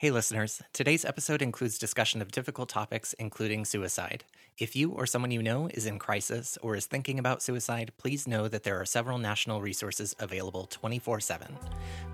Hey, 0.00 0.10
listeners. 0.10 0.62
Today's 0.72 1.04
episode 1.04 1.42
includes 1.42 1.76
discussion 1.76 2.22
of 2.22 2.32
difficult 2.32 2.70
topics, 2.70 3.12
including 3.18 3.66
suicide. 3.66 4.24
If 4.56 4.74
you 4.74 4.92
or 4.92 5.04
someone 5.04 5.30
you 5.30 5.42
know 5.42 5.68
is 5.74 5.84
in 5.84 5.98
crisis 5.98 6.56
or 6.62 6.74
is 6.74 6.86
thinking 6.86 7.18
about 7.18 7.42
suicide, 7.42 7.92
please 7.98 8.26
know 8.26 8.48
that 8.48 8.62
there 8.62 8.80
are 8.80 8.86
several 8.86 9.18
national 9.18 9.60
resources 9.60 10.16
available 10.18 10.64
24 10.70 11.20
7. 11.20 11.54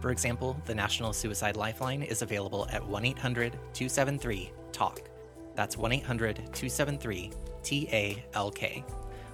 For 0.00 0.10
example, 0.10 0.60
the 0.64 0.74
National 0.74 1.12
Suicide 1.12 1.56
Lifeline 1.56 2.02
is 2.02 2.22
available 2.22 2.66
at 2.72 2.84
1 2.84 3.04
800 3.04 3.52
273 3.52 4.50
TALK. 4.72 5.08
That's 5.54 5.76
1 5.76 5.92
800 5.92 6.34
273 6.38 7.30
TALK. 7.62 8.84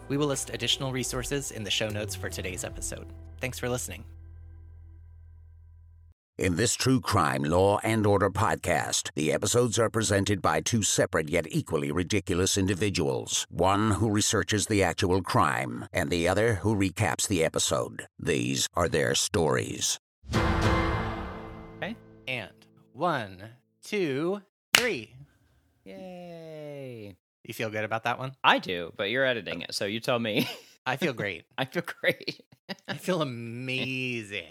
We 0.08 0.18
will 0.18 0.26
list 0.26 0.50
additional 0.50 0.92
resources 0.92 1.52
in 1.52 1.64
the 1.64 1.70
show 1.70 1.88
notes 1.88 2.14
for 2.14 2.28
today's 2.28 2.64
episode. 2.64 3.06
Thanks 3.40 3.58
for 3.58 3.70
listening. 3.70 4.04
In 6.38 6.56
this 6.56 6.72
true 6.74 6.98
crime 6.98 7.42
law 7.42 7.78
and 7.82 8.06
order 8.06 8.30
podcast, 8.30 9.10
the 9.14 9.30
episodes 9.30 9.78
are 9.78 9.90
presented 9.90 10.40
by 10.40 10.62
two 10.62 10.82
separate 10.82 11.28
yet 11.28 11.46
equally 11.50 11.92
ridiculous 11.92 12.56
individuals. 12.56 13.46
One 13.50 13.90
who 13.92 14.08
researches 14.08 14.66
the 14.66 14.82
actual 14.82 15.20
crime, 15.20 15.84
and 15.92 16.08
the 16.08 16.26
other 16.26 16.54
who 16.54 16.74
recaps 16.74 17.28
the 17.28 17.44
episode. 17.44 18.06
These 18.18 18.66
are 18.72 18.88
their 18.88 19.14
stories. 19.14 20.00
Okay. 20.34 21.96
And 22.26 22.50
one, 22.94 23.42
two, 23.84 24.40
three. 24.74 25.14
Yay. 25.84 27.14
You 27.44 27.52
feel 27.52 27.68
good 27.68 27.84
about 27.84 28.04
that 28.04 28.18
one? 28.18 28.32
I 28.42 28.58
do, 28.58 28.94
but 28.96 29.10
you're 29.10 29.26
editing 29.26 29.60
it, 29.60 29.74
so 29.74 29.84
you 29.84 30.00
tell 30.00 30.18
me. 30.18 30.48
I 30.86 30.96
feel 30.96 31.12
great. 31.12 31.44
I 31.56 31.64
feel 31.64 31.84
great. 32.00 32.42
I 32.88 32.94
feel 32.94 33.22
amazing. 33.22 34.48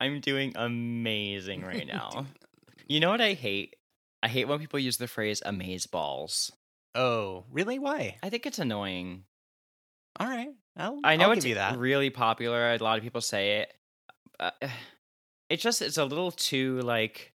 I'm 0.00 0.20
doing 0.20 0.52
amazing 0.56 1.62
right 1.62 1.86
now. 1.86 2.26
you 2.88 3.00
know 3.00 3.10
what 3.10 3.20
I 3.20 3.32
hate? 3.32 3.76
I 4.22 4.28
hate 4.28 4.46
when 4.46 4.58
people 4.58 4.78
use 4.78 4.98
the 4.98 5.06
phrase 5.06 5.42
amaze 5.44 5.86
balls. 5.86 6.52
Oh, 6.94 7.44
really? 7.50 7.78
Why? 7.78 8.18
I 8.22 8.28
think 8.28 8.44
it's 8.44 8.58
annoying. 8.58 9.24
All 10.18 10.26
right. 10.26 10.50
I'll, 10.76 11.00
I 11.02 11.16
know 11.16 11.30
I'll 11.30 11.38
it's 11.38 11.76
really 11.76 12.10
popular. 12.10 12.72
A 12.72 12.78
lot 12.78 12.98
of 12.98 13.04
people 13.04 13.20
say 13.20 13.60
it. 13.60 13.74
Uh, 14.38 14.50
it's 15.48 15.62
just 15.62 15.80
it's 15.82 15.98
a 15.98 16.04
little 16.04 16.30
too 16.30 16.80
like 16.80 17.32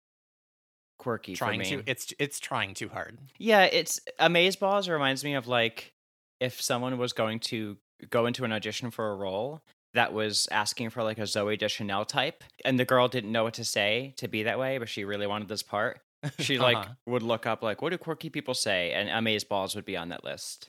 quirky 0.98 1.34
trying 1.34 1.62
for 1.62 1.76
me. 1.76 1.82
to. 1.82 1.90
It's 1.90 2.14
it's 2.18 2.40
trying 2.40 2.74
too 2.74 2.88
hard. 2.88 3.18
Yeah, 3.38 3.64
it's 3.64 4.00
amaze 4.18 4.56
balls 4.56 4.88
reminds 4.88 5.24
me 5.24 5.34
of 5.34 5.46
like 5.46 5.92
if 6.40 6.60
someone 6.60 6.96
was 6.96 7.12
going 7.12 7.40
to 7.40 7.76
go 8.10 8.26
into 8.26 8.44
an 8.44 8.52
audition 8.52 8.90
for 8.90 9.10
a 9.10 9.14
role 9.14 9.60
that 9.94 10.12
was 10.12 10.46
asking 10.52 10.90
for 10.90 11.02
like 11.02 11.18
a 11.18 11.22
Zooey 11.22 11.58
Deschanel 11.58 12.04
type, 12.04 12.44
and 12.64 12.78
the 12.78 12.84
girl 12.84 13.08
didn't 13.08 13.32
know 13.32 13.44
what 13.44 13.54
to 13.54 13.64
say 13.64 14.14
to 14.18 14.28
be 14.28 14.44
that 14.44 14.58
way, 14.58 14.78
but 14.78 14.88
she 14.88 15.04
really 15.04 15.26
wanted 15.26 15.48
this 15.48 15.62
part. 15.62 16.00
She 16.38 16.58
like 16.58 16.76
Uh-huh. 16.76 16.92
would 17.06 17.22
look 17.22 17.46
up 17.46 17.62
like 17.62 17.80
what 17.82 17.90
do 17.90 17.98
quirky 17.98 18.30
people 18.30 18.54
say, 18.54 18.92
and 18.92 19.08
amaze 19.08 19.42
balls 19.44 19.74
would 19.74 19.84
be 19.86 19.96
on 19.96 20.10
that 20.10 20.22
list. 20.22 20.68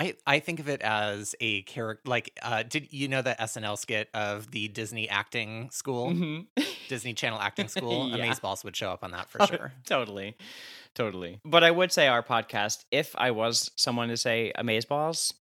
I, 0.00 0.14
I 0.26 0.38
think 0.38 0.60
of 0.60 0.68
it 0.68 0.80
as 0.80 1.34
a 1.40 1.62
character 1.62 2.08
like 2.08 2.30
uh 2.42 2.62
did 2.62 2.92
you 2.92 3.08
know 3.08 3.20
the 3.20 3.34
SNL 3.38 3.76
skit 3.78 4.08
of 4.14 4.50
the 4.52 4.68
Disney 4.68 5.08
acting 5.08 5.70
school 5.70 6.10
Mhm. 6.10 6.46
Disney 6.88 7.14
Channel 7.14 7.38
acting 7.40 7.68
school 7.76 8.08
Yeah. 8.08 8.16
Amazeballs 8.16 8.64
would 8.64 8.76
show 8.76 8.90
up 8.90 9.02
on 9.04 9.10
that 9.10 9.28
for 9.28 9.44
sure 9.46 9.72
totally, 9.86 10.36
totally. 10.94 11.40
But 11.44 11.64
I 11.64 11.70
would 11.70 11.92
say 11.92 12.06
our 12.08 12.22
podcast, 12.22 12.84
if 12.90 13.14
I 13.18 13.30
was 13.32 13.70
someone 13.76 14.08
to 14.08 14.16
say 14.16 14.52
amaze 14.54 14.84
balls, 14.84 15.34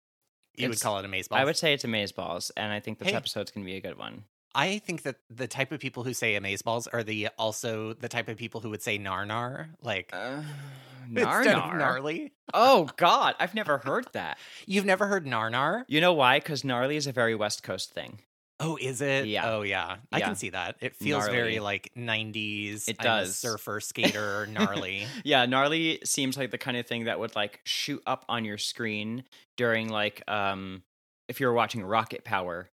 you 0.58 0.70
would 0.70 0.82
call 0.82 0.98
it 1.00 1.06
Amazeballs 1.06 1.28
I 1.38 1.46
would 1.46 1.58
say 1.58 1.74
it's 1.74 1.84
amaze 1.84 2.12
balls, 2.12 2.52
and 2.58 2.72
I 2.74 2.80
think 2.80 3.00
this 3.00 3.10
Hey. 3.10 3.16
episode's 3.16 3.52
gonna 3.52 3.66
be 3.66 3.76
a 3.76 3.82
good 3.82 3.98
one. 3.98 4.24
I 4.56 4.80
think 4.80 5.04
that 5.04 5.18
the 5.30 5.48
type 5.48 5.72
of 5.72 5.80
people 5.80 6.04
who 6.04 6.14
say 6.14 6.34
Amazeballs 6.36 6.88
are 6.92 7.04
the 7.04 7.30
also 7.38 7.94
the 7.94 8.10
type 8.10 8.28
of 8.28 8.38
people 8.38 8.62
who 8.62 8.70
would 8.72 8.82
say 8.82 8.98
nar 8.98 9.26
nar 9.26 9.70
like 9.82 10.10
Uh, 10.14 10.42
Narnar. 11.10 11.78
gnarly 11.78 12.34
Oh 12.54 12.90
God, 12.98 13.36
I've 13.40 13.54
never 13.56 13.78
heard 13.80 14.08
that. 14.14 14.38
you've 14.66 14.86
never 14.86 15.08
heard 15.08 15.26
nar 15.26 15.50
nar 15.50 15.86
You 15.88 16.02
know 16.02 16.14
why? 16.14 16.40
Because 16.40 16.64
gnarly 16.64 16.96
is 16.98 17.08
a 17.08 17.12
very 17.12 17.36
West 17.36 17.64
Coast 17.64 17.92
thing. 17.94 18.20
Oh 18.60 18.78
is 18.80 19.02
it 19.02 19.28
Yeah. 19.28 19.50
oh 19.52 19.62
yeah 19.62 19.98
I 20.12 20.20
Yeah. 20.20 20.26
can 20.28 20.36
see 20.36 20.50
that 20.50 20.78
it 20.82 20.96
feels 20.96 21.28
very 21.28 21.60
like 21.60 21.92
90s 21.98 22.88
It 22.90 22.98
does. 22.98 23.36
surfer 23.36 23.80
skater 23.80 24.48
gnarly 24.52 25.06
Yeah, 25.24 25.46
gnarly 25.46 26.00
seems 26.04 26.38
like 26.38 26.52
the 26.52 26.58
kind 26.58 26.76
of 26.78 26.86
thing 26.88 27.06
that 27.06 27.20
would 27.20 27.36
like 27.36 27.60
shoot 27.66 28.02
up 28.08 28.26
on 28.30 28.46
your 28.46 28.58
screen 28.58 29.24
during 29.58 29.90
like 29.90 30.24
um 30.30 30.84
if 31.28 31.40
you 31.40 31.48
were 31.48 31.54
watching 31.54 31.84
Rocket 31.84 32.24
Power 32.24 32.70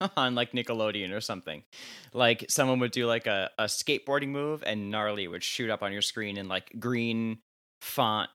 on 0.16 0.34
like 0.36 0.52
Nickelodeon 0.52 1.12
or 1.12 1.20
something. 1.20 1.64
Like 2.14 2.46
someone 2.48 2.78
would 2.78 2.92
do 2.92 3.06
like 3.06 3.26
a, 3.26 3.50
a 3.58 3.64
skateboarding 3.64 4.28
move 4.28 4.62
and 4.64 4.90
gnarly 4.90 5.26
would 5.26 5.42
shoot 5.42 5.68
up 5.68 5.82
on 5.82 5.92
your 5.92 6.02
screen 6.02 6.36
in 6.38 6.46
like 6.46 6.72
green 6.78 7.38
font 7.82 8.30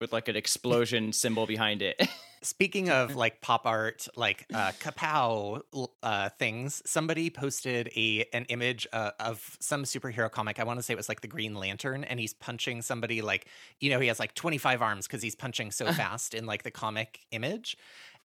with 0.00 0.12
like 0.14 0.28
an 0.28 0.36
explosion 0.36 1.12
symbol 1.12 1.46
behind 1.46 1.82
it. 1.82 2.00
Speaking 2.46 2.90
of 2.90 3.16
like 3.16 3.40
pop 3.40 3.66
art, 3.66 4.06
like 4.14 4.46
uh, 4.54 4.70
kapow 4.78 5.62
uh, 6.00 6.28
things, 6.38 6.80
somebody 6.86 7.28
posted 7.28 7.90
a 7.96 8.24
an 8.32 8.44
image 8.44 8.86
uh, 8.92 9.10
of 9.18 9.56
some 9.58 9.82
superhero 9.82 10.30
comic. 10.30 10.60
I 10.60 10.64
want 10.64 10.78
to 10.78 10.82
say 10.84 10.94
it 10.94 10.96
was 10.96 11.08
like 11.08 11.22
the 11.22 11.28
Green 11.28 11.56
Lantern, 11.56 12.04
and 12.04 12.20
he's 12.20 12.34
punching 12.34 12.82
somebody 12.82 13.20
like 13.20 13.48
you 13.80 13.90
know 13.90 13.98
he 13.98 14.06
has 14.06 14.20
like 14.20 14.34
twenty 14.34 14.58
five 14.58 14.80
arms 14.80 15.08
because 15.08 15.22
he's 15.22 15.34
punching 15.34 15.72
so 15.72 15.92
fast 15.92 16.34
in 16.34 16.46
like 16.46 16.62
the 16.62 16.70
comic 16.70 17.26
image. 17.32 17.76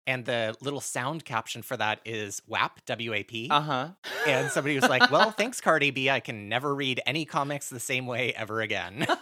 And 0.07 0.25
the 0.27 0.55
little 0.61 0.81
sound 0.81 1.25
caption 1.25 1.63
for 1.63 1.77
that 1.79 2.01
is 2.05 2.43
WAP 2.47 2.85
W 2.87 3.15
A 3.15 3.23
P. 3.23 3.49
uh-huh. 3.51 3.89
And 4.27 4.51
somebody 4.51 4.75
was 4.75 4.89
like, 4.89 5.11
"Well, 5.11 5.31
thanks, 5.31 5.61
Cardi 5.63 5.93
B. 5.93 6.11
I 6.11 6.21
can 6.21 6.49
never 6.49 6.75
read 6.75 7.01
any 7.07 7.25
comics 7.25 7.71
the 7.71 7.81
same 7.81 8.07
way 8.07 8.35
ever 8.35 8.61
again." 8.61 9.07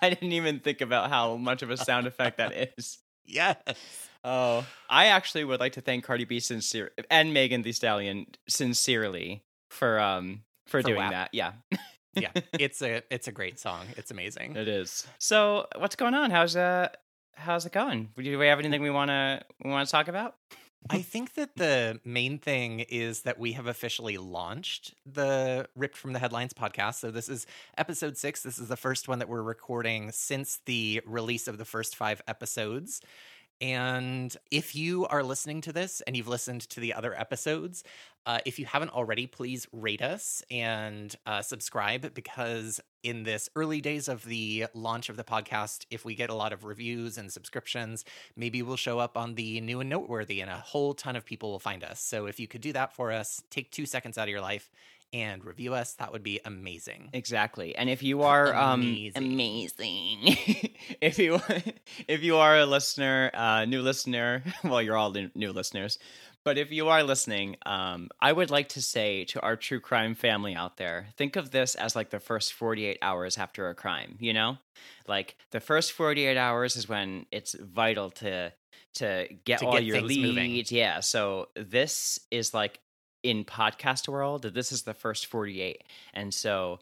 I 0.00 0.08
didn't 0.10 0.32
even 0.32 0.60
think 0.60 0.80
about 0.80 1.10
how 1.10 1.36
much 1.36 1.62
of 1.62 1.70
a 1.70 1.76
sound 1.76 2.06
effect 2.06 2.38
that 2.38 2.74
is. 2.76 2.98
Yes. 3.24 3.56
Oh, 4.24 4.64
I 4.88 5.06
actually 5.06 5.44
would 5.44 5.58
like 5.60 5.72
to 5.72 5.80
thank 5.80 6.04
Cardi 6.04 6.24
B 6.24 6.38
sincere 6.40 6.90
and 7.10 7.34
Megan 7.34 7.62
Thee 7.62 7.72
Stallion 7.72 8.26
sincerely 8.48 9.42
for 9.70 9.98
um 9.98 10.42
for, 10.66 10.80
For 10.80 10.86
doing 10.88 10.98
WAP. 10.98 11.10
that. 11.10 11.30
Yeah, 11.32 11.52
Yeah. 12.14 12.30
It's 12.58 12.82
a 12.82 13.02
it's 13.10 13.26
a 13.28 13.32
great 13.32 13.58
song. 13.58 13.86
It's 13.96 14.10
amazing. 14.10 14.54
it 14.56 14.68
is. 14.68 15.06
So, 15.18 15.66
what's 15.76 15.96
going 15.96 16.14
on? 16.14 16.30
How's 16.30 16.54
uh 16.56 16.88
how's 17.34 17.66
it 17.66 17.72
going? 17.72 18.10
Do 18.16 18.38
we 18.38 18.46
have 18.46 18.58
anything 18.60 18.82
we 18.82 18.90
want 18.90 19.08
to 19.10 19.42
we 19.64 19.70
want 19.70 19.88
to 19.88 19.90
talk 19.92 20.08
about? 20.08 20.36
I 20.90 21.00
think 21.00 21.34
that 21.34 21.56
the 21.56 22.00
main 22.04 22.38
thing 22.38 22.80
is 22.80 23.22
that 23.22 23.38
we 23.38 23.52
have 23.52 23.66
officially 23.66 24.18
launched 24.18 24.94
the 25.06 25.66
Ripped 25.74 25.96
from 25.96 26.12
the 26.12 26.18
Headlines 26.18 26.52
podcast. 26.52 26.96
So 26.96 27.10
this 27.10 27.28
is 27.28 27.46
episode 27.78 28.18
six. 28.18 28.42
This 28.42 28.58
is 28.58 28.68
the 28.68 28.76
first 28.76 29.08
one 29.08 29.18
that 29.20 29.28
we're 29.28 29.42
recording 29.42 30.10
since 30.12 30.60
the 30.66 31.00
release 31.06 31.48
of 31.48 31.56
the 31.56 31.64
first 31.64 31.96
five 31.96 32.20
episodes. 32.28 33.00
And 33.60 34.36
if 34.50 34.74
you 34.74 35.06
are 35.06 35.22
listening 35.22 35.60
to 35.62 35.72
this 35.72 36.00
and 36.00 36.16
you've 36.16 36.28
listened 36.28 36.62
to 36.70 36.80
the 36.80 36.94
other 36.94 37.18
episodes, 37.18 37.84
uh, 38.24 38.38
if 38.44 38.58
you 38.58 38.66
haven't 38.66 38.90
already, 38.90 39.26
please 39.26 39.66
rate 39.72 40.02
us 40.02 40.42
and 40.50 41.14
uh, 41.26 41.42
subscribe 41.42 42.14
because 42.14 42.80
in 43.02 43.24
this 43.24 43.48
early 43.56 43.80
days 43.80 44.08
of 44.08 44.24
the 44.24 44.66
launch 44.74 45.08
of 45.08 45.16
the 45.16 45.24
podcast, 45.24 45.86
if 45.90 46.04
we 46.04 46.14
get 46.14 46.30
a 46.30 46.34
lot 46.34 46.52
of 46.52 46.64
reviews 46.64 47.18
and 47.18 47.32
subscriptions, 47.32 48.04
maybe 48.36 48.62
we'll 48.62 48.76
show 48.76 48.98
up 48.98 49.16
on 49.16 49.34
the 49.34 49.60
new 49.60 49.80
and 49.80 49.90
noteworthy 49.90 50.40
and 50.40 50.50
a 50.50 50.56
whole 50.56 50.94
ton 50.94 51.16
of 51.16 51.24
people 51.24 51.50
will 51.50 51.58
find 51.58 51.82
us. 51.82 52.00
So 52.00 52.26
if 52.26 52.38
you 52.38 52.46
could 52.46 52.60
do 52.60 52.72
that 52.72 52.94
for 52.94 53.10
us, 53.10 53.42
take 53.50 53.70
two 53.70 53.86
seconds 53.86 54.18
out 54.18 54.24
of 54.24 54.30
your 54.30 54.40
life 54.40 54.70
and 55.12 55.44
review 55.44 55.74
us, 55.74 55.94
that 55.94 56.12
would 56.12 56.22
be 56.22 56.40
amazing. 56.44 57.10
Exactly. 57.12 57.74
And 57.76 57.90
if 57.90 58.02
you 58.02 58.22
are 58.22 58.54
um 58.54 58.80
Amazing. 58.82 59.22
amazing, 59.32 60.18
if 61.00 61.18
you 61.18 61.40
if 62.08 62.22
you 62.22 62.36
are 62.36 62.58
a 62.58 62.66
listener, 62.66 63.30
uh 63.34 63.64
new 63.64 63.82
listener, 63.82 64.42
well 64.64 64.80
you're 64.82 64.96
all 64.96 65.12
new, 65.12 65.52
listeners, 65.52 65.98
but 66.44 66.58
if 66.58 66.70
you 66.72 66.88
are 66.88 67.02
listening, 67.02 67.56
um 67.66 68.08
I 68.20 68.32
would 68.32 68.50
like 68.50 68.68
to 68.70 68.82
say 68.82 69.24
to 69.26 69.40
our 69.40 69.56
true 69.56 69.80
crime 69.80 70.14
family 70.14 70.54
out 70.54 70.76
there, 70.76 71.08
think 71.16 71.36
of 71.36 71.50
this 71.50 71.74
as 71.74 71.94
like 71.96 72.10
the 72.10 72.20
first 72.20 72.52
48 72.52 72.98
hours 73.02 73.38
after 73.38 73.68
a 73.68 73.74
crime, 73.74 74.16
you 74.20 74.32
know? 74.32 74.58
Like 75.06 75.36
the 75.50 75.60
first 75.60 75.92
48 75.92 76.36
hours 76.36 76.76
is 76.76 76.88
when 76.88 77.26
it's 77.30 77.54
vital 77.54 78.10
to 78.22 78.52
to 78.94 79.26
get 79.44 79.60
To 79.60 79.66
all 79.66 79.72
get 79.72 79.84
your 79.84 79.96
things 79.96 80.18
moving. 80.18 80.52
leads. 80.52 80.72
Yeah, 80.72 81.00
so 81.00 81.48
this 81.56 82.18
is 82.30 82.52
like 82.54 82.78
in 83.22 83.44
podcast 83.44 84.08
world, 84.08 84.42
that 84.42 84.54
this 84.54 84.72
is 84.72 84.82
the 84.82 84.94
first 84.94 85.26
48. 85.26 85.84
And 86.14 86.32
so 86.32 86.80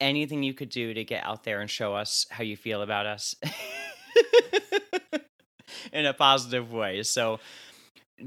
anything 0.00 0.42
you 0.42 0.54
could 0.54 0.68
do 0.68 0.94
to 0.94 1.04
get 1.04 1.24
out 1.24 1.44
there 1.44 1.60
and 1.60 1.70
show 1.70 1.94
us 1.94 2.26
how 2.30 2.42
you 2.42 2.56
feel 2.56 2.82
about 2.82 3.06
us 3.06 3.34
in 5.92 6.06
a 6.06 6.12
positive 6.12 6.72
way. 6.72 7.02
So 7.02 7.40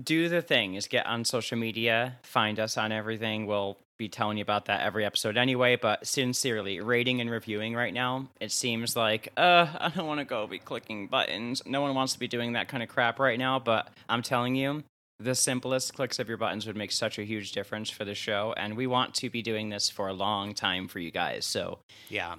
do 0.04 0.30
the 0.30 0.42
thing 0.42 0.76
is 0.76 0.88
get 0.88 1.06
on 1.06 1.26
social 1.26 1.58
media, 1.58 2.18
find 2.24 2.60
us 2.60 2.78
on 2.78 2.92
everything. 2.92 3.46
We'll 3.46 3.78
be 3.98 4.10
telling 4.10 4.38
you 4.38 4.42
about 4.42 4.66
that 4.66 4.82
every 4.82 5.06
episode 5.06 5.38
anyway, 5.38 5.78
but 5.78 6.06
sincerely, 6.06 6.82
rating 6.82 7.22
and 7.22 7.30
reviewing 7.30 7.76
right 7.76 7.94
now, 7.94 8.28
it 8.42 8.52
seems 8.52 8.96
like, 8.96 9.32
uh, 9.38 9.68
I 9.80 9.90
don't 9.90 10.08
want 10.08 10.20
to 10.20 10.26
go 10.26 10.48
be 10.48 10.60
clicking 10.60 11.08
buttons. 11.08 11.62
No 11.66 11.82
one 11.82 11.96
wants 11.96 12.14
to 12.14 12.20
be 12.20 12.28
doing 12.28 12.54
that 12.54 12.68
kind 12.68 12.84
of 12.84 12.90
crap 12.90 13.20
right 13.20 13.40
now, 13.40 13.60
but 13.60 13.88
I'm 14.10 14.22
telling 14.22 14.56
you, 14.56 14.84
the 15.20 15.36
simplest 15.36 15.94
clicks 15.94 16.20
of 16.20 16.28
your 16.28 16.38
buttons 16.38 16.68
would 16.68 16.76
make 16.76 16.92
such 16.92 17.18
a 17.18 17.24
huge 17.24 17.52
difference 17.54 17.90
for 17.90 18.04
the 18.06 18.16
show. 18.16 18.54
And 18.58 18.76
we 18.76 18.88
want 18.88 19.14
to 19.16 19.30
be 19.30 19.42
doing 19.42 19.70
this 19.70 19.90
for 19.90 20.08
a 20.08 20.14
long 20.14 20.54
time 20.54 20.88
for 20.88 21.00
you 21.00 21.12
guys. 21.12 21.46
So 21.46 21.80
Yeah. 22.10 22.36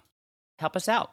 help 0.59 0.77
us 0.77 0.89
out. 0.89 1.13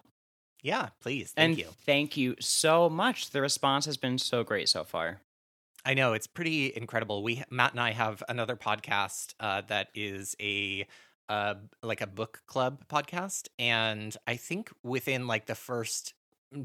Yeah, 0.62 0.90
please. 1.02 1.32
Thank 1.32 1.50
and 1.52 1.58
you. 1.60 1.68
thank 1.86 2.16
you 2.18 2.36
so 2.40 2.90
much. 2.90 3.32
The 3.32 3.42
response 3.42 3.86
has 3.86 3.98
been 3.98 4.18
so 4.18 4.44
great 4.44 4.70
so 4.70 4.84
far. 4.84 5.22
I 5.86 5.94
know 5.94 6.14
it's 6.14 6.28
pretty 6.28 6.74
incredible. 6.76 7.24
We 7.24 7.44
Matt 7.50 7.72
and 7.72 7.82
I 7.82 7.92
have 7.92 8.24
another 8.30 8.56
podcast 8.56 9.34
uh, 9.42 9.62
that 9.68 9.90
is 9.94 10.36
a 10.42 10.88
uh, 11.28 11.56
like 11.82 12.00
a 12.02 12.08
book 12.08 12.42
club 12.46 12.86
podcast, 12.88 13.48
and 13.60 14.16
I 14.26 14.36
think 14.38 14.72
within 14.84 15.28
like 15.28 15.46
the 15.46 15.56
first 15.56 16.14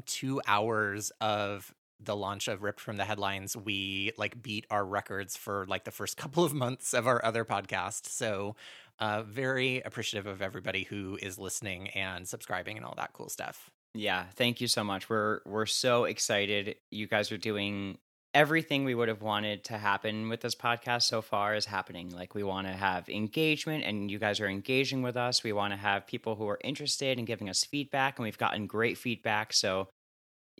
two 0.05 0.41
hours 0.47 1.11
of 1.19 1.73
the 1.99 2.15
launch 2.15 2.47
of 2.47 2.63
Ripped 2.63 2.79
from 2.79 2.97
the 2.97 3.05
Headlines, 3.05 3.55
we 3.55 4.11
like 4.17 4.41
beat 4.41 4.65
our 4.69 4.85
records 4.85 5.35
for 5.35 5.65
like 5.67 5.83
the 5.83 5.91
first 5.91 6.17
couple 6.17 6.43
of 6.43 6.53
months 6.53 6.93
of 6.93 7.07
our 7.07 7.23
other 7.23 7.45
podcast. 7.45 8.07
So, 8.07 8.55
uh, 8.99 9.23
very 9.23 9.81
appreciative 9.81 10.27
of 10.27 10.41
everybody 10.41 10.83
who 10.83 11.17
is 11.21 11.37
listening 11.37 11.89
and 11.89 12.27
subscribing 12.27 12.75
and 12.75 12.85
all 12.85 12.95
that 12.97 13.13
cool 13.13 13.29
stuff. 13.29 13.69
Yeah, 13.93 14.25
thank 14.35 14.61
you 14.61 14.67
so 14.67 14.83
much. 14.83 15.09
We're 15.09 15.39
we're 15.45 15.65
so 15.65 16.03
excited. 16.03 16.75
You 16.91 17.07
guys 17.07 17.31
are 17.31 17.37
doing 17.37 17.97
everything 18.33 18.85
we 18.85 18.93
would 18.93 19.07
have 19.07 19.21
wanted 19.21 19.63
to 19.65 19.77
happen 19.77 20.29
with 20.29 20.41
this 20.41 20.55
podcast 20.55 21.03
so 21.03 21.21
far 21.21 21.55
is 21.55 21.65
happening. 21.65 22.11
Like 22.11 22.35
we 22.35 22.43
want 22.43 22.67
to 22.67 22.73
have 22.73 23.09
engagement 23.09 23.83
and 23.83 24.11
you 24.11 24.19
guys 24.19 24.39
are 24.39 24.47
engaging 24.47 25.01
with 25.01 25.17
us. 25.17 25.43
We 25.43 25.53
want 25.53 25.73
to 25.73 25.79
have 25.79 26.05
people 26.05 26.35
who 26.35 26.47
are 26.47 26.59
interested 26.63 27.17
in 27.17 27.25
giving 27.25 27.49
us 27.49 27.63
feedback 27.63 28.19
and 28.19 28.23
we've 28.23 28.37
gotten 28.37 28.67
great 28.67 28.97
feedback. 28.97 29.53
So 29.53 29.87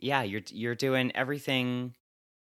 yeah, 0.02 0.22
you're 0.22 0.42
you're 0.50 0.74
doing 0.74 1.12
everything 1.14 1.94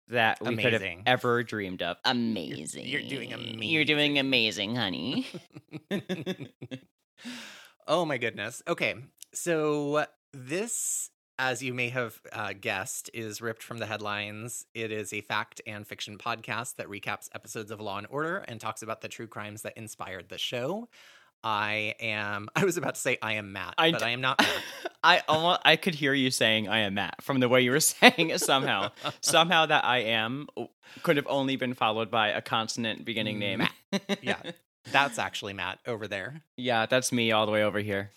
that 0.09 0.41
we 0.43 0.56
could 0.56 0.73
have 0.73 0.85
ever 1.06 1.43
dreamed 1.43 1.83
of. 1.83 1.97
Amazing. 2.05 2.87
you're 2.87 3.03
doing 3.03 3.33
amazing. 3.33 3.62
You're 3.62 3.85
doing 3.85 4.19
amazing, 4.19 4.77
honey. 4.77 5.27
oh 7.87 8.05
my 8.05 8.19
goodness. 8.19 8.62
Okay. 8.69 8.97
So 9.33 10.06
this 10.33 11.11
as 11.39 11.62
you 11.62 11.75
may 11.75 11.89
have 11.89 12.21
uh, 12.33 12.53
guessed, 12.53 13.11
is 13.15 13.41
ripped 13.41 13.62
from 13.62 13.79
the 13.79 13.87
headlines. 13.87 14.67
It 14.75 14.93
is 14.93 15.12
a 15.12 15.23
fact 15.23 15.61
and 15.67 15.87
fiction 15.87 16.19
podcast 16.19 16.77
that 16.77 16.88
recaps 16.88 17.29
episodes 17.35 17.71
of 17.71 17.81
Law 17.81 17.99
and 17.99 18.06
Order 18.11 18.45
and 18.47 18.61
talks 18.61 18.83
about 18.83 19.00
the 19.00 19.09
true 19.09 19.27
crimes 19.27 19.62
that 19.62 19.77
inspired 19.77 20.29
the 20.29 20.38
show. 20.38 20.88
I 21.44 21.94
am. 22.00 22.49
I 22.56 22.65
was 22.65 22.77
about 22.77 22.94
to 22.97 23.00
say 23.00 23.19
I 23.23 23.35
am 23.35 23.53
Matt, 23.53 23.75
I 23.79 23.91
but 23.93 23.99
d- 24.00 24.05
I 24.06 24.11
am 24.11 24.21
not. 24.21 24.41
Matt. 24.41 24.50
I 25.05 25.23
almost 25.29 25.61
I 25.65 25.77
could 25.77 25.94
hear 25.97 26.15
you 26.15 26.31
saying 26.31 26.69
I 26.69 26.81
am 26.81 26.94
Matt 26.94 27.23
from 27.23 27.41
the 27.41 27.49
way 27.49 27.62
you 27.62 27.73
were 27.73 27.81
saying 27.81 28.31
it 28.31 28.41
somehow. 28.41 28.91
somehow 29.21 29.67
that 29.67 29.85
I 29.85 29.99
am 29.99 30.47
could 31.03 31.17
have 31.17 31.27
only 31.29 31.56
been 31.56 31.75
followed 31.75 32.11
by 32.11 32.29
a 32.29 32.41
consonant 32.41 33.05
beginning 33.05 33.39
name. 33.39 33.67
Yeah. 34.21 34.37
That's 34.93 35.19
actually 35.19 35.53
Matt 35.55 35.79
over 35.87 36.06
there, 36.09 36.43
Yeah, 36.56 36.87
that's 36.87 37.12
me 37.12 37.31
all 37.33 37.47
the 37.47 37.53
way 37.53 37.62
over 37.65 37.79
here. 37.81 38.11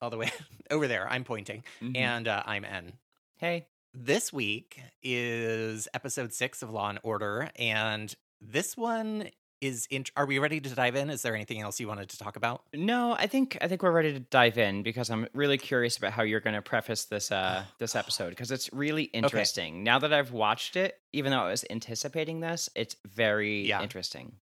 all 0.00 0.10
the 0.10 0.18
way 0.18 0.30
over 0.70 0.86
there. 0.88 1.08
I'm 1.08 1.24
pointing, 1.24 1.64
Mhm. 1.82 1.96
and 1.96 2.28
uh, 2.28 2.42
I'm 2.46 2.64
N. 2.64 2.92
hey, 3.38 3.66
This 3.94 4.32
week 4.32 4.80
is 5.02 5.88
episode 5.94 6.32
six 6.32 6.62
of 6.62 6.70
Law 6.70 6.88
and 6.90 6.98
Order, 7.02 7.50
and 7.56 8.14
this 8.40 8.76
one 8.76 9.30
is. 9.62 9.86
In- 9.90 10.04
Are 10.16 10.26
we 10.26 10.38
ready 10.38 10.60
to 10.60 10.68
dive 10.74 10.96
in? 10.96 11.08
Is 11.08 11.22
there 11.22 11.34
anything 11.34 11.60
else 11.62 11.80
you 11.80 11.88
wanted 11.88 12.08
to 12.10 12.18
talk 12.18 12.36
about? 12.36 12.64
no, 12.74 13.14
I 13.18 13.26
think 13.26 13.56
I 13.62 13.68
think 13.68 13.82
we're 13.82 13.92
ready 13.92 14.12
to 14.12 14.20
dive 14.20 14.58
in 14.58 14.82
because 14.82 15.08
I'm 15.10 15.26
really 15.32 15.56
curious 15.58 15.96
about 15.96 16.12
how 16.12 16.22
you're 16.22 16.40
going 16.40 16.56
to 16.56 16.62
preface 16.62 17.04
this 17.06 17.32
uh 17.32 17.64
this 17.78 17.94
episode 17.96 18.30
because 18.30 18.50
it's 18.50 18.70
really 18.72 19.04
interesting. 19.04 19.82
Now 19.84 19.98
that 20.00 20.12
I've 20.12 20.32
watched 20.32 20.76
it, 20.76 20.98
even 21.12 21.30
though 21.32 21.40
I 21.40 21.50
was 21.50 21.64
anticipating 21.70 22.40
this, 22.40 22.68
it's 22.74 22.96
very 23.06 23.66
Yeah. 23.66 23.80
interesting. 23.82 24.34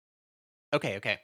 Okay, 0.74 0.96
okay. 0.98 1.18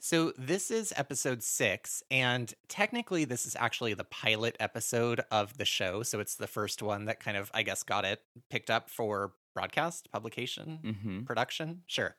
So 0.00 0.32
this 0.36 0.72
is 0.72 0.92
episode 0.96 1.44
six, 1.44 2.02
and 2.10 2.52
technically, 2.66 3.24
this 3.24 3.46
is 3.46 3.54
actually 3.54 3.94
the 3.94 4.02
pilot 4.02 4.56
episode 4.58 5.20
of 5.30 5.56
the 5.56 5.64
show. 5.64 6.02
So 6.02 6.18
it's 6.18 6.34
the 6.34 6.48
first 6.48 6.82
one 6.82 7.04
that 7.04 7.20
kind 7.20 7.36
of, 7.36 7.48
I 7.54 7.62
guess, 7.62 7.84
got 7.84 8.04
it 8.04 8.20
picked 8.50 8.70
up 8.70 8.90
for 8.90 9.34
broadcast, 9.54 10.10
publication, 10.10 10.96
hmm 11.00 11.20
production. 11.22 11.82
Sure. 11.86 12.16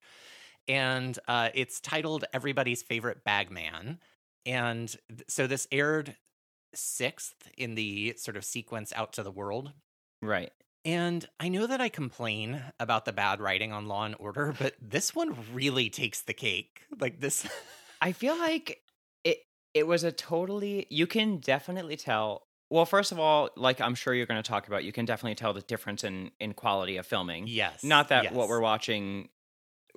And 0.70 1.18
uh, 1.28 1.50
it's 1.54 1.82
titled 1.82 2.26
Everybody's 2.32 2.84
Favorite 2.84 3.24
Bagman. 3.26 4.00
And 4.46 4.96
th- 5.10 5.24
so 5.28 5.48
this 5.48 5.68
aired 5.72 6.16
sixth 6.74 7.50
in 7.58 7.76
the 7.76 8.14
sort 8.18 8.38
of 8.38 8.46
sequence 8.46 8.94
out 8.96 9.14
to 9.14 9.24
the 9.24 9.32
world. 9.32 9.74
Right. 10.22 10.52
And 10.86 11.28
I 11.40 11.50
know 11.50 11.68
that 11.68 11.82
I 11.82 11.90
complain 11.90 12.62
about 12.80 13.06
the 13.06 13.12
bad 13.12 13.42
writing 13.42 13.74
on 13.74 13.88
Law 13.88 14.06
and 14.06 14.16
Order, 14.20 14.56
but 14.58 14.76
this 14.82 15.14
one 15.14 15.36
really 15.54 15.90
takes 15.90 16.22
the 16.22 16.34
cake. 16.34 16.82
Like 17.00 17.20
this. 17.20 17.48
I 18.02 18.12
feel 18.14 18.38
like 18.38 18.82
it 19.24 19.40
it 19.74 19.88
was 19.88 20.04
a 20.04 20.12
totally 20.12 20.88
you 20.90 21.06
can 21.06 21.38
definitely 21.38 21.98
tell 21.98 22.48
well 22.70 22.86
first 22.86 23.12
of 23.12 23.20
all 23.20 23.50
like 23.58 23.82
I'm 23.82 23.94
sure 23.94 24.14
you're 24.14 24.26
going 24.26 24.42
to 24.42 24.48
talk 24.48 24.68
about 24.68 24.86
you 24.86 24.94
can 24.94 25.04
definitely 25.04 25.36
tell 25.36 25.52
the 25.52 25.62
difference 25.62 26.06
in 26.06 26.32
in 26.40 26.54
quality 26.54 26.96
of 26.96 27.06
filming. 27.06 27.48
yes. 27.48 27.84
Not 27.84 28.08
that 28.10 28.34
what 28.34 28.48
we're 28.48 28.62
watching 28.62 29.28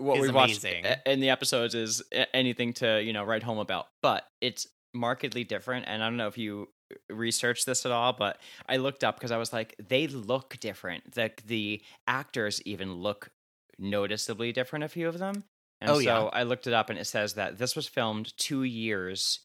what 0.02 0.20
we 0.20 0.31
watched 0.31 0.64
in 0.64 1.20
the 1.20 1.31
episodes 1.31 1.75
is 1.75 2.02
anything 2.34 2.72
to, 2.75 3.02
you 3.02 3.12
know, 3.12 3.25
write 3.25 3.43
home 3.43 3.58
about, 3.58 3.87
but 4.02 4.25
it's 4.40 4.66
markedly 4.94 5.44
different 5.44 5.87
and 5.88 6.02
I 6.02 6.06
don't 6.06 6.19
know 6.19 6.28
if 6.28 6.37
you 6.37 6.69
researched 7.08 7.64
this 7.64 7.87
at 7.87 7.93
all, 7.93 8.12
but 8.12 8.38
I 8.69 8.76
looked 8.76 9.04
up 9.04 9.16
because 9.16 9.31
I 9.31 9.38
was 9.38 9.52
like 9.52 9.75
they 9.78 10.06
look 10.06 10.58
different. 10.60 11.12
The 11.12 11.31
the 11.46 11.82
actors 12.06 12.60
even 12.66 12.94
look 12.94 13.31
noticeably 13.78 14.52
different 14.52 14.84
a 14.84 14.88
few 14.88 15.08
of 15.08 15.19
them. 15.19 15.44
And 15.81 15.90
Oh, 15.90 15.94
so 15.94 16.00
yeah. 16.00 16.20
I 16.25 16.43
looked 16.43 16.66
it 16.66 16.75
up 16.75 16.90
and 16.90 16.99
it 16.99 17.06
says 17.06 17.34
that 17.34 17.58
this 17.58 17.75
was 17.75 17.88
filmed 17.88 18.37
2 18.37 18.62
years 18.64 19.40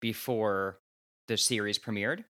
before 0.00 0.80
the 1.28 1.36
series 1.36 1.78
premiered. 1.78 2.24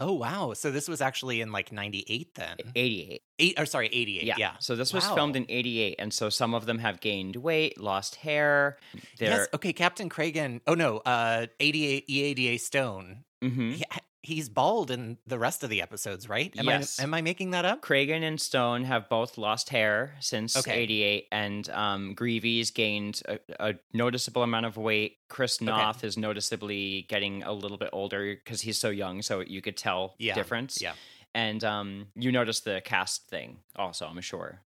Oh 0.00 0.14
wow! 0.14 0.54
So 0.54 0.70
this 0.70 0.88
was 0.88 1.00
actually 1.00 1.40
in 1.42 1.52
like 1.52 1.70
'98 1.72 2.34
then. 2.34 2.56
88. 2.74 3.22
Eight 3.38 3.60
or 3.60 3.66
sorry, 3.66 3.86
'88. 3.88 4.22
Yeah. 4.24 4.34
Yeah. 4.38 4.52
So 4.58 4.74
this 4.74 4.92
was 4.92 5.04
filmed 5.06 5.36
in 5.36 5.46
88 5.48 5.96
and 5.98 6.12
so 6.12 6.28
some 6.30 6.54
of 6.54 6.66
them 6.66 6.78
have 6.78 7.00
gained 7.00 7.36
weight, 7.36 7.78
lost 7.80 8.16
hair. 8.16 8.78
They're 9.18 9.30
Yes. 9.40 9.48
Okay, 9.54 9.72
Captain 9.72 10.08
Cragen. 10.08 10.60
Oh 10.66 10.74
no, 10.74 10.98
uh, 10.98 11.46
ADA 11.60 12.02
EADA 12.10 12.58
Stone. 12.58 13.24
Mhm. 13.42 13.74
He, 13.74 13.84
he's 14.22 14.48
bald 14.48 14.90
in 14.90 15.16
the 15.26 15.38
rest 15.38 15.64
of 15.64 15.70
the 15.70 15.80
episodes, 15.82 16.28
right? 16.28 16.52
Am 16.58 16.66
Yes. 16.66 17.00
I 17.00 17.02
am 17.04 17.14
I 17.14 17.22
making 17.22 17.50
that 17.52 17.64
up? 17.64 17.80
Cragen 17.82 18.22
and 18.22 18.40
Stone 18.40 18.84
have 18.84 19.08
both 19.08 19.38
lost 19.38 19.70
hair 19.70 20.14
since 20.20 20.56
Okay. 20.56 20.80
88, 20.82 21.26
and 21.32 21.68
um, 21.70 22.14
Greevey's 22.14 22.70
gained 22.70 23.22
a, 23.26 23.38
a 23.58 23.74
noticeable 23.92 24.42
amount 24.42 24.66
of 24.66 24.76
weight. 24.76 25.18
Chris 25.28 25.60
Noth 25.60 26.04
is 26.04 26.16
noticeably 26.16 27.06
getting 27.08 27.42
a 27.42 27.52
little 27.52 27.78
bit 27.78 27.90
older 27.92 28.34
because 28.34 28.60
he's 28.60 28.78
so 28.78 28.90
young, 28.90 29.22
so 29.22 29.40
you 29.40 29.62
could 29.62 29.76
tell 29.76 30.14
Yeah, 30.18 30.34
difference. 30.34 30.80
yeah. 30.82 30.92
And 31.34 31.62
um, 31.64 32.08
you 32.16 32.32
notice 32.32 32.60
the 32.60 32.82
cast 32.84 33.28
thing 33.28 33.58
also, 33.76 34.06
I'm 34.06 34.20
sure, 34.20 34.60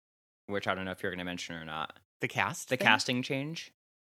which 0.47 0.67
I 0.67 0.73
don't 0.75 0.85
know 0.85 0.91
if 0.91 1.03
you're 1.03 1.11
going 1.11 1.19
to 1.19 1.25
mention 1.25 1.55
or 1.55 1.63
not. 1.65 1.93
The 2.21 2.27
cast. 2.27 2.69
The 2.69 2.77
thing? 2.77 2.85
casting 2.87 3.21
change. 3.23 3.71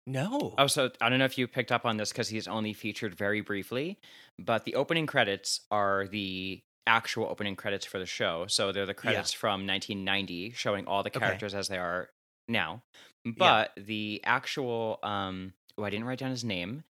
No. 0.05 0.55
Oh, 0.57 0.67
so 0.67 0.91
I 1.01 1.09
don't 1.09 1.19
know 1.19 1.25
if 1.25 1.37
you 1.37 1.47
picked 1.47 1.71
up 1.71 1.85
on 1.85 1.97
this 1.97 2.11
because 2.11 2.29
he's 2.29 2.47
only 2.47 2.73
featured 2.73 3.15
very 3.15 3.41
briefly, 3.41 3.99
but 4.39 4.63
the 4.63 4.75
opening 4.75 5.05
credits 5.05 5.61
are 5.71 6.07
the 6.07 6.63
actual 6.87 7.25
opening 7.25 7.55
credits 7.55 7.85
for 7.85 7.99
the 7.99 8.05
show. 8.05 8.45
So 8.47 8.71
they're 8.71 8.85
the 8.85 8.93
credits 8.93 9.33
from 9.33 9.65
1990, 9.65 10.51
showing 10.51 10.85
all 10.87 11.03
the 11.03 11.09
Okay. 11.15 11.19
characters 11.19 11.53
as 11.53 11.67
they 11.67 11.77
are 11.77 12.09
now. 12.47 12.83
But 13.25 13.71
the 13.75 14.21
actual, 14.23 14.99
um, 15.03 15.53
oh, 15.77 15.83
I 15.83 15.89
didn't 15.89 16.05
write 16.05 16.19
down 16.19 16.29
his 16.31 16.43
name, 16.43 16.83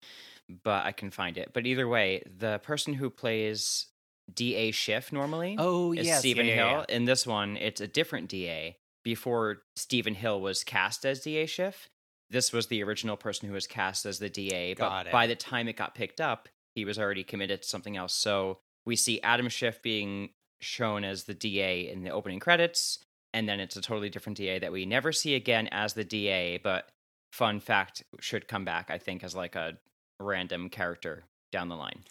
but 0.62 0.84
I 0.84 0.92
can 0.92 1.10
find 1.10 1.38
it. 1.38 1.52
But 1.54 1.66
either 1.66 1.88
way, 1.88 2.22
the 2.26 2.58
person 2.58 2.94
who 2.94 3.08
plays 3.10 3.86
D.A. 4.32 4.72
Schiff 4.72 5.12
normally 5.12 5.56
Oh 5.58 5.92
is 5.96 6.06
yes, 6.06 6.20
Steven 6.20 6.46
yeah, 6.46 6.54
yeah, 6.54 6.80
Hill. 6.80 6.86
In 6.88 7.04
this 7.04 7.26
one, 7.26 7.56
it's 7.56 7.80
a 7.80 7.86
different 7.88 8.28
DA. 8.28 8.76
Before 9.04 9.62
Steven 9.76 10.14
Hill 10.14 10.40
was 10.40 10.64
cast 10.64 11.04
as 11.06 11.20
DA 11.20 11.46
Schiff, 11.46 11.88
this 12.30 12.52
was 12.52 12.66
the 12.66 12.82
original 12.82 13.16
person 13.16 13.48
who 13.48 13.54
was 13.54 13.66
cast 13.66 14.06
as 14.06 14.18
the 14.18 14.28
DA. 14.28 14.74
Got 14.74 14.90
but 14.90 15.06
it. 15.06 15.12
by 15.12 15.26
the 15.26 15.36
time 15.36 15.68
it 15.68 15.76
got 15.76 15.94
picked 15.94 16.20
up, 16.20 16.48
he 16.74 16.84
was 16.84 16.98
already 16.98 17.24
committed 17.24 17.62
to 17.62 17.68
something 17.68 17.96
else. 17.96 18.14
So 18.14 18.58
we 18.84 18.96
see 18.96 19.20
Adam 19.22 19.48
Schiff 19.48 19.82
being 19.82 20.30
shown 20.60 21.04
as 21.04 21.24
the 21.24 21.34
DA 21.34 21.88
in 21.88 22.02
the 22.02 22.10
opening 22.10 22.40
credits, 22.40 22.98
and 23.32 23.48
then 23.48 23.60
it's 23.60 23.76
a 23.76 23.82
totally 23.82 24.10
different 24.10 24.38
DA 24.38 24.58
that 24.58 24.72
we 24.72 24.86
never 24.86 25.12
see 25.12 25.34
again 25.34 25.68
as 25.68 25.94
the 25.94 26.04
DA. 26.04 26.58
But 26.58 26.88
fun 27.32 27.60
fact 27.60 28.02
should 28.20 28.48
come 28.48 28.64
back, 28.64 28.90
I 28.90 28.98
think, 28.98 29.22
as 29.24 29.34
like 29.34 29.56
a 29.56 29.78
random 30.20 30.68
character 30.68 31.24
down 31.52 31.68
the 31.68 31.76
line. 31.76 32.04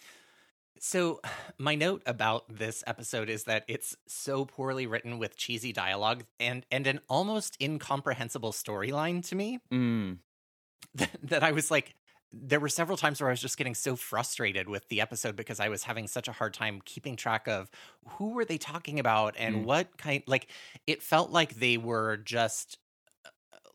So, 0.78 1.20
my 1.58 1.74
note 1.74 2.02
about 2.06 2.44
this 2.48 2.82
episode 2.86 3.28
is 3.28 3.44
that 3.44 3.64
it's 3.68 3.96
so 4.06 4.44
poorly 4.44 4.86
written 4.86 5.18
with 5.18 5.36
cheesy 5.36 5.72
dialogue 5.72 6.24
and 6.40 6.66
and 6.70 6.86
an 6.86 7.00
almost 7.08 7.56
incomprehensible 7.60 8.52
storyline 8.52 9.26
to 9.28 9.34
me 9.34 9.60
Mm. 9.72 10.18
that, 10.94 11.10
that 11.22 11.42
I 11.42 11.52
was 11.52 11.70
like 11.70 11.94
there 12.36 12.58
were 12.58 12.68
several 12.68 12.96
times 12.98 13.20
where 13.20 13.30
I 13.30 13.32
was 13.32 13.40
just 13.40 13.56
getting 13.56 13.76
so 13.76 13.94
frustrated 13.94 14.68
with 14.68 14.88
the 14.88 15.00
episode 15.00 15.36
because 15.36 15.60
I 15.60 15.68
was 15.68 15.84
having 15.84 16.08
such 16.08 16.26
a 16.26 16.32
hard 16.32 16.52
time 16.52 16.80
keeping 16.84 17.14
track 17.14 17.46
of 17.46 17.70
who 18.08 18.30
were 18.30 18.44
they 18.44 18.58
talking 18.58 18.98
about 18.98 19.36
and 19.38 19.54
Mm. 19.56 19.64
what 19.64 19.96
kind 19.98 20.22
like 20.26 20.48
it 20.88 21.00
felt 21.00 21.30
like 21.30 21.54
they 21.54 21.76
were 21.78 22.16
just 22.16 22.78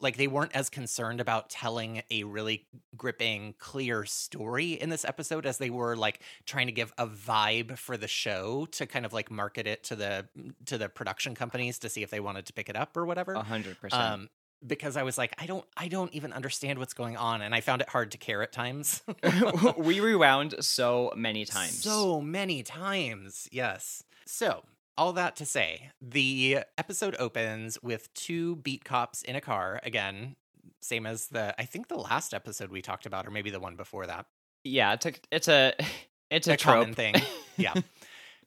like 0.02 0.18
they 0.18 0.28
weren't 0.28 0.56
as 0.56 0.70
concerned 0.70 1.20
about 1.22 1.50
telling 1.50 2.02
a 2.10 2.24
really 2.24 2.66
gripping 2.96 3.54
clear 3.60 4.06
story 4.06 4.74
in 4.74 4.90
this 4.90 5.04
episode 5.06 5.46
as 5.46 5.58
they 5.58 5.70
were 5.70 5.96
like 5.96 6.22
trying 6.46 6.68
to 6.68 6.72
give 6.74 6.94
a 6.98 7.06
vibe 7.08 7.78
for 7.78 7.98
the 7.98 8.08
show 8.08 8.66
to 8.72 8.86
kind 8.86 9.06
of 9.06 9.14
like 9.14 9.30
market 9.30 9.68
it 9.68 9.84
to 9.86 9.96
the 9.96 10.28
to 10.66 10.78
the 10.78 10.90
production 10.90 11.36
companies 11.36 11.80
to 11.80 11.90
see 11.90 12.04
if 12.04 12.10
they 12.10 12.20
wanted 12.20 12.46
to 12.46 12.54
pick 12.54 12.70
it 12.70 12.76
up 12.76 12.96
or 12.96 13.06
whatever 13.06 13.34
A 13.34 13.44
hundred 13.44 13.80
percent. 13.80 14.02
um 14.02 14.30
because 14.68 14.98
i 14.98 15.04
was 15.04 15.18
like 15.18 15.34
i 15.38 15.46
don't 15.46 15.64
i 15.78 15.88
don't 15.88 16.14
even 16.14 16.34
understand 16.34 16.80
what's 16.80 16.94
going 16.94 17.16
on 17.16 17.42
and 17.42 17.56
i 17.56 17.62
found 17.62 17.82
it 17.82 17.88
hard 17.90 18.12
to 18.12 18.18
care 18.18 18.42
at 18.44 18.52
times 18.52 19.02
we 19.78 20.00
rewound 20.02 20.56
so 20.60 21.14
many 21.16 21.46
times. 21.58 21.82
so 21.82 22.20
many 22.22 22.62
times. 22.64 23.48
Yes. 23.52 24.04
So, 24.26 24.64
all 25.00 25.14
that 25.14 25.36
to 25.38 25.46
say, 25.46 25.90
the 26.02 26.60
episode 26.78 27.16
opens 27.20 27.82
with 27.82 28.14
two 28.14 28.58
beat 28.58 28.84
cops 28.84 29.22
in 29.24 29.36
a 29.36 29.42
car. 29.42 29.80
Again, 29.84 30.36
same 30.82 31.06
as 31.06 31.28
the, 31.28 31.56
I 31.60 31.66
think 31.66 31.88
the 31.88 31.98
last 31.98 32.34
episode 32.34 32.70
we 32.70 32.82
talked 32.82 33.06
about, 33.06 33.26
or 33.26 33.32
maybe 33.32 33.50
the 33.50 33.60
one 33.60 33.76
before 33.76 34.06
that. 34.08 34.26
yeah, 34.64 34.94
it's 34.94 35.06
a 35.06 35.14
it's 35.32 35.48
a 35.48 35.74
it's 36.30 36.48
a, 36.48 36.54
A 36.54 36.58
common 36.58 36.94
trope. 36.94 36.96
thing. 36.96 37.16
Yeah. 37.58 37.74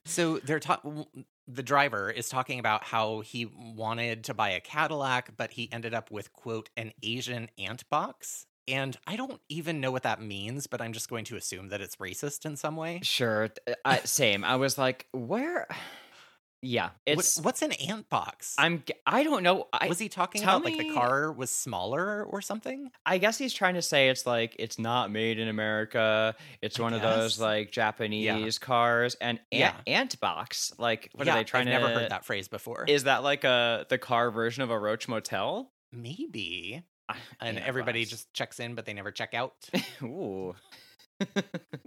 so, 0.06 0.38
they're 0.38 0.60
talking. 0.60 1.04
The 1.48 1.62
driver 1.62 2.08
is 2.10 2.28
talking 2.30 2.58
about 2.60 2.84
how 2.84 3.20
he 3.20 3.44
wanted 3.46 4.24
to 4.24 4.34
buy 4.34 4.50
a 4.50 4.60
Cadillac, 4.60 5.36
but 5.36 5.50
he 5.52 5.68
ended 5.72 5.92
up 5.92 6.10
with, 6.10 6.32
quote, 6.32 6.70
an 6.76 6.92
Asian 7.02 7.50
ant 7.58 7.88
box. 7.90 8.46
And 8.68 8.96
I 9.06 9.16
don't 9.16 9.40
even 9.50 9.80
know 9.80 9.90
what 9.90 10.04
that 10.04 10.22
means, 10.22 10.66
but 10.68 10.80
I'm 10.80 10.92
just 10.92 11.10
going 11.10 11.24
to 11.26 11.36
assume 11.36 11.68
that 11.70 11.80
it's 11.82 11.96
racist 11.96 12.46
in 12.46 12.56
some 12.56 12.76
way. 12.76 13.00
Sure. 13.02 13.50
I, 13.84 13.98
same. 14.04 14.44
I 14.44 14.54
was 14.56 14.78
like, 14.78 15.08
where? 15.12 15.66
Yeah, 16.64 16.90
What- 17.06 17.18
it's. 17.18 17.40
what's 17.40 17.60
an 17.62 17.72
ant 17.72 18.08
box? 18.08 18.54
I'm. 18.56 18.84
I 19.04 19.24
don't 19.24 19.42
know. 19.42 19.66
I 19.72 19.88
was 19.88 19.98
he 19.98 20.08
talking 20.08 20.44
about 20.44 20.64
like 20.64 20.78
the 20.78 20.94
car 20.94 21.32
was 21.32 21.50
smaller 21.50 22.22
or 22.24 22.40
something? 22.40 22.88
I 23.04 23.18
guess 23.18 23.36
he's 23.36 23.52
trying 23.52 23.74
to 23.74 23.82
say 23.82 24.10
it's 24.10 24.26
like 24.26 24.54
it's 24.60 24.78
not 24.78 25.10
made 25.10 25.40
in 25.40 25.48
America. 25.48 26.36
It's 26.60 26.78
I 26.78 26.82
one 26.84 26.94
of 26.94 27.02
those 27.02 27.40
like 27.40 27.72
Japanese 27.72 28.60
cars 28.60 29.16
and 29.20 29.40
ant, 29.50 29.74
Yeah. 29.86 29.98
ant 29.98 30.20
box. 30.20 30.72
Like 30.78 31.10
what 31.14 31.26
yeah, 31.26 31.34
are 31.34 31.38
they 31.38 31.44
trying 31.44 31.66
I've 31.66 31.74
to? 31.74 31.80
never 31.88 32.00
heard 32.00 32.10
that 32.12 32.24
phrase 32.24 32.46
before. 32.46 32.84
Is 32.86 33.04
that 33.04 33.24
like 33.24 33.42
a 33.42 33.84
the 33.88 33.98
car 33.98 34.30
version 34.30 34.62
of 34.62 34.70
a 34.70 34.78
Roach 34.78 35.08
Motel? 35.08 35.68
Maybe. 35.90 36.84
And 37.40 37.58
everybody 37.58 38.02
box. 38.02 38.10
just 38.10 38.32
checks 38.34 38.60
in, 38.60 38.76
but 38.76 38.86
they 38.86 38.92
never 38.94 39.10
check 39.10 39.34
out. 39.34 39.54
Ooh. 40.02 40.54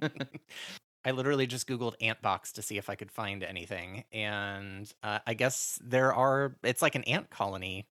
I 1.06 1.12
literally 1.12 1.46
just 1.48 1.68
Googled 1.68 1.94
ant 2.02 2.22
box 2.22 2.52
to 2.54 2.62
see 2.62 2.78
if 2.78 2.90
I 2.90 2.96
could 2.96 3.12
find 3.12 3.44
anything. 3.44 4.04
And 4.12 4.92
uh, 5.04 5.20
I 5.28 5.36
guess 5.36 5.80
there 5.84 6.14
are, 6.14 6.56
it's 6.64 6.82
like 6.82 6.96
an 6.96 7.04
ant 7.04 7.30
colony 7.30 7.88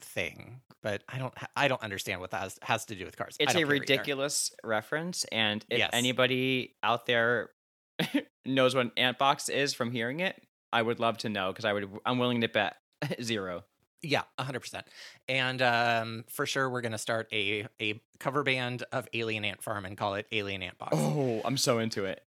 thing, 0.00 0.62
but 0.82 1.04
I 1.08 1.18
don't, 1.18 1.34
I 1.54 1.68
don't 1.68 1.82
understand 1.82 2.20
what 2.20 2.30
that 2.30 2.40
has, 2.40 2.58
has 2.62 2.84
to 2.86 2.94
do 2.94 3.04
with 3.04 3.16
cars. 3.16 3.36
It's 3.38 3.52
a 3.52 3.58
care 3.58 3.66
either. 3.66 3.70
ridiculous 3.70 4.52
reference, 4.64 5.24
and 5.30 5.64
if 5.70 5.78
Yes. 5.78 5.90
anybody 5.92 6.74
out 6.82 7.04
there 7.06 7.50
knows 8.46 8.74
what 8.74 8.86
an 8.86 8.92
ant 8.96 9.18
box 9.18 9.48
is 9.48 9.74
from 9.74 9.90
hearing 9.90 10.20
it, 10.20 10.40
I 10.72 10.82
would 10.82 10.98
love 11.00 11.18
to 11.18 11.28
know 11.28 11.52
because 11.52 11.64
I 11.64 11.72
would. 11.72 11.88
I'm 12.04 12.18
willing 12.18 12.40
to 12.42 12.48
bet 12.48 12.76
zero. 13.22 13.64
Yeah, 14.02 14.22
hundred 14.38 14.60
percent. 14.60 14.86
And 15.28 15.62
um, 15.62 16.24
for 16.28 16.44
sure, 16.44 16.68
we're 16.68 16.82
gonna 16.82 16.98
start 16.98 17.28
a 17.32 17.66
a 17.80 18.00
cover 18.20 18.42
band 18.42 18.84
of 18.92 19.08
Alien 19.14 19.44
Ant 19.44 19.62
Farm 19.62 19.86
and 19.86 19.96
call 19.96 20.14
it 20.16 20.26
Alien 20.32 20.62
Ant 20.62 20.76
Box. 20.76 20.96
Oh, 20.98 21.40
I'm 21.44 21.56
so 21.56 21.78
into 21.78 22.04
it. 22.04 22.22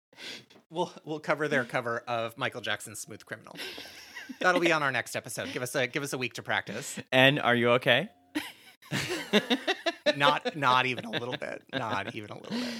We'll 0.69 0.91
we'll 1.03 1.19
cover 1.19 1.47
their 1.47 1.63
cover 1.63 2.03
of 2.07 2.37
Michael 2.37 2.61
Jackson's 2.61 2.99
Smooth 2.99 3.25
Criminal. 3.25 3.55
That'll 4.39 4.61
be 4.61 4.71
on 4.71 4.83
our 4.83 4.91
next 4.91 5.15
episode. 5.15 5.51
Give 5.53 5.61
us 5.61 5.75
a 5.75 5.87
give 5.87 6.03
us 6.03 6.13
a 6.13 6.17
week 6.17 6.33
to 6.33 6.43
practice. 6.43 6.99
And 7.11 7.39
are 7.39 7.55
you 7.55 7.71
okay? 7.71 8.09
Not 10.17 10.55
not 10.55 10.85
even 10.85 11.05
a 11.05 11.11
little 11.11 11.37
bit. 11.37 11.63
Not 11.73 12.15
even 12.15 12.31
a 12.31 12.35
little 12.35 12.57
bit. 12.57 12.73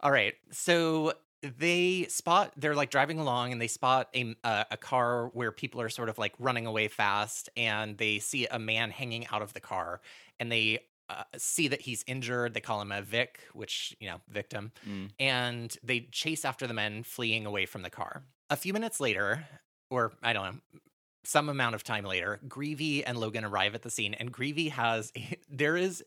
All 0.00 0.10
right. 0.10 0.34
So 0.52 1.12
they 1.42 2.06
spot 2.08 2.52
they're 2.56 2.74
like 2.74 2.90
driving 2.90 3.18
along 3.18 3.52
and 3.52 3.60
they 3.60 3.66
spot 3.66 4.08
a 4.14 4.34
uh, 4.42 4.64
a 4.70 4.76
car 4.76 5.28
where 5.34 5.52
people 5.52 5.80
are 5.80 5.88
sort 5.88 6.08
of 6.08 6.18
like 6.18 6.34
running 6.38 6.66
away 6.66 6.88
fast 6.88 7.48
and 7.56 7.98
they 7.98 8.18
see 8.18 8.46
a 8.46 8.58
man 8.58 8.90
hanging 8.90 9.26
out 9.32 9.42
of 9.42 9.52
the 9.52 9.60
car 9.60 10.00
and 10.40 10.50
they 10.50 10.80
uh, 11.08 11.24
see 11.36 11.68
that 11.68 11.80
he's 11.82 12.04
injured. 12.06 12.54
They 12.54 12.60
call 12.60 12.80
him 12.80 12.92
a 12.92 13.02
Vic, 13.02 13.40
which, 13.52 13.96
you 14.00 14.08
know, 14.08 14.20
victim. 14.28 14.72
Mm. 14.88 15.10
And 15.20 15.76
they 15.82 16.08
chase 16.12 16.44
after 16.44 16.66
the 16.66 16.74
men 16.74 17.02
fleeing 17.02 17.46
away 17.46 17.66
from 17.66 17.82
the 17.82 17.90
car. 17.90 18.24
A 18.50 18.56
few 18.56 18.72
minutes 18.72 19.00
later, 19.00 19.46
or 19.90 20.12
I 20.22 20.32
don't 20.32 20.44
know, 20.44 20.78
some 21.24 21.48
amount 21.48 21.74
of 21.74 21.82
time 21.82 22.04
later, 22.04 22.40
Greevey 22.48 23.02
and 23.06 23.18
Logan 23.18 23.44
arrive 23.44 23.74
at 23.74 23.82
the 23.82 23.90
scene, 23.90 24.14
and 24.14 24.32
Greevey 24.32 24.70
has 24.70 25.12
a, 25.16 25.36
there 25.50 25.76
is 25.76 26.02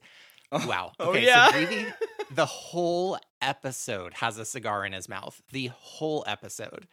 oh, 0.51 0.67
wow. 0.67 0.91
Oh, 0.99 1.11
Okay, 1.11 1.25
yeah. 1.25 1.47
so 1.47 1.53
Greevey, 1.53 1.93
the 2.31 2.45
whole 2.45 3.17
episode 3.41 4.13
has 4.15 4.37
a 4.37 4.45
cigar 4.45 4.85
in 4.85 4.93
his 4.93 5.07
mouth. 5.09 5.41
The 5.51 5.67
whole 5.73 6.23
episode. 6.27 6.87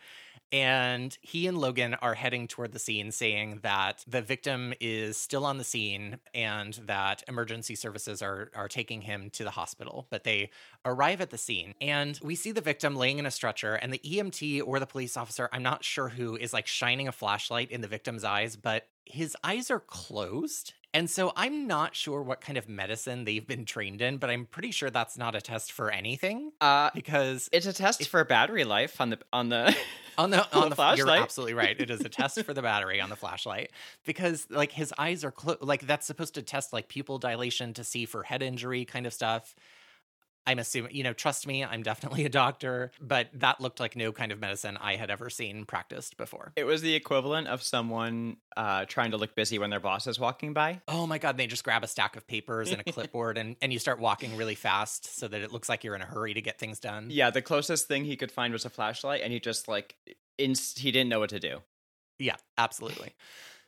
And 0.53 1.17
he 1.23 1.47
and 1.47 1.59
Logan 1.59 1.95
are 1.95 2.15
heading 2.15 2.47
toward 2.47 2.73
the 2.73 2.79
scene 2.79 3.11
saying 3.11 3.61
that 3.63 4.05
the 4.07 4.23
victim 4.23 4.75
is 4.81 5.17
still 5.17 5.45
on 5.45 5.59
the 5.59 5.65
scene 5.65 6.19
and 6.35 6.75
that 6.85 7.25
emergency 7.29 7.75
services 7.75 8.23
are 8.23 8.51
are 8.55 8.69
taking 8.69 9.03
him 9.03 9.31
to 9.31 9.45
the 9.45 9.51
hospital. 9.51 10.07
But 10.09 10.25
they 10.25 10.51
arrive 10.85 11.21
at 11.21 11.31
the 11.31 11.39
scene 11.39 11.75
and 11.81 12.19
we 12.23 12.35
see 12.37 12.53
the 12.53 12.61
victim 12.61 12.95
laying 12.95 13.19
in 13.19 13.27
a 13.27 13.31
stretcher 13.31 13.75
and 13.75 13.93
the 13.93 13.99
EMT 13.99 14.63
or 14.65 14.79
the 14.79 14.87
police 14.87 15.17
officer, 15.17 15.49
I'm 15.53 15.63
not 15.63 15.85
sure 15.85 16.09
who, 16.09 16.37
is 16.37 16.53
like 16.53 16.67
shining 16.67 17.09
a 17.09 17.13
flashlight 17.13 17.71
in 17.71 17.81
the 17.81 17.89
victim's 17.89 18.25
eyes, 18.25 18.57
but 18.57 18.89
his 19.05 19.37
eyes 19.43 19.71
are 19.71 19.81
closed. 19.81 20.75
And 20.97 21.11
so 21.11 21.31
I'm 21.37 21.67
not 21.67 21.95
sure 21.95 22.23
what 22.23 22.41
kind 22.41 22.57
of 22.57 22.71
medicine 22.71 23.27
they've 23.27 23.47
been 23.47 23.67
trained 23.67 24.01
in, 24.01 24.17
but 24.17 24.31
I'm 24.31 24.47
pretty 24.47 24.71
sure 24.71 24.89
that's 24.89 25.19
not 25.19 25.35
a 25.35 25.43
test 25.43 25.71
for 25.73 25.91
anything 25.91 26.53
Uh, 26.63 26.89
because 26.95 27.51
it's 27.53 27.67
a 27.67 27.73
test 27.75 28.09
for 28.09 28.25
battery 28.25 28.65
life 28.65 28.99
on 28.99 29.11
the 29.11 29.19
on 29.31 29.51
the. 29.51 29.77
on 30.19 30.31
the 30.31 30.51
on 30.57 30.71
the, 30.71 30.75
flashlight. 30.75 30.99
You're 31.17 31.23
absolutely 31.23 31.53
right. 31.53 31.79
It 31.79 31.91
is 31.91 32.01
a 32.01 32.09
test 32.09 32.43
for 32.43 32.55
the 32.55 32.63
battery 32.63 32.99
on 32.99 33.11
the 33.11 33.17
flashlight 33.17 33.73
because 34.07 34.47
like 34.49 34.73
his 34.73 34.95
eyes 34.97 35.23
are 35.23 35.31
closed. 35.31 35.61
Like 35.61 35.87
that's 35.87 36.07
supposed 36.07 36.33
to 36.37 36.43
test 36.43 36.73
like 36.73 36.89
pupil 36.89 37.19
dilation 37.19 37.75
to 37.75 37.85
see 37.85 38.07
for 38.07 38.23
head 38.23 38.43
injury 38.43 38.87
kind 38.87 39.07
of 39.07 39.13
stuff. 39.13 39.55
I'm 40.47 40.59
assuming, 40.59 40.95
you 40.95 41.03
know, 41.03 41.13
trust 41.13 41.47
me, 41.47 41.65
I'm 41.65 41.83
definitely 41.83 42.25
a 42.25 42.29
doctor, 42.29 42.93
but 43.01 43.29
that 43.35 43.61
looked 43.61 43.81
like 43.81 43.97
no 43.97 44.13
kind 44.13 44.31
of 44.31 44.41
medicine 44.41 44.77
I 44.81 44.97
had 44.97 45.11
ever 45.11 45.29
seen 45.29 45.65
practiced 45.65 46.17
before. 46.17 46.53
It 46.57 46.65
was 46.65 46.83
the 46.83 46.95
equivalent 46.95 47.49
of 47.49 47.63
someone 47.63 48.37
uh, 48.57 48.85
trying 48.87 49.11
to 49.11 49.17
look 49.17 49.35
busy 49.35 49.59
when 49.59 49.71
their 49.71 49.81
boss 49.81 50.07
is 50.07 50.21
walking 50.21 50.53
by. 50.53 50.81
Oh 50.89 51.07
my 51.07 51.19
god, 51.19 51.37
they 51.37 51.47
just 51.47 51.65
grab 51.65 51.83
a 51.83 51.89
stack 51.89 52.17
of 52.17 52.27
papers 52.27 52.71
and 52.71 52.81
a 52.81 52.93
clipboard 52.93 53.39
and, 53.39 53.57
and 53.61 53.73
you 53.73 53.79
start 53.79 53.99
walking 53.99 54.37
really 54.37 54.55
fast 54.55 55.19
so 55.19 55.29
that 55.29 55.41
it 55.41 55.53
looks 55.53 55.69
like 55.69 55.85
you're 55.85 55.97
in 55.97 56.03
a 56.03 56.07
hurry 56.07 56.35
to 56.35 56.41
get 56.41 56.59
things 56.59 56.79
done. 56.79 57.09
Yeah, 57.11 57.31
the 57.31 57.43
closest 57.43 57.89
thing 57.89 58.05
he 58.05 58.17
could 58.17 58.31
find 58.31 58.53
was 58.53 58.65
a 58.65 58.71
flashlight, 58.71 59.23
and 59.23 59.33
he 59.33 59.41
just 59.41 59.69
like 59.69 59.97
inst- 60.39 60.79
he 60.79 60.91
didn't 60.93 61.09
know 61.09 61.21
what 61.21 61.31
to 61.31 61.41
do. 61.41 61.59
Yeah, 62.19 62.37
absolutely. 62.57 63.15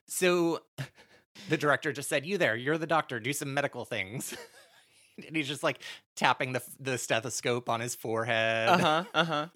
So 0.06 0.62
the 1.48 1.56
director 1.56 1.92
just 1.92 2.08
said, 2.08 2.24
"You 2.24 2.38
there? 2.38 2.56
You're 2.56 2.78
the 2.78 2.86
doctor. 2.86 3.20
Do 3.20 3.32
some 3.32 3.52
medical 3.54 3.84
things." 3.84 4.36
and 5.26 5.36
he's 5.36 5.48
just 5.48 5.62
like 5.62 5.80
tapping 6.16 6.52
the 6.52 6.62
the 6.80 6.98
stethoscope 6.98 7.68
on 7.68 7.80
his 7.80 7.94
forehead. 7.94 8.68
Uh 8.68 8.78
huh. 8.78 9.04
Uh 9.14 9.24
huh. 9.24 9.46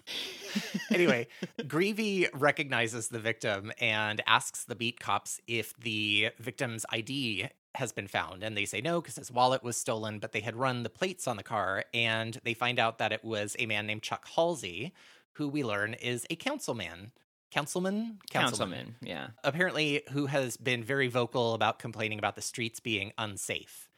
anyway, 0.91 1.27
Greevey 1.61 2.27
recognizes 2.33 3.07
the 3.07 3.19
victim 3.19 3.71
and 3.79 4.21
asks 4.27 4.65
the 4.65 4.75
beat 4.75 4.99
cops 4.99 5.39
if 5.47 5.75
the 5.77 6.29
victim's 6.39 6.85
ID 6.91 7.49
has 7.75 7.91
been 7.91 8.07
found. 8.07 8.43
And 8.43 8.55
they 8.55 8.65
say 8.65 8.81
no, 8.81 9.01
because 9.01 9.15
his 9.15 9.31
wallet 9.31 9.63
was 9.63 9.77
stolen, 9.77 10.19
but 10.19 10.31
they 10.31 10.41
had 10.41 10.55
run 10.55 10.83
the 10.83 10.89
plates 10.89 11.27
on 11.27 11.37
the 11.37 11.43
car. 11.43 11.85
And 11.93 12.39
they 12.43 12.53
find 12.53 12.79
out 12.79 12.99
that 12.99 13.11
it 13.11 13.23
was 13.23 13.55
a 13.57 13.65
man 13.65 13.87
named 13.87 14.03
Chuck 14.03 14.27
Halsey, 14.35 14.93
who 15.33 15.47
we 15.47 15.63
learn 15.63 15.95
is 15.95 16.27
a 16.29 16.35
councilman. 16.35 17.11
Councilman? 17.51 18.19
Councilman. 18.31 18.95
Yeah. 19.01 19.27
apparently 19.43 20.01
who 20.11 20.25
has 20.25 20.57
been 20.57 20.83
very 20.83 21.07
vocal 21.07 21.53
about 21.53 21.77
complaining 21.77 22.17
about 22.17 22.35
the 22.35 22.41
streets 22.41 22.79
being 22.79 23.11
unsafe. 23.17 23.89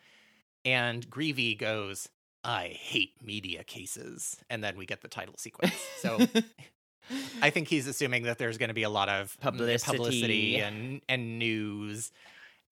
And 0.65 1.07
Greevey 1.09 1.57
goes, 1.57 2.09
I 2.43 2.67
hate 2.67 3.13
media 3.23 3.63
cases. 3.63 4.37
And 4.49 4.63
then 4.63 4.77
we 4.77 4.85
get 4.85 5.01
the 5.01 5.07
title 5.07 5.35
sequence. 5.37 5.73
So 5.99 6.19
I 7.41 7.51
think 7.51 7.67
he's 7.67 7.87
assuming 7.87 8.23
that 8.23 8.37
there's 8.37 8.57
going 8.57 8.69
to 8.69 8.75
be 8.75 8.83
a 8.83 8.89
lot 8.89 9.09
of 9.09 9.37
Publicity. 9.39 9.97
publicity 9.97 10.57
and, 10.57 11.01
and 11.07 11.39
news. 11.39 12.11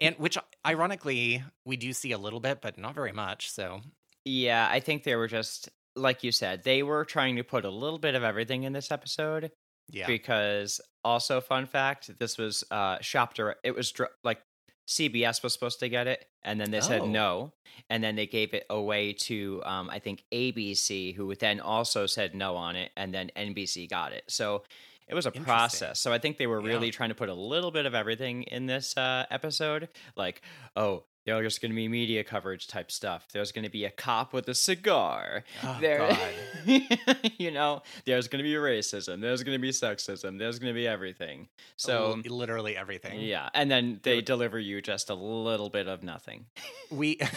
And 0.01 0.15
which 0.17 0.37
ironically 0.65 1.43
we 1.65 1.77
do 1.77 1.93
see 1.93 2.11
a 2.11 2.17
little 2.17 2.39
bit, 2.39 2.61
but 2.61 2.77
not 2.77 2.95
very 2.95 3.11
much. 3.11 3.51
So 3.51 3.81
yeah, 4.25 4.67
I 4.69 4.79
think 4.79 5.03
they 5.03 5.15
were 5.15 5.27
just 5.27 5.69
like 5.95 6.23
you 6.23 6.31
said. 6.31 6.63
They 6.63 6.83
were 6.83 7.05
trying 7.05 7.35
to 7.35 7.43
put 7.43 7.65
a 7.65 7.69
little 7.69 7.99
bit 7.99 8.15
of 8.15 8.23
everything 8.23 8.63
in 8.63 8.73
this 8.73 8.91
episode 8.91 9.51
yeah. 9.91 10.07
because 10.07 10.81
also 11.03 11.39
fun 11.41 11.65
fact, 11.67 12.17
this 12.19 12.37
was 12.37 12.63
uh 12.71 12.97
shopped 13.01 13.39
or 13.39 13.55
it 13.63 13.75
was 13.75 13.91
dr- 13.91 14.11
like 14.23 14.41
CBS 14.87 15.41
was 15.43 15.53
supposed 15.53 15.79
to 15.79 15.89
get 15.89 16.07
it, 16.07 16.25
and 16.43 16.59
then 16.59 16.71
they 16.71 16.81
said 16.81 17.01
Oh. 17.01 17.05
no, 17.05 17.53
and 17.89 18.03
then 18.03 18.15
they 18.15 18.27
gave 18.27 18.53
it 18.53 18.65
away 18.69 19.13
to 19.13 19.61
um, 19.65 19.89
I 19.89 19.99
think 19.99 20.23
ABC, 20.31 21.15
who 21.15 21.33
then 21.35 21.59
also 21.59 22.05
said 22.05 22.35
no 22.35 22.55
on 22.55 22.75
it, 22.75 22.91
and 22.97 23.13
then 23.13 23.31
NBC 23.35 23.89
got 23.89 24.11
it. 24.11 24.23
So 24.27 24.63
it 25.07 25.13
was 25.15 25.25
a 25.25 25.31
process. 25.31 25.99
So 25.99 26.11
I 26.13 26.17
think 26.17 26.37
they 26.37 26.47
were 26.47 26.61
really 26.61 26.87
Yeah. 26.87 26.91
trying 26.93 27.09
to 27.09 27.15
put 27.15 27.29
a 27.29 27.33
little 27.33 27.71
bit 27.71 27.85
of 27.85 27.93
everything 27.95 28.43
in 28.43 28.65
this 28.65 28.95
uh, 28.97 29.25
episode, 29.31 29.89
like 30.15 30.41
oh. 30.75 31.03
There's 31.25 31.45
just 31.45 31.61
going 31.61 31.71
to 31.71 31.75
be 31.75 31.87
media 31.87 32.23
coverage 32.23 32.67
type 32.67 32.91
stuff. 32.91 33.27
There's 33.31 33.51
going 33.51 33.63
to 33.63 33.69
be 33.69 33.85
a 33.85 33.89
cop 33.89 34.33
with 34.33 34.47
a 34.49 34.55
cigar. 34.55 35.43
Oh, 35.63 35.77
there, 35.79 35.99
God. 35.99 36.19
you 37.37 37.51
know, 37.51 37.81
there's 38.05 38.27
going 38.27 38.43
to 38.43 38.49
be 38.49 38.55
racism. 38.55 39.21
There's 39.21 39.43
going 39.43 39.55
to 39.55 39.61
be 39.61 39.69
sexism. 39.69 40.37
There's 40.37 40.59
going 40.59 40.73
to 40.73 40.79
be 40.79 40.87
everything. 40.87 41.47
So, 41.77 42.21
L- 42.25 42.35
literally 42.35 42.75
everything. 42.75 43.21
yeah. 43.21 43.49
And 43.53 43.71
then 43.71 43.99
they 44.03 44.21
deliver 44.21 44.59
you 44.59 44.81
just 44.81 45.09
a 45.09 45.15
little 45.15 45.69
bit 45.69 45.87
of 45.87 46.03
nothing. 46.03 46.45
We 46.91 47.19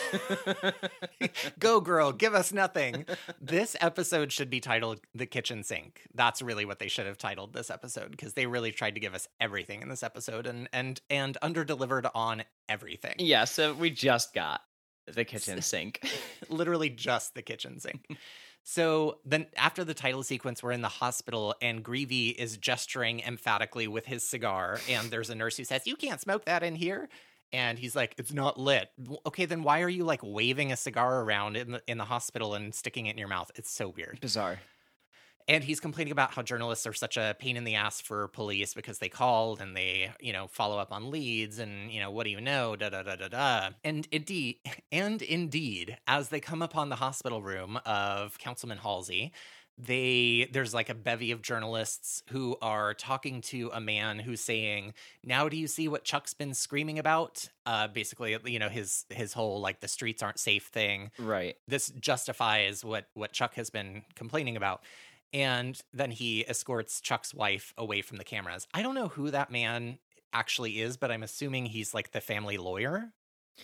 go 1.59 1.81
girl, 1.81 2.13
give 2.13 2.35
us 2.35 2.53
nothing. 2.53 3.07
This 3.41 3.77
episode 3.81 4.33
should 4.33 4.51
be 4.51 4.61
titled 4.61 5.01
The 5.15 5.27
Kitchen 5.27 5.63
Sink. 5.63 6.03
That's 6.15 6.43
really 6.43 6.65
what 6.65 6.79
they 6.79 6.89
should 6.89 7.07
have 7.07 7.19
titled 7.19 7.53
this 7.53 7.71
episode 7.71 8.11
because 8.11 8.35
they 8.35 8.47
really 8.47 8.73
tried 8.73 8.95
to 8.95 9.01
give 9.01 9.15
us 9.15 9.29
everything 9.41 9.83
in 9.83 9.89
this 9.89 10.03
episode 10.03 10.47
and 10.47 10.69
and 10.73 11.01
and 11.11 11.39
under-delivered 11.43 12.07
on 12.15 12.43
everything. 12.69 13.15
yeah. 13.19 13.45
So 13.45 13.75
we 13.75 13.91
just 13.91 14.35
got 14.35 14.61
the 15.07 15.25
kitchen 15.25 15.63
sink. 15.63 16.01
Literally 16.49 16.91
just 16.91 17.35
the 17.35 17.43
kitchen 17.43 17.79
sink. 17.81 18.07
So 18.65 19.19
then 19.25 19.47
after 19.57 19.85
the 19.85 19.95
title 19.95 20.25
sequence, 20.25 20.61
we're 20.63 20.73
in 20.73 20.83
the 20.83 20.89
hospital 20.89 21.55
and 21.63 21.85
Greevey 21.85 22.35
is 22.35 22.57
gesturing 22.57 23.21
emphatically 23.21 23.87
with 23.87 24.07
his 24.07 24.27
cigar. 24.29 24.81
And 24.89 25.09
there's 25.09 25.31
a 25.31 25.37
nurse 25.37 25.57
who 25.57 25.63
says, 25.65 25.87
You 25.87 25.95
can't 25.95 26.21
smoke 26.21 26.47
that 26.47 26.65
in 26.65 26.75
here. 26.75 27.09
And 27.53 27.79
he's 27.79 27.95
like, 27.95 28.17
It's 28.19 28.33
not 28.33 28.59
lit. 28.59 28.89
Okay, 29.25 29.45
then 29.45 29.63
why 29.63 29.83
are 29.83 29.89
you 29.89 30.05
like 30.05 30.21
waving 30.25 30.73
a 30.73 30.77
cigar 30.77 31.21
around 31.21 31.57
in 31.57 31.71
the 31.71 31.83
in 31.87 31.97
the 31.99 32.05
hospital 32.05 32.55
and 32.55 32.75
sticking 32.75 33.07
it 33.07 33.13
in 33.13 33.19
your 33.19 33.29
mouth? 33.29 33.53
It's 33.55 33.71
so 33.71 33.89
weird. 33.97 34.19
Bizarre. 34.21 34.59
And 35.49 35.63
he's 35.63 35.79
complaining 35.79 36.11
about 36.11 36.33
how 36.33 36.43
journalists 36.43 36.87
are 36.87 36.93
such 36.93 37.17
a 37.17 37.37
pain 37.39 37.57
in 37.57 37.63
the 37.63 37.77
ass 37.77 38.01
for 38.01 38.27
police 38.29 38.75
because 38.75 38.99
they 38.99 39.09
called 39.09 39.61
and 39.61 39.77
they, 39.77 40.11
you 40.21 40.33
know, 40.33 40.49
follow 40.49 40.79
up 40.79 40.93
on 40.93 41.11
leads 41.11 41.61
and, 41.61 41.93
you 41.93 42.01
know, 42.01 42.11
what 42.11 42.25
do 42.25 42.31
you 42.31 42.41
know? 42.41 42.75
Da 42.75 42.89
da 42.89 43.03
da 43.05 43.15
da 43.15 43.29
da. 43.29 43.69
And 43.85 44.09
indeed, 44.11 44.57
and 44.91 45.23
indeed, 45.23 45.99
as 46.09 46.31
they 46.31 46.41
come 46.41 46.63
upon 46.63 46.89
the 46.89 46.97
hospital 46.97 47.43
room 47.43 47.79
of 47.87 48.39
Councilman 48.39 48.79
Halsey, 48.79 49.33
they 49.79 50.49
there's 50.53 50.73
like 50.73 50.89
a 50.89 50.95
bevy 50.95 51.31
of 51.33 51.43
journalists 51.43 52.23
who 52.31 52.57
are 52.63 52.95
talking 52.95 53.43
to 53.43 53.71
a 53.75 53.81
man 53.81 54.19
who's 54.19 54.41
saying 54.41 54.95
now 55.23 55.51
do 55.51 55.57
you 55.59 55.67
see 55.67 55.87
what 55.87 56.03
chuck's 56.03 56.33
been 56.33 56.55
screaming 56.55 56.99
about 56.99 57.47
uh 57.67 57.87
basically 57.87 58.35
you 58.47 58.59
know 58.59 58.71
his 58.71 59.05
his 59.11 59.35
whole 59.35 59.61
like 59.61 59.81
the 59.81 59.89
streets 59.89 60.23
aren't 60.23 60.39
safe 60.39 60.69
thing 60.69 61.11
Right. 61.19 61.57
this 61.69 61.91
justifies 61.91 62.87
what 62.87 63.09
what 63.13 63.33
Chuck 63.33 63.55
has 63.57 63.69
been 63.69 64.03
complaining 64.15 64.57
about. 64.57 64.83
And 65.33 65.79
then 65.93 66.11
he 66.11 66.47
escorts 66.49 67.01
Chuck's 67.01 67.35
wife 67.35 67.75
away 67.77 68.01
from 68.03 68.17
the 68.17 68.25
cameras. 68.25 68.67
I 68.73 68.83
don't 68.83 68.95
know 68.95 69.09
who 69.09 69.31
that 69.31 69.51
man 69.51 69.99
actually 70.33 70.81
is, 70.81 70.97
but 70.97 71.11
I'm 71.11 71.23
assuming 71.23 71.67
he's 71.67 71.93
like 71.95 72.13
the 72.13 72.21
family 72.21 72.57
lawyer. 72.57 73.13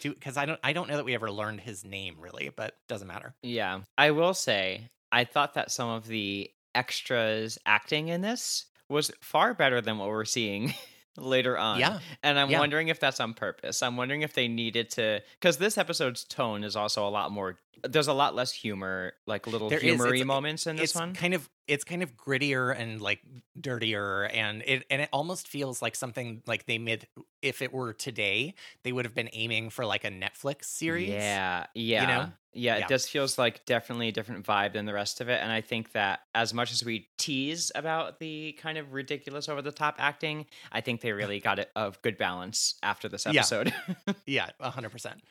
Because 0.02 0.36
I 0.38 0.46
don't 0.46 0.58
I 0.64 0.72
don't 0.72 0.88
know 0.88 0.96
that 0.96 1.04
we 1.04 1.14
ever 1.14 1.30
learned 1.30 1.60
his 1.60 1.84
name 1.84 2.16
really, 2.18 2.50
but 2.54 2.76
doesn't 2.88 3.06
matter. 3.08 3.34
Yeah. 3.42 3.80
I 3.98 4.10
will 4.12 4.32
say, 4.34 4.88
I 5.12 5.24
thought 5.24 5.54
that 5.54 5.70
some 5.70 5.90
of 5.90 6.06
the 6.06 6.50
extras 6.74 7.58
acting 7.66 8.08
in 8.08 8.22
this 8.22 8.66
was 8.88 9.10
far 9.20 9.52
better 9.54 9.80
than 9.82 9.98
what 9.98 10.08
we're 10.08 10.24
seeing 10.24 10.72
later 11.18 11.58
on. 11.58 11.78
Yeah. 11.78 11.98
And 12.22 12.38
I'm 12.38 12.50
Yeah. 12.50 12.58
wondering 12.60 12.88
if 12.88 13.00
that's 13.00 13.20
on 13.20 13.34
purpose. 13.34 13.82
I'm 13.82 13.96
wondering 13.98 14.22
if 14.22 14.32
they 14.32 14.48
needed 14.48 14.88
to, 14.92 15.20
because 15.38 15.58
this 15.58 15.76
episode's 15.78 16.24
tone 16.24 16.64
is 16.64 16.74
also 16.76 17.06
a 17.06 17.10
lot 17.10 17.30
more, 17.30 17.58
there's 17.84 18.08
a 18.08 18.12
lot 18.12 18.34
less 18.34 18.52
humor, 18.52 19.14
like 19.26 19.46
little 19.46 19.68
There 19.68 19.78
is. 19.78 19.84
humory 19.84 20.18
It's- 20.20 20.26
moments 20.26 20.66
in 20.66 20.76
this 20.76 20.90
it's 20.90 20.94
one. 20.94 21.14
kind 21.14 21.34
of 21.34 21.48
it's 21.68 21.84
kind 21.84 22.02
of 22.02 22.16
grittier 22.16 22.76
and 22.76 23.00
like 23.00 23.20
dirtier 23.58 24.24
and 24.24 24.62
it 24.66 24.84
and 24.90 25.00
it 25.00 25.08
almost 25.12 25.46
feels 25.48 25.80
like 25.80 25.94
something 25.94 26.42
like 26.46 26.66
they 26.66 26.76
made 26.78 27.06
if 27.40 27.62
it 27.62 27.72
were 27.72 27.92
today, 27.92 28.54
they 28.82 28.92
would 28.92 29.04
have 29.04 29.14
been 29.14 29.30
aiming 29.32 29.70
for 29.70 29.84
like 29.86 30.04
a 30.04 30.10
Netflix 30.10 30.64
series. 30.64 31.08
Yeah, 31.10 31.66
yeah, 31.74 32.00
you 32.02 32.06
know? 32.06 32.12
yeah. 32.14 32.28
Yeah. 32.54 32.76
It 32.84 32.88
just 32.88 33.08
feels 33.10 33.38
like 33.38 33.64
definitely 33.64 34.08
a 34.08 34.12
different 34.12 34.44
vibe 34.44 34.74
than 34.74 34.84
the 34.84 34.92
rest 34.92 35.20
of 35.22 35.28
it, 35.30 35.40
and 35.42 35.50
I 35.50 35.62
think 35.62 35.92
that 35.92 36.20
as 36.34 36.52
much 36.52 36.70
as 36.70 36.84
we 36.84 37.08
tease 37.16 37.72
about 37.74 38.18
the 38.18 38.52
kind 38.60 38.76
of 38.76 38.92
ridiculous, 38.92 39.48
over 39.48 39.62
the 39.62 39.72
top 39.72 39.94
acting, 39.98 40.44
I 40.70 40.82
think 40.82 41.00
they 41.00 41.12
really 41.12 41.40
got 41.40 41.58
it 41.58 41.70
of 41.74 42.00
good 42.02 42.18
balance 42.18 42.74
after 42.82 43.08
this 43.08 43.26
episode. 43.26 43.72
Yeah, 44.26 44.50
hundred 44.60 44.90
percent. 44.90 45.22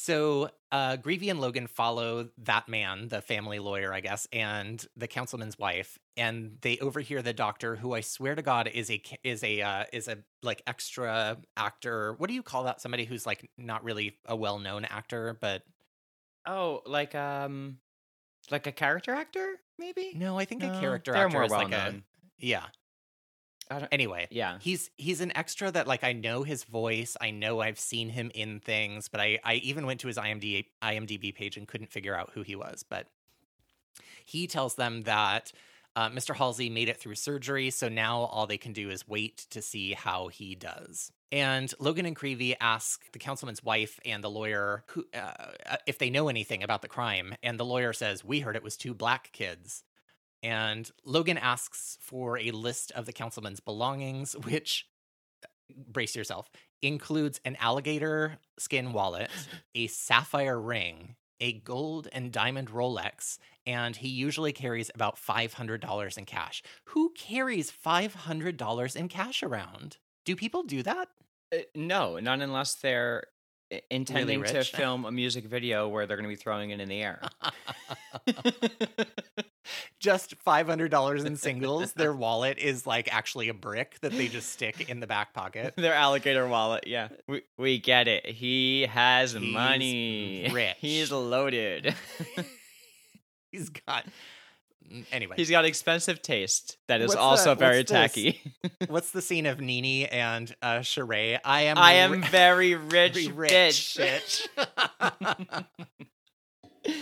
So 0.00 0.50
uh 0.70 0.96
Greevey 0.96 1.28
and 1.28 1.40
Logan 1.40 1.66
follow 1.66 2.28
that 2.38 2.68
man, 2.68 3.08
the 3.08 3.20
family 3.20 3.58
lawyer, 3.58 3.92
I 3.92 3.98
guess, 3.98 4.28
and 4.32 4.86
the 4.96 5.08
councilman's 5.08 5.58
wife, 5.58 5.98
and 6.16 6.58
they 6.60 6.78
overhear 6.78 7.20
the 7.20 7.32
doctor, 7.32 7.74
who 7.74 7.94
I 7.94 8.02
swear 8.02 8.36
to 8.36 8.42
God 8.42 8.70
is 8.72 8.92
a 8.92 9.02
is 9.24 9.42
a 9.42 9.60
uh, 9.60 9.84
is 9.92 10.06
a 10.06 10.18
like 10.40 10.62
extra 10.68 11.36
actor. 11.56 12.12
What 12.12 12.28
do 12.28 12.34
you 12.34 12.44
call 12.44 12.62
that? 12.64 12.80
Somebody 12.80 13.06
who's 13.06 13.26
like 13.26 13.50
not 13.58 13.82
really 13.82 14.16
a 14.24 14.36
well 14.36 14.60
known 14.60 14.84
actor, 14.84 15.36
but 15.40 15.64
oh, 16.46 16.80
like 16.86 17.16
um, 17.16 17.78
like 18.52 18.68
a 18.68 18.72
character 18.72 19.12
actor, 19.12 19.56
maybe? 19.80 20.12
no, 20.14 20.38
I 20.38 20.44
think 20.44 20.62
No, 20.62 20.72
a 20.72 20.80
character 20.80 21.12
actor 21.16 21.28
more 21.28 21.42
is 21.42 21.50
like 21.50 21.66
a 21.66 21.70
well-known. 21.70 22.04
yeah. 22.38 22.66
Anyway, 23.92 24.28
yeah. 24.30 24.58
he's 24.60 24.90
he's 24.96 25.20
an 25.20 25.36
extra 25.36 25.70
that 25.70 25.86
like 25.86 26.04
I 26.04 26.12
know 26.12 26.42
his 26.42 26.64
voice. 26.64 27.16
I 27.20 27.30
know 27.30 27.60
I've 27.60 27.78
seen 27.78 28.08
him 28.08 28.30
in 28.34 28.60
things, 28.60 29.08
but 29.08 29.20
I 29.20 29.38
I 29.44 29.54
even 29.54 29.86
went 29.86 30.00
to 30.00 30.06
his 30.06 30.16
IMDb 30.16 30.66
IMDb 30.82 31.34
page 31.34 31.56
and 31.56 31.66
couldn't 31.66 31.90
figure 31.90 32.14
out 32.14 32.30
who 32.34 32.42
he 32.42 32.56
was. 32.56 32.84
But 32.88 33.06
he 34.24 34.46
tells 34.46 34.74
them 34.74 35.02
that 35.02 35.52
uh, 35.96 36.10
Mr. 36.10 36.36
Halsey 36.36 36.70
made 36.70 36.88
it 36.88 36.98
through 36.98 37.16
surgery, 37.16 37.70
so 37.70 37.88
now 37.88 38.20
all 38.20 38.46
they 38.46 38.58
can 38.58 38.72
do 38.72 38.90
is 38.90 39.08
wait 39.08 39.46
to 39.50 39.60
see 39.60 39.94
how 39.94 40.28
he 40.28 40.54
does. 40.54 41.10
And 41.32 41.72
Logan 41.78 42.06
and 42.06 42.16
Greevey 42.16 42.54
ask 42.60 43.10
the 43.12 43.18
councilman's 43.18 43.62
wife 43.62 43.98
and 44.06 44.22
the 44.22 44.30
lawyer 44.30 44.84
who 44.88 45.04
uh, 45.12 45.52
if 45.86 45.98
they 45.98 46.08
know 46.08 46.28
anything 46.28 46.62
about 46.62 46.82
the 46.82 46.88
crime, 46.88 47.34
and 47.42 47.58
the 47.58 47.64
lawyer 47.64 47.92
says, 47.92 48.24
"We 48.24 48.40
heard 48.40 48.56
it 48.56 48.62
was 48.62 48.76
two 48.76 48.94
black 48.94 49.30
kids." 49.32 49.82
And 50.42 50.90
Logan 51.04 51.38
asks 51.38 51.98
for 52.00 52.38
a 52.38 52.50
list 52.50 52.92
of 52.92 53.06
the 53.06 53.12
councilman's 53.12 53.60
belongings, 53.60 54.36
which, 54.44 54.86
brace 55.70 56.14
yourself, 56.14 56.50
includes 56.82 57.40
an 57.44 57.56
alligator 57.60 58.38
skin 58.58 58.92
wallet, 58.92 59.30
a 59.74 59.86
sapphire 59.88 60.60
ring, 60.60 61.16
a 61.40 61.52
gold 61.52 62.08
and 62.12 62.32
diamond 62.32 62.70
Rolex, 62.70 63.38
and 63.66 63.96
he 63.96 64.08
usually 64.08 64.52
carries 64.52 64.90
about 64.94 65.16
$500 65.16 66.18
in 66.18 66.24
cash. 66.24 66.62
Who 66.86 67.12
carries 67.16 67.70
$500 67.70 68.96
in 68.96 69.08
cash 69.08 69.42
around? 69.42 69.98
Do 70.24 70.36
people 70.36 70.62
do 70.62 70.82
that? 70.82 71.08
Uh, 71.52 71.58
no, 71.74 72.18
not 72.18 72.40
unless 72.40 72.74
they're 72.74 73.24
i- 73.72 73.82
intending 73.90 74.42
to 74.44 74.64
film 74.76 75.04
a 75.04 75.10
music 75.12 75.44
video 75.46 75.88
where 75.88 76.06
they're 76.06 76.16
going 76.16 76.28
to 76.28 76.34
be 76.34 76.36
throwing 76.36 76.70
it 76.70 76.80
in 76.80 76.88
the 76.88 77.02
air. 77.02 77.20
just 80.00 80.34
$500 80.44 81.24
in 81.26 81.36
singles. 81.36 81.92
Their 81.92 82.14
wallet 82.14 82.58
is 82.58 82.86
like 82.86 83.12
actually 83.12 83.48
a 83.48 83.54
brick 83.54 83.98
that 84.00 84.12
they 84.12 84.28
just 84.28 84.50
stick 84.52 84.88
in 84.88 85.00
the 85.00 85.06
back 85.06 85.34
pocket. 85.34 85.74
Their 85.76 85.94
alligator 85.94 86.46
wallet, 86.46 86.86
yeah. 86.86 87.08
We, 87.26 87.42
we 87.58 87.78
get 87.78 88.08
it. 88.08 88.26
He 88.26 88.82
has 88.86 89.32
He's 89.32 89.42
money. 89.52 90.50
rich. 90.52 90.76
He's 90.78 91.10
loaded. 91.12 91.94
He's 93.50 93.68
got. 93.70 94.04
Mm, 94.90 95.04
Anyway, 95.12 95.34
He's 95.36 95.50
got 95.50 95.64
expensive 95.64 96.22
taste 96.22 96.76
that 96.88 97.00
is 97.00 97.08
What's 97.08 97.16
the- 97.16 97.20
also 97.20 97.54
very 97.54 97.78
what's 97.80 97.90
tacky. 97.90 98.40
what's 98.88 99.10
the 99.10 99.22
scene 99.22 99.46
of 99.46 99.60
NeNe 99.60 100.06
and 100.10 100.54
uh, 100.62 100.78
Sheree? 100.78 101.38
I 101.44 101.62
am. 101.62 101.76
I 101.78 101.92
am 101.94 102.12
ri- 102.12 102.28
very 102.28 102.74
rich, 102.74 103.14
very 103.14 103.28
rich, 103.32 103.98
bitch. 103.98 105.64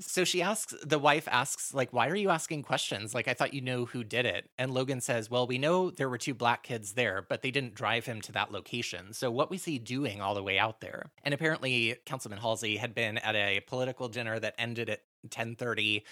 so 0.00 0.22
she 0.24 0.42
asks, 0.42 0.74
the 0.84 0.98
wife 0.98 1.26
asks, 1.30 1.74
like, 1.74 1.92
why 1.92 2.08
are 2.08 2.14
you 2.16 2.30
asking 2.30 2.62
questions? 2.62 3.14
Like, 3.14 3.26
I 3.26 3.34
thought 3.34 3.52
you 3.54 3.60
know 3.60 3.84
who 3.86 4.04
did 4.04 4.26
it. 4.26 4.48
And 4.58 4.70
Logan 4.72 5.00
says, 5.00 5.28
well, 5.30 5.46
we 5.46 5.58
know 5.58 5.90
there 5.90 6.08
were 6.08 6.18
two 6.18 6.34
black 6.34 6.62
kids 6.62 6.92
there, 6.92 7.24
but 7.28 7.42
they 7.42 7.50
didn't 7.50 7.74
drive 7.74 8.06
him 8.06 8.20
to 8.22 8.32
that 8.32 8.52
location. 8.52 9.12
So 9.12 9.30
what 9.30 9.50
was 9.50 9.64
he 9.64 9.78
doing 9.78 10.20
all 10.20 10.34
the 10.34 10.42
way 10.42 10.58
out 10.58 10.80
there? 10.80 11.10
And 11.24 11.34
apparently, 11.34 11.96
Councilman 12.06 12.38
Halsey 12.38 12.76
had 12.76 12.94
been 12.94 13.18
at 13.18 13.34
a 13.34 13.60
political 13.66 14.08
dinner 14.08 14.38
that 14.38 14.54
ended 14.58 14.88
at 14.88 15.00
1030 15.22 16.04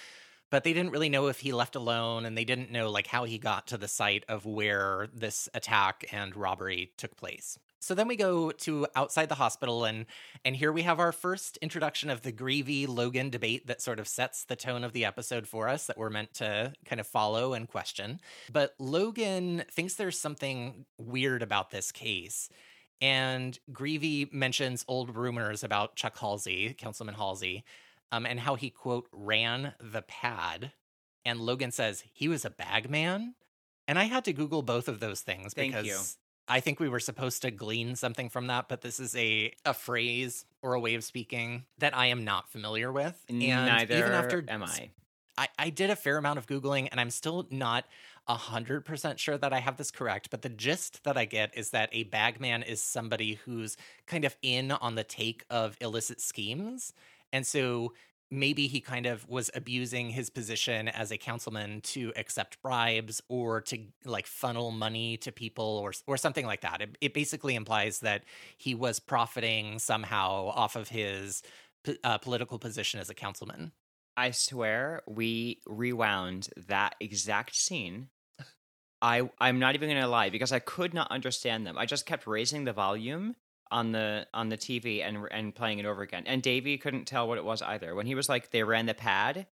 but 0.50 0.64
they 0.64 0.72
didn't 0.72 0.92
really 0.92 1.08
know 1.08 1.26
if 1.28 1.40
he 1.40 1.52
left 1.52 1.76
alone 1.76 2.24
and 2.24 2.36
they 2.36 2.44
didn't 2.44 2.70
know 2.70 2.90
like 2.90 3.06
how 3.06 3.24
he 3.24 3.38
got 3.38 3.66
to 3.68 3.78
the 3.78 3.88
site 3.88 4.24
of 4.28 4.46
where 4.46 5.08
this 5.12 5.48
attack 5.54 6.04
and 6.12 6.36
robbery 6.36 6.92
took 6.96 7.16
place. 7.16 7.58
So 7.80 7.94
then 7.94 8.08
we 8.08 8.16
go 8.16 8.50
to 8.50 8.86
outside 8.96 9.28
the 9.28 9.36
hospital 9.36 9.84
and 9.84 10.06
and 10.44 10.56
here 10.56 10.72
we 10.72 10.82
have 10.82 10.98
our 10.98 11.12
first 11.12 11.56
introduction 11.58 12.10
of 12.10 12.22
the 12.22 12.32
greevey 12.32 12.88
logan 12.88 13.30
debate 13.30 13.66
that 13.66 13.82
sort 13.82 14.00
of 14.00 14.08
sets 14.08 14.44
the 14.44 14.56
tone 14.56 14.82
of 14.82 14.92
the 14.92 15.04
episode 15.04 15.46
for 15.46 15.68
us 15.68 15.86
that 15.86 15.98
we're 15.98 16.10
meant 16.10 16.34
to 16.34 16.72
kind 16.84 17.00
of 17.00 17.06
follow 17.06 17.52
and 17.52 17.68
question. 17.68 18.20
But 18.52 18.74
logan 18.78 19.64
thinks 19.70 19.94
there's 19.94 20.18
something 20.18 20.86
weird 20.98 21.42
about 21.42 21.70
this 21.70 21.92
case 21.92 22.48
and 23.00 23.58
Greevey 23.72 24.32
mentions 24.32 24.84
old 24.88 25.14
rumors 25.14 25.62
about 25.62 25.96
Chuck 25.96 26.18
Halsey, 26.18 26.74
Councilman 26.78 27.14
Halsey, 27.14 27.64
um, 28.12 28.26
and 28.26 28.40
how 28.40 28.54
he 28.54 28.70
quote 28.70 29.08
ran 29.12 29.74
the 29.80 30.02
pad. 30.02 30.72
And 31.24 31.40
Logan 31.40 31.72
says 31.72 32.04
he 32.12 32.28
was 32.28 32.44
a 32.44 32.50
bag 32.50 32.88
man. 32.88 33.34
And 33.88 33.98
I 33.98 34.04
had 34.04 34.24
to 34.24 34.32
Google 34.32 34.62
both 34.62 34.88
of 34.88 35.00
those 35.00 35.20
things 35.20 35.54
Thank 35.54 35.72
because 35.72 35.86
you. 35.86 35.98
I 36.48 36.60
think 36.60 36.78
we 36.78 36.88
were 36.88 37.00
supposed 37.00 37.42
to 37.42 37.50
glean 37.50 37.96
something 37.96 38.28
from 38.28 38.46
that, 38.48 38.68
but 38.68 38.80
this 38.80 39.00
is 39.00 39.16
a 39.16 39.52
a 39.64 39.74
phrase 39.74 40.44
or 40.62 40.74
a 40.74 40.80
way 40.80 40.94
of 40.94 41.04
speaking 41.04 41.64
that 41.78 41.96
I 41.96 42.06
am 42.06 42.24
not 42.24 42.48
familiar 42.50 42.92
with. 42.92 43.24
And 43.28 43.40
Neither 43.66 43.96
even 43.96 44.12
after 44.12 44.44
am 44.48 44.62
I. 44.62 44.90
I, 45.38 45.48
I 45.58 45.70
did 45.70 45.90
a 45.90 45.96
fair 45.96 46.16
amount 46.16 46.38
of 46.38 46.46
Googling 46.46 46.88
and 46.90 47.00
I'm 47.00 47.10
still 47.10 47.46
not 47.50 47.84
a 48.26 48.34
hundred 48.34 48.84
percent 48.84 49.20
sure 49.20 49.38
that 49.38 49.52
I 49.52 49.60
have 49.60 49.76
this 49.76 49.90
correct, 49.90 50.30
but 50.30 50.42
the 50.42 50.48
gist 50.48 51.04
that 51.04 51.16
I 51.16 51.26
get 51.26 51.56
is 51.56 51.70
that 51.70 51.90
a 51.92 52.04
bagman 52.04 52.62
is 52.62 52.82
somebody 52.82 53.34
who's 53.44 53.76
kind 54.06 54.24
of 54.24 54.36
in 54.42 54.72
on 54.72 54.94
the 54.94 55.04
take 55.04 55.44
of 55.50 55.76
illicit 55.80 56.20
schemes. 56.20 56.92
And 57.36 57.46
so 57.46 57.92
maybe 58.30 58.66
he 58.66 58.80
kind 58.80 59.04
of 59.04 59.28
was 59.28 59.50
abusing 59.54 60.08
his 60.08 60.30
position 60.30 60.88
as 60.88 61.12
a 61.12 61.18
councilman 61.18 61.82
to 61.82 62.14
accept 62.16 62.60
bribes 62.62 63.20
or 63.28 63.60
to 63.60 63.78
like 64.06 64.26
funnel 64.26 64.70
money 64.70 65.18
to 65.18 65.30
people 65.30 65.78
or 65.82 65.92
or 66.06 66.16
something 66.16 66.46
like 66.46 66.62
that. 66.62 66.80
It, 66.80 66.96
it 67.02 67.12
basically 67.12 67.54
implies 67.54 67.98
that 68.00 68.24
he 68.56 68.74
was 68.74 69.00
profiting 69.00 69.78
somehow 69.78 70.46
off 70.46 70.76
of 70.76 70.88
his 70.88 71.42
uh, 72.02 72.16
political 72.16 72.58
position 72.58 73.00
as 73.00 73.10
a 73.10 73.14
councilman. 73.14 73.72
I 74.16 74.30
swear 74.30 75.02
we 75.06 75.60
rewound 75.66 76.48
that 76.68 76.94
exact 77.00 77.54
scene. 77.54 78.08
I 79.02 79.28
I'm 79.38 79.58
not 79.58 79.74
even 79.74 79.90
gonna 79.90 80.08
lie 80.08 80.30
because 80.30 80.52
I 80.52 80.58
could 80.60 80.94
not 80.94 81.10
understand 81.10 81.66
them. 81.66 81.76
I 81.76 81.84
just 81.84 82.06
kept 82.06 82.26
raising 82.26 82.64
the 82.64 82.72
volume 82.72 83.36
on 83.70 83.92
the 83.92 84.26
on 84.32 84.48
the 84.48 84.56
TV 84.56 85.02
and 85.06 85.26
and 85.30 85.54
playing 85.54 85.78
it 85.78 85.86
over 85.86 86.02
again. 86.02 86.24
And 86.26 86.42
Davey 86.42 86.78
couldn't 86.78 87.04
tell 87.06 87.26
what 87.28 87.38
it 87.38 87.44
was 87.44 87.62
either. 87.62 87.94
When 87.94 88.06
he 88.06 88.14
was 88.14 88.28
like 88.28 88.50
they 88.50 88.62
ran 88.62 88.86
the 88.86 88.94
pad. 88.94 89.46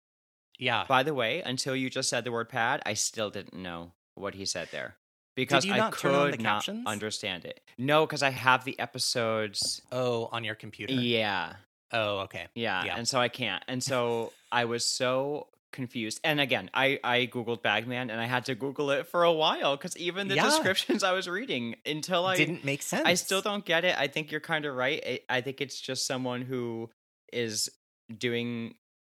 Yeah. 0.60 0.86
By 0.88 1.04
the 1.04 1.14
way, 1.14 1.42
until 1.42 1.76
you 1.76 1.90
just 1.90 2.10
said 2.10 2.24
the 2.24 2.32
word 2.32 2.48
pad, 2.50 2.82
I 2.86 2.94
still 2.94 3.30
didn't 3.30 3.56
know 3.56 3.92
what 4.16 4.36
he 4.36 4.46
said 4.46 4.70
there 4.72 4.96
because 5.36 5.68
I 5.68 5.78
not 5.78 5.98
turn 5.98 6.14
on 6.14 6.32
could 6.32 6.42
not 6.44 6.70
understand 6.86 7.46
it. 7.46 7.60
No, 7.78 8.06
because 8.06 8.22
I 8.22 8.30
have 8.30 8.64
the 8.64 8.78
episodes. 8.80 9.82
Oh, 9.92 10.30
on 10.32 10.44
your 10.44 10.56
computer. 10.56 10.94
Yeah, 10.94 11.54
Oh, 11.92 12.20
okay. 12.20 12.48
yeah, 12.56 12.86
Yeah. 12.86 12.96
and 12.98 13.08
so 13.08 13.20
I 13.20 13.30
can't. 13.30 13.64
And 13.68 13.84
so 13.84 14.32
I 14.52 14.66
was 14.66 14.86
so 14.86 15.48
confused. 15.74 16.22
And 16.24 16.40
again, 16.40 16.70
I 16.74 17.00
I 17.04 17.28
googled 17.32 17.62
Bagman 17.62 18.10
and 18.10 18.22
I 18.22 18.26
had 18.26 18.46
to 18.46 18.56
Google 18.56 18.92
it 18.92 19.08
for 19.08 19.24
a 19.26 19.34
while 19.34 19.76
because 19.76 19.98
even 19.98 20.30
the 20.30 20.36
Yeah. 20.36 20.46
descriptions 20.46 21.04
I 21.04 21.12
was 21.12 21.28
reading 21.28 21.76
until 21.86 22.26
I 22.26 22.38
Didn't 22.38 22.64
make 22.64 22.82
sense. 22.82 23.04
I 23.06 23.16
still 23.16 23.42
don't 23.42 23.66
get 23.66 23.84
it. 23.84 23.98
I 23.98 24.08
think 24.08 24.32
you're 24.32 24.40
kind 24.40 24.64
of 24.66 24.76
right. 24.76 25.04
I, 25.06 25.20
I 25.38 25.42
think 25.42 25.60
it's 25.60 25.82
just 25.82 26.08
someone 26.08 26.44
who 26.44 26.90
is 27.34 27.70
doing 28.18 28.76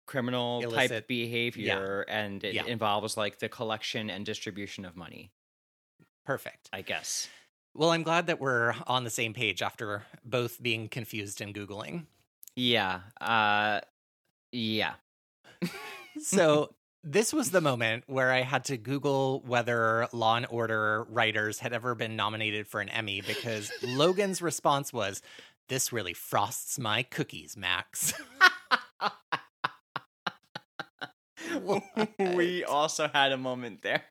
criminal 0.06 0.60
Illicit. 0.62 0.90
type 0.90 1.08
behavior 1.08 2.04
and 2.08 2.42
it 2.44 2.54
Yeah. 2.54 2.64
involves 2.66 3.16
like 3.16 3.38
the 3.40 3.48
collection 3.48 4.08
and 4.10 4.24
distribution 4.24 4.84
of 4.84 4.96
money, 4.96 5.32
Perfect. 6.24 6.68
I 6.72 6.82
guess. 6.82 7.28
Well, 7.74 7.90
I'm 7.90 8.02
glad 8.02 8.28
that 8.28 8.38
we're 8.40 8.74
on 8.86 9.04
the 9.04 9.10
same 9.10 9.34
page 9.34 9.60
after 9.62 10.04
both 10.24 10.62
being 10.62 10.88
confused 10.88 11.40
and 11.40 11.54
Googling. 11.54 12.06
Yeah. 12.56 13.00
Uh 13.20 13.80
yeah. 14.52 14.94
So, 16.20 16.74
this 17.02 17.32
was 17.32 17.50
the 17.50 17.60
moment 17.60 18.04
where 18.06 18.32
I 18.32 18.42
had 18.42 18.64
to 18.66 18.78
Google 18.78 19.42
whether 19.46 20.08
Law 20.12 20.36
and 20.36 20.46
Order 20.48 21.04
writers 21.10 21.58
had 21.58 21.72
ever 21.72 21.94
been 21.94 22.16
nominated 22.16 22.66
for 22.66 22.80
an 22.80 22.88
Emmy 22.88 23.20
because 23.20 23.70
Logan's 23.82 24.40
response 24.40 24.92
was, 24.92 25.20
This 25.68 25.92
really 25.92 26.14
frosts 26.14 26.78
my 26.78 27.02
cookies, 27.02 27.56
Max. 27.56 28.14
we 32.18 32.64
also 32.64 33.08
had 33.12 33.32
a 33.32 33.36
moment 33.36 33.82
there. 33.82 34.02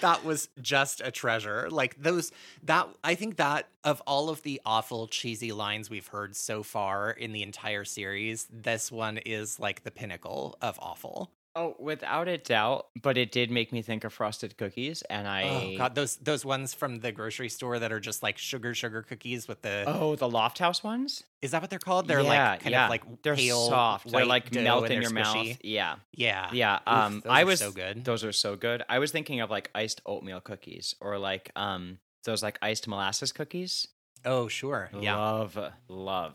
That 0.00 0.24
was 0.24 0.48
just 0.60 1.00
a 1.04 1.10
treasure. 1.10 1.68
Like 1.70 2.00
those 2.00 2.32
that 2.62 2.88
I 3.02 3.14
think 3.14 3.36
that 3.36 3.68
of 3.84 4.00
all 4.06 4.28
of 4.28 4.42
the 4.42 4.60
awful 4.64 5.08
cheesy 5.08 5.52
lines 5.52 5.90
we've 5.90 6.06
heard 6.06 6.36
so 6.36 6.62
far 6.62 7.10
in 7.10 7.32
the 7.32 7.42
entire 7.42 7.84
series, 7.84 8.46
this 8.50 8.92
one 8.92 9.18
is 9.18 9.58
like 9.58 9.84
the 9.84 9.90
pinnacle 9.90 10.56
of 10.60 10.78
awful. 10.80 11.30
Oh, 11.56 11.74
without 11.80 12.28
a 12.28 12.38
doubt, 12.38 12.86
but 13.02 13.16
it 13.18 13.32
did 13.32 13.50
make 13.50 13.72
me 13.72 13.82
think 13.82 14.04
of 14.04 14.12
frosted 14.12 14.56
cookies 14.56 15.02
and 15.02 15.26
I 15.26 15.42
Oh 15.74 15.78
god, 15.78 15.94
those 15.96 16.16
those 16.16 16.44
ones 16.44 16.72
from 16.72 17.00
the 17.00 17.10
grocery 17.10 17.48
store 17.48 17.78
that 17.80 17.90
are 17.90 17.98
just 17.98 18.22
like 18.22 18.38
sugar 18.38 18.74
sugar 18.74 19.02
cookies 19.02 19.48
with 19.48 19.62
the 19.62 19.84
Oh, 19.86 20.14
the 20.14 20.28
Loft 20.28 20.58
House 20.58 20.84
ones? 20.84 21.24
Is 21.42 21.50
that 21.50 21.60
what 21.60 21.70
they're 21.70 21.78
called? 21.80 22.06
They're 22.06 22.20
yeah, 22.20 22.50
like 22.52 22.60
kind 22.60 22.72
yeah. 22.72 22.84
of 22.84 22.90
like 22.90 23.22
they're 23.22 23.34
pale, 23.34 23.66
soft. 23.68 24.10
They're 24.10 24.24
like 24.24 24.54
melt 24.54 24.88
in 24.90 25.02
your 25.02 25.10
squishy. 25.10 25.48
mouth. 25.48 25.58
Yeah. 25.64 25.96
Yeah. 26.12 26.48
Yeah. 26.52 26.78
Um 26.86 27.22
those 27.24 27.30
I 27.30 27.42
are 27.42 27.46
was 27.46 27.58
so 27.58 27.72
good. 27.72 28.04
Those 28.04 28.22
are 28.24 28.32
so 28.32 28.54
good. 28.54 28.84
I 28.88 28.98
was 29.00 29.10
thinking 29.10 29.40
of 29.40 29.50
like 29.50 29.70
iced 29.74 30.00
oatmeal 30.06 30.40
cookies 30.40 30.94
or 31.00 31.18
like 31.18 31.50
um 31.56 31.98
those 32.24 32.42
like 32.42 32.58
iced 32.62 32.86
molasses 32.86 33.32
cookies. 33.32 33.88
Oh, 34.24 34.48
sure. 34.48 34.90
Yeah. 35.00 35.16
Love 35.16 35.58
love 35.88 36.34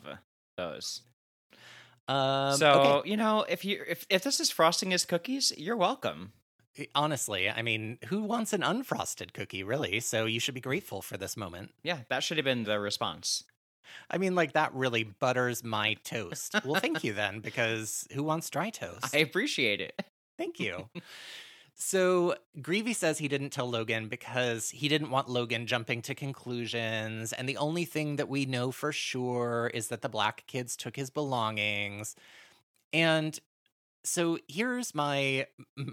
those. 0.58 1.02
Um, 2.08 2.58
so, 2.58 2.72
okay. 2.72 3.10
you 3.10 3.18
know, 3.18 3.46
if 3.48 3.64
you 3.64 3.84
if 3.88 4.06
if 4.10 4.24
this 4.24 4.40
is 4.40 4.50
frosting 4.50 4.92
his 4.92 5.06
cookies, 5.06 5.54
you're 5.58 5.78
welcome. 5.78 6.34
honestly, 6.96 7.50
I 7.50 7.62
mean, 7.62 8.00
who 8.08 8.24
wants 8.24 8.52
an 8.52 8.62
unfrosted 8.62 9.34
cookie, 9.34 9.64
really? 9.64 10.00
So 10.00 10.26
you 10.26 10.40
should 10.40 10.56
be 10.56 10.62
grateful 10.62 11.02
for 11.02 11.18
this 11.18 11.38
moment. 11.38 11.72
Yeah, 11.84 12.00
that 12.10 12.24
should 12.24 12.38
have 12.38 12.46
been 12.46 12.64
the 12.64 12.80
response. 12.80 13.44
I 14.10 14.18
mean, 14.18 14.36
like 14.36 14.54
that 14.54 14.74
really 14.74 15.04
butters 15.04 15.64
my 15.64 15.96
toast. 16.04 16.56
well, 16.66 16.80
thank 16.82 17.04
you 17.04 17.14
then, 17.14 17.40
because 17.40 18.08
who 18.14 18.24
wants 18.24 18.50
dry 18.50 18.70
toast? 18.72 19.14
I 19.14 19.20
appreciate 19.20 19.82
it. 19.82 20.00
Thank 20.38 20.60
you. 20.60 20.90
So 21.76 22.36
Greevey 22.60 22.96
says 22.96 23.18
he 23.18 23.28
didn't 23.28 23.50
tell 23.50 23.70
Logan 23.70 24.08
because 24.08 24.70
he 24.70 24.88
didn't 24.88 25.10
want 25.10 25.30
Logan 25.30 25.66
jumping 25.66 26.02
to 26.04 26.16
conclusions. 26.16 27.34
And 27.34 27.50
the 27.50 27.58
only 27.58 27.86
thing 27.86 28.18
that 28.18 28.30
we 28.30 28.46
know 28.46 28.72
for 28.72 28.92
sure 28.92 29.72
is 29.74 29.88
that 29.88 30.02
the 30.02 30.10
black 30.10 30.46
kids 30.48 30.76
took 30.76 30.96
his 30.96 31.10
belongings. 31.10 32.16
And 32.94 33.40
so 34.06 34.38
here's 34.48 34.94
my 34.94 35.48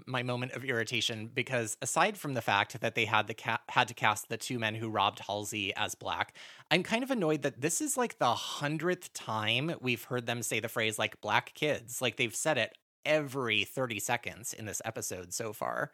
my 0.05 0.21
moment 0.21 0.51
of 0.51 0.65
irritation 0.65 1.29
because 1.33 1.77
aside 1.81 2.17
from 2.17 2.33
the 2.33 2.41
fact 2.41 2.79
that 2.81 2.93
they 2.93 3.05
had 3.05 3.27
the 3.27 3.33
ca- 3.33 3.61
had 3.69 3.87
to 3.87 3.93
cast 3.93 4.27
the 4.27 4.37
two 4.37 4.59
men 4.59 4.75
who 4.75 4.89
robbed 4.89 5.19
Halsey 5.19 5.73
as 5.75 5.95
black, 5.95 6.35
I'm 6.69 6.83
kind 6.83 7.03
of 7.03 7.11
annoyed 7.11 7.41
that 7.43 7.61
this 7.61 7.81
is 7.81 7.97
like 7.97 8.19
the 8.19 8.33
hundredth 8.35 9.13
time 9.13 9.73
we've 9.81 10.03
heard 10.03 10.25
them 10.25 10.43
say 10.43 10.59
the 10.59 10.67
phrase 10.67 10.99
like 10.99 11.21
black 11.21 11.53
kids. 11.53 12.01
Like 12.01 12.17
they've 12.17 12.35
said 12.35 12.57
it 12.57 12.77
every 13.05 13.63
30 13.63 13.99
seconds 13.99 14.53
in 14.53 14.65
this 14.65 14.81
episode 14.85 15.33
so 15.33 15.53
far. 15.53 15.91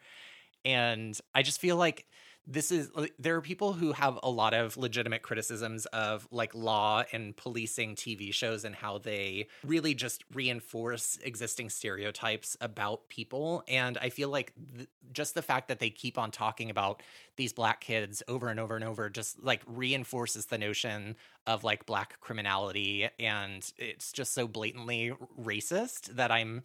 And 0.64 1.18
I 1.34 1.42
just 1.42 1.60
feel 1.60 1.76
like 1.76 2.06
this 2.50 2.72
is 2.72 2.90
there 3.18 3.36
are 3.36 3.42
people 3.42 3.74
who 3.74 3.92
have 3.92 4.18
a 4.22 4.30
lot 4.30 4.54
of 4.54 4.76
legitimate 4.78 5.20
criticisms 5.20 5.84
of 5.86 6.26
like 6.30 6.54
law 6.54 7.04
and 7.12 7.36
policing 7.36 7.94
TV 7.94 8.32
shows 8.32 8.64
and 8.64 8.74
how 8.74 8.96
they 8.96 9.46
really 9.64 9.94
just 9.94 10.24
reinforce 10.32 11.18
existing 11.22 11.68
stereotypes 11.68 12.56
about 12.62 13.06
people 13.10 13.62
and 13.68 13.98
I 13.98 14.08
feel 14.08 14.30
like 14.30 14.54
th- 14.74 14.88
just 15.12 15.34
the 15.34 15.42
fact 15.42 15.68
that 15.68 15.78
they 15.78 15.90
keep 15.90 16.16
on 16.16 16.30
talking 16.30 16.70
about 16.70 17.02
these 17.36 17.52
black 17.52 17.82
kids 17.82 18.22
over 18.28 18.48
and 18.48 18.58
over 18.58 18.74
and 18.74 18.84
over 18.84 19.10
just 19.10 19.42
like 19.42 19.60
reinforces 19.66 20.46
the 20.46 20.56
notion 20.56 21.16
of 21.46 21.64
like 21.64 21.84
black 21.84 22.18
criminality 22.20 23.10
and 23.20 23.70
it's 23.76 24.10
just 24.10 24.32
so 24.32 24.48
blatantly 24.48 25.12
racist 25.38 26.14
that 26.16 26.32
I'm 26.32 26.62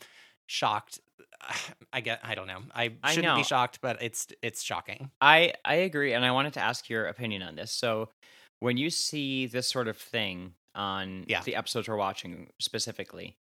shocked 0.48 1.00
I 1.94 2.02
get 2.02 2.20
I 2.24 2.36
don't 2.36 2.48
know. 2.48 2.62
I 2.74 2.94
I 3.04 3.14
shouldn't 3.14 3.36
be 3.36 3.42
know. 3.42 3.44
shocked 3.44 3.80
but 3.82 4.02
it's 4.02 4.28
it's 4.42 4.64
shocking. 4.64 5.12
I 5.22 5.54
I 5.66 5.76
agree, 5.76 6.14
and 6.14 6.26
I 6.26 6.32
wanted 6.32 6.54
to 6.54 6.60
ask 6.62 6.90
your 6.90 7.08
opinion 7.08 7.42
on 7.44 7.56
this. 7.56 7.72
So, 7.72 8.10
when 8.60 8.78
you 8.78 8.90
see 8.90 9.46
this 9.48 9.68
sort 9.70 9.88
of 9.88 9.98
thing 9.98 10.54
on 10.76 11.26
Yeah. 11.28 11.42
the 11.44 11.56
episodes 11.56 11.88
we're 11.88 11.98
watching 11.98 12.50
specifically, 12.60 13.36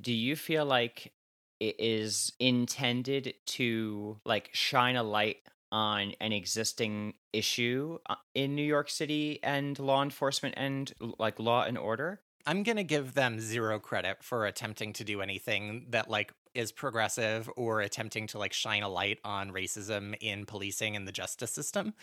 do 0.00 0.12
you 0.12 0.36
feel 0.36 0.64
like 0.66 1.12
it 1.60 1.76
is 1.78 2.32
intended 2.40 3.34
to 3.46 4.18
like 4.24 4.50
shine 4.52 4.96
a 4.96 5.02
light 5.02 5.38
on 5.72 6.12
an 6.20 6.32
existing 6.32 7.14
issue 7.32 7.98
uh, 8.08 8.16
in 8.34 8.54
New 8.54 8.62
York 8.64 8.90
City 8.90 9.38
and 9.42 9.78
law 9.78 10.02
enforcement 10.02 10.54
and 10.58 10.92
like 11.18 11.38
law 11.38 11.64
and 11.64 11.78
order? 11.78 12.20
I'm 12.46 12.62
going 12.62 12.76
to 12.76 12.84
give 12.84 13.14
them 13.14 13.40
zero 13.40 13.78
credit 13.78 14.22
for 14.22 14.44
attempting 14.44 14.92
to 14.94 15.04
do 15.04 15.22
anything 15.22 15.86
that 15.90 16.10
like 16.10 16.32
is 16.54 16.72
progressive 16.72 17.50
or 17.56 17.80
attempting 17.80 18.26
to 18.28 18.38
like 18.38 18.52
shine 18.52 18.82
a 18.82 18.88
light 18.88 19.18
on 19.24 19.50
racism 19.50 20.14
in 20.20 20.44
policing 20.46 20.94
and 20.94 21.08
the 21.08 21.12
justice 21.12 21.50
system. 21.50 21.94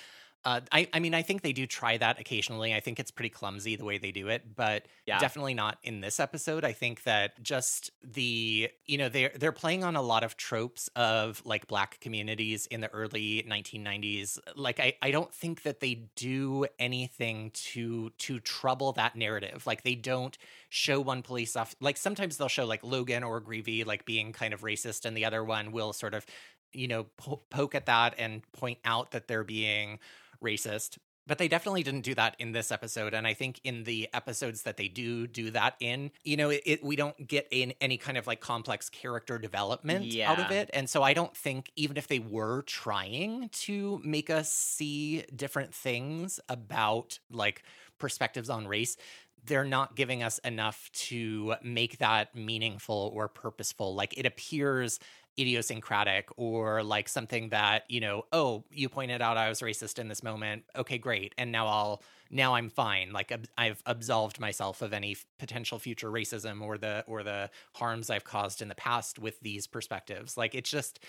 Uh, 0.44 0.60
I, 0.72 0.88
I 0.92 1.00
mean, 1.00 1.14
I 1.14 1.22
think 1.22 1.44
they 1.44 1.54
do 1.54 1.68
try 1.68 1.98
that 1.98 2.20
occasionally. 2.20 2.74
I 2.74 2.80
think 2.80 3.00
it's 3.00 3.12
pretty 3.12 3.30
clumsy 3.30 3.76
the 3.76 3.86
way 3.86 4.00
they 4.00 4.12
do 4.12 4.28
it, 4.30 4.56
but 4.56 4.88
Yeah. 5.06 5.20
definitely 5.20 5.54
not 5.54 5.78
in 5.84 6.02
this 6.02 6.20
episode. 6.20 6.66
I 6.66 6.72
think 6.74 7.04
that 7.04 7.42
just 7.44 7.92
the 8.04 8.70
you 8.88 8.98
know 8.98 9.08
they're 9.08 9.32
they're 9.36 9.52
playing 9.52 9.84
on 9.84 9.96
a 9.96 10.02
lot 10.02 10.24
of 10.24 10.38
tropes 10.38 10.90
of 10.96 11.44
like 11.46 11.68
black 11.68 12.00
communities 12.00 12.66
in 12.66 12.82
the 12.82 12.90
early 12.92 13.44
1990s. 13.48 14.40
Like 14.56 14.80
I 14.80 14.94
I 15.02 15.12
don't 15.12 15.32
think 15.32 15.62
that 15.62 15.80
they 15.80 16.10
do 16.16 16.66
anything 16.80 17.52
to 17.72 18.10
to 18.10 18.40
trouble 18.40 18.94
that 18.94 19.16
narrative. 19.16 19.68
Like 19.68 19.84
they 19.84 19.96
don't 19.96 20.36
show 20.70 21.00
one 21.02 21.22
police 21.22 21.56
off. 21.56 21.76
Like 21.80 21.98
sometimes 21.98 22.38
they'll 22.38 22.48
show 22.48 22.66
like 22.66 22.84
Logan 22.84 23.24
or 23.24 23.40
Greevey 23.42 23.86
like 23.86 24.06
being 24.06 24.34
kind 24.34 24.56
of 24.56 24.62
racist, 24.62 25.06
and 25.06 25.16
the 25.16 25.26
other 25.26 25.44
one 25.44 25.72
will 25.72 25.94
sort 25.94 26.16
of 26.16 26.26
you 26.74 26.88
know 26.88 27.04
po- 27.18 27.42
poke 27.50 27.76
at 27.76 27.86
that 27.86 28.16
and 28.18 28.50
point 28.54 28.80
out 28.86 29.12
that 29.12 29.28
they're 29.28 29.44
being 29.44 30.00
racist 30.44 30.98
But 31.28 31.38
they 31.38 31.48
definitely 31.48 31.84
didn't 31.84 32.02
do 32.02 32.16
that 32.16 32.36
in 32.40 32.52
this 32.52 32.72
episode. 32.72 33.14
And 33.14 33.28
I 33.28 33.34
think 33.34 33.62
in 33.64 33.84
the 33.84 34.10
episodes 34.14 34.64
that 34.64 34.78
they 34.78 34.88
do 34.88 35.28
do 35.28 35.52
that 35.52 35.76
in, 35.80 36.12
you 36.24 36.36
know, 36.36 36.50
it, 36.50 36.62
it 36.66 36.84
we 36.84 36.96
don't 36.96 37.28
get 37.28 37.48
in 37.52 37.74
any 37.80 37.98
kind 37.98 38.18
of 38.18 38.26
like 38.26 38.42
complex 38.42 38.90
character 38.90 39.38
development 39.38 40.06
out 40.30 40.40
of 40.40 40.52
it. 40.52 40.70
And 40.74 40.90
so 40.90 41.04
I 41.04 41.14
don't 41.14 41.36
think, 41.38 41.72
even 41.76 41.96
if 41.96 42.08
they 42.08 42.20
were 42.20 42.64
trying 42.64 43.50
to 43.50 44.02
make 44.04 44.30
us 44.30 44.52
see 44.52 45.24
different 45.36 45.74
things 45.76 46.40
about 46.50 47.20
like 47.30 47.64
perspectives 48.00 48.50
on 48.50 48.68
race, 48.68 48.98
they're 49.44 49.64
not 49.66 49.96
giving 49.96 50.24
us 50.24 50.40
enough 50.40 50.90
to 50.94 51.56
make 51.64 52.00
that 52.00 52.36
meaningful 52.36 53.12
or 53.16 53.28
purposeful. 53.28 53.96
Like 53.96 54.16
it 54.18 54.26
appears 54.26 55.00
idiosyncratic 55.40 56.30
or 56.38 56.84
like 56.84 57.08
something 57.10 57.50
that, 57.50 57.84
you 57.90 58.00
know, 58.00 58.24
oh, 58.32 58.66
you 58.72 58.90
pointed 58.90 59.22
out 59.22 59.38
I 59.38 59.50
was 59.50 59.62
racist 59.62 59.98
in 60.00 60.08
this 60.08 60.24
moment. 60.24 60.66
Okay, 60.76 60.98
great. 60.98 61.34
And 61.38 61.52
now 61.52 61.68
I'll 61.68 62.04
now 62.30 62.56
I'm 62.56 62.70
fine. 62.70 63.12
Like 63.12 63.32
I've 63.58 63.82
absolved 63.86 64.40
myself 64.40 64.82
of 64.82 64.94
any 64.94 65.16
potential 65.40 65.80
future 65.80 66.10
racism 66.12 66.62
or 66.62 66.78
the 66.78 67.04
or 67.08 67.24
the 67.24 67.50
harms 67.76 68.10
I've 68.10 68.24
caused 68.26 68.62
in 68.62 68.68
the 68.68 68.76
past 68.76 69.20
with 69.20 69.40
these 69.40 69.68
perspectives. 69.68 70.38
Like 70.38 70.54
it's 70.56 70.70
just 70.70 71.00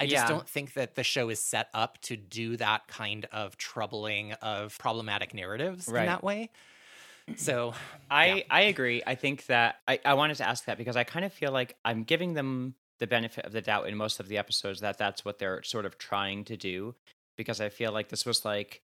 I 0.00 0.06
just 0.06 0.26
Yeah. 0.26 0.28
don't 0.28 0.48
think 0.48 0.74
that 0.74 0.94
the 0.94 1.04
show 1.04 1.28
is 1.28 1.42
set 1.42 1.68
up 1.74 2.00
to 2.02 2.16
do 2.16 2.56
that 2.58 2.88
kind 2.88 3.26
of 3.32 3.56
troubling 3.56 4.32
of 4.34 4.78
problematic 4.78 5.34
narratives 5.34 5.88
Right. 5.88 5.94
in 5.94 6.04
that 6.06 6.22
way. 6.22 6.50
So 7.36 7.74
I 8.10 8.44
Yeah. 8.44 8.48
I 8.50 8.62
agree. 8.62 9.02
I 9.06 9.14
think 9.14 9.46
that 9.46 9.76
I, 9.86 10.00
I 10.04 10.14
wanted 10.14 10.36
to 10.38 10.48
ask 10.48 10.64
that 10.66 10.78
because 10.78 10.96
I 10.96 11.04
kind 11.04 11.24
of 11.24 11.32
feel 11.32 11.52
like 11.52 11.78
I'm 11.84 12.04
giving 12.04 12.34
them 12.34 12.74
the 12.98 13.06
benefit 13.06 13.44
of 13.44 13.52
the 13.52 13.60
doubt 13.60 13.88
in 13.88 13.96
most 13.96 14.20
of 14.20 14.28
the 14.28 14.38
episodes 14.38 14.80
that 14.80 14.98
that's 14.98 15.24
what 15.24 15.38
they're 15.38 15.62
sort 15.62 15.86
of 15.86 15.98
trying 15.98 16.44
to 16.44 16.56
do 16.56 16.94
because 17.36 17.60
I 17.60 17.68
feel 17.68 17.92
like 17.92 18.08
this 18.08 18.26
was 18.26 18.44
like 18.44 18.82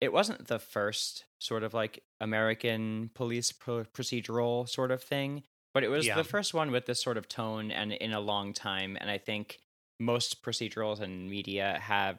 it 0.00 0.12
wasn't 0.12 0.48
the 0.48 0.58
first 0.58 1.24
sort 1.38 1.62
of 1.62 1.72
like 1.72 2.02
American 2.20 3.10
police 3.14 3.52
pro- 3.52 3.84
procedural 3.84 4.68
sort 4.68 4.90
of 4.90 5.02
thing, 5.02 5.42
but 5.72 5.84
it 5.84 5.88
was 5.88 6.06
Yeah. 6.06 6.16
the 6.16 6.24
first 6.24 6.52
one 6.52 6.70
with 6.70 6.86
this 6.86 7.02
sort 7.02 7.16
of 7.16 7.28
tone 7.28 7.70
and 7.70 7.92
in 7.92 8.12
a 8.12 8.20
long 8.20 8.52
time 8.52 8.96
and 9.00 9.10
I 9.10 9.18
think 9.18 9.58
most 9.98 10.42
procedurals 10.42 11.00
and 11.00 11.30
media 11.30 11.78
have 11.80 12.18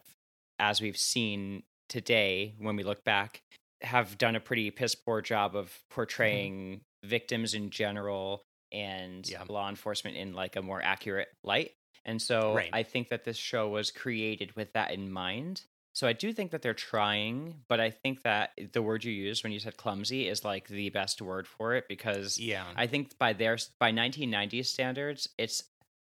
as 0.60 0.82
we've 0.82 0.98
seen 0.98 1.64
today 1.90 2.56
when 2.58 2.76
we 2.76 2.84
look 2.84 3.04
back 3.04 3.42
have 3.82 4.18
done 4.18 4.36
a 4.36 4.40
pretty 4.40 4.72
piss 4.72 4.96
poor 4.96 5.22
job 5.22 5.56
of 5.56 5.68
mm-hmm. 5.68 5.94
portraying 5.94 6.82
victims 7.04 7.54
in 7.54 7.70
general 7.70 8.44
and 8.72 9.28
Yeah. 9.28 9.44
law 9.48 9.70
enforcement 9.70 10.18
in 10.18 10.34
like 10.34 10.56
a 10.56 10.62
more 10.62 10.82
accurate 10.82 11.30
light. 11.44 11.72
And 12.06 12.22
so 12.22 12.54
Right. 12.54 12.70
I 12.74 12.84
think 12.84 13.10
that 13.10 13.24
this 13.26 13.38
show 13.38 13.68
was 13.70 13.92
created 13.92 14.56
with 14.56 14.74
that 14.74 14.92
in 14.92 15.12
mind. 15.12 15.64
So 15.94 16.08
I 16.08 16.14
do 16.14 16.32
think 16.32 16.52
that 16.52 16.62
they're 16.62 16.76
trying, 16.76 17.64
but 17.68 17.80
I 17.80 17.90
think 17.90 18.22
that 18.22 18.52
the 18.72 18.84
word 18.84 19.04
you 19.04 19.12
used 19.12 19.44
when 19.44 19.52
you 19.52 19.60
said 19.60 19.78
clumsy 19.78 20.28
is 20.28 20.46
like 20.46 20.68
the 20.68 20.90
best 20.90 21.22
word 21.24 21.48
for 21.48 21.74
it 21.74 21.88
because 21.90 22.38
yeah. 22.38 22.66
I 22.76 22.86
think 22.86 23.18
by 23.18 23.34
their 23.34 23.58
by 23.80 23.92
1990s 23.92 24.66
standards, 24.68 25.28
it's 25.40 25.64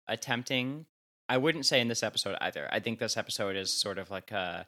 attempting. 0.07 0.85
I 1.29 1.37
wouldn't 1.37 1.65
say 1.65 1.79
in 1.79 1.87
this 1.87 2.03
episode 2.03 2.37
either. 2.41 2.67
I 2.71 2.79
think 2.79 2.99
this 2.99 3.17
episode 3.17 3.55
is 3.55 3.71
sort 3.73 3.97
of 3.97 4.11
like 4.11 4.31
a. 4.31 4.67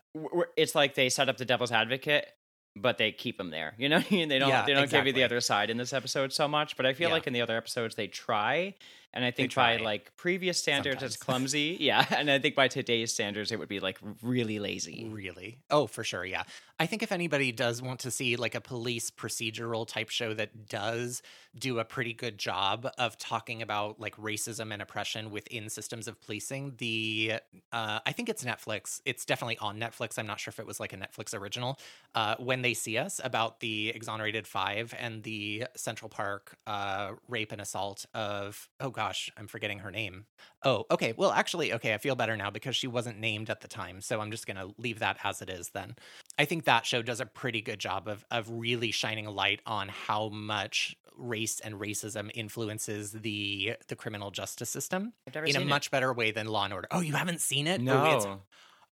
It's 0.57 0.75
like 0.75 0.95
they 0.95 1.09
set 1.09 1.29
up 1.29 1.37
the 1.37 1.45
devil's 1.45 1.71
advocate, 1.71 2.27
but 2.75 2.97
they 2.97 3.11
keep 3.11 3.39
him 3.39 3.49
there. 3.51 3.73
You 3.77 3.89
know, 3.89 3.97
what 3.97 4.07
I 4.11 4.15
mean? 4.15 4.29
they 4.29 4.39
don't. 4.39 4.49
Yeah, 4.49 4.65
they 4.65 4.73
don't 4.73 4.89
give 4.89 5.05
you 5.07 5.13
the 5.13 5.23
other 5.23 5.39
side 5.41 5.69
in 5.69 5.77
this 5.77 5.93
episode 5.93 6.33
so 6.33 6.47
much. 6.47 6.75
But 6.77 6.85
I 6.85 6.93
feel 6.93 7.09
Yeah. 7.09 7.13
like 7.15 7.27
in 7.27 7.33
the 7.33 7.41
other 7.41 7.55
episodes 7.57 7.95
they 7.95 8.07
try, 8.07 8.73
and 9.15 9.23
I 9.23 9.31
think 9.31 9.55
by 9.55 9.77
like 9.77 10.15
previous 10.17 10.59
standards 10.59 11.01
it's 11.01 11.15
clumsy. 11.25 11.77
Yeah, 11.79 12.05
and 12.15 12.29
I 12.29 12.37
think 12.37 12.53
by 12.53 12.67
today's 12.67 13.13
standards 13.13 13.51
it 13.51 13.57
would 13.57 13.69
be 13.69 13.79
like 13.79 13.97
really 14.21 14.59
lazy. 14.59 15.07
Really? 15.09 15.59
Oh, 15.71 15.87
for 15.87 16.03
sure. 16.03 16.25
Yeah. 16.25 16.43
I 16.77 16.87
think 16.87 17.03
if 17.03 17.13
anybody 17.13 17.53
does 17.53 17.81
want 17.81 18.01
to 18.01 18.11
see 18.11 18.35
like 18.35 18.53
a 18.53 18.59
police 18.59 19.09
procedural 19.09 19.87
type 19.87 20.09
show 20.09 20.33
that 20.33 20.67
does 20.67 21.21
do 21.57 21.79
a 21.79 21.85
pretty 21.85 22.13
good 22.13 22.37
job 22.37 22.85
of 22.97 23.17
talking 23.17 23.61
about 23.61 23.97
like 23.97 24.17
racism 24.17 24.73
and 24.73 24.81
oppression 24.81 25.31
within 25.31 25.69
systems 25.69 26.09
of 26.09 26.19
policing, 26.19 26.73
the 26.77 27.35
uh, 27.71 27.99
I 28.05 28.11
think 28.11 28.27
it's 28.27 28.43
Netflix. 28.43 28.99
It's 29.05 29.23
definitely 29.23 29.57
on 29.59 29.79
Netflix. 29.79 30.19
I'm 30.19 30.27
not 30.27 30.41
sure 30.41 30.51
if 30.51 30.59
it 30.59 30.67
was 30.67 30.81
like 30.81 30.91
a 30.91 30.97
Netflix 30.97 31.37
original. 31.37 31.79
Uh, 32.13 32.35
when 32.39 32.61
they 32.61 32.73
see 32.73 32.97
us 32.97 33.21
about 33.23 33.61
the 33.61 33.89
exonerated 33.89 34.45
five 34.45 34.93
and 34.99 35.23
the 35.23 35.67
Central 35.77 36.09
Park 36.09 36.57
uh, 36.67 37.11
rape 37.29 37.53
and 37.53 37.61
assault 37.61 38.05
of 38.13 38.67
oh 38.81 38.89
gosh, 39.05 39.29
I'm 39.37 39.47
forgetting 39.47 39.79
her 39.79 39.91
name. 39.91 40.25
Oh, 40.63 40.85
okay. 40.89 41.13
Well, 41.15 41.31
actually, 41.31 41.73
okay, 41.73 41.93
I 41.93 41.97
feel 41.97 42.15
better 42.15 42.35
now 42.35 42.49
because 42.49 42.75
she 42.75 42.87
wasn't 42.87 43.19
named 43.19 43.49
at 43.49 43.61
the 43.61 43.67
time. 43.67 44.01
So 44.01 44.19
I'm 44.19 44.31
just 44.31 44.47
going 44.47 44.57
to 44.57 44.73
leave 44.77 44.99
that 44.99 45.17
as 45.23 45.41
it 45.41 45.49
is 45.49 45.69
then. 45.69 45.95
I 46.39 46.45
think 46.45 46.63
that 46.65 46.85
show 46.85 47.01
does 47.01 47.19
a 47.19 47.25
pretty 47.25 47.61
good 47.61 47.79
job 47.79 48.07
of 48.07 48.25
of 48.31 48.49
really 48.49 48.91
shining 48.91 49.25
a 49.27 49.31
light 49.31 49.61
on 49.65 49.89
how 49.89 50.29
much 50.29 50.95
race 51.17 51.59
and 51.61 51.75
racism 51.75 52.29
influences 52.33 53.11
the 53.13 53.73
the 53.87 53.95
criminal 53.95 54.31
justice 54.31 54.69
system 54.69 55.13
in 55.33 55.43
a 55.45 55.51
seen 55.53 55.61
it. 55.61 55.67
much 55.67 55.91
better 55.91 56.11
way 56.11 56.31
than 56.31 56.47
Law 56.47 56.65
and 56.65 56.73
Order. 56.73 56.87
Oh, 56.91 56.99
you 57.01 57.13
haven't 57.13 57.41
seen 57.41 57.67
it? 57.67 57.79
No. 57.81 58.03
Oh, 58.03 58.15
it's 58.17 58.27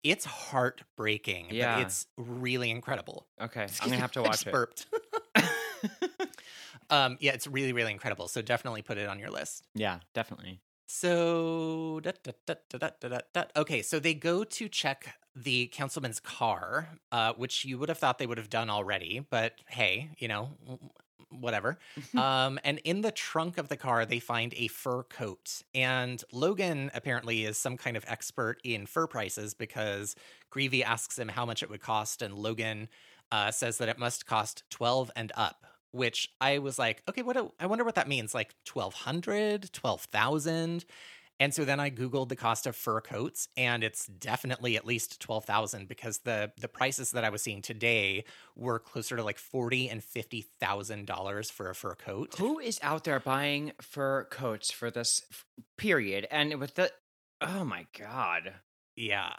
it's 0.03 0.25
heartbreaking, 0.25 1.47
Yeah. 1.51 1.75
but 1.77 1.85
it's 1.85 2.07
really 2.17 2.69
incredible. 2.69 3.27
okay, 3.41 3.67
I'm 3.81 3.89
gonna 3.89 4.01
have 4.01 4.11
to 4.13 4.21
watch 4.23 4.45
it. 4.45 4.51
burped. 4.51 4.87
Um, 6.91 7.17
yeah, 7.19 7.31
it's 7.31 7.47
really, 7.47 7.73
really 7.73 7.91
incredible. 7.91 8.27
So 8.27 8.41
definitely 8.41 8.81
put 8.81 8.97
it 8.97 9.07
on 9.07 9.17
your 9.17 9.29
list. 9.29 9.65
Yeah, 9.73 9.99
definitely. 10.13 10.59
So, 10.93 12.01
da, 12.03 12.11
da, 12.21 12.89
da, 13.33 13.43
okay, 13.55 13.81
so 13.81 13.97
they 13.97 14.13
go 14.13 14.43
to 14.43 14.67
check 14.67 15.15
the 15.33 15.67
councilman's 15.67 16.19
car, 16.19 16.89
uh, 17.13 17.31
which 17.37 17.63
you 17.63 17.77
would 17.77 17.87
have 17.87 17.97
thought 17.97 18.17
they 18.17 18.27
would 18.27 18.37
have 18.37 18.49
done 18.49 18.69
already, 18.69 19.25
but 19.29 19.53
hey, 19.67 20.09
you 20.17 20.27
know, 20.27 20.49
whatever. 21.29 21.79
um, 22.17 22.59
and 22.65 22.79
in 22.79 22.99
the 23.01 23.11
trunk 23.11 23.57
of 23.57 23.69
the 23.69 23.77
car, 23.77 24.05
they 24.05 24.19
find 24.19 24.53
a 24.57 24.67
fur 24.67 25.03
coat. 25.03 25.61
And 25.73 26.21
Logan 26.33 26.91
apparently 26.93 27.45
is 27.45 27.57
some 27.57 27.77
kind 27.77 27.95
of 27.95 28.03
expert 28.07 28.59
in 28.65 28.85
fur 28.85 29.07
prices 29.07 29.53
because 29.53 30.15
Greevey 30.53 30.83
asks 30.83 31.17
him 31.17 31.29
how 31.29 31.45
much 31.45 31.63
it 31.63 31.69
would 31.69 31.81
cost, 31.81 32.21
and 32.21 32.33
Logan 32.33 32.89
uh, 33.31 33.51
says 33.51 33.77
that 33.77 33.87
it 33.87 33.97
must 33.97 34.25
cost 34.25 34.63
12 34.71 35.09
and 35.15 35.31
up, 35.35 35.65
which 35.91 36.29
I 36.39 36.57
was 36.59 36.77
like, 36.79 37.03
okay, 37.09 37.21
what 37.21 37.35
do, 37.35 37.51
I 37.59 37.65
wonder 37.67 37.83
what 37.83 37.95
that 37.95 38.07
means, 38.07 38.33
like 38.33 38.53
1200, 38.71 39.71
12,000. 39.73 40.85
And 41.39 41.53
so 41.55 41.65
then 41.65 41.79
I 41.79 41.89
googled 41.89 42.29
the 42.29 42.35
cost 42.35 42.67
of 42.67 42.75
fur 42.75 43.01
coats 43.01 43.47
and 43.57 43.83
it's 43.83 44.05
definitely 44.05 44.77
at 44.77 44.85
least 44.85 45.19
12,000 45.21 45.87
because 45.87 46.19
the 46.19 46.51
the 46.59 46.67
prices 46.67 47.11
that 47.11 47.23
I 47.23 47.29
was 47.29 47.41
seeing 47.41 47.63
today 47.63 48.25
were 48.55 48.77
closer 48.77 49.15
to 49.17 49.23
like 49.23 49.39
40 49.39 49.89
and 49.89 50.03
50,000 50.03 51.07
dollars 51.07 51.49
for 51.49 51.69
a 51.71 51.73
fur 51.73 51.95
coat. 51.95 52.35
Who 52.37 52.59
is 52.59 52.79
out 52.83 53.05
there 53.05 53.19
buying 53.19 53.71
fur 53.81 54.25
coats 54.25 54.71
for 54.71 54.91
this 54.91 55.23
f- 55.31 55.45
period? 55.79 56.27
And 56.29 56.59
with 56.59 56.75
the 56.75 56.91
oh 57.41 57.63
my 57.65 57.87
god, 57.97 58.53
Yeah. 58.95 59.33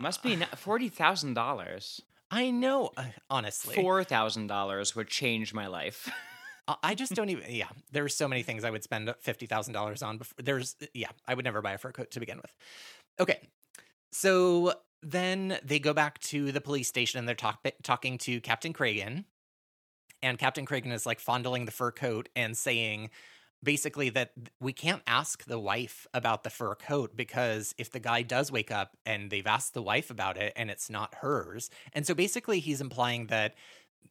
must 0.00 0.22
be 0.22 0.36
forty 0.54 0.88
thousand 0.88 1.34
dollars. 1.34 2.00
I 2.32 2.50
know, 2.50 2.90
uh, 2.96 3.04
honestly. 3.30 3.74
Four 3.74 4.02
thousand 4.04 4.46
dollars 4.48 4.96
would 4.96 5.08
change 5.08 5.52
my 5.54 5.66
life. 5.66 6.10
I- 6.68 6.76
I 6.82 6.94
just 6.94 7.14
don't 7.14 7.28
even. 7.28 7.44
Yeah, 7.54 7.68
there's 7.92 8.14
so 8.16 8.26
many 8.26 8.42
things 8.42 8.64
I 8.64 8.70
would 8.70 8.82
spend 8.82 9.12
fifty 9.20 9.46
thousand 9.46 9.74
dollars 9.74 10.02
on. 10.02 10.18
Before 10.18 10.34
there's, 10.42 10.74
yeah, 10.94 11.10
I 11.28 11.34
would 11.34 11.44
never 11.44 11.60
buy 11.60 11.72
a 11.72 11.78
fur 11.78 11.92
coat 11.92 12.10
to 12.12 12.20
begin 12.20 12.38
with. 12.38 12.56
Okay, 13.20 13.40
so 14.12 14.72
then 15.02 15.58
they 15.62 15.78
go 15.78 15.92
back 15.92 16.18
to 16.20 16.50
the 16.52 16.60
police 16.60 16.88
station 16.88 17.18
and 17.18 17.28
they're 17.28 17.34
talk- 17.34 17.66
talking 17.82 18.16
to 18.18 18.40
Captain 18.40 18.72
Cragen, 18.72 19.24
and 20.22 20.38
Captain 20.38 20.64
Cragen 20.64 20.92
is 20.92 21.04
like 21.04 21.20
fondling 21.20 21.66
the 21.66 21.72
fur 21.72 21.90
coat 21.90 22.28
and 22.34 22.56
saying 22.56 23.10
basically 23.62 24.10
that 24.10 24.32
we 24.60 24.72
can't 24.72 25.02
ask 25.06 25.44
the 25.44 25.58
wife 25.58 26.06
about 26.12 26.44
the 26.44 26.50
fur 26.50 26.74
coat 26.74 27.16
because 27.16 27.74
if 27.78 27.90
the 27.90 28.00
guy 28.00 28.22
does 28.22 28.50
wake 28.50 28.70
up 28.70 28.96
and 29.06 29.30
they've 29.30 29.46
asked 29.46 29.74
the 29.74 29.82
wife 29.82 30.10
about 30.10 30.36
it 30.36 30.52
and 30.56 30.70
it's 30.70 30.90
not 30.90 31.14
hers, 31.16 31.70
and 31.92 32.06
so 32.06 32.14
basically 32.14 32.60
he's 32.60 32.80
implying 32.80 33.26
that 33.28 33.54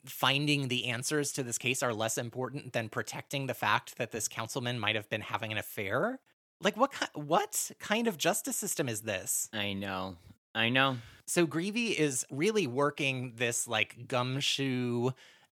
finding 0.06 0.68
the 0.68 0.86
answers 0.86 1.32
to 1.34 1.44
this 1.44 1.58
case 1.58 1.84
are 1.84 1.94
less 1.94 2.18
important 2.18 2.74
than 2.74 2.90
protecting 2.90 3.48
the 3.48 3.54
fact 3.54 3.98
that 3.98 4.12
this 4.12 4.28
councilman 4.28 4.80
might 4.80 4.96
have 4.96 5.10
been 5.10 5.22
having 5.22 5.52
an 5.52 5.58
affair? 5.58 6.20
Like 6.62 6.78
what 6.78 6.92
ki- 6.94 7.06
what 7.14 7.72
kind 7.80 8.08
of 8.08 8.18
justice 8.18 8.56
system 8.56 8.88
is 8.88 9.02
this? 9.02 9.50
I 9.54 9.74
know, 9.74 10.16
I 10.56 10.70
know. 10.70 10.98
So 11.26 11.48
Greevey 11.48 11.98
is 11.98 12.26
really 12.32 12.68
working 12.68 13.34
this 13.36 13.68
like 13.68 14.08
gumshoe 14.08 15.12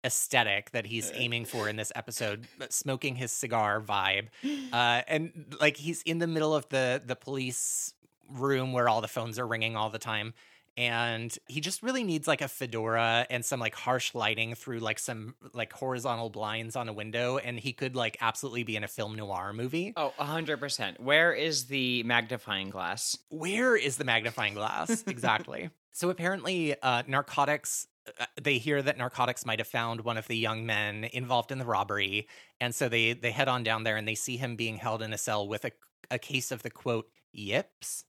aesthetic 0.07 0.71
that 0.71 0.87
he's 0.87 1.11
aiming 1.13 1.45
for 1.45 1.69
in 1.69 1.75
this 1.75 1.91
episode, 1.95 2.47
smoking 2.69 3.15
his 3.15 3.31
cigar 3.31 3.79
vibe. 3.81 4.27
Uh, 4.73 5.01
and 5.07 5.55
like 5.61 5.77
he's 5.77 6.01
in 6.03 6.19
the 6.19 6.27
middle 6.27 6.53
of 6.55 6.67
the 6.69 7.01
the 7.05 7.15
police 7.15 7.93
room 8.29 8.73
where 8.73 8.89
all 8.89 9.01
the 9.01 9.07
phones 9.07 9.39
are 9.39 9.47
ringing 9.47 9.75
all 9.75 9.89
the 9.89 9.99
time. 9.99 10.33
And 10.75 11.35
he 11.47 11.59
just 11.59 11.81
really 11.81 12.03
needs 12.03 12.27
like 12.27 12.41
a 12.41 12.47
fedora 12.47 13.25
and 13.31 13.43
some 13.43 13.59
like 13.59 13.73
harsh 13.73 14.13
lighting 14.13 14.53
through 14.53 14.79
like 14.79 14.99
some 14.99 15.33
like 15.53 15.73
horizontal 15.73 16.29
blinds 16.29 16.75
on 16.75 16.87
a 16.87 16.93
window. 16.93 17.37
And 17.37 17.57
he 17.59 17.73
could 17.73 17.95
like 17.95 18.17
absolutely 18.21 18.63
be 18.63 18.75
in 18.75 18.83
a 18.83 18.87
film 18.87 19.15
noir 19.15 19.53
movie. 19.53 19.93
Oh, 19.97 20.13
hundred 20.17 20.57
percent. 20.59 20.99
Where 20.99 21.33
is 21.33 21.65
the 21.65 22.03
magnifying 22.03 22.69
glass? 22.69 23.17
where 23.29 23.75
is 23.75 23.97
the 23.97 24.03
magnifying 24.05 24.53
glass 24.53 25.03
exactly 25.07 25.69
so 25.91 26.09
apparently 26.09 26.75
uh, 26.81 27.01
narcotics 27.07 27.87
uh, 27.87 27.96
Uh, 28.19 28.25
they 28.41 28.57
hear 28.57 28.81
that 28.81 28.97
narcotics 28.97 29.45
might 29.45 29.59
have 29.59 29.67
found 29.67 30.01
one 30.01 30.17
of 30.17 30.27
the 30.27 30.37
young 30.37 30.65
men 30.65 31.05
involved 31.13 31.51
in 31.51 31.59
the 31.59 31.65
robbery, 31.65 32.27
and 32.59 32.73
so 32.73 32.89
they 32.89 33.13
they 33.13 33.31
head 33.31 33.47
on 33.47 33.63
down 33.63 33.83
there 33.83 33.97
and 33.97 34.07
they 34.07 34.15
see 34.15 34.37
him 34.37 34.55
being 34.55 34.77
held 34.77 35.01
in 35.01 35.13
a 35.13 35.17
cell 35.17 35.47
with 35.47 35.65
a 35.65 35.71
a 36.09 36.19
case 36.19 36.51
of 36.51 36.63
the 36.63 36.69
quote 36.69 37.09
yips, 37.33 38.05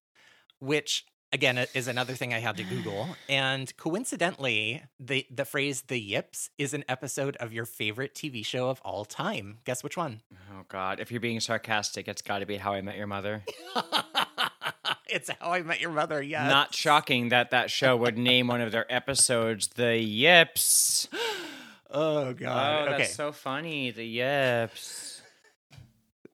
which 0.61 1.05
again 1.33 1.59
is 1.75 1.89
another 1.89 2.15
thing 2.15 2.33
I 2.33 2.39
had 2.39 2.57
to 2.57 2.65
Google. 2.65 3.09
And 3.29 3.77
coincidentally, 3.77 4.83
the 4.99 5.27
the 5.31 5.45
phrase 5.45 5.83
"the 5.83 6.01
yips" 6.01 6.51
is 6.59 6.75
an 6.75 6.85
episode 6.89 7.37
of 7.37 7.53
your 7.53 7.67
favorite 7.67 8.15
TV 8.15 8.45
show 8.45 8.71
of 8.71 8.81
all 8.83 9.05
time. 9.05 9.59
Guess 9.65 9.83
which 9.83 9.97
one? 9.97 10.23
Oh 10.53 10.65
God! 10.69 11.01
If 11.01 11.11
you're 11.11 11.21
being 11.21 11.41
sarcastic, 11.41 12.09
it's 12.09 12.23
got 12.23 12.39
to 12.39 12.47
be 12.47 12.57
How 12.57 12.73
I 12.73 12.81
Met 12.81 12.97
Your 12.97 13.07
Mother. 13.07 13.45
it's 15.15 15.31
How 15.41 15.53
I 15.53 15.63
Met 15.63 15.81
Your 15.81 15.91
Mother. 15.91 16.23
Yes. 16.23 16.49
Not 16.49 16.75
shocking 16.75 17.31
that 17.31 17.51
that 17.51 17.71
show 17.71 17.97
would 17.97 18.19
name 18.19 18.49
one 18.49 18.61
of 18.61 18.73
their 18.73 18.91
episodes 18.93 19.69
"The 19.69 19.97
Yips." 19.99 21.09
Oh 21.91 22.35
God! 22.35 22.89
Oh, 22.89 22.91
okay. 22.93 22.99
that's 22.99 23.15
so 23.15 23.33
funny. 23.33 23.91
The 23.91 24.05
Yips. 24.05 25.23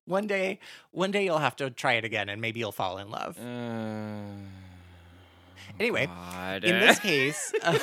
One 0.04 0.26
day, 0.26 0.58
one 0.90 1.12
day 1.12 1.24
you'll 1.24 1.38
have 1.38 1.54
to 1.56 1.70
try 1.70 1.92
it 1.92 2.04
again, 2.04 2.28
and 2.28 2.40
maybe 2.40 2.58
you'll 2.58 2.72
fall 2.72 2.98
in 2.98 3.08
love. 3.08 3.38
Uh, 3.38 4.32
Anyway, 5.80 6.06
God. 6.06 6.64
in 6.64 6.78
this 6.80 6.98
case, 7.00 7.52
uh, 7.62 7.78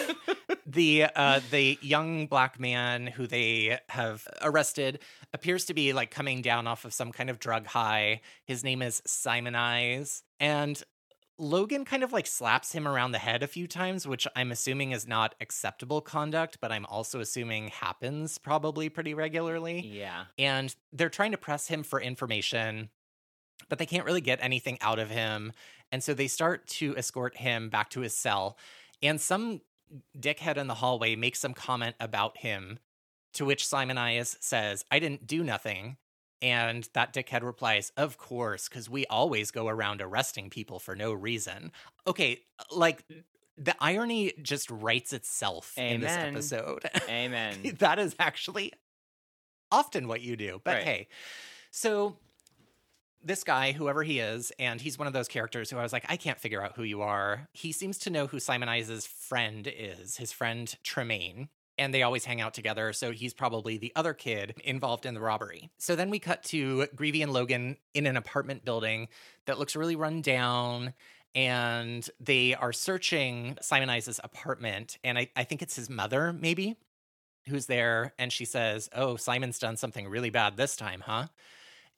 the 0.65 1.05
uh, 1.15 1.41
the 1.51 1.77
young 1.81 2.27
black 2.27 2.59
man 2.59 3.07
who 3.07 3.27
they 3.27 3.79
have 3.89 4.27
arrested 4.41 4.99
appears 5.33 5.65
to 5.65 5.73
be 5.73 5.93
like 5.93 6.11
coming 6.11 6.41
down 6.41 6.67
off 6.67 6.85
of 6.85 6.93
some 6.93 7.11
kind 7.11 7.29
of 7.29 7.39
drug 7.39 7.65
high. 7.65 8.21
His 8.45 8.63
name 8.63 8.81
is 8.81 9.01
Simon 9.05 9.55
Eyes, 9.55 10.23
and 10.39 10.81
Logan 11.37 11.85
kind 11.85 12.03
of 12.03 12.13
like 12.13 12.27
slaps 12.27 12.71
him 12.71 12.87
around 12.87 13.11
the 13.13 13.17
head 13.17 13.41
a 13.41 13.47
few 13.47 13.67
times, 13.67 14.07
which 14.07 14.27
I'm 14.35 14.51
assuming 14.51 14.91
is 14.91 15.07
not 15.07 15.33
acceptable 15.41 15.99
conduct, 15.99 16.59
but 16.61 16.71
I'm 16.71 16.85
also 16.85 17.19
assuming 17.19 17.69
happens 17.69 18.37
probably 18.37 18.89
pretty 18.89 19.13
regularly. 19.15 19.79
yeah. 19.81 20.25
And 20.37 20.73
they're 20.93 21.09
trying 21.09 21.31
to 21.31 21.37
press 21.37 21.67
him 21.67 21.81
for 21.83 21.99
information, 21.99 22.89
but 23.69 23.79
they 23.79 23.85
can't 23.85 24.05
really 24.05 24.21
get 24.21 24.39
anything 24.41 24.77
out 24.81 24.99
of 24.99 25.09
him. 25.09 25.51
And 25.91 26.03
so 26.03 26.13
they 26.13 26.27
start 26.27 26.67
to 26.67 26.95
escort 26.95 27.37
him 27.37 27.69
back 27.69 27.89
to 27.91 28.01
his 28.01 28.13
cell. 28.15 28.57
And 29.03 29.19
some 29.19 29.61
dickhead 30.17 30.57
in 30.57 30.67
the 30.67 30.75
hallway 30.75 31.15
makes 31.15 31.39
some 31.39 31.53
comment 31.53 31.95
about 31.99 32.37
him, 32.37 32.79
to 33.33 33.45
which 33.45 33.67
Simon 33.67 33.97
Eyes 33.97 34.37
says, 34.39 34.85
I 34.91 34.99
didn't 34.99 35.27
do 35.27 35.43
nothing. 35.43 35.97
And 36.41 36.87
that 36.93 37.13
dickhead 37.13 37.43
replies, 37.43 37.91
Of 37.97 38.17
course, 38.17 38.67
because 38.67 38.89
we 38.89 39.05
always 39.07 39.51
go 39.51 39.67
around 39.67 40.01
arresting 40.01 40.49
people 40.49 40.79
for 40.79 40.95
no 40.95 41.13
reason. 41.13 41.71
Okay, 42.07 42.39
like 42.71 43.03
the 43.57 43.75
irony 43.79 44.33
just 44.41 44.71
writes 44.71 45.13
itself 45.13 45.77
in 45.77 46.01
this 46.01 46.11
episode. 46.11 46.89
Amen. 47.09 47.75
that 47.79 47.99
is 47.99 48.15
actually 48.17 48.73
often 49.71 50.07
what 50.07 50.21
you 50.21 50.35
do. 50.35 50.61
But 50.63 50.75
Right. 50.77 50.83
hey, 50.83 51.07
so 51.69 52.17
this 53.23 53.43
guy, 53.43 53.71
whoever 53.71 54.03
he 54.03 54.19
is, 54.19 54.51
and 54.59 54.79
he's 54.81 54.97
one 54.97 55.07
of 55.07 55.13
those 55.13 55.27
characters 55.27 55.69
who 55.69 55.77
I 55.77 55.83
was 55.83 55.93
like, 55.93 56.05
I 56.09 56.17
can't 56.17 56.39
figure 56.39 56.63
out 56.63 56.75
who 56.75 56.83
you 56.83 57.01
are. 57.01 57.47
He 57.53 57.71
seems 57.71 57.97
to 57.99 58.09
know 58.09 58.27
who 58.27 58.39
Simon 58.39 58.69
friend 59.05 59.71
is, 59.73 60.17
his 60.17 60.31
friend 60.31 60.75
Tremaine. 60.83 61.49
And 61.77 61.93
they 61.93 62.03
always 62.03 62.25
hang 62.25 62.41
out 62.41 62.53
together, 62.53 62.93
so 62.93 63.11
he's 63.11 63.33
probably 63.33 63.77
the 63.77 63.93
other 63.95 64.13
kid 64.13 64.55
involved 64.63 65.05
in 65.05 65.15
the 65.15 65.21
robbery. 65.21 65.71
So 65.79 65.95
then 65.95 66.09
we 66.11 66.19
cut 66.19 66.43
to 66.45 66.85
Greevey 66.95 67.23
and 67.23 67.33
Logan 67.33 67.77
in 67.93 68.05
an 68.05 68.17
apartment 68.17 68.63
building 68.65 69.07
that 69.45 69.57
looks 69.57 69.75
really 69.75 69.95
run 69.95 70.21
down 70.21 70.93
and 71.33 72.07
they 72.19 72.53
are 72.55 72.73
searching 72.73 73.57
Simon 73.61 73.89
apartment. 74.23 74.97
And 75.03 75.17
I, 75.17 75.29
I 75.35 75.43
think 75.43 75.61
it's 75.61 75.75
his 75.75 75.89
mother, 75.89 76.33
maybe, 76.33 76.77
who's 77.47 77.65
there. 77.67 78.13
And 78.19 78.31
she 78.31 78.45
says, 78.45 78.89
Oh, 78.93 79.15
Simon's 79.15 79.59
done 79.59 79.77
something 79.77 80.07
really 80.07 80.29
bad 80.29 80.57
this 80.57 80.75
time, 80.75 81.03
huh? 81.05 81.27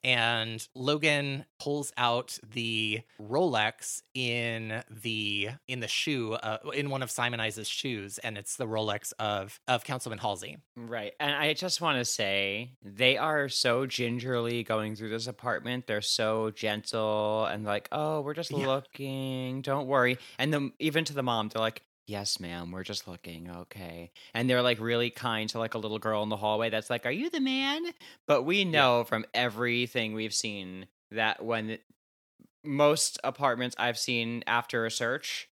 And 0.04 0.68
Logan 0.76 1.46
pulls 1.60 1.94
out 1.98 2.38
the 2.52 3.02
Rolex 3.22 4.02
in 4.14 4.84
the 4.90 5.50
in 5.68 5.80
the 5.80 5.88
shoe 5.88 6.34
uh, 6.34 6.58
in 6.74 6.90
one 6.90 7.02
of 7.02 7.10
Simon 7.10 7.40
Eyes' 7.40 7.68
shoes, 7.68 8.18
and 8.18 8.38
it's 8.38 8.58
the 8.58 8.68
Rolex 8.68 9.14
of 9.20 9.60
of 9.68 9.84
Councilman 9.84 10.20
Halsey. 10.20 10.58
Right. 10.76 11.14
And 11.20 11.34
I 11.34 11.54
just 11.54 11.80
want 11.82 12.00
to 12.00 12.06
say 12.06 12.74
they 12.84 13.18
are 13.18 13.48
so 13.50 13.86
gingerly 13.86 14.64
going 14.64 14.96
through 14.96 15.10
this 15.10 15.28
apartment. 15.28 15.88
They're 15.88 16.02
so 16.02 16.52
gentle 16.52 17.46
and 17.46 17.64
like, 17.64 17.88
"Oh, 17.92 18.22
we're 18.22 18.34
just 18.34 18.52
Yeah. 18.52 18.68
looking. 18.68 19.62
Don't 19.62 19.88
worry." 19.88 20.18
And 20.38 20.54
then 20.54 20.74
even 20.80 21.06
to 21.06 21.14
the 21.14 21.24
mom, 21.24 21.48
they're 21.50 21.62
like, 21.62 21.82
"Yes, 22.08 22.40
ma'am. 22.40 22.72
We're 22.72 22.84
just 22.84 23.08
looking. 23.08 23.50
Okay." 23.50 24.12
And 24.34 24.50
they're 24.50 24.62
like 24.62 24.80
really 24.80 25.10
kind 25.10 25.50
to 25.50 25.60
like 25.60 25.74
a 25.74 25.78
little 25.78 26.00
girl 26.00 26.24
in 26.24 26.30
the 26.30 26.38
hallway 26.38 26.70
that's 26.70 26.90
like, 26.90 27.06
"Are 27.06 27.12
you 27.12 27.30
the 27.30 27.40
man?" 27.40 27.94
But 28.28 28.44
we 28.44 28.66
know 28.66 29.04
from 29.06 29.26
everything 29.34 30.14
we've 30.14 30.34
seen 30.34 30.88
that 31.12 31.44
when 31.44 31.78
most 32.64 33.20
apartments 33.24 33.76
I've 33.80 33.98
seen 34.00 34.44
after 34.48 34.86
a 34.86 34.92
search 34.92 35.50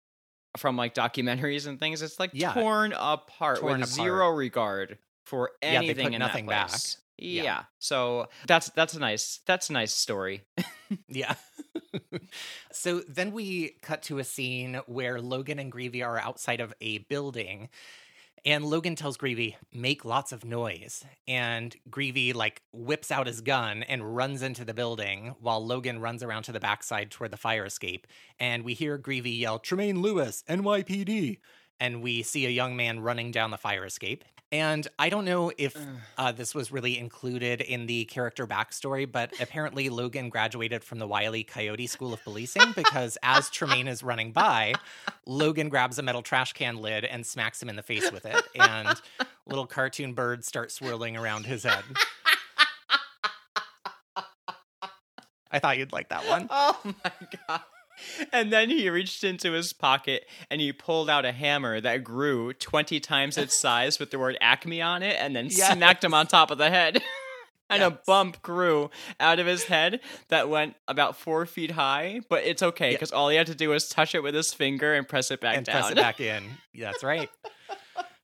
from 0.57 0.77
like 0.77 0.95
documentaries 0.95 1.67
and 1.67 1.79
things, 1.81 2.03
it's 2.03 2.21
like 2.21 2.31
Yeah. 2.35 2.53
torn 2.53 2.93
apart 2.95 3.61
Torn 3.61 3.81
with 3.81 3.91
apart. 3.91 3.95
zero 3.95 4.29
regard 4.31 4.99
for 5.25 5.53
Yeah, 5.63 5.81
they 5.83 5.89
anything 5.89 6.07
put 6.07 6.13
in 6.15 6.19
nothing 6.21 6.47
back. 6.47 6.71
Yeah. 7.19 7.43
Yeah. 7.43 7.63
So 7.79 8.29
that's 8.47 8.71
that's 8.71 8.95
a 8.95 8.99
nice 8.99 9.41
that's 9.47 9.71
a 9.71 9.73
nice 9.73 9.93
story. 9.93 10.43
Yeah. 11.09 11.35
so 12.73 13.01
then 13.09 13.33
we 13.33 13.77
cut 13.83 14.03
to 14.03 14.19
a 14.19 14.25
scene 14.25 14.81
where 14.87 15.21
Logan 15.21 15.59
and 15.59 15.73
Greevey 15.73 16.01
are 16.07 16.17
outside 16.17 16.61
of 16.61 16.73
a 16.81 16.99
building. 16.99 17.69
And 18.45 18.65
Logan 18.65 18.95
tells 18.95 19.17
Greevey, 19.17 19.57
make 19.73 20.05
lots 20.05 20.31
of 20.31 20.45
noise. 20.45 21.05
And 21.27 21.75
Greevey, 21.91 22.33
like, 22.33 22.63
whips 22.73 23.11
out 23.11 23.27
his 23.27 23.41
gun 23.41 23.83
and 23.83 24.15
runs 24.15 24.43
into 24.43 24.65
the 24.65 24.75
building 24.75 25.35
while 25.41 25.65
Logan 25.65 25.99
runs 26.01 26.23
around 26.23 26.45
to 26.45 26.53
the 26.53 26.61
backside 26.61 27.11
toward 27.11 27.33
the 27.33 27.37
fire 27.37 27.65
escape. 27.65 28.07
And 28.39 28.63
we 28.63 28.75
hear 28.75 28.99
Greevey 28.99 29.37
yell, 29.41 29.59
Tremaine 29.59 30.01
Lewis, 30.01 30.45
NYPD. 30.49 31.39
And 31.81 32.01
we 32.03 32.23
see 32.23 32.47
a 32.47 32.51
young 32.51 32.77
man 32.77 33.01
running 33.01 33.33
down 33.33 33.51
the 33.51 33.59
fire 33.59 33.85
escape. 33.85 34.25
And 34.53 34.87
I 34.99 35.09
don't 35.09 35.25
know 35.25 35.51
if 35.59 35.77
uh, 36.17 36.31
this 36.31 36.55
was 36.55 36.71
really 36.71 36.99
included 36.99 37.61
in 37.61 37.87
the 37.87 38.05
character 38.05 38.47
backstory, 38.47 39.11
but 39.11 39.33
apparently 39.41 39.89
Logan 39.89 40.29
graduated 40.29 40.85
from 40.85 41.01
the 41.01 41.07
Wiley 41.07 41.43
Coyote 41.43 41.89
School 41.89 42.13
of 42.13 42.23
Policing 42.23 42.73
because 42.77 43.19
as 43.23 43.51
Tremaine 43.51 43.89
is 43.89 44.05
running 44.05 44.31
by, 44.33 44.75
Logan 45.27 45.69
grabs 45.69 45.99
a 45.99 46.03
metal 46.03 46.23
trash 46.23 46.53
can 46.53 46.77
lid 46.77 47.05
and 47.05 47.27
smacks 47.27 47.61
him 47.61 47.69
in 47.69 47.75
the 47.77 47.83
face 47.83 48.11
with 48.13 48.25
it. 48.25 48.45
And 48.55 49.01
little 49.47 49.67
cartoon 49.67 50.15
birds 50.15 50.47
start 50.47 50.71
swirling 50.71 51.17
around 51.17 51.47
his 51.47 51.65
head. 51.65 51.83
I 55.51 55.59
thought 55.59 55.79
you'd 55.79 55.93
like 55.93 56.11
that 56.11 56.29
one. 56.29 56.47
Oh 56.51 56.79
my 56.85 57.13
god. 57.49 57.61
And 58.33 58.53
then 58.53 58.69
he 58.71 58.89
reached 58.91 59.25
into 59.25 59.53
his 59.53 59.73
pocket 59.73 60.27
and 60.51 60.61
he 60.61 60.73
pulled 60.73 61.09
out 61.11 61.25
a 61.25 61.33
hammer 61.33 61.81
that 61.81 62.05
grew 62.05 62.53
20 62.53 63.01
times 63.01 63.39
its 63.39 63.57
size 63.59 63.99
with 63.99 64.11
the 64.11 64.19
word 64.19 64.37
Acme 64.41 64.83
on 64.83 65.03
it 65.03 65.17
and 65.19 65.35
then 65.35 65.47
Yes. 65.51 65.73
smacked 65.73 66.05
him 66.05 66.15
on 66.15 66.27
top 66.27 66.51
of 66.51 66.59
the 66.59 66.71
head. 66.71 67.01
and 67.71 67.83
a 67.83 67.91
bump 67.91 68.41
grew 68.43 68.91
out 69.19 69.39
of 69.41 69.47
his 69.47 69.65
head 69.65 70.01
that 70.29 70.49
went 70.49 70.77
about 70.87 71.17
four 71.17 71.47
feet 71.47 71.73
high, 71.73 72.21
but 72.29 72.45
it's 72.45 72.63
okay 72.63 72.91
Yeah. 72.91 72.95
because 72.97 73.13
all 73.13 73.29
he 73.29 73.37
had 73.37 73.47
to 73.49 73.55
do 73.57 73.71
was 73.71 73.89
touch 73.89 74.15
it 74.15 74.23
with 74.23 74.35
his 74.35 74.53
finger 74.55 74.95
and 74.95 75.09
press 75.09 75.31
it 75.31 75.41
back 75.41 75.57
and 75.57 75.67
down. 75.67 75.81
press 75.81 75.91
it 75.91 75.97
back 75.97 76.21
in. 76.21 76.45
That's 76.79 77.03
right. 77.03 77.29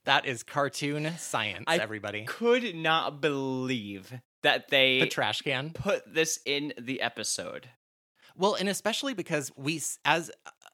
That 0.05 0.27
is 0.27 0.43
cartoon 0.43 1.13
science, 1.19 1.65
I 1.69 1.77
everybody. 1.79 2.25
Could 2.25 2.75
not 2.75 3.21
believe 3.21 4.13
that 4.43 4.69
they 4.69 4.99
The 5.01 5.07
trash 5.07 5.43
can. 5.43 5.71
put 5.71 6.03
this 6.13 6.41
in 6.45 6.73
the 6.79 7.01
episode. 7.01 7.69
Well, 8.37 8.55
and 8.55 8.69
especially 8.69 9.15
because 9.15 9.53
we 9.57 9.81
as 10.05 10.31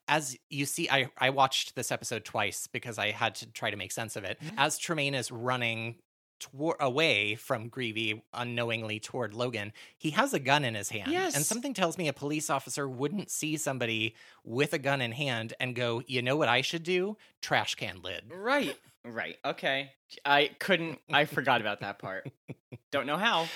as 0.07 0.37
you 0.51 0.67
see 0.67 0.89
I 0.89 1.11
I 1.19 1.31
watched 1.31 1.75
this 1.75 1.93
episode 1.93 2.25
twice 2.25 2.67
because 2.67 2.99
I 2.99 3.11
had 3.11 3.35
to 3.37 3.47
try 3.53 3.71
to 3.71 3.77
make 3.77 3.93
sense 3.93 4.17
of 4.17 4.25
it. 4.25 4.39
Mm-hmm. 4.43 4.59
As 4.59 4.79
Tremaine 4.79 5.15
is 5.15 5.31
running 5.31 5.97
toward 6.41 6.77
away 6.79 7.35
from 7.35 7.69
Greevey 7.69 8.23
unknowingly 8.33 9.01
toward 9.01 9.35
Logan, 9.35 9.73
he 9.97 10.11
has 10.11 10.33
a 10.33 10.39
gun 10.39 10.65
in 10.65 10.75
his 10.75 10.89
hand. 10.89 11.11
Yes. 11.11 11.35
And 11.35 11.45
something 11.45 11.75
tells 11.75 11.99
me 11.99 12.09
a 12.09 12.13
police 12.13 12.49
officer 12.49 12.89
wouldn't 12.89 13.31
see 13.31 13.57
somebody 13.57 14.15
with 14.45 14.73
a 14.73 14.79
gun 14.79 15.01
in 15.01 15.13
hand 15.13 15.55
and 15.61 15.75
go, 15.75 16.03
"You 16.07 16.23
know 16.23 16.37
what 16.37 16.49
I 16.49 16.61
should 16.61 16.83
do? 16.83 17.17
Trash 17.43 17.75
can 17.75 18.03
lid." 18.03 18.25
Right. 18.31 18.77
Right. 19.05 19.37
Okay. 19.45 19.93
I 20.25 20.51
couldn't 20.59 21.01
I 21.13 21.25
forgot 21.25 21.61
about 21.61 21.81
that 21.81 21.99
part. 21.99 22.31
Don't 22.91 23.07
know 23.07 23.17
how. 23.17 23.49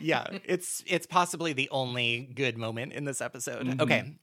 Yeah, 0.00 0.26
it's 0.44 0.82
it's 0.86 1.06
possibly 1.06 1.52
the 1.52 1.68
only 1.70 2.30
good 2.34 2.56
moment 2.58 2.92
in 2.92 3.04
this 3.04 3.20
episode. 3.20 3.66
Mhm. 3.66 3.80
Okay. 3.80 4.14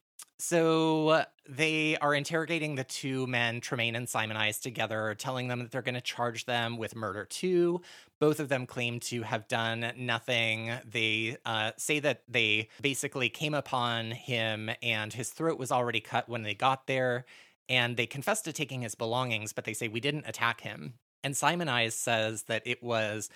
So 0.41 1.25
they 1.49 1.97
are 1.97 2.15
interrogating 2.15 2.75
the 2.75 2.85
two 2.85 3.27
men, 3.27 3.59
Tremaine 3.59 3.95
and 3.95 4.07
Simon 4.07 4.37
Eyes, 4.37 4.59
together, 4.59 5.13
telling 5.19 5.49
them 5.49 5.59
that 5.59 5.71
they're 5.71 5.81
going 5.81 5.95
to 5.95 6.01
charge 6.01 6.45
them 6.45 6.77
with 6.77 6.95
murder 6.95 7.25
too. 7.25 7.81
Both 8.19 8.39
of 8.39 8.47
them 8.47 8.65
claim 8.65 9.01
to 9.01 9.23
have 9.23 9.49
done 9.49 9.91
nothing. 9.97 10.71
They 10.89 11.35
uh, 11.45 11.71
say 11.77 11.99
that 11.99 12.23
they 12.29 12.69
basically 12.81 13.27
came 13.29 13.53
upon 13.53 14.11
him 14.11 14.69
and 14.81 15.11
his 15.11 15.29
throat 15.29 15.59
was 15.59 15.73
already 15.73 15.99
cut 15.99 16.29
when 16.29 16.43
they 16.43 16.53
got 16.55 16.87
there. 16.87 17.25
and 17.67 17.97
they 17.97 18.07
confess 18.07 18.41
to 18.41 18.51
taking 18.51 18.81
his 18.81 18.95
belongings, 18.95 19.53
but 19.53 19.63
they 19.65 19.73
say 19.73 19.87
we 19.87 19.99
didn't 19.99 20.25
attack 20.25 20.61
him. 20.61 20.95
And 21.23 21.37
Simon 21.37 21.69
Eyes 21.69 21.93
says 21.93 22.43
that 22.43 22.63
it 22.65 22.81
was 22.81 23.29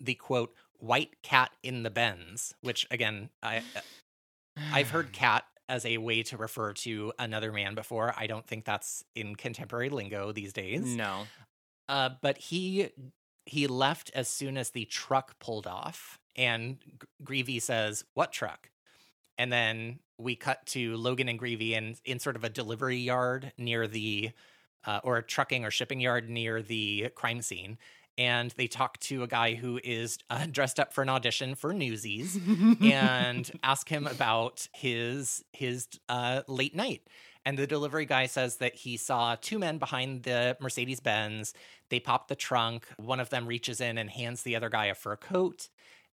the 0.00 0.14
quote 0.14 0.52
white 0.78 1.22
cat 1.22 1.50
in 1.62 1.82
the 1.82 1.90
bends, 1.90 2.54
which 2.60 2.86
again, 2.90 3.30
I 3.42 3.62
I've 4.72 4.90
heard 4.90 5.12
cat 5.12 5.44
as 5.68 5.84
a 5.84 5.98
way 5.98 6.22
to 6.24 6.36
refer 6.36 6.72
to 6.72 7.12
another 7.18 7.52
man 7.52 7.74
before. 7.74 8.14
I 8.16 8.26
don't 8.26 8.46
think 8.46 8.64
that's 8.64 9.04
in 9.14 9.36
contemporary 9.36 9.90
lingo 9.90 10.32
these 10.32 10.52
days. 10.52 10.96
No. 10.96 11.26
Uh, 11.88 12.10
but 12.22 12.38
he 12.38 12.88
he 13.46 13.66
left 13.66 14.10
as 14.14 14.28
soon 14.28 14.58
as 14.58 14.70
the 14.70 14.84
truck 14.84 15.38
pulled 15.38 15.66
off, 15.66 16.18
and 16.36 16.78
Greevey 17.22 17.60
says, 17.60 18.04
"What 18.14 18.32
truck?" 18.32 18.70
And 19.38 19.52
then 19.52 20.00
we 20.18 20.36
cut 20.36 20.66
to 20.66 20.96
Logan 20.96 21.28
and 21.28 21.38
Greevey 21.38 21.72
in 21.72 21.96
in 22.04 22.18
sort 22.18 22.36
of 22.36 22.44
a 22.44 22.50
delivery 22.50 22.98
yard 22.98 23.52
near 23.56 23.86
the, 23.86 24.32
uh, 24.84 25.00
or 25.02 25.16
a 25.16 25.22
trucking 25.22 25.64
or 25.64 25.70
shipping 25.70 26.00
yard 26.00 26.28
near 26.28 26.60
the 26.62 27.10
crime 27.14 27.40
scene. 27.40 27.78
And 28.18 28.50
they 28.56 28.66
talk 28.66 28.98
to 29.00 29.22
a 29.22 29.26
guy 29.26 29.54
who 29.54 29.80
is 29.82 30.18
uh, 30.28 30.46
dressed 30.50 30.78
up 30.78 30.92
for 30.92 31.00
an 31.02 31.08
audition 31.08 31.54
for 31.54 31.72
Newsies 31.72 32.38
and 32.82 33.50
ask 33.62 33.88
him 33.88 34.06
about 34.06 34.68
his 34.74 35.44
his 35.52 35.88
uh, 36.08 36.42
late 36.48 36.74
night. 36.74 37.02
And 37.46 37.56
the 37.56 37.66
delivery 37.66 38.04
guy 38.04 38.26
says 38.26 38.56
that 38.56 38.74
he 38.74 38.98
saw 38.98 39.36
two 39.40 39.58
men 39.58 39.78
behind 39.78 40.24
the 40.24 40.56
Mercedes 40.60 41.00
Benz. 41.00 41.54
They 41.88 42.00
pop 42.00 42.28
the 42.28 42.36
trunk. 42.36 42.86
One 42.98 43.20
of 43.20 43.30
them 43.30 43.46
reaches 43.46 43.80
in 43.80 43.96
and 43.96 44.10
hands 44.10 44.42
the 44.42 44.56
other 44.56 44.68
guy 44.68 44.86
a 44.86 44.94
fur 44.94 45.16
coat. 45.16 45.68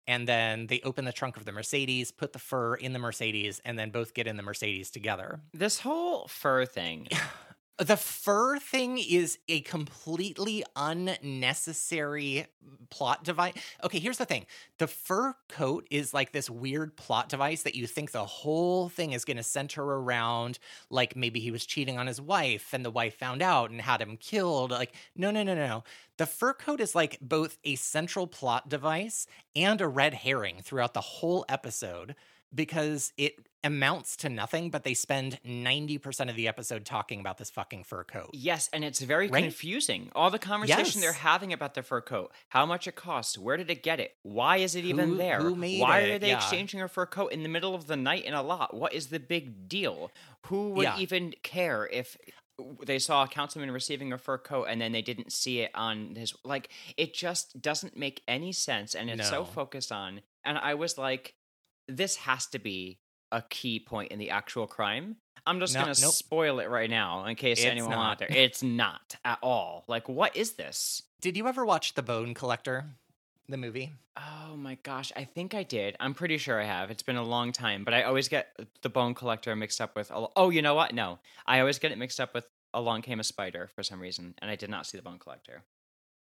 And 0.07 0.29
then 0.29 0.67
they 0.67 0.81
open 0.85 1.07
the 1.07 1.13
trunk 1.13 1.37
of 1.37 1.45
the 1.45 1.53
Mercedes, 1.53 2.13
put 2.13 2.35
the 2.35 2.39
fur 2.39 2.75
in 2.75 2.93
the 2.93 2.99
Mercedes, 2.99 3.61
and 3.65 3.79
then 3.79 3.91
both 3.91 4.13
get 4.15 4.27
in 4.27 4.37
the 4.37 4.43
Mercedes 4.43 4.91
together. 4.91 5.41
This 5.53 5.81
whole 5.81 6.29
fur 6.29 6.67
thing. 6.67 7.09
The 7.79 7.97
fur 7.97 8.61
thing 8.61 8.99
is 8.99 9.39
a 9.49 9.61
completely 9.63 10.63
unnecessary 10.77 12.47
plot 12.89 13.25
device. 13.25 13.55
Okay, 13.83 13.99
here's 13.99 14.19
the 14.19 14.25
thing 14.25 14.47
the 14.79 14.87
fur 14.87 15.35
coat 15.49 15.85
is 15.91 16.15
like 16.15 16.31
this 16.31 16.49
weird 16.49 16.97
plot 16.97 17.29
device 17.29 17.65
that 17.65 17.75
you 17.75 17.89
think 17.89 18.13
the 18.13 18.25
whole 18.25 18.89
thing 18.89 19.11
is 19.11 19.25
going 19.25 19.39
to 19.39 19.43
center 19.43 19.83
around, 19.83 20.61
like 20.89 21.17
maybe 21.17 21.41
he 21.41 21.51
was 21.51 21.67
cheating 21.67 21.99
on 21.99 22.07
his 22.07 22.21
wife 22.21 22.73
and 22.73 22.85
the 22.85 22.93
wife 22.93 23.17
found 23.17 23.43
out 23.43 23.71
and 23.73 23.81
had 23.81 24.01
him 24.01 24.19
killed. 24.19 24.71
Like, 24.71 24.95
no, 25.17 25.33
no, 25.33 25.43
no, 25.43 25.57
no, 25.57 25.67
no. 25.67 25.85
The 26.17 26.27
fur 26.27 26.53
coat 26.53 26.81
is 26.81 26.95
like 26.95 27.19
both 27.21 27.59
a 27.65 27.75
central 27.75 28.29
plot 28.29 28.69
device 28.69 29.27
and 29.57 29.81
a 29.81 29.89
red 29.89 30.15
herring 30.15 30.61
throughout 30.63 30.95
the 30.95 31.01
whole 31.01 31.45
episode 31.49 32.15
because 32.55 33.13
it 33.17 33.35
amounts 33.63 34.17
to 34.17 34.29
nothing, 34.29 34.69
but 34.71 34.85
they 34.85 34.93
spend 34.93 35.41
90% 35.47 36.29
of 36.29 36.37
the 36.37 36.47
episode 36.47 36.85
talking 36.85 37.19
about 37.19 37.39
this 37.39 37.49
fucking 37.49 37.83
fur 37.83 38.05
coat. 38.05 38.29
Yes, 38.35 38.69
and 38.75 38.85
it's 38.85 39.01
very 39.01 39.29
Right? 39.29 39.43
confusing. 39.43 40.11
All 40.15 40.31
the 40.31 40.39
conversation 40.39 41.01
they're 41.01 41.15
having 41.15 41.51
about 41.53 41.73
the 41.75 41.83
fur 41.83 42.03
coat, 42.03 42.31
how 42.51 42.67
much 42.67 42.87
it 42.87 42.95
costs, 42.95 43.39
where 43.39 43.57
did 43.57 43.71
it 43.71 43.83
get 43.83 44.01
it, 44.01 44.17
why 44.23 44.59
is 44.59 44.75
it 44.75 44.85
even 44.85 45.11
Who- 45.11 45.17
there, 45.17 45.41
who 45.41 45.57
made 45.57 45.81
why 45.81 46.01
it? 46.01 46.11
are 46.11 46.19
they 46.19 46.29
Yeah. 46.29 46.37
exchanging 46.37 46.83
a 46.83 46.89
fur 46.89 47.07
coat 47.07 47.29
in 47.33 47.43
the 47.43 47.49
middle 47.49 47.75
of 47.75 47.87
the 47.87 47.97
night 47.97 48.25
in 48.25 48.35
a 48.35 48.43
lot? 48.43 48.75
What 48.75 48.93
is 48.93 49.07
the 49.09 49.19
big 49.21 49.67
deal? 49.69 50.11
Who 50.47 50.71
would 50.71 50.83
Yeah. 50.85 50.99
even 50.99 51.33
care 51.43 51.89
if 51.91 52.19
they 52.85 52.99
saw 53.01 53.25
a 53.25 53.29
councilman 53.29 53.71
receiving 53.73 54.13
a 54.13 54.19
fur 54.19 54.39
coat 54.39 54.67
and 54.67 54.81
then 54.81 54.93
they 54.93 55.03
didn't 55.03 55.33
see 55.33 55.61
it 55.61 55.71
on 55.75 56.15
his 56.15 56.33
like 56.45 56.69
it 56.97 57.13
just 57.13 57.61
doesn't 57.61 57.97
make 57.97 58.23
any 58.29 58.53
sense 58.53 58.95
and 58.95 59.11
it's 59.11 59.29
so 59.29 59.45
focused 59.45 59.91
on 59.91 60.21
and 60.45 60.57
I 60.57 60.75
was 60.75 60.97
like 60.97 61.35
this 61.89 62.17
has 62.17 62.47
to 62.47 62.59
be 62.59 62.99
a 63.33 63.43
key 63.43 63.81
point 63.81 64.13
in 64.13 64.19
the 64.19 64.31
actual 64.31 64.67
crime. 64.67 65.17
I'm 65.47 65.61
just 65.61 65.75
No, 65.75 65.81
gonna 65.81 65.95
nope. 66.01 66.15
spoil 66.15 66.59
it 66.61 66.71
right 66.71 66.89
now 66.89 67.27
in 67.27 67.37
case 67.37 67.59
It's 67.59 67.67
anyone 67.67 67.93
out 67.93 68.19
there. 68.19 68.29
It's 68.31 68.63
not 68.63 69.17
at 69.25 69.39
all. 69.43 69.85
Like, 69.89 70.09
what 70.09 70.35
is 70.37 70.53
this? 70.53 71.03
Did 71.21 71.37
you 71.37 71.47
ever 71.49 71.65
watch 71.65 71.95
The 71.95 72.03
Bone 72.03 72.33
Collector, 72.35 72.87
the 73.49 73.57
movie? 73.57 73.93
Oh 74.17 74.57
my 74.57 74.77
gosh, 74.83 75.13
I 75.17 75.25
think 75.25 75.53
I 75.55 75.65
did. 75.65 75.97
I'm 76.01 76.15
pretty 76.15 76.39
sure 76.39 76.61
I 76.61 76.65
have. 76.65 76.91
It's 76.91 77.03
been 77.03 77.17
a 77.17 77.23
long 77.25 77.51
time, 77.53 77.85
but 77.85 77.93
I 77.93 78.05
always 78.05 78.29
get 78.29 78.57
the 78.83 78.89
Bone 78.89 79.15
Collector 79.15 79.55
mixed 79.57 79.81
up 79.81 79.97
with. 79.97 80.11
Oh, 80.15 80.51
you 80.51 80.63
know 80.63 80.75
what? 80.75 80.95
No, 80.95 81.19
I 81.47 81.61
always 81.61 81.79
get 81.79 81.93
it 81.93 81.99
mixed 81.99 82.21
up 82.21 82.33
with 82.35 82.47
Along 82.73 83.03
Came 83.03 83.21
a 83.21 83.25
Spider 83.25 83.69
for 83.75 83.83
some 83.83 84.01
reason, 84.01 84.35
and 84.39 84.51
I 84.51 84.57
did 84.57 84.71
not 84.71 84.87
see 84.87 84.97
the 84.97 85.03
Bone 85.03 85.19
Collector. 85.19 85.63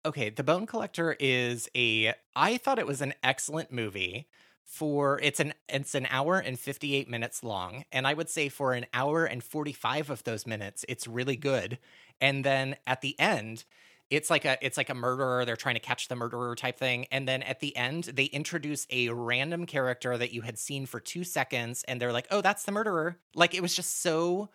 Okay, 0.04 0.30
The 0.30 0.42
Bone 0.42 0.66
Collector 0.66 1.16
is 1.20 1.68
a 1.76 2.14
I 2.34 2.56
thought 2.56 2.80
it 2.80 2.86
was 2.88 3.02
an 3.02 3.14
excellent 3.22 3.70
movie 3.70 4.26
for 4.72 5.20
it's 5.22 5.38
an 5.38 5.52
it's 5.68 5.94
an 5.94 6.06
hour 6.08 6.38
and 6.38 6.58
58 6.58 7.06
minutes 7.06 7.44
long 7.44 7.84
and 7.92 8.06
I 8.06 8.14
would 8.14 8.30
say 8.30 8.48
for 8.48 8.72
an 8.72 8.86
hour 8.94 9.26
and 9.26 9.44
45 9.44 10.08
of 10.08 10.24
those 10.24 10.46
minutes 10.46 10.82
it's 10.88 11.06
really 11.06 11.36
good. 11.36 11.78
And 12.22 12.42
then 12.42 12.76
at 12.86 13.02
the 13.02 13.14
end 13.20 13.64
it's 14.08 14.30
like 14.30 14.46
a 14.46 14.56
it's 14.64 14.78
like 14.78 14.88
a 14.88 14.94
murderer 14.94 15.44
they're 15.44 15.56
trying 15.56 15.74
to 15.74 15.80
catch 15.80 16.08
the 16.08 16.16
murderer 16.16 16.54
type 16.54 16.78
thing 16.78 17.04
and 17.12 17.28
then 17.28 17.42
at 17.42 17.60
the 17.60 17.76
end 17.76 18.04
they 18.04 18.24
introduce 18.24 18.86
a 18.90 19.10
random 19.10 19.66
character 19.66 20.16
that 20.16 20.32
you 20.32 20.40
had 20.40 20.58
seen 20.58 20.86
for 20.86 21.00
2 21.00 21.22
seconds 21.22 21.84
and 21.86 22.00
they're 22.00 22.12
like, 22.12 22.28
"Oh, 22.30 22.40
that's 22.40 22.64
the 22.64 22.72
murderer." 22.72 23.18
Like 23.34 23.54
it 23.54 23.60
was 23.60 23.76
just 23.76 24.00
so 24.00 24.48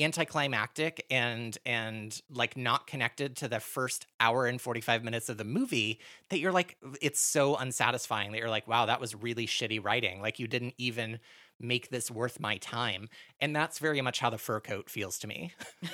anticlimactic 0.00 1.04
and 1.10 1.58
and 1.66 2.22
like 2.30 2.56
not 2.56 2.86
connected 2.86 3.36
to 3.36 3.48
the 3.48 3.60
first 3.60 4.06
hour 4.18 4.46
and 4.46 4.60
45 4.60 5.04
minutes 5.04 5.28
of 5.28 5.36
the 5.36 5.44
movie 5.44 6.00
that 6.28 6.38
you're 6.38 6.52
like 6.52 6.76
it's 7.00 7.20
so 7.20 7.56
unsatisfying 7.56 8.32
that 8.32 8.38
you're 8.38 8.48
like 8.50 8.66
wow 8.68 8.86
that 8.86 9.00
was 9.00 9.14
really 9.14 9.46
shitty 9.46 9.82
writing 9.84 10.20
like 10.20 10.38
you 10.38 10.46
didn't 10.46 10.74
even 10.78 11.18
make 11.58 11.90
this 11.90 12.10
worth 12.10 12.40
my 12.40 12.56
time 12.58 13.08
and 13.40 13.54
that's 13.54 13.78
very 13.78 14.00
much 14.00 14.20
how 14.20 14.30
the 14.30 14.38
fur 14.38 14.60
coat 14.60 14.88
feels 14.88 15.18
to 15.18 15.26
me 15.26 15.52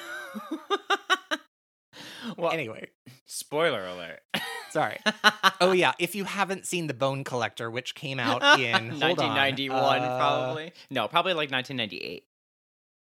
well, 2.37 2.53
anyway 2.53 2.89
spoiler 3.25 3.87
alert. 3.87 4.21
sorry 4.71 4.99
oh 5.61 5.73
yeah 5.73 5.93
if 5.99 6.15
you 6.15 6.25
haven't 6.25 6.67
seen 6.67 6.87
the 6.87 6.95
bone 6.95 7.25
collector 7.25 7.71
which 7.71 7.95
came 7.95 8.21
out 8.21 8.61
in 8.61 8.91
hold 8.91 9.19
on, 9.21 9.35
1991, 9.35 9.99
uh, 10.01 10.19
probably. 10.19 10.73
No, 10.91 11.09
probably 11.09 11.33
like 11.33 11.51
1998. 11.51 12.25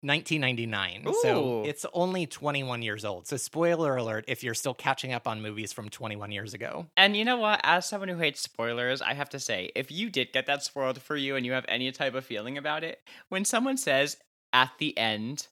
1999 0.04 1.14
so 1.22 1.64
it's 1.66 1.86
only 1.94 2.26
21 2.28 2.82
years 2.82 3.06
old 3.06 3.26
so 3.28 3.38
spoiler 3.38 3.96
alert 3.96 4.26
if 4.28 4.44
you're 4.44 4.54
still 4.54 4.74
catching 4.74 5.14
up 5.14 5.28
on 5.28 5.42
movies 5.42 5.72
from 5.74 5.90
21 5.90 6.32
years 6.32 6.54
ago 6.54 6.86
And 6.98 7.16
you 7.16 7.26
know 7.26 7.38
what? 7.38 7.62
As 7.64 7.88
someone 7.88 8.10
who 8.10 8.18
hates 8.18 8.42
spoilers, 8.42 9.02
I 9.02 9.14
have 9.14 9.30
to 9.30 9.40
say, 9.40 9.72
if 9.76 9.92
you 9.92 10.10
did 10.10 10.32
get 10.34 10.46
that 10.48 10.64
spoiled 10.64 11.02
for 11.02 11.16
you 11.16 11.36
and 11.36 11.46
you 11.46 11.54
have 11.54 11.66
any 11.68 11.92
type 11.92 12.14
of 12.16 12.26
feeling 12.26 12.58
about 12.58 12.84
it, 12.84 13.00
when 13.30 13.46
someone 13.46 13.78
says 13.78 14.18
at 14.52 14.72
the 14.78 14.98
end, 14.98 15.48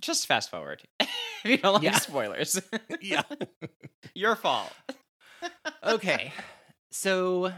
just 0.00 0.26
fast 0.26 0.50
forward. 0.50 0.82
if 1.00 1.08
you 1.44 1.56
don't 1.58 1.74
like 1.74 1.82
Yeah. 1.82 1.98
spoilers, 1.98 2.60
yeah 3.00 3.22
your 4.14 4.36
fault. 4.36 4.72
okay. 5.84 6.32
So 6.90 7.52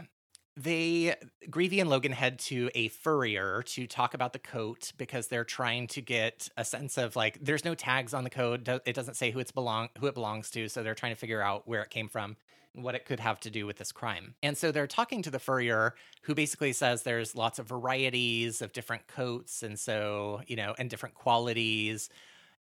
they 0.57 1.15
Greevey 1.49 1.79
and 1.79 1.89
Logan 1.89 2.11
head 2.11 2.39
to 2.39 2.69
a 2.75 2.89
furrier 2.89 3.63
to 3.67 3.87
talk 3.87 4.13
about 4.13 4.33
the 4.33 4.39
coat 4.39 4.91
because 4.97 5.27
they're 5.27 5.45
trying 5.45 5.87
to 5.87 6.01
get 6.01 6.49
a 6.57 6.65
sense 6.65 6.97
of 6.97 7.15
like 7.15 7.37
there's 7.41 7.65
no 7.65 7.75
tags 7.75 8.13
on 8.13 8.23
the 8.23 8.29
coat. 8.29 8.67
It 8.85 8.93
doesn't 8.93 9.15
say 9.15 9.31
who 9.31 9.39
it's 9.39 9.51
belong 9.51 9.89
who 9.99 10.07
it 10.07 10.13
belongs 10.13 10.49
to, 10.51 10.67
so 10.67 10.83
they're 10.83 10.95
trying 10.95 11.13
to 11.13 11.19
figure 11.19 11.41
out 11.41 11.67
where 11.67 11.81
it 11.81 11.89
came 11.89 12.09
from 12.09 12.35
and 12.75 12.83
what 12.83 12.95
it 12.95 13.05
could 13.05 13.19
have 13.19 13.39
to 13.41 13.49
do 13.49 13.65
with 13.65 13.77
this 13.77 13.91
crime. 13.91 14.35
And 14.43 14.57
so 14.57 14.71
they're 14.71 14.87
talking 14.87 15.21
to 15.23 15.31
the 15.31 15.39
furrier 15.39 15.95
who 16.23 16.35
basically 16.35 16.73
says 16.73 17.03
there's 17.03 17.35
lots 17.35 17.59
of 17.59 17.67
varieties 17.67 18.61
of 18.61 18.73
different 18.73 19.07
coats 19.07 19.63
and 19.63 19.79
so, 19.79 20.41
you 20.47 20.55
know, 20.55 20.75
and 20.77 20.89
different 20.89 21.15
qualities. 21.15 22.09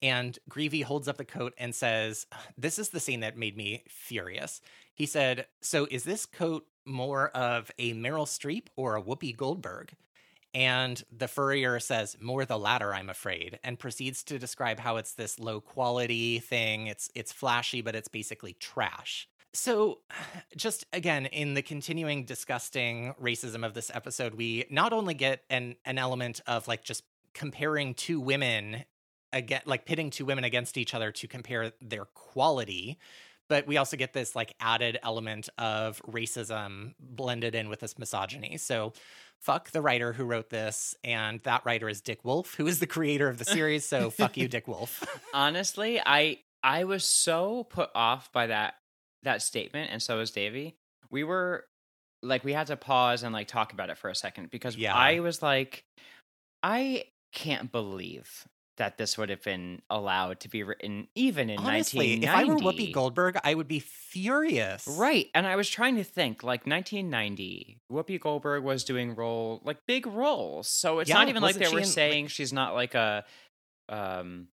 And 0.03 0.37
Greevey 0.51 0.83
holds 0.83 1.07
up 1.07 1.17
the 1.17 1.25
coat 1.25 1.55
and 1.57 1.75
says, 1.75 2.27
This 2.59 2.79
is 2.79 2.91
the 2.91 3.01
scene 3.01 3.21
that 3.21 3.39
made 3.39 3.57
me 3.57 3.85
furious. 3.89 4.61
He 4.95 5.07
said, 5.07 5.47
So 5.61 5.87
is 5.91 6.05
this 6.05 6.27
coat 6.27 6.67
more 6.85 7.29
of 7.29 7.71
a 7.79 7.95
Meryl 7.95 8.27
Streep 8.27 8.67
or 8.77 8.97
a 8.97 9.03
Whoopi 9.03 9.35
Goldberg? 9.37 9.95
And 10.55 11.03
the 11.11 11.29
furrier 11.29 11.81
says, 11.81 12.17
More 12.21 12.45
the 12.45 12.59
latter, 12.59 12.93
I'm 12.93 13.09
afraid, 13.09 13.59
and 13.63 13.79
proceeds 13.79 14.25
to 14.25 14.39
describe 14.39 14.81
how 14.81 14.97
it's 14.97 15.15
this 15.15 15.39
low 15.39 15.61
quality 15.61 16.41
thing. 16.41 16.89
It's 16.89 17.09
it's 17.15 17.33
flashy, 17.33 17.81
but 17.81 17.95
it's 17.95 18.09
basically 18.09 18.55
trash. 18.55 19.29
So, 19.55 19.99
just 20.57 20.85
again, 20.93 21.27
in 21.27 21.55
the 21.55 21.63
continuing 21.63 22.25
disgusting 22.25 23.15
racism 23.23 23.65
of 23.65 23.75
this 23.75 23.91
episode, 23.95 24.35
we 24.35 24.65
not 24.69 24.93
only 24.93 25.15
get 25.15 25.45
an 25.49 25.77
an 25.85 25.99
element 25.99 26.41
of 26.47 26.69
like 26.69 26.83
just 26.83 27.05
comparing 27.35 27.95
two 27.95 28.21
women 28.21 28.85
again 29.33 29.63
like 29.67 29.85
pitting 29.87 30.11
two 30.11 30.25
women 30.25 30.45
against 30.45 30.77
each 30.77 30.95
other 30.95 31.11
to 31.13 31.27
compare 31.29 31.73
their 31.81 32.05
quality 32.15 32.99
but 33.49 33.67
we 33.67 33.77
also 33.77 33.97
get 33.97 34.13
this 34.13 34.35
like 34.35 34.55
added 34.61 34.99
element 35.03 35.49
of 35.59 36.01
racism 36.09 36.95
blended 37.01 37.55
in 37.55 37.69
with 37.69 37.81
this 37.81 37.99
misogyny 37.99 38.57
so 38.57 38.93
fuck 39.41 39.71
the 39.73 39.83
writer 39.83 40.13
who 40.13 40.25
wrote 40.25 40.49
this 40.51 40.95
and 41.05 41.41
that 41.41 41.65
writer 41.65 41.89
is 41.89 42.01
dick 42.01 42.25
wolf 42.25 42.55
who 42.55 42.67
is 42.67 42.79
the 42.81 42.87
creator 42.87 43.29
of 43.29 43.39
the 43.39 43.45
series 43.57 43.85
so 43.87 44.11
fuck 44.11 44.37
you 44.37 44.49
dick 44.49 44.67
wolf 44.69 45.03
Honestly, 45.35 46.01
I 46.05 46.39
I 46.63 46.85
was 46.85 47.05
so 47.05 47.65
put 47.65 47.91
off 47.95 48.31
by 48.33 48.47
that 48.49 48.75
that 49.25 49.43
statement, 49.43 49.91
and 49.91 50.01
so 50.03 50.19
was 50.19 50.31
Davey. 50.31 50.77
We 51.11 51.25
were 51.25 51.65
like, 52.23 52.45
we 52.45 52.53
had 52.53 52.69
to 52.69 52.77
pause 52.77 53.23
and 53.25 53.33
like 53.33 53.49
talk 53.49 53.73
about 53.73 53.91
it 53.91 53.99
for 53.99 54.09
a 54.11 54.15
second 54.15 54.51
because 54.51 54.77
Yeah. 54.77 54.95
I 54.95 55.19
was 55.21 55.43
like, 55.43 55.85
I 56.63 57.05
can't 57.33 57.73
believe 57.73 58.47
that 58.79 58.97
this 58.97 59.19
would 59.19 59.29
have 59.29 59.43
been 59.43 59.83
allowed 59.91 60.41
to 60.41 60.49
be 60.49 60.63
written 60.63 61.07
even 61.15 61.51
in 61.51 61.59
Honestly, 61.59 62.19
1990. 62.21 62.27
if 62.27 62.35
I 62.35 62.45
were 62.45 62.57
Whoopi 62.73 62.93
Goldberg, 62.93 63.37
I 63.45 63.55
would 63.55 63.69
be 63.69 63.81
furious. 63.81 64.87
Right. 64.89 65.29
And 65.35 65.47
I 65.47 65.57
was 65.57 65.69
trying 65.69 65.97
to 65.97 66.05
think 66.05 66.43
like 66.43 66.67
1990, 66.67 67.79
Whoopi 67.91 68.19
Goldberg 68.21 68.65
was 68.65 68.85
doing 68.85 69.15
role 69.15 69.61
like 69.65 69.79
big 69.87 70.07
roles. 70.07 70.69
So 70.69 71.01
it's 71.01 71.11
Yeah, 71.11 71.17
not 71.17 71.29
even 71.29 71.43
like 71.43 71.57
they 71.57 71.67
were 71.69 71.79
in, 71.79 71.85
like- 71.85 71.87
saying 71.87 72.27
she's 72.29 72.53
not 72.53 72.75
like 72.75 72.95
a 72.95 73.25
um 73.89 74.49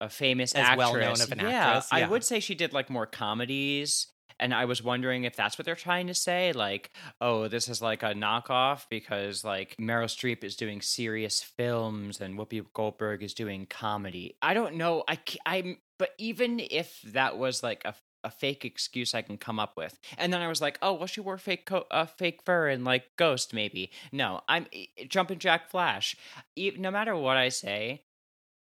a 0.00 0.10
famous 0.10 0.52
As 0.54 0.60
actress. 0.62 0.78
well-known 0.78 1.20
of 1.22 1.32
an 1.32 1.38
yeah, 1.40 1.46
actress, 1.68 1.88
I 1.90 2.06
would 2.06 2.22
say 2.24 2.38
she 2.40 2.54
did 2.54 2.74
like 2.74 2.90
more 2.90 3.06
comedies. 3.06 4.08
And 4.38 4.54
I 4.54 4.64
was 4.64 4.82
wondering 4.82 5.24
if 5.24 5.36
that's 5.36 5.58
what 5.58 5.64
they're 5.64 5.74
trying 5.74 6.08
to 6.08 6.14
say. 6.14 6.52
Like, 6.52 6.90
oh, 7.20 7.48
this 7.48 7.68
is 7.68 7.80
like 7.80 8.02
a 8.02 8.14
knockoff 8.14 8.86
because 8.90 9.44
like 9.44 9.76
Meryl 9.80 10.04
Streep 10.06 10.44
is 10.44 10.56
doing 10.56 10.80
serious 10.80 11.42
films 11.42 12.20
and 12.20 12.38
Whoopi 12.38 12.64
Goldberg 12.74 13.22
is 13.22 13.34
doing 13.34 13.66
comedy. 13.66 14.36
I 14.42 14.54
don't 14.54 14.76
know. 14.76 15.04
I, 15.08 15.18
I'm, 15.44 15.78
but 15.98 16.10
even 16.18 16.60
if 16.60 17.00
that 17.02 17.38
was 17.38 17.62
like 17.62 17.82
a 17.84 17.94
a 18.24 18.30
fake 18.30 18.64
excuse 18.64 19.14
I 19.14 19.22
can 19.22 19.38
come 19.38 19.60
up 19.60 19.76
with. 19.76 19.98
And 20.18 20.32
then 20.32 20.42
I 20.42 20.48
was 20.48 20.60
like, 20.60 20.78
oh, 20.82 20.94
well, 20.94 21.06
she 21.06 21.20
wore 21.20 21.38
fake 21.38 21.64
co- 21.64 21.86
uh, 21.92 22.06
fake 22.06 22.40
fur 22.44 22.66
and 22.68 22.84
like 22.84 23.04
Ghost, 23.16 23.54
maybe. 23.54 23.92
No, 24.10 24.40
I'm 24.48 24.66
jumping 25.08 25.38
Jack 25.38 25.70
Flash. 25.70 26.16
E- 26.56 26.72
no 26.76 26.90
matter 26.90 27.14
what 27.16 27.36
I 27.36 27.50
say, 27.50 28.02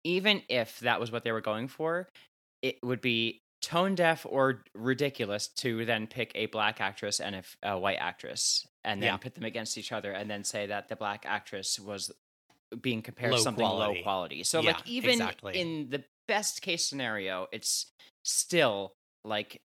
even 0.03 0.41
if 0.49 0.79
that 0.79 0.99
was 0.99 1.11
what 1.11 1.23
they 1.23 1.31
were 1.31 1.39
going 1.39 1.67
for, 1.67 2.09
it 2.63 2.79
would 2.83 2.99
be 2.99 3.41
tone 3.63 3.95
deaf 3.95 4.25
or 4.29 4.61
ridiculous 4.75 5.47
to 5.47 5.85
then 5.85 6.05
pick 6.05 6.31
a 6.35 6.47
black 6.47 6.81
actress 6.81 7.19
and 7.21 7.41
a 7.63 7.79
white 7.79 7.97
actress 7.97 8.67
and 8.83 9.01
then 9.01 9.07
Yeah. 9.07 9.17
pit 9.17 9.35
them 9.35 9.45
against 9.45 9.77
each 9.77 9.91
other 9.93 10.11
and 10.11 10.29
then 10.29 10.43
say 10.43 10.67
that 10.67 10.89
the 10.89 10.95
black 10.97 11.25
actress 11.25 11.79
was 11.79 12.11
being 12.81 13.01
compared 13.01 13.31
Low 13.31 13.37
to 13.37 13.43
something 13.43 13.65
quality. 13.65 13.99
low 13.99 14.03
quality. 14.03 14.43
So 14.43 14.59
Yeah, 14.61 14.73
like 14.73 14.87
even 14.87 15.11
exactly. 15.11 15.59
in 15.59 15.89
the 15.89 16.03
best 16.27 16.61
case 16.61 16.85
scenario, 16.85 17.47
it's 17.51 17.91
still 18.23 18.93
like 19.23 19.61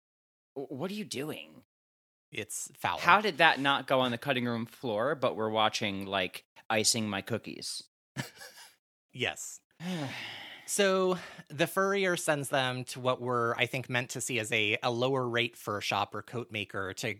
what 0.56 0.92
are 0.92 0.96
you 0.96 1.06
doing? 1.06 1.64
It's 2.32 2.70
foul. 2.78 2.98
How 3.00 3.22
did 3.22 3.38
that 3.38 3.60
not 3.60 3.88
go 3.88 4.02
on 4.02 4.12
the 4.12 4.18
cutting 4.18 4.46
room 4.46 4.66
floor 4.66 5.16
but 5.16 5.36
we're 5.38 5.50
watching 5.50 6.06
like 6.06 6.44
icing 6.70 7.10
my 7.10 7.22
cookies? 7.22 7.82
yes. 9.14 9.60
So 10.66 11.18
the 11.50 11.68
furrier 11.68 12.18
sends 12.18 12.50
them 12.50 12.84
to 12.86 13.00
what 13.00 13.22
we're, 13.22 13.56
I 13.56 13.66
think, 13.68 13.90
meant 13.90 14.10
to 14.12 14.22
see 14.22 14.40
as 14.40 14.52
a, 14.52 14.78
a 14.82 14.92
lower 14.92 15.28
rate 15.28 15.56
fur 15.56 15.80
shop 15.80 16.16
or 16.16 16.22
coat 16.22 16.52
maker 16.52 16.94
to 16.94 17.16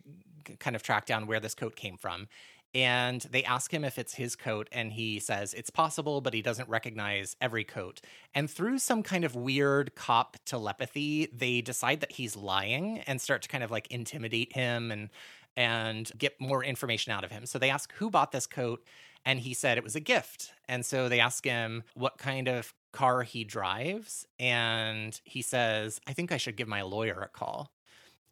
kind 0.60 0.76
of 0.76 0.84
track 0.84 1.06
down 1.06 1.28
where 1.28 1.40
this 1.40 1.56
coat 1.56 1.76
came 1.76 1.98
from. 1.98 2.28
And 2.74 3.22
they 3.22 3.46
ask 3.46 3.74
him 3.74 3.86
if 3.86 3.98
it's 3.98 4.16
his 4.16 4.36
coat, 4.36 4.68
and 4.74 4.92
he 4.92 5.20
says 5.20 5.54
it's 5.54 5.70
possible, 5.70 6.20
but 6.20 6.34
he 6.34 6.42
doesn't 6.42 6.68
recognize 6.68 7.38
every 7.40 7.64
coat. 7.64 8.02
And 8.34 8.52
through 8.52 8.80
some 8.80 9.02
kind 9.02 9.24
of 9.24 9.34
weird 9.34 9.96
cop 9.96 10.36
telepathy, 10.46 11.30
they 11.32 11.62
decide 11.62 12.02
that 12.02 12.12
he's 12.12 12.36
lying 12.36 13.00
and 13.08 13.22
start 13.22 13.44
to 13.44 13.48
kind 13.48 13.64
of 13.64 13.72
like 13.72 13.88
intimidate 13.88 14.54
him 14.54 14.92
and 14.92 15.10
and 15.56 16.12
get 16.18 16.42
more 16.42 16.66
information 16.66 17.14
out 17.14 17.24
of 17.24 17.32
him. 17.32 17.46
So 17.46 17.58
they 17.58 17.70
ask 17.70 17.94
who 17.94 18.10
bought 18.10 18.34
this 18.34 18.46
coat, 18.46 18.84
and 19.24 19.40
he 19.40 19.54
said 19.54 19.78
it 19.78 19.84
was 19.84 19.96
a 19.96 20.02
gift. 20.02 20.52
And 20.68 20.86
so 20.86 21.08
they 21.08 21.22
ask 21.22 21.46
him 21.46 21.84
what 21.94 22.18
kind 22.18 22.50
of 22.50 22.74
car 22.96 23.24
he 23.24 23.44
drives, 23.44 24.26
and 24.40 25.20
he 25.24 25.42
says, 25.42 26.00
I 26.08 26.14
think 26.14 26.32
I 26.32 26.38
should 26.38 26.56
give 26.56 26.68
my 26.68 26.82
lawyer 26.82 27.22
a 27.22 27.28
call. 27.28 27.72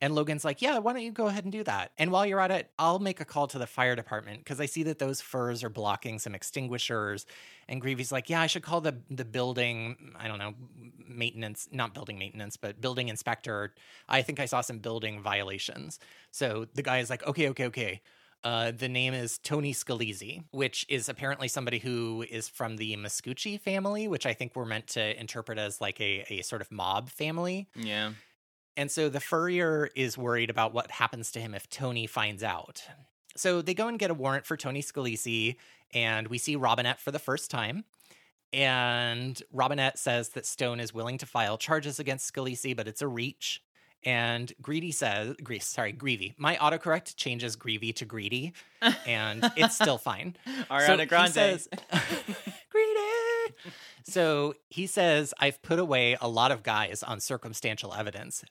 And 0.01 0.16
Logan's 0.16 0.43
like, 0.43 0.61
Yeah, 0.61 0.80
why 0.80 0.93
don't 0.93 1.01
you 1.01 1.11
go 1.14 1.28
ahead 1.28 1.45
and 1.45 1.51
do 1.51 1.64
that? 1.64 1.91
And 1.97 2.11
while 2.11 2.26
you're 2.26 2.41
at 2.41 2.51
it, 2.51 2.70
I'll 2.78 2.99
make 2.99 3.22
a 3.22 3.26
call 3.26 3.47
to 3.47 3.57
the 3.57 3.68
fire 3.68 3.95
department 3.95 4.39
because 4.39 4.59
I 4.59 4.66
see 4.66 4.84
that 4.84 4.99
those 4.99 5.22
furs 5.22 5.64
are 5.64 5.70
blocking 5.70 6.20
some 6.20 6.36
extinguishers. 6.36 7.26
And 7.70 7.82
Greevey's 7.82 8.11
like, 8.11 8.30
Yeah, 8.30 8.41
I 8.41 8.47
should 8.47 8.64
call 8.64 8.82
the 8.82 8.97
the 9.09 9.26
building, 9.26 10.14
I 10.20 10.28
don't 10.28 10.39
know, 10.39 10.55
maintenance, 11.07 11.70
not 11.72 11.93
building 11.93 12.20
maintenance, 12.20 12.57
but 12.57 12.82
building 12.82 13.07
inspector. 13.09 13.74
I 14.09 14.22
think 14.24 14.39
I 14.41 14.45
saw 14.45 14.61
some 14.61 14.80
building 14.80 15.22
violations. 15.22 15.99
So 16.32 16.68
the 16.74 16.84
guy 16.84 16.99
is 16.99 17.09
like, 17.09 17.26
Okay, 17.26 17.47
okay, 17.49 17.66
okay. 17.68 18.01
Uh, 18.44 18.72
the 18.72 18.89
name 18.89 19.14
is 19.14 19.38
Tony 19.38 19.74
Scalise, 19.74 20.44
which 20.52 20.86
is 20.89 21.08
apparently 21.08 21.48
somebody 21.48 21.80
who 21.80 22.26
is 22.30 22.50
from 22.50 22.76
the 22.76 22.96
Muscucci 22.98 23.60
family, 23.60 24.08
which 24.08 24.26
I 24.26 24.34
think 24.34 24.56
we're 24.56 24.66
meant 24.66 24.88
to 24.88 25.18
interpret 25.20 25.58
as 25.58 25.80
like 25.80 26.02
a, 26.02 26.26
a 26.30 26.41
sort 26.41 26.62
of 26.62 26.72
mob 26.72 27.10
family. 27.10 27.70
Yeah. 27.76 28.12
And 28.76 28.91
so 28.91 29.08
the 29.08 29.22
furrier 29.22 29.89
is 29.96 30.18
worried 30.18 30.50
about 30.50 30.74
what 30.74 30.91
happens 30.91 31.32
to 31.32 31.39
him 31.39 31.54
if 31.54 31.70
Tony 31.70 32.06
finds 32.06 32.44
out. 32.44 32.84
So 33.38 33.62
they 33.62 33.74
go 33.74 33.88
and 33.88 33.98
get 33.98 34.12
a 34.12 34.16
warrant 34.16 34.46
for 34.46 34.58
Tony 34.58 34.82
Scalise, 34.82 35.56
and 35.94 36.28
we 36.28 36.38
see 36.38 36.56
Robinette 36.56 37.00
for 37.00 37.12
the 37.12 37.20
first 37.20 37.50
time. 37.50 37.86
And 38.52 39.41
Robinette 39.52 39.98
says 39.98 40.30
that 40.30 40.46
Stone 40.46 40.80
is 40.80 40.94
willing 40.94 41.18
to 41.20 41.26
file 41.26 41.58
charges 41.58 42.00
against 42.00 42.32
Scalise, 42.32 42.76
but 42.76 42.88
it's 42.88 43.02
a 43.02 43.08
reach. 43.08 43.64
And 44.06 44.51
Greedy 44.62 44.91
says, 44.91 45.36
Gre- 45.43 45.56
sorry, 45.60 45.93
Greevey. 45.93 46.34
My 46.38 46.56
autocorrect 46.58 47.16
changes 47.16 47.56
Greevey 47.56 47.93
to 47.95 48.06
Greedy, 48.06 48.54
and 49.06 49.49
it's 49.56 49.76
still 49.76 49.97
fine. 49.99 50.36
Ariana 50.70 50.99
he 51.01 51.06
Grande. 51.06 51.34
says- 51.34 51.68
Greedy. 52.70 53.56
So 54.06 54.56
he 54.70 54.88
says, 54.88 55.34
I've 55.39 55.62
put 55.62 55.80
away 55.80 56.18
a 56.20 56.28
lot 56.28 56.51
of 56.51 56.64
guys 56.64 57.04
on 57.04 57.20
circumstantial 57.20 57.93
evidence. 57.93 58.43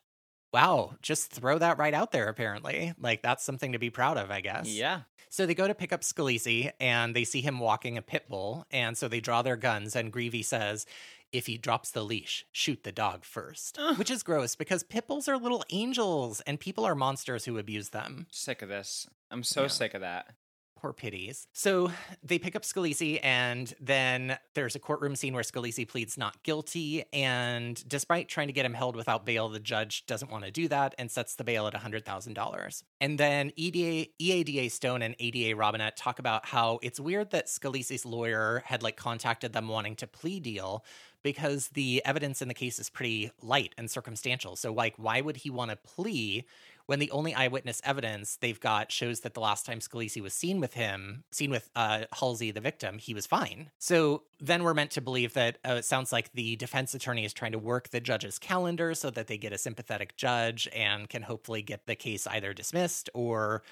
Wow, 0.52 0.94
just 1.02 1.30
throw 1.32 1.58
that 1.58 1.78
right 1.78 1.94
out 1.94 2.12
there, 2.12 2.28
apparently. 2.28 2.92
Like, 3.00 3.22
that's 3.22 3.42
something 3.44 3.72
to 3.72 3.78
be 3.78 3.90
proud 3.90 4.18
of, 4.18 4.30
I 4.30 4.40
guess. 4.40 4.66
yeah. 4.68 5.02
So 5.30 5.46
they 5.46 5.54
go 5.54 5.66
to 5.66 5.74
pick 5.74 5.94
up 5.94 6.02
Scalise 6.02 6.70
and 6.78 7.16
they 7.16 7.24
see 7.24 7.40
him 7.40 7.58
walking 7.58 7.96
a 7.96 8.02
pit 8.02 8.26
bull. 8.28 8.66
And 8.70 8.98
so 8.98 9.08
they 9.08 9.20
draw 9.20 9.40
their 9.40 9.56
guns, 9.56 9.96
and 9.96 10.12
Greevey 10.12 10.44
says, 10.44 10.84
if 11.32 11.46
he 11.46 11.56
drops 11.58 11.90
the 11.90 12.04
leash, 12.04 12.44
shoot 12.52 12.82
the 12.84 12.92
dog 12.92 13.24
first. 13.24 13.78
Ugh. 13.80 13.98
Which 13.98 14.10
is 14.10 14.22
gross 14.22 14.54
because 14.54 14.82
pit 14.82 15.06
bulls 15.06 15.28
are 15.28 15.38
little 15.38 15.64
angels 15.70 16.40
and 16.42 16.60
people 16.60 16.84
are 16.84 16.94
monsters 16.94 17.44
who 17.44 17.58
abuse 17.58 17.88
them. 17.90 18.26
Sick 18.30 18.62
of 18.62 18.68
this. 18.68 19.06
I'm 19.30 19.42
so 19.42 19.62
Yeah. 19.62 19.68
sick 19.68 19.94
of 19.94 20.00
that. 20.02 20.34
Poor 20.76 20.92
pitties. 20.92 21.46
So 21.52 21.92
they 22.24 22.40
pick 22.40 22.56
up 22.56 22.62
Scalise, 22.64 23.20
and 23.22 23.72
then 23.80 24.36
there's 24.54 24.74
a 24.74 24.80
courtroom 24.80 25.14
scene 25.14 25.32
where 25.32 25.44
Scalise 25.44 25.86
pleads 25.86 26.18
not 26.18 26.42
guilty. 26.42 27.04
And 27.12 27.80
despite 27.88 28.28
trying 28.28 28.48
to 28.48 28.52
get 28.52 28.66
him 28.66 28.74
held 28.74 28.96
without 28.96 29.24
bail, 29.24 29.48
the 29.48 29.60
judge 29.60 30.06
doesn't 30.06 30.28
want 30.32 30.44
to 30.44 30.50
do 30.50 30.66
that 30.66 30.96
and 30.98 31.08
sets 31.08 31.36
the 31.36 31.44
bail 31.44 31.68
at 31.68 31.74
$100,000. 31.74 32.82
And 33.00 33.16
then 33.16 33.52
EDA, 33.54 34.10
EADA 34.20 34.72
Stone 34.72 35.02
and 35.02 35.14
ADA 35.20 35.54
Robinette 35.54 35.96
talk 35.96 36.18
about 36.18 36.46
how 36.46 36.80
it's 36.82 36.98
weird 36.98 37.30
that 37.30 37.46
Scalise's 37.46 38.04
lawyer 38.04 38.64
had 38.66 38.82
like 38.82 38.96
contacted 38.96 39.52
them 39.52 39.68
wanting 39.68 39.94
to 39.96 40.08
plea 40.08 40.40
deal 40.40 40.84
because 41.22 41.68
the 41.68 42.02
evidence 42.04 42.42
in 42.42 42.48
the 42.48 42.54
case 42.54 42.78
is 42.78 42.90
pretty 42.90 43.30
light 43.40 43.74
and 43.78 43.90
circumstantial. 43.90 44.56
So, 44.56 44.72
like, 44.72 44.94
why 44.96 45.20
would 45.20 45.38
he 45.38 45.50
want 45.50 45.70
to 45.70 45.76
plea 45.76 46.44
when 46.86 46.98
the 46.98 47.10
only 47.10 47.34
eyewitness 47.34 47.80
evidence 47.84 48.36
they've 48.36 48.58
got 48.58 48.90
shows 48.90 49.20
that 49.20 49.34
the 49.34 49.40
last 49.40 49.64
time 49.64 49.78
Scalise 49.78 50.20
was 50.20 50.34
seen 50.34 50.60
with 50.60 50.74
him, 50.74 51.24
seen 51.30 51.50
with 51.50 51.70
uh, 51.76 52.04
Halsey, 52.12 52.50
the 52.50 52.60
victim, 52.60 52.98
he 52.98 53.14
was 53.14 53.26
fine. 53.26 53.70
So 53.78 54.24
then 54.40 54.62
we're 54.64 54.74
meant 54.74 54.90
to 54.92 55.00
believe 55.00 55.34
that 55.34 55.58
uh, 55.66 55.74
it 55.74 55.84
sounds 55.84 56.12
like 56.12 56.32
the 56.32 56.56
defense 56.56 56.94
attorney 56.94 57.24
is 57.24 57.32
trying 57.32 57.52
to 57.52 57.58
work 57.58 57.90
the 57.90 58.00
judge's 58.00 58.38
calendar 58.38 58.94
so 58.94 59.10
that 59.10 59.26
they 59.26 59.38
get 59.38 59.52
a 59.52 59.58
sympathetic 59.58 60.16
judge 60.16 60.68
and 60.74 61.08
can 61.08 61.22
hopefully 61.22 61.62
get 61.62 61.86
the 61.86 61.94
case 61.94 62.26
either 62.26 62.52
dismissed 62.52 63.08
or, 63.14 63.62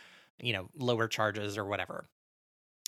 you 0.41 0.53
know, 0.53 0.69
lower 0.79 1.09
charges 1.09 1.59
or 1.59 1.65
whatever. 1.65 2.07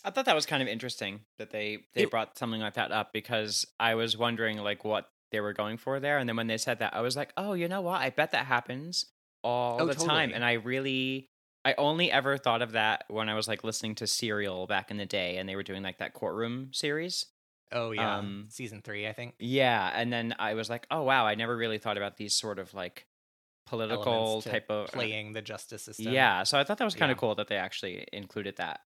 I 0.04 0.10
thought 0.10 0.24
that 0.24 0.34
was 0.34 0.46
kind 0.46 0.62
of 0.62 0.68
interesting 0.68 1.20
that 1.38 1.50
they 1.50 1.84
they 1.94 2.02
It- 2.02 2.10
brought 2.10 2.36
something 2.38 2.60
like 2.60 2.74
that 2.74 2.90
up 2.92 3.12
because 3.12 3.64
I 3.78 3.94
was 3.94 4.16
wondering 4.16 4.58
like 4.58 4.84
what 4.84 5.08
they 5.30 5.40
were 5.40 5.52
going 5.52 5.78
for 5.78 5.98
there, 6.00 6.18
and 6.18 6.28
then 6.28 6.36
when 6.36 6.46
they 6.48 6.58
said 6.58 6.80
that, 6.80 6.94
I 6.94 7.00
was 7.00 7.16
like, 7.16 7.32
oh, 7.36 7.52
you 7.54 7.68
know 7.68 7.80
what? 7.80 8.00
I 8.02 8.10
bet 8.10 8.32
that 8.32 8.46
happens 8.46 9.06
all 9.42 9.80
Oh, 9.82 9.86
the 9.86 9.94
time, 9.94 10.32
and 10.34 10.44
I 10.44 10.52
really. 10.54 11.26
I 11.64 11.74
only 11.78 12.10
ever 12.10 12.36
thought 12.38 12.60
of 12.60 12.72
that 12.72 13.04
when 13.08 13.28
I 13.28 13.34
was 13.34 13.46
like 13.46 13.62
listening 13.62 13.94
to 13.96 14.06
Serial 14.08 14.66
back 14.66 14.90
in 14.90 14.96
the 14.96 15.06
day, 15.06 15.36
and 15.36 15.48
they 15.48 15.54
were 15.54 15.62
doing 15.62 15.82
like 15.84 15.98
that 15.98 16.12
courtroom 16.12 16.70
series. 16.72 17.24
Oh, 17.70 17.92
yeah. 17.92 18.18
Um, 18.18 18.46
Season 18.50 18.82
three, 18.82 19.06
I 19.06 19.12
think. 19.12 19.34
Yeah, 19.38 19.90
and 19.94 20.12
then 20.12 20.34
I 20.40 20.54
was 20.54 20.68
like, 20.68 20.86
oh 20.90 21.02
wow, 21.04 21.24
I 21.24 21.36
never 21.36 21.56
really 21.56 21.78
thought 21.78 21.96
about 21.96 22.16
these 22.16 22.36
sort 22.36 22.58
of 22.58 22.74
like 22.74 23.06
political 23.66 24.42
type 24.42 24.66
of 24.70 24.88
playing 24.88 25.32
the 25.32 25.40
justice 25.42 25.84
system. 25.84 26.12
Yeah, 26.12 26.42
so 26.42 26.58
I 26.58 26.64
thought 26.64 26.78
that 26.78 26.84
was 26.84 26.94
kind 26.94 27.10
Yeah. 27.10 27.14
of 27.14 27.18
cool 27.18 27.34
that 27.36 27.48
they 27.48 27.56
actually 27.56 28.06
included 28.12 28.56
that. 28.56 28.80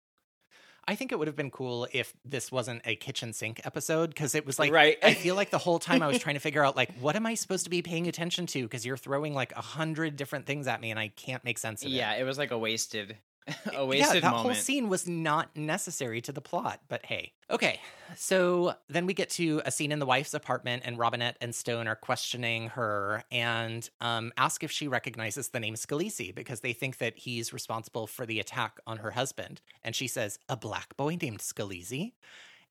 I 0.87 0.95
think 0.95 1.11
it 1.11 1.17
would 1.17 1.27
have 1.27 1.35
been 1.35 1.49
cool 1.49 1.87
if 1.91 2.13
this 2.23 2.51
wasn't 2.51 2.81
a 2.85 2.95
kitchen 2.95 3.33
sink 3.33 3.59
episode 3.65 4.09
because 4.09 4.35
it 4.35 4.45
was 4.45 4.59
like 4.59 4.71
Right. 4.71 4.97
I 5.03 5.13
feel 5.15 5.35
like 5.35 5.49
the 5.49 5.57
whole 5.57 5.79
time 5.79 6.03
I 6.03 6.07
was 6.07 6.19
trying 6.25 6.35
to 6.35 6.39
figure 6.39 6.63
out 6.63 6.75
like 6.75 6.93
what 6.99 7.15
am 7.15 7.25
I 7.25 7.33
supposed 7.33 7.63
to 7.63 7.69
be 7.71 7.81
paying 7.81 8.07
attention 8.07 8.45
to 8.47 8.63
because 8.63 8.85
you're 8.85 8.97
throwing 8.97 9.33
like 9.33 9.51
a 9.55 9.61
hundred 9.61 10.15
different 10.15 10.45
things 10.45 10.67
at 10.67 10.81
me 10.81 10.91
and 10.91 10.99
I 10.99 11.07
can't 11.09 11.43
make 11.43 11.57
sense 11.57 11.81
of 11.81 11.87
it. 11.87 11.91
Yeah, 11.95 12.13
it 12.13 12.23
was 12.23 12.37
like 12.37 12.51
a 12.51 12.57
wasted, 12.57 13.17
a 13.75 13.95
yeah, 13.95 14.13
that 14.13 14.23
moment. 14.23 14.41
whole 14.41 14.53
scene 14.53 14.89
was 14.89 15.07
not 15.07 15.55
necessary 15.55 16.21
to 16.21 16.31
the 16.31 16.41
plot, 16.41 16.81
but 16.87 17.05
hey. 17.05 17.33
Okay, 17.49 17.79
so 18.15 18.73
then 18.89 19.05
we 19.05 19.13
get 19.13 19.29
to 19.31 19.61
a 19.65 19.71
scene 19.71 19.91
in 19.91 19.99
the 19.99 20.05
wife's 20.05 20.33
apartment, 20.33 20.83
and 20.85 20.97
Robinette 20.97 21.37
and 21.41 21.53
Stone 21.53 21.87
are 21.87 21.95
questioning 21.95 22.69
her 22.69 23.23
and 23.31 23.87
um, 24.01 24.31
ask 24.37 24.63
if 24.63 24.71
she 24.71 24.87
recognizes 24.87 25.49
the 25.49 25.59
name 25.59 25.75
Scalise 25.75 26.33
because 26.33 26.61
they 26.61 26.73
think 26.73 26.97
that 26.97 27.17
he's 27.17 27.53
responsible 27.53 28.07
for 28.07 28.25
the 28.25 28.39
attack 28.39 28.79
on 28.87 28.97
her 28.97 29.11
husband. 29.11 29.61
And 29.83 29.95
she 29.95 30.07
says, 30.07 30.39
"A 30.49 30.57
black 30.57 30.97
boy 30.97 31.17
named 31.21 31.39
Scalise." 31.39 32.13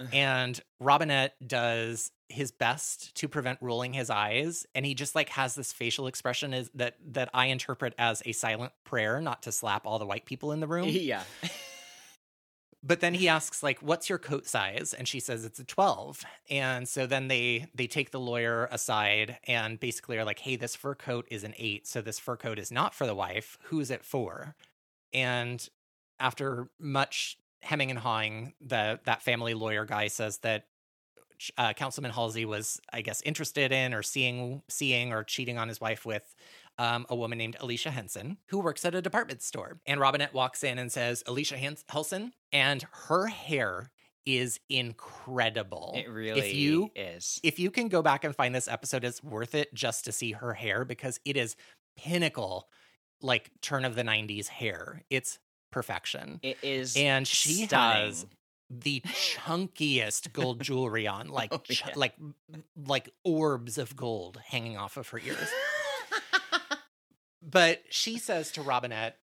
and 0.13 0.61
Robinette 0.81 1.35
does 1.47 2.11
his 2.29 2.51
best 2.51 3.15
to 3.17 3.29
prevent 3.29 3.59
rolling 3.61 3.93
his 3.93 4.11
eyes 4.11 4.67
and 4.75 4.85
he 4.85 4.95
just 4.95 5.15
like 5.15 5.29
has 5.29 5.55
this 5.55 5.73
facial 5.73 6.07
expression 6.07 6.55
is 6.55 6.71
that 6.75 6.97
that 7.13 7.29
I 7.35 7.47
interpret 7.47 7.95
as 7.99 8.23
a 8.25 8.33
silent 8.33 8.73
prayer 8.85 9.21
not 9.21 9.43
to 9.43 9.53
slap 9.53 9.87
all 9.87 9.99
the 9.99 10.07
white 10.07 10.25
people 10.25 10.53
in 10.53 10.61
the 10.61 10.67
room. 10.67 10.89
yeah. 10.89 11.23
but 12.83 13.01
then 13.01 13.15
he 13.15 13.29
asks 13.29 13.63
like 13.63 13.79
what's 13.81 14.09
your 14.09 14.19
coat 14.19 14.47
size 14.47 14.95
and 14.95 15.07
she 15.07 15.21
says 15.21 15.45
it's 15.45 15.59
a 15.59 15.65
12 15.65 16.25
and 16.51 16.89
so 16.89 17.07
then 17.07 17.29
they 17.29 17.67
they 17.75 17.87
take 17.87 18.11
the 18.11 18.21
lawyer 18.21 18.69
aside 18.73 19.39
and 19.47 19.79
basically 19.79 20.19
are 20.19 20.25
like 20.25 20.41
hey 20.41 20.57
this 20.57 20.75
fur 20.75 20.95
coat 20.95 21.27
is 21.31 21.45
an 21.45 21.55
8 21.57 21.87
so 21.87 22.01
this 22.01 22.19
fur 22.19 22.37
coat 22.37 22.59
is 22.59 22.73
not 22.73 22.95
for 22.95 23.07
the 23.07 23.15
wife 23.15 23.59
who's 23.65 23.91
it 23.91 24.05
for 24.05 24.57
and 25.13 25.69
after 26.19 26.69
much 26.79 27.39
hemming 27.65 27.91
and 27.91 27.99
hawing 27.99 28.55
the 28.61 29.01
that 29.05 29.23
family 29.23 29.55
lawyer 29.55 29.85
guy 29.85 30.09
says 30.09 30.39
that 30.39 30.67
uh, 31.59 31.73
councilman 31.73 32.13
halsey 32.13 32.45
was 32.45 32.81
i 32.93 33.01
guess 33.01 33.21
interested 33.23 33.73
in 33.73 33.93
or 33.93 34.03
seeing 34.03 34.63
seeing 34.69 35.13
or 35.13 35.25
cheating 35.25 35.59
on 35.59 35.69
his 35.69 35.81
wife 35.81 36.07
with 36.07 36.35
um, 36.79 37.07
a 37.09 37.15
woman 37.15 37.39
named 37.39 37.57
Alicia 37.61 37.91
Henson, 37.91 38.39
who 38.49 38.59
works 38.59 38.85
at 38.85 38.95
a 38.95 39.03
department 39.03 39.43
store. 39.43 39.79
And 39.87 40.01
Robinette 40.01 40.35
walks 40.35 40.65
in 40.65 40.79
and 40.79 40.91
says, 40.91 41.23
Alicia 41.27 41.57
Hens- 41.57 41.85
Henson, 41.89 42.33
and 42.53 42.85
her 43.09 43.27
hair 43.27 43.91
is 44.27 44.59
incredible. 44.69 45.93
It 45.95 46.09
really 46.09 46.41
if 46.41 46.55
you, 46.55 46.91
is. 46.95 47.39
If 47.43 47.59
you 47.59 47.71
can 47.71 47.89
go 47.89 48.03
back 48.03 48.25
and 48.25 48.35
find 48.35 48.55
this 48.55 48.69
episode, 48.69 49.05
it's 49.05 49.23
worth 49.23 49.55
it 49.55 49.73
just 49.75 50.05
to 50.07 50.13
see 50.13 50.33
her 50.33 50.55
hair 50.55 50.85
because 50.85 51.21
it 51.25 51.37
is 51.37 51.57
pinnacle, 51.97 52.69
like 53.21 53.51
turn 53.61 53.85
of 53.85 53.95
the 53.95 54.03
90s 54.03 54.49
hair. 54.49 55.03
It's 55.11 55.39
perfection. 55.75 56.39
It 56.43 56.57
is. 56.63 56.97
And 56.97 57.27
she 57.27 57.67
stunning. 57.67 58.05
has 58.07 58.27
the 58.71 59.01
chunkiest 59.07 60.33
gold 60.33 60.63
jewelry 60.63 61.07
on, 61.07 61.29
like 61.29 61.53
Oh, 61.53 61.59
ch- 61.59 61.83
like 61.97 62.15
like 62.87 63.11
orbs 63.25 63.77
of 63.77 63.95
gold 63.97 64.41
hanging 64.47 64.77
off 64.79 64.97
of 64.97 65.09
her 65.09 65.19
ears. 65.19 65.49
But 67.47 67.83
she 67.91 68.17
says 68.19 68.53
to 68.53 68.63
Robinette, 68.63 69.19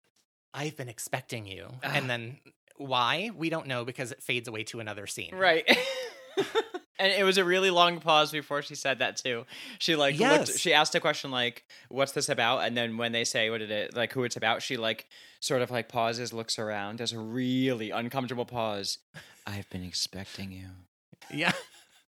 I've 0.52 0.76
been 0.76 0.90
expecting 0.90 1.46
you. 1.46 1.68
Ah. 1.84 1.92
And 1.94 2.10
then 2.10 2.40
why? 2.78 3.30
We 3.36 3.50
don't 3.50 3.68
know 3.68 3.86
because 3.86 4.12
it 4.12 4.24
fades 4.24 4.48
away 4.48 4.64
to 4.66 4.80
another 4.80 5.06
scene. 5.06 5.36
Right. 5.36 5.64
and 7.00 7.12
it 7.12 7.24
was 7.24 7.38
a 7.38 7.44
really 7.46 7.70
long 7.70 8.00
pause 8.00 8.32
before 8.32 8.62
she 8.62 8.76
said 8.76 9.00
that 9.00 9.18
too. 9.18 9.46
She 9.80 9.96
like 9.96 10.20
Yes. 10.20 10.48
looked, 10.50 10.60
she 10.60 10.74
asked 10.74 10.96
a 10.96 11.00
question 11.00 11.32
like, 11.32 11.66
"What's 11.90 12.12
this 12.12 12.30
about?" 12.30 12.60
And 12.60 12.76
then 12.76 12.98
when 12.98 13.12
they 13.12 13.24
say 13.24 13.50
what 13.50 13.62
it 13.62 13.96
like 13.96 14.14
who 14.14 14.24
it's 14.24 14.36
about, 14.36 14.62
she 14.62 14.78
like 14.78 15.08
sort 15.40 15.62
of 15.62 15.72
like 15.72 15.90
pauses, 15.90 16.34
looks 16.34 16.58
around, 16.58 16.98
does 16.98 17.14
a 17.14 17.20
really 17.20 17.92
uncomfortable 17.92 18.46
pause. 18.46 18.98
I've 19.46 19.70
been 19.70 19.84
expecting 19.84 20.52
you. 20.52 20.68
Yeah. 21.32 21.54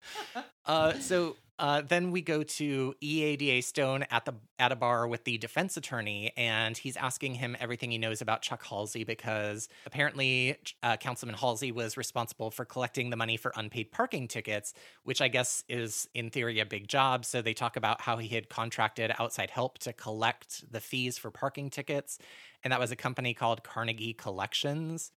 uh, 0.66 0.94
so 0.94 1.36
uh, 1.60 1.82
then 1.82 2.12
we 2.12 2.22
go 2.22 2.44
to 2.44 2.94
EADA 3.02 3.64
Stone 3.64 4.06
at 4.12 4.26
the 4.26 4.34
at 4.60 4.72
a 4.72 4.76
bar 4.76 5.08
with 5.08 5.24
the 5.24 5.38
defense 5.38 5.78
attorney, 5.78 6.32
and 6.38 6.78
he's 6.78 6.98
asking 6.98 7.36
him 7.36 7.56
everything 7.60 7.92
he 7.92 7.98
knows 7.98 8.22
about 8.22 8.42
Chuck 8.42 8.64
Halsey 8.64 9.04
because 9.04 9.68
apparently 9.86 10.58
uh, 10.84 10.98
Councilman 10.98 11.36
Halsey 11.36 11.72
was 11.72 11.98
responsible 11.98 12.52
for 12.52 12.66
collecting 12.66 13.10
the 13.10 13.16
money 13.16 13.38
for 13.38 13.52
unpaid 13.56 13.92
parking 13.92 14.28
tickets, 14.28 14.74
which 15.04 15.22
I 15.22 15.28
guess 15.28 15.64
is 15.68 16.08
in 16.14 16.30
theory 16.30 16.60
a 16.60 16.66
big 16.66 16.88
job. 16.88 17.26
So 17.26 17.42
they 17.42 17.54
talk 17.54 17.76
about 17.76 18.02
how 18.02 18.18
he 18.18 18.28
had 18.28 18.50
contracted 18.50 19.12
outside 19.20 19.50
help 19.50 19.80
to 19.80 19.94
collect 19.94 20.72
the 20.72 20.80
fees 20.80 21.18
for 21.18 21.32
parking 21.32 21.70
tickets, 21.70 22.20
and 22.64 22.72
that 22.72 22.80
was 22.80 22.92
a 22.92 22.96
company 22.96 23.34
called 23.34 23.64
Carnegie 23.64 24.14
Collections. 24.14 25.12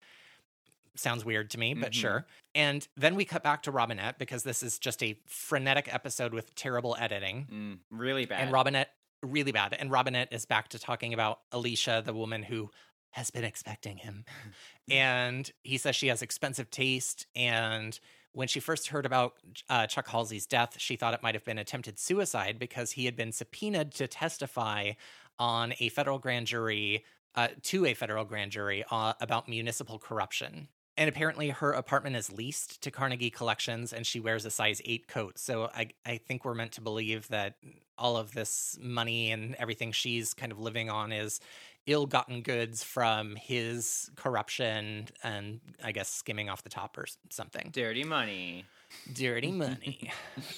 Sounds 0.95 1.23
weird 1.25 1.49
to 1.51 1.59
me, 1.59 1.73
but 1.73 1.91
Mhm. 1.91 1.95
sure. 2.01 2.27
And 2.55 2.87
then 2.97 3.15
we 3.15 3.25
cut 3.25 3.43
back 3.43 3.63
to 3.63 3.71
Robinette 3.71 4.17
because 4.19 4.43
this 4.43 4.63
is 4.63 4.79
just 4.79 5.01
a 5.03 5.19
frenetic 5.27 5.93
episode 5.93 6.33
with 6.33 6.55
terrible 6.55 6.95
editing. 6.99 7.47
Mm, 7.51 7.79
really 7.97 8.25
bad. 8.25 8.41
And 8.41 8.51
Robinette, 8.51 8.93
really 9.21 9.51
bad. 9.51 9.73
And 9.73 9.91
Robinette 9.91 10.31
is 10.31 10.45
back 10.45 10.69
to 10.69 10.79
talking 10.79 11.13
about 11.13 11.41
Alicia, 11.51 12.01
the 12.05 12.13
woman 12.13 12.43
who 12.43 12.71
has 13.11 13.31
been 13.31 13.43
expecting 13.43 13.97
him. 13.97 14.25
and 14.89 15.51
he 15.63 15.77
says 15.77 15.95
she 15.95 16.07
has 16.07 16.21
expensive 16.21 16.69
taste. 16.71 17.25
And 17.35 17.99
when 18.33 18.47
she 18.47 18.59
first 18.59 18.87
heard 18.89 19.05
about 19.05 19.33
uh, 19.69 19.87
Chuck 19.87 20.07
Halsey's 20.07 20.45
death, 20.45 20.75
she 20.79 20.95
thought 20.95 21.13
it 21.13 21.23
might 21.23 21.35
have 21.35 21.45
been 21.45 21.57
attempted 21.57 21.99
suicide 21.99 22.59
because 22.59 22.91
he 22.91 23.05
had 23.05 23.15
been 23.15 23.31
subpoenaed 23.31 23.91
to 23.95 24.07
testify 24.07 24.91
on 25.37 25.73
a 25.79 25.89
federal 25.89 26.19
grand 26.19 26.47
jury, 26.47 27.03
uh, 27.35 27.47
to 27.63 27.85
a 27.85 27.93
federal 27.93 28.25
grand 28.25 28.51
jury 28.51 28.83
uh, 28.91 29.13
about 29.21 29.47
municipal 29.47 29.97
corruption. 29.99 30.67
And 30.99 31.07
apparently, 31.07 31.49
her 31.49 31.71
apartment 31.71 32.17
is 32.17 32.29
leased 32.29 32.81
to 32.81 32.91
Carnegie 32.91 33.29
Collections, 33.29 33.93
and 33.93 34.05
she 34.05 34.19
wears 34.19 34.43
a 34.43 34.51
size 34.51 34.81
eight 34.83 35.07
coat. 35.07 35.39
So 35.39 35.69
I, 35.73 35.91
I 36.05 36.17
think 36.17 36.43
we're 36.43 36.53
meant 36.53 36.73
to 36.73 36.81
believe 36.81 37.29
that 37.29 37.55
all 37.97 38.17
of 38.17 38.33
this 38.33 38.77
money 38.81 39.31
and 39.31 39.55
everything 39.55 39.93
she's 39.93 40.33
kind 40.33 40.51
of 40.51 40.59
living 40.59 40.89
on 40.89 41.13
is 41.13 41.39
ill-gotten 41.87 42.41
goods 42.41 42.83
from 42.83 43.37
his 43.37 44.11
corruption 44.17 45.07
and 45.23 45.61
I 45.81 45.93
guess 45.93 46.09
skimming 46.09 46.49
off 46.49 46.63
the 46.63 46.69
top 46.69 46.97
or 46.97 47.05
something. 47.29 47.69
Dirty 47.71 48.03
money. 48.03 48.65
Dirty 49.13 49.51
money. 49.53 50.11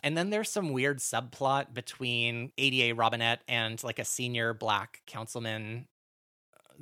and 0.03 0.17
then 0.17 0.31
there's 0.31 0.49
some 0.49 0.71
weird 0.71 0.97
subplot 0.97 1.71
between 1.75 2.51
ADA 2.57 2.95
Robinette 2.95 3.43
and 3.47 3.81
like 3.83 3.99
a 3.99 4.05
senior 4.05 4.55
black 4.55 5.03
councilman 5.05 5.87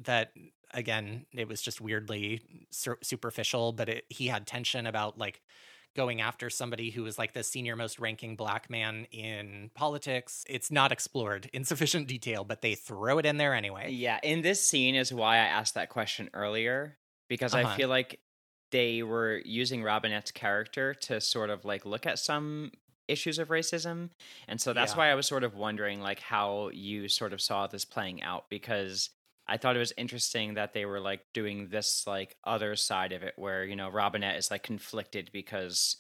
that 0.03 0.31
again 0.73 1.25
it 1.33 1.47
was 1.47 1.61
just 1.61 1.81
weirdly 1.81 2.41
sur- 2.71 2.97
superficial 3.01 3.71
but 3.71 3.89
it, 3.89 4.05
he 4.09 4.27
had 4.27 4.45
tension 4.47 4.85
about 4.85 5.17
like 5.17 5.41
going 5.95 6.21
after 6.21 6.49
somebody 6.49 6.91
who 6.91 7.03
was 7.03 7.17
like 7.17 7.33
the 7.33 7.43
senior 7.43 7.75
most 7.75 7.99
ranking 7.99 8.35
black 8.35 8.69
man 8.69 9.05
in 9.11 9.71
politics 9.73 10.45
it's 10.47 10.69
not 10.71 10.91
explored 10.91 11.49
in 11.53 11.63
sufficient 11.65 12.07
detail 12.07 12.43
but 12.43 12.61
they 12.61 12.75
throw 12.75 13.17
it 13.17 13.25
in 13.25 13.37
there 13.37 13.53
anyway 13.53 13.91
Yeah, 13.91 14.19
in 14.23 14.41
this 14.41 14.65
scene 14.67 14.95
is 14.95 15.11
why 15.13 15.35
I 15.35 15.45
asked 15.47 15.73
that 15.73 15.89
question 15.89 16.29
earlier 16.33 16.97
because 17.27 17.53
I 17.55 17.63
Uh-huh. 17.63 17.75
feel 17.75 17.89
like 17.89 18.19
they 18.71 19.01
were 19.01 19.41
using 19.45 19.81
Robinette's 19.83 20.31
character 20.31 20.93
to 20.93 21.19
sort 21.19 21.49
of 21.49 21.65
like 21.65 21.85
look 21.85 22.05
at 22.05 22.19
some 22.19 22.71
issues 23.07 23.39
of 23.39 23.47
racism. 23.49 24.11
And 24.47 24.61
so 24.61 24.73
that's 24.73 24.93
Yeah. 24.93 24.97
why 24.99 25.09
I 25.09 25.15
was 25.15 25.25
sort 25.27 25.43
of 25.43 25.55
wondering 25.55 26.01
like 26.01 26.19
how 26.19 26.69
you 26.69 27.07
sort 27.09 27.33
of 27.33 27.41
saw 27.41 27.65
this 27.65 27.83
playing 27.85 28.21
out 28.21 28.49
because 28.49 29.09
I 29.49 29.57
thought 29.57 29.75
it 29.75 29.79
was 29.79 29.93
interesting 29.97 30.53
that 30.53 30.73
they 30.73 30.85
were 30.85 30.99
like 30.99 31.21
doing 31.33 31.69
this 31.69 32.05
like 32.05 32.35
other 32.43 32.75
side 32.75 33.11
of 33.11 33.23
it 33.23 33.33
where, 33.35 33.65
you 33.65 33.75
know, 33.75 33.89
Robinette 33.89 34.37
is 34.37 34.51
like 34.51 34.63
conflicted 34.63 35.31
because 35.33 35.97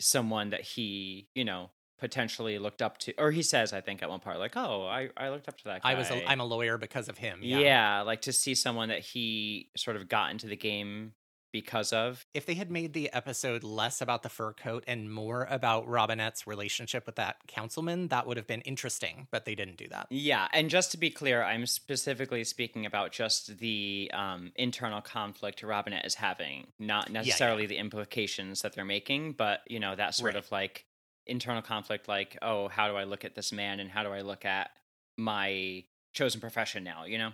someone 0.00 0.50
that 0.50 0.62
he, 0.62 1.28
you 1.34 1.44
know, 1.44 1.70
potentially 1.98 2.58
looked 2.58 2.82
up 2.82 2.98
to 2.98 3.14
or 3.16 3.30
he 3.30 3.42
says 3.42 3.72
I 3.72 3.80
think 3.80 4.02
at 4.02 4.10
one 4.10 4.20
part 4.20 4.38
like, 4.38 4.56
"Oh, 4.56 4.86
I 4.86 5.08
I 5.16 5.30
looked 5.30 5.48
up 5.48 5.56
to 5.58 5.64
that 5.64 5.82
guy." 5.82 5.92
i 5.92 5.94
was 5.94 6.10
a, 6.10 6.28
i'm 6.28 6.40
a 6.40 6.44
lawyer 6.44 6.76
because 6.76 7.08
of 7.08 7.16
him 7.16 7.40
yeah. 7.42 7.58
yeah. 7.58 8.02
like 8.02 8.20
to 8.22 8.34
see 8.34 8.54
someone 8.54 8.90
that 8.90 9.00
he 9.00 9.70
sort 9.78 9.96
of 9.96 10.06
got 10.06 10.30
into 10.30 10.46
the 10.46 10.56
game 10.56 11.12
because 11.52 11.92
of. 11.92 12.26
if 12.34 12.46
they 12.46 12.54
had 12.54 12.70
made 12.70 12.92
the 12.92 13.12
episode 13.12 13.62
less 13.64 14.00
about 14.00 14.22
the 14.22 14.28
fur 14.28 14.52
coat 14.52 14.84
and 14.86 15.12
more 15.12 15.46
about 15.50 15.86
robinette's 15.88 16.46
relationship 16.46 17.06
with 17.06 17.16
that 17.16 17.36
councilman 17.46 18.08
that 18.08 18.26
would 18.26 18.36
have 18.36 18.46
been 18.46 18.60
interesting 18.62 19.26
but 19.30 19.44
they 19.44 19.54
didn't 19.54 19.76
do 19.76 19.88
that 19.88 20.06
Yeah, 20.10 20.48
and 20.52 20.68
just 20.70 20.90
to 20.92 20.98
be 20.98 21.10
clear, 21.10 21.42
I'm 21.42 21.66
specifically 21.66 22.44
speaking 22.44 22.86
about 22.86 23.12
just 23.12 23.58
the 23.58 24.10
um, 24.14 24.52
internal 24.56 25.00
conflict 25.00 25.62
Robinette 25.62 26.04
is 26.04 26.14
having, 26.14 26.66
not 26.78 27.10
necessarily 27.10 27.66
the 27.66 27.76
implications 27.76 28.62
that 28.62 28.74
they're 28.74 28.84
making, 28.84 29.32
but 29.32 29.60
you 29.68 29.80
know 29.80 29.94
that 29.96 30.14
sort 30.14 30.34
Right. 30.34 30.36
of 30.44 30.50
like 30.52 30.84
internal 31.26 31.62
conflict, 31.62 32.08
like 32.08 32.36
oh, 32.42 32.68
how 32.68 32.88
do 32.88 32.96
I 32.96 33.04
look 33.04 33.24
at 33.24 33.34
this 33.34 33.52
man, 33.52 33.80
and 33.80 33.90
how 33.90 34.02
do 34.02 34.10
I 34.10 34.20
look 34.20 34.44
at 34.44 34.70
my 35.16 35.84
chosen 36.12 36.40
profession 36.40 36.84
now? 36.84 37.04
You 37.04 37.18
know. 37.18 37.30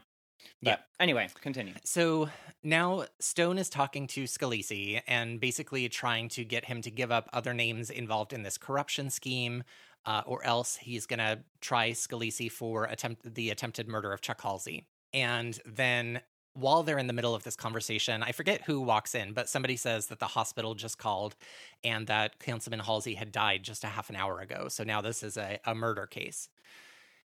Yeah. 0.61 0.76
Anyway, 1.01 1.28
continue. 1.40 1.74
So 1.84 2.28
now 2.62 3.07
Stone 3.18 3.59
is 3.59 3.68
talking 3.68 4.07
to 4.09 4.24
Scalisi 4.24 5.01
and 5.07 5.40
basically 5.40 5.88
trying 5.88 6.28
to 6.30 6.45
get 6.45 6.66
him 6.66 6.82
to 6.82 6.90
give 6.90 7.11
up 7.11 7.28
other 7.32 7.53
names 7.53 7.90
involved 7.90 8.32
in 8.32 8.43
this 8.43 8.59
corruption 8.59 9.11
scheme, 9.11 9.64
uh, 10.07 10.22
or 10.26 10.45
else 10.45 10.76
he's 10.76 11.07
going 11.07 11.18
to 11.18 11.40
try 11.61 11.90
Scalisi 11.90 12.51
for 12.51 12.84
attempt 12.84 13.34
the 13.34 13.51
attempted 13.51 13.88
murder 13.88 14.12
of 14.12 14.20
Chuck 14.20 14.40
Halsey. 14.40 14.86
And 15.12 15.59
then 15.66 16.20
while 16.55 16.82
they're 16.82 16.99
in 16.99 17.07
the 17.07 17.12
middle 17.12 17.34
of 17.34 17.45
this 17.45 17.57
conversation, 17.57 18.22
I 18.22 18.32
forget 18.32 18.62
who 18.62 18.80
walks 18.80 19.14
in, 19.14 19.32
but 19.32 19.49
somebody 19.49 19.76
says 19.76 20.09
that 20.09 20.18
the 20.18 20.26
hospital 20.26 20.74
just 20.74 20.99
called 20.99 21.34
and 21.82 22.07
that 22.09 22.38
Councilman 22.40 22.80
Halsey 22.80 23.14
had 23.14 23.32
died 23.32 23.62
just 23.62 23.84
a 23.84 23.88
half 23.88 24.11
an 24.11 24.16
hour 24.16 24.40
ago. 24.40 24.68
So 24.68 24.84
now 24.84 25.01
this 25.01 25.22
is 25.22 25.36
a, 25.36 25.59
a 25.64 25.74
murder 25.74 26.07
case. 26.07 26.49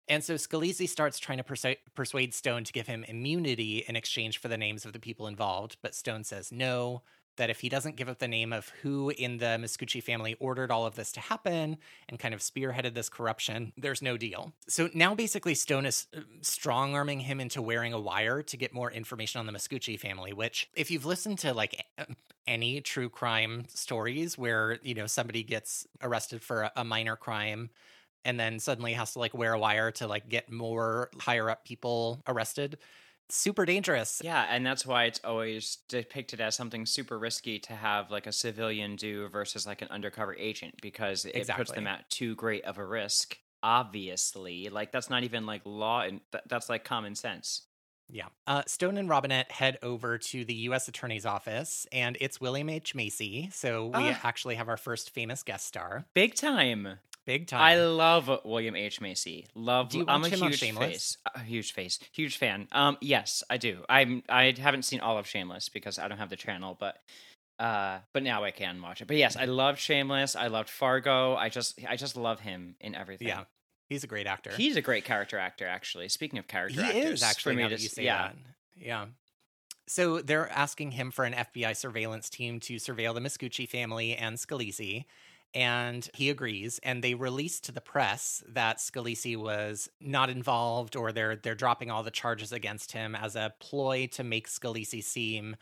And 0.08 0.22
so 0.24 0.34
Scalisi 0.34 0.88
starts 0.88 1.18
trying 1.18 1.38
to 1.38 1.44
persu- 1.44 1.76
persuade 1.94 2.34
Stone 2.34 2.64
to 2.64 2.72
give 2.72 2.86
him 2.86 3.04
immunity 3.04 3.84
in 3.88 3.96
exchange 3.96 4.38
for 4.38 4.48
the 4.48 4.58
names 4.58 4.84
of 4.84 4.92
the 4.92 4.98
people 4.98 5.26
involved, 5.26 5.76
but 5.82 5.94
Stone 5.94 6.24
says 6.24 6.50
no 6.52 7.02
that 7.36 7.50
if 7.50 7.60
he 7.60 7.68
doesn't 7.68 7.96
give 7.96 8.08
up 8.08 8.18
the 8.18 8.28
name 8.28 8.52
of 8.52 8.68
who 8.82 9.10
in 9.10 9.38
the 9.38 9.58
Miscucci 9.58 10.02
family 10.02 10.36
ordered 10.38 10.70
all 10.70 10.86
of 10.86 10.96
this 10.96 11.12
to 11.12 11.20
happen 11.20 11.78
and 12.08 12.18
kind 12.18 12.34
of 12.34 12.40
spearheaded 12.40 12.94
this 12.94 13.08
corruption, 13.08 13.72
there's 13.76 14.02
no 14.02 14.16
deal. 14.16 14.52
So 14.68 14.90
now 14.92 15.14
basically 15.14 15.54
Stone 15.54 15.86
is 15.86 16.06
uh, 16.14 16.20
strong 16.42 16.94
arming 16.94 17.20
him 17.20 17.40
into 17.40 17.62
wearing 17.62 17.92
a 17.92 18.00
wire 18.00 18.42
to 18.42 18.56
get 18.56 18.74
more 18.74 18.90
information 18.90 19.38
on 19.38 19.46
the 19.46 19.52
Miscucci 19.52 19.98
family, 19.98 20.32
which 20.32 20.68
if 20.74 20.90
you've 20.90 21.06
listened 21.06 21.38
to 21.38 21.54
like 21.54 21.86
any 22.46 22.80
true 22.80 23.08
crime 23.08 23.64
stories 23.68 24.36
where, 24.36 24.78
you 24.82 24.94
know, 24.94 25.06
somebody 25.06 25.42
gets 25.42 25.86
arrested 26.02 26.42
for 26.42 26.70
a 26.76 26.84
minor 26.84 27.16
crime 27.16 27.70
and 28.24 28.38
then 28.38 28.58
suddenly 28.58 28.92
has 28.94 29.12
to 29.12 29.18
like 29.18 29.34
wear 29.34 29.52
a 29.54 29.58
wire 29.58 29.90
to 29.92 30.06
like 30.06 30.28
get 30.28 30.50
more 30.50 31.10
higher 31.18 31.48
up 31.50 31.64
people 31.64 32.22
arrested 32.26 32.78
super 33.34 33.64
dangerous. 33.64 34.20
Yeah, 34.22 34.44
and 34.50 34.66
that's 34.66 34.84
why 34.84 35.04
it's 35.04 35.20
always 35.24 35.78
depicted 35.88 36.38
as 36.42 36.54
something 36.54 36.84
super 36.84 37.18
risky 37.18 37.58
to 37.60 37.72
have 37.72 38.10
like 38.10 38.26
a 38.26 38.32
civilian 38.32 38.94
do 38.94 39.26
versus 39.28 39.66
like 39.66 39.80
an 39.80 39.88
undercover 39.90 40.34
agent 40.34 40.74
because 40.82 41.24
it 41.24 41.34
Exactly. 41.34 41.64
puts 41.64 41.72
them 41.74 41.86
at 41.86 42.10
too 42.10 42.34
great 42.34 42.62
of 42.66 42.76
a 42.76 42.84
risk. 42.84 43.38
Obviously, 43.62 44.68
like 44.68 44.92
that's 44.92 45.08
not 45.10 45.22
even 45.24 45.44
like 45.46 45.62
law, 45.64 46.02
and 46.02 46.20
th- 46.30 46.44
that's 46.48 46.68
like 46.68 46.84
common 46.84 47.14
sense. 47.14 47.62
Yeah. 48.10 48.26
Uh, 48.46 48.62
Stone 48.66 48.98
and 48.98 49.08
Robinette 49.08 49.50
head 49.50 49.78
over 49.82 50.18
to 50.18 50.44
the 50.44 50.54
U.S. 50.68 50.88
Attorney's 50.88 51.24
Office, 51.24 51.86
and 51.90 52.18
it's 52.20 52.40
William 52.40 52.68
H. 52.68 52.94
Macy. 52.94 53.48
So 53.52 53.86
we 53.86 53.92
Ah. 54.10 54.20
actually 54.24 54.56
have 54.56 54.68
our 54.68 54.76
first 54.76 55.10
famous 55.14 55.42
guest 55.42 55.66
star. 55.66 56.04
Big 56.12 56.34
time. 56.34 56.98
Big 57.24 57.46
time. 57.46 57.60
I 57.60 57.76
love 57.76 58.30
William 58.44 58.74
H 58.74 59.00
Macy. 59.00 59.46
Love. 59.54 59.94
I'm 60.08 60.24
a 60.24 60.28
huge 60.28 60.58
Shameless? 60.58 60.90
face. 60.90 61.18
A 61.34 61.40
huge 61.40 61.72
face. 61.72 61.98
Huge 62.12 62.36
fan. 62.36 62.68
Um. 62.72 62.96
Yes, 63.00 63.42
I 63.48 63.56
do. 63.58 63.84
I'm. 63.88 64.22
I 64.28 64.54
haven't 64.58 64.82
seen 64.82 65.00
all 65.00 65.18
of 65.18 65.26
Shameless 65.26 65.68
because 65.68 65.98
I 65.98 66.08
don't 66.08 66.18
have 66.18 66.30
the 66.30 66.36
channel, 66.36 66.76
but. 66.78 66.96
Uh, 67.58 68.00
but 68.12 68.24
now 68.24 68.42
I 68.42 68.50
can 68.50 68.82
watch 68.82 69.02
it. 69.02 69.06
But 69.06 69.18
yes, 69.18 69.36
I 69.36 69.44
love 69.44 69.78
Shameless. 69.78 70.34
I 70.34 70.48
loved 70.48 70.68
Fargo. 70.68 71.36
I 71.36 71.48
just, 71.48 71.78
I 71.88 71.94
just 71.94 72.16
love 72.16 72.40
him 72.40 72.74
in 72.80 72.96
everything. 72.96 73.28
yeah. 73.28 73.44
He's 73.88 74.02
a 74.02 74.08
great 74.08 74.26
actor. 74.26 74.50
He's 74.56 74.76
a 74.76 74.80
great 74.80 75.04
character 75.04 75.38
actor, 75.38 75.66
actually. 75.66 76.08
Speaking 76.08 76.38
of 76.38 76.48
character 76.48 76.82
he 76.82 76.88
actors, 76.88 77.12
is 77.12 77.22
actually 77.22 77.52
for 77.52 77.56
me 77.56 77.62
now 77.62 77.68
to, 77.68 77.74
that 77.76 77.82
you 77.82 77.88
say 77.88 78.04
yeah. 78.04 78.22
that. 78.28 78.36
Yeah. 78.74 79.04
So 79.86 80.22
they're 80.22 80.50
asking 80.50 80.92
him 80.92 81.10
for 81.10 81.24
an 81.26 81.34
FBI 81.34 81.76
surveillance 81.76 82.30
team 82.30 82.58
to 82.60 82.76
surveil 82.76 83.14
the 83.14 83.20
Miscucci 83.20 83.68
family 83.68 84.16
and 84.16 84.38
Scalisi. 84.38 85.04
And 85.54 86.08
he 86.14 86.30
agrees, 86.30 86.80
and 86.82 87.04
they 87.04 87.14
release 87.14 87.60
to 87.60 87.72
the 87.72 87.82
press 87.82 88.42
that 88.48 88.78
Scalisi 88.78 89.36
was 89.36 89.90
not 90.00 90.30
involved, 90.30 90.96
or 90.96 91.12
they're 91.12 91.36
they're 91.36 91.54
dropping 91.54 91.90
all 91.90 92.02
the 92.02 92.10
charges 92.10 92.52
against 92.52 92.92
him 92.92 93.14
as 93.14 93.36
a 93.36 93.52
ploy 93.60 94.06
to 94.12 94.24
make 94.24 94.48
Scalisi 94.48 95.04
seem 95.04 95.56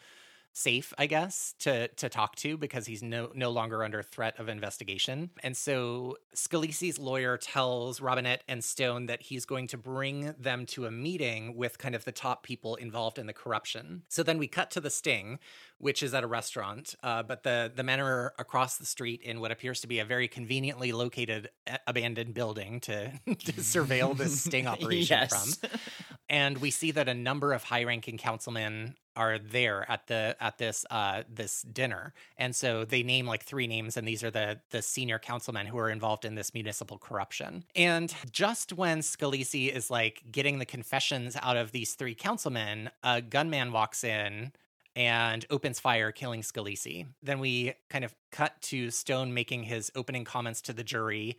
safe, 0.52 0.92
I 0.98 1.06
guess, 1.06 1.54
to 1.60 1.88
to 1.88 2.08
talk 2.08 2.36
to 2.36 2.56
because 2.56 2.86
he's 2.86 3.02
no 3.02 3.30
no 3.34 3.50
longer 3.50 3.84
under 3.84 4.02
threat 4.02 4.38
of 4.38 4.48
investigation. 4.48 5.30
And 5.42 5.56
so 5.56 6.16
Scalisi's 6.34 6.98
lawyer 6.98 7.36
tells 7.36 8.00
Robinette 8.00 8.42
and 8.48 8.62
Stone 8.62 9.06
that 9.06 9.22
he's 9.22 9.44
going 9.44 9.68
to 9.68 9.78
bring 9.78 10.34
them 10.38 10.66
to 10.66 10.86
a 10.86 10.90
meeting 10.90 11.56
with 11.56 11.78
kind 11.78 11.94
of 11.94 12.04
the 12.04 12.12
top 12.12 12.42
people 12.42 12.74
involved 12.76 13.18
in 13.18 13.26
the 13.26 13.32
corruption. 13.32 14.02
So 14.08 14.22
then 14.22 14.38
we 14.38 14.46
cut 14.46 14.70
to 14.72 14.80
the 14.80 14.90
sting, 14.90 15.38
which 15.78 16.02
is 16.02 16.12
at 16.14 16.24
a 16.24 16.26
restaurant, 16.26 16.94
uh, 17.02 17.22
but 17.22 17.42
the 17.42 17.72
the 17.74 17.82
men 17.82 18.00
are 18.00 18.32
across 18.38 18.76
the 18.76 18.86
street 18.86 19.22
in 19.22 19.40
what 19.40 19.50
appears 19.52 19.80
to 19.80 19.86
be 19.86 19.98
a 19.98 20.04
very 20.04 20.28
conveniently 20.28 20.92
located 20.92 21.50
abandoned 21.86 22.34
building 22.34 22.80
to 22.80 23.10
to 23.26 23.52
surveil 23.52 24.16
this 24.16 24.42
sting 24.42 24.66
operation 24.66 25.18
yes. 25.20 25.56
from 25.56 25.70
and 26.30 26.58
we 26.58 26.70
see 26.70 26.92
that 26.92 27.08
a 27.08 27.14
number 27.14 27.52
of 27.52 27.64
high-ranking 27.64 28.16
councilmen 28.16 28.94
are 29.16 29.38
there 29.38 29.84
at 29.90 30.06
the 30.06 30.36
at 30.40 30.56
this 30.56 30.86
uh 30.90 31.24
this 31.28 31.62
dinner 31.62 32.14
and 32.38 32.54
so 32.54 32.84
they 32.84 33.02
name 33.02 33.26
like 33.26 33.42
three 33.42 33.66
names 33.66 33.96
and 33.96 34.06
these 34.06 34.22
are 34.22 34.30
the 34.30 34.60
the 34.70 34.80
senior 34.80 35.18
councilmen 35.18 35.66
who 35.66 35.76
are 35.76 35.90
involved 35.90 36.24
in 36.24 36.36
this 36.36 36.54
municipal 36.54 36.96
corruption 36.96 37.64
and 37.74 38.14
just 38.30 38.72
when 38.72 39.00
Scalisi 39.00 39.70
is 39.70 39.90
like 39.90 40.22
getting 40.30 40.60
the 40.60 40.64
confessions 40.64 41.36
out 41.42 41.56
of 41.56 41.72
these 41.72 41.94
three 41.94 42.14
councilmen 42.14 42.88
a 43.02 43.20
gunman 43.20 43.72
walks 43.72 44.04
in 44.04 44.52
and 44.96 45.46
opens 45.50 45.78
fire, 45.78 46.10
killing 46.12 46.42
Scalisi. 46.42 47.06
Then 47.22 47.38
we 47.38 47.74
kind 47.88 48.04
of 48.04 48.14
cut 48.32 48.60
to 48.62 48.90
Stone 48.90 49.32
making 49.32 49.64
his 49.64 49.90
opening 49.94 50.24
comments 50.24 50.60
to 50.62 50.72
the 50.72 50.84
jury 50.84 51.38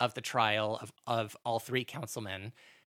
of 0.00 0.14
the 0.14 0.20
trial 0.20 0.78
of, 0.80 0.92
of 1.06 1.36
all 1.44 1.58
three 1.58 1.84
councilmen. 1.84 2.52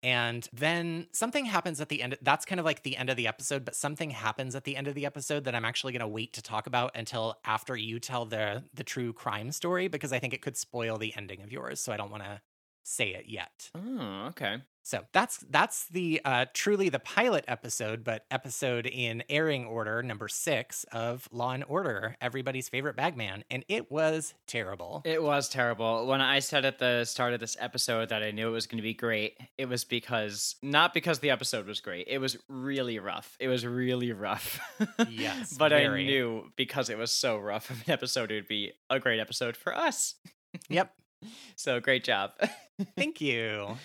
And 0.02 0.48
then 0.52 1.08
something 1.12 1.44
happens 1.44 1.80
at 1.80 1.88
the 1.88 2.02
end. 2.02 2.16
That's 2.22 2.44
kind 2.44 2.60
of 2.60 2.64
like 2.64 2.82
the 2.82 2.96
end 2.96 3.10
of 3.10 3.16
the 3.16 3.26
episode, 3.26 3.64
but 3.64 3.74
something 3.74 4.10
happens 4.10 4.54
at 4.54 4.64
the 4.64 4.76
end 4.76 4.86
of 4.86 4.94
the 4.94 5.06
episode 5.06 5.44
that 5.44 5.54
I'm 5.54 5.64
actually 5.64 5.92
going 5.92 6.00
to 6.00 6.08
wait 6.08 6.32
to 6.34 6.42
talk 6.42 6.66
about 6.66 6.92
until 6.94 7.36
after 7.44 7.76
you 7.76 7.98
tell 7.98 8.24
the 8.24 8.62
the 8.72 8.84
true 8.84 9.12
crime 9.12 9.50
story 9.50 9.88
because 9.88 10.12
I 10.12 10.18
think 10.18 10.34
it 10.34 10.42
could 10.42 10.56
spoil 10.56 10.98
the 10.98 11.14
ending 11.16 11.42
of 11.42 11.50
yours. 11.50 11.80
So 11.80 11.92
I 11.92 11.96
don't 11.96 12.10
want 12.10 12.22
to 12.22 12.40
say 12.84 13.08
it 13.08 13.26
yet. 13.26 13.70
Oh, 13.74 14.26
okay. 14.28 14.58
So 14.88 15.04
that's 15.12 15.44
that's 15.50 15.84
the 15.88 16.18
uh, 16.24 16.46
truly 16.54 16.88
the 16.88 16.98
pilot 16.98 17.44
episode, 17.46 18.04
but 18.04 18.24
episode 18.30 18.86
in 18.86 19.22
airing 19.28 19.66
order 19.66 20.02
number 20.02 20.28
six 20.28 20.84
of 20.92 21.28
Law 21.30 21.50
and 21.50 21.62
Order, 21.68 22.16
everybody's 22.22 22.70
favorite 22.70 22.96
bagman, 22.96 23.44
and 23.50 23.66
it 23.68 23.90
was 23.90 24.32
terrible. 24.46 25.02
It 25.04 25.22
was 25.22 25.50
terrible. 25.50 26.06
When 26.06 26.22
I 26.22 26.38
said 26.38 26.64
at 26.64 26.78
the 26.78 27.04
start 27.04 27.34
of 27.34 27.40
this 27.40 27.54
episode 27.60 28.08
that 28.08 28.22
I 28.22 28.30
knew 28.30 28.48
it 28.48 28.52
was 28.52 28.66
going 28.66 28.78
to 28.78 28.82
be 28.82 28.94
great, 28.94 29.36
it 29.58 29.68
was 29.68 29.84
because 29.84 30.56
not 30.62 30.94
because 30.94 31.18
the 31.18 31.32
episode 31.32 31.66
was 31.66 31.80
great. 31.80 32.06
It 32.08 32.16
was 32.16 32.38
really 32.48 32.98
rough. 32.98 33.36
It 33.38 33.48
was 33.48 33.66
really 33.66 34.12
rough. 34.12 34.58
Yes, 35.10 35.52
but 35.58 35.70
very. 35.70 36.04
I 36.04 36.06
knew 36.06 36.50
because 36.56 36.88
it 36.88 36.96
was 36.96 37.12
so 37.12 37.36
rough 37.36 37.68
of 37.68 37.82
an 37.86 37.92
episode, 37.92 38.30
it 38.30 38.36
would 38.36 38.48
be 38.48 38.72
a 38.88 38.98
great 38.98 39.20
episode 39.20 39.54
for 39.54 39.76
us. 39.76 40.14
yep. 40.70 40.94
So 41.56 41.78
great 41.80 42.04
job. 42.04 42.32
Thank 42.96 43.20
you. 43.20 43.76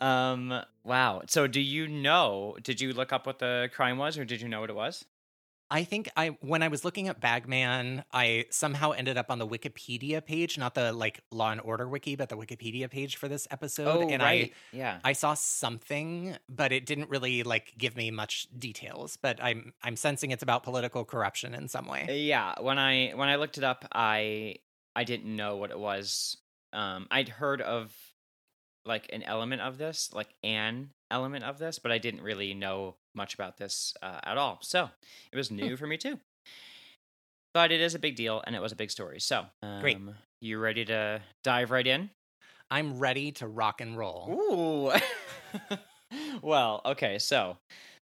Um. 0.00 0.62
Wow. 0.84 1.22
So 1.26 1.46
do 1.46 1.60
you 1.60 1.86
know? 1.86 2.56
Did 2.62 2.80
you 2.80 2.92
look 2.92 3.12
up 3.12 3.26
what 3.26 3.38
the 3.38 3.68
crime 3.74 3.98
was, 3.98 4.16
or 4.16 4.24
did 4.24 4.40
you 4.40 4.48
know 4.48 4.60
what 4.60 4.70
it 4.70 4.76
was? 4.76 5.04
I 5.70 5.84
think 5.84 6.08
I 6.16 6.28
when 6.40 6.62
I 6.62 6.68
was 6.68 6.84
looking 6.84 7.08
at 7.08 7.20
Bagman, 7.20 8.04
I 8.12 8.46
somehow 8.50 8.92
ended 8.92 9.18
up 9.18 9.30
on 9.30 9.38
the 9.38 9.46
Wikipedia 9.46 10.24
page, 10.24 10.56
not 10.56 10.74
the 10.74 10.92
like 10.92 11.20
Law 11.30 11.50
and 11.50 11.60
Order 11.60 11.86
wiki, 11.86 12.16
but 12.16 12.30
the 12.30 12.36
Wikipedia 12.36 12.90
page 12.90 13.16
for 13.16 13.28
this 13.28 13.46
episode. 13.50 14.10
and 14.10 14.22
I 14.22 14.52
yeah. 14.72 14.98
I 15.04 15.12
saw 15.12 15.34
something, 15.34 16.36
but 16.48 16.72
it 16.72 16.86
didn't 16.86 17.10
really 17.10 17.42
like 17.42 17.74
give 17.76 17.96
me 17.96 18.10
much 18.10 18.48
details. 18.58 19.18
But 19.20 19.42
I'm 19.42 19.74
I'm 19.82 19.96
sensing 19.96 20.30
it's 20.30 20.42
about 20.42 20.62
political 20.62 21.04
corruption 21.04 21.54
in 21.54 21.68
some 21.68 21.86
way. 21.86 22.06
Yeah, 22.26 22.54
when 22.60 22.78
I 22.78 23.10
when 23.10 23.28
I 23.28 23.36
looked 23.36 23.58
it 23.58 23.64
up, 23.64 23.84
I 23.92 24.56
I 24.96 25.04
didn't 25.04 25.36
know 25.36 25.56
what 25.56 25.70
it 25.70 25.78
was. 25.78 26.38
Um, 26.72 27.08
I'd 27.10 27.28
heard 27.28 27.60
of 27.60 27.94
like 28.88 29.08
an 29.12 29.22
element 29.22 29.62
of 29.62 29.78
this, 29.78 30.10
like 30.12 30.34
an 30.42 30.90
element 31.10 31.44
of 31.44 31.58
this, 31.58 31.78
but 31.78 31.92
I 31.92 31.98
didn't 31.98 32.22
really 32.22 32.54
know 32.54 32.96
much 33.14 33.34
about 33.34 33.58
this 33.58 33.94
uh, 34.02 34.20
at 34.24 34.38
all. 34.38 34.58
So 34.62 34.90
it 35.32 35.36
was 35.36 35.50
new 35.50 35.76
for 35.76 35.86
me 35.86 35.96
too. 35.96 36.18
But 37.54 37.72
it 37.72 37.80
is 37.80 37.94
a 37.94 37.98
big 37.98 38.16
deal, 38.16 38.42
and 38.46 38.54
it 38.54 38.62
was 38.62 38.72
a 38.72 38.76
big 38.76 38.90
story. 38.90 39.20
So 39.20 39.44
um, 39.62 39.80
Great. 39.80 39.98
You 40.40 40.58
ready 40.58 40.84
to 40.86 41.20
dive 41.42 41.70
right 41.70 41.86
in? 41.86 42.10
I'm 42.70 42.98
ready 42.98 43.32
to 43.32 43.46
rock 43.46 43.80
and 43.80 43.96
roll. 43.96 44.28
Ooh. 44.30 45.76
well, 46.42 46.82
okay, 46.84 47.18
so 47.18 47.56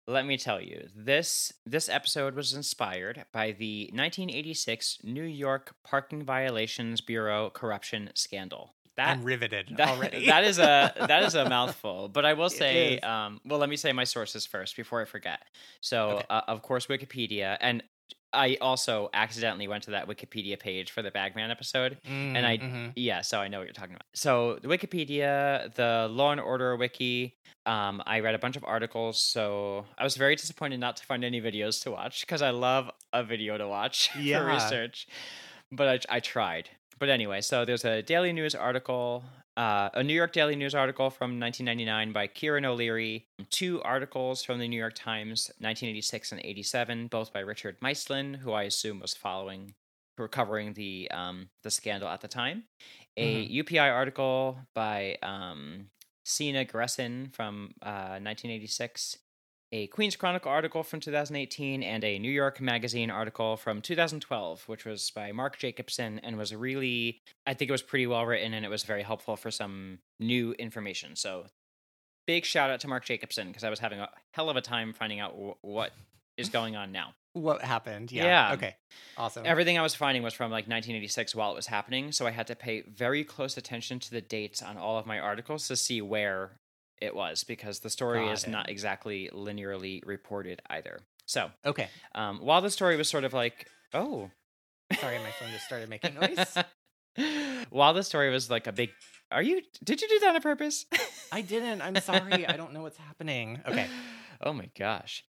let 0.08 0.26
me 0.26 0.38
tell 0.38 0.60
you. 0.60 0.88
This 0.96 1.54
this 1.66 1.88
episode 1.90 2.36
was 2.36 2.54
inspired 2.54 3.26
by 3.32 3.52
the 3.52 3.86
1986 3.94 5.00
New 5.04 5.24
York 5.24 5.76
Parking 5.84 6.24
Violations 6.24 7.02
Bureau 7.02 7.50
corruption 7.50 8.10
scandal. 8.16 8.74
That 8.98 9.10
I'm 9.18 9.24
riveted 9.24 9.74
that, 9.78 9.90
already. 9.90 10.26
that 10.28 10.44
is 10.46 10.58
a 10.60 10.94
that 11.08 11.24
is 11.24 11.36
a 11.36 11.48
mouthful, 11.50 12.08
but 12.10 12.26
I 12.26 12.34
will 12.34 12.50
say, 12.50 12.98
um, 13.00 13.42
well, 13.46 13.60
let 13.60 13.70
me 13.70 13.76
say 13.76 13.92
my 13.92 14.06
sources 14.06 14.46
first 14.46 14.76
before 14.78 15.02
I 15.02 15.06
forget. 15.06 15.42
So, 15.82 16.10
Okay. 16.12 16.26
uh, 16.30 16.42
of 16.48 16.62
course, 16.62 16.88
Wikipedia, 16.88 17.58
and 17.60 17.84
I 18.32 18.58
also 18.62 19.10
accidentally 19.14 19.68
went 19.68 19.84
to 19.86 19.92
that 19.92 20.08
Wikipedia 20.08 20.60
page 20.60 20.92
for 20.92 21.02
the 21.02 21.12
Bagman 21.12 21.52
episode, 21.52 21.98
and 22.06 22.46
I 22.46 22.58
Mhm. 22.58 22.92
yeah, 22.96 23.22
so 23.22 23.40
I 23.40 23.48
know 23.50 23.60
what 23.60 23.66
you're 23.68 23.74
talking 23.74 23.96
about. 23.96 24.06
So 24.14 24.60
the 24.62 24.68
Wikipedia, 24.68 25.74
the 25.76 26.08
Law 26.10 26.32
and 26.32 26.40
Order 26.42 26.76
wiki. 26.78 27.36
Um, 27.66 28.04
I 28.06 28.20
read 28.20 28.36
a 28.36 28.40
bunch 28.40 28.56
of 28.56 28.64
articles, 28.64 29.20
so 29.20 29.86
I 29.98 30.04
was 30.04 30.16
very 30.18 30.36
disappointed 30.36 30.80
not 30.80 30.98
to 30.98 31.04
find 31.06 31.24
any 31.26 31.42
videos 31.42 31.82
to 31.84 31.92
watch 31.92 32.22
because 32.22 32.42
I 32.44 32.52
love 32.52 32.92
a 33.12 33.24
video 33.24 33.58
to 33.58 33.68
watch 33.68 34.12
Yeah. 34.16 34.40
for 34.40 34.46
research. 34.46 35.08
But 35.72 36.06
I, 36.10 36.18
I 36.18 36.20
tried. 36.20 36.70
But 36.98 37.10
anyway, 37.10 37.42
so 37.42 37.66
there's 37.66 37.84
a 37.84 38.02
Daily 38.02 38.32
News 38.32 38.56
article, 38.56 39.24
uh, 39.58 39.90
a 39.94 40.04
New 40.04 40.14
York 40.14 40.32
Daily 40.32 40.56
News 40.56 40.74
article 40.74 41.10
from 41.10 41.40
1999 41.40 42.14
by 42.14 42.28
Kieran 42.28 42.66
O'Leary, 42.66 43.28
two 43.50 43.82
articles 43.84 44.44
from 44.44 44.60
the 44.60 44.68
New 44.68 44.78
York 44.78 44.96
Times, 44.96 45.52
1986 45.60 46.32
and 46.32 46.42
87, 46.44 47.08
both 47.08 47.34
by 47.34 47.40
Richard 47.40 47.80
Meislin, 47.82 48.38
who 48.38 48.54
I 48.54 48.64
assume 48.64 49.00
was 49.02 49.14
following, 49.14 49.74
who 50.16 50.24
were 50.24 50.30
covering 50.30 50.74
the 50.74 51.12
um, 51.12 51.50
the 51.64 51.72
scandal 51.72 52.08
at 52.08 52.22
the 52.22 52.30
time. 52.30 52.64
A 53.18 53.48
UPI 53.48 53.92
article 53.92 54.58
by 54.74 55.18
um, 55.22 55.88
Sina 56.24 56.66
Gressin 56.66 57.34
from 57.34 57.74
uh, 57.82 58.20
1986, 58.20 59.18
a 59.72 59.88
Queen's 59.88 60.16
Chronicle 60.16 60.52
article 60.52 60.84
from 60.84 61.00
2018 61.00 61.84
and 61.84 62.04
a 62.04 62.20
New 62.20 62.32
York 62.32 62.62
Magazine 62.62 63.10
article 63.10 63.58
from 63.58 63.82
2012, 63.82 64.64
which 64.68 64.86
was 64.86 65.12
by 65.12 65.32
Mark 65.32 65.58
Jacobson 65.58 66.20
and 66.20 66.38
was 66.38 66.54
really, 66.54 67.20
I 67.46 67.54
think 67.54 67.70
it 67.70 67.72
was 67.72 67.82
pretty 67.82 68.08
well 68.08 68.26
written 68.26 68.54
and 68.54 68.66
it 68.66 68.70
was 68.70 68.84
very 68.84 69.04
helpful 69.04 69.36
for 69.36 69.52
some 69.52 70.00
new 70.20 70.54
information. 70.54 71.16
So, 71.16 71.48
big 72.28 72.46
shout 72.46 72.70
out 72.70 72.80
to 72.82 72.88
Mark 72.88 73.06
Jacobson 73.06 73.48
because 73.48 73.64
I 73.64 73.70
was 73.70 73.80
having 73.80 74.00
a 74.00 74.10
hell 74.34 74.50
of 74.50 74.56
a 74.56 74.62
time 74.62 74.94
finding 74.94 75.20
out 75.20 75.32
w- 75.32 75.56
what 75.62 75.92
is 76.38 76.50
going 76.50 76.76
on 76.76 76.92
now. 76.92 77.14
What 77.34 77.62
happened? 77.62 78.12
Yeah. 78.12 78.24
Yeah. 78.24 78.54
Okay. 78.54 78.76
Awesome. 79.18 79.46
Everything 79.46 79.78
I 79.78 79.82
was 79.82 79.94
finding 79.94 80.24
was 80.24 80.34
from 80.34 80.52
like 80.52 80.68
1986 80.68 81.36
while 81.36 81.52
it 81.52 81.56
was 81.56 81.68
happening, 81.68 82.14
so 82.14 82.26
I 82.26 82.32
had 82.32 82.48
to 82.48 82.56
pay 82.56 82.82
very 82.82 83.26
close 83.26 83.58
attention 83.58 84.00
to 84.00 84.12
the 84.12 84.22
dates 84.22 84.62
on 84.62 84.78
all 84.78 84.98
of 84.98 85.06
my 85.06 85.20
articles 85.20 85.68
to 85.68 85.76
see 85.76 86.02
where 86.02 86.52
it 87.02 87.16
was 87.16 87.44
because 87.44 87.80
the 87.80 87.90
story 87.90 88.26
Got 88.26 88.34
is 88.34 88.44
it. 88.44 88.50
not 88.50 88.70
exactly 88.70 89.30
linearly 89.34 90.02
reported 90.06 90.62
either. 90.70 91.00
So, 91.26 91.50
okay. 91.66 91.90
um, 92.14 92.40
while 92.40 92.62
the 92.62 92.70
story 92.70 92.98
was 92.98 93.10
sort 93.10 93.24
of 93.24 93.34
like, 93.34 93.68
oh, 93.94 94.30
Sorry, 95.00 95.18
my 95.18 95.32
phone 95.32 95.52
just 95.52 95.66
started 95.66 95.90
making 95.90 96.16
noise. 96.16 96.58
while 97.70 97.94
the 97.94 98.04
story 98.04 98.30
was 98.30 98.50
like 98.50 98.68
a 98.68 98.72
big, 98.72 98.92
are 99.32 99.42
you? 99.42 99.62
Did 99.84 100.02
you 100.02 100.08
do 100.08 100.20
that 100.20 100.36
on 100.36 100.42
purpose? 100.42 100.86
I 101.32 101.42
didn't. 101.42 101.82
I'm 101.82 101.96
sorry. 101.98 102.46
I 102.46 102.56
don't 102.56 102.74
know 102.74 102.84
what's 102.84 102.98
happening. 102.98 103.60
Okay. 103.68 103.88
oh 104.42 104.54
my 104.54 104.70
gosh. 104.78 105.24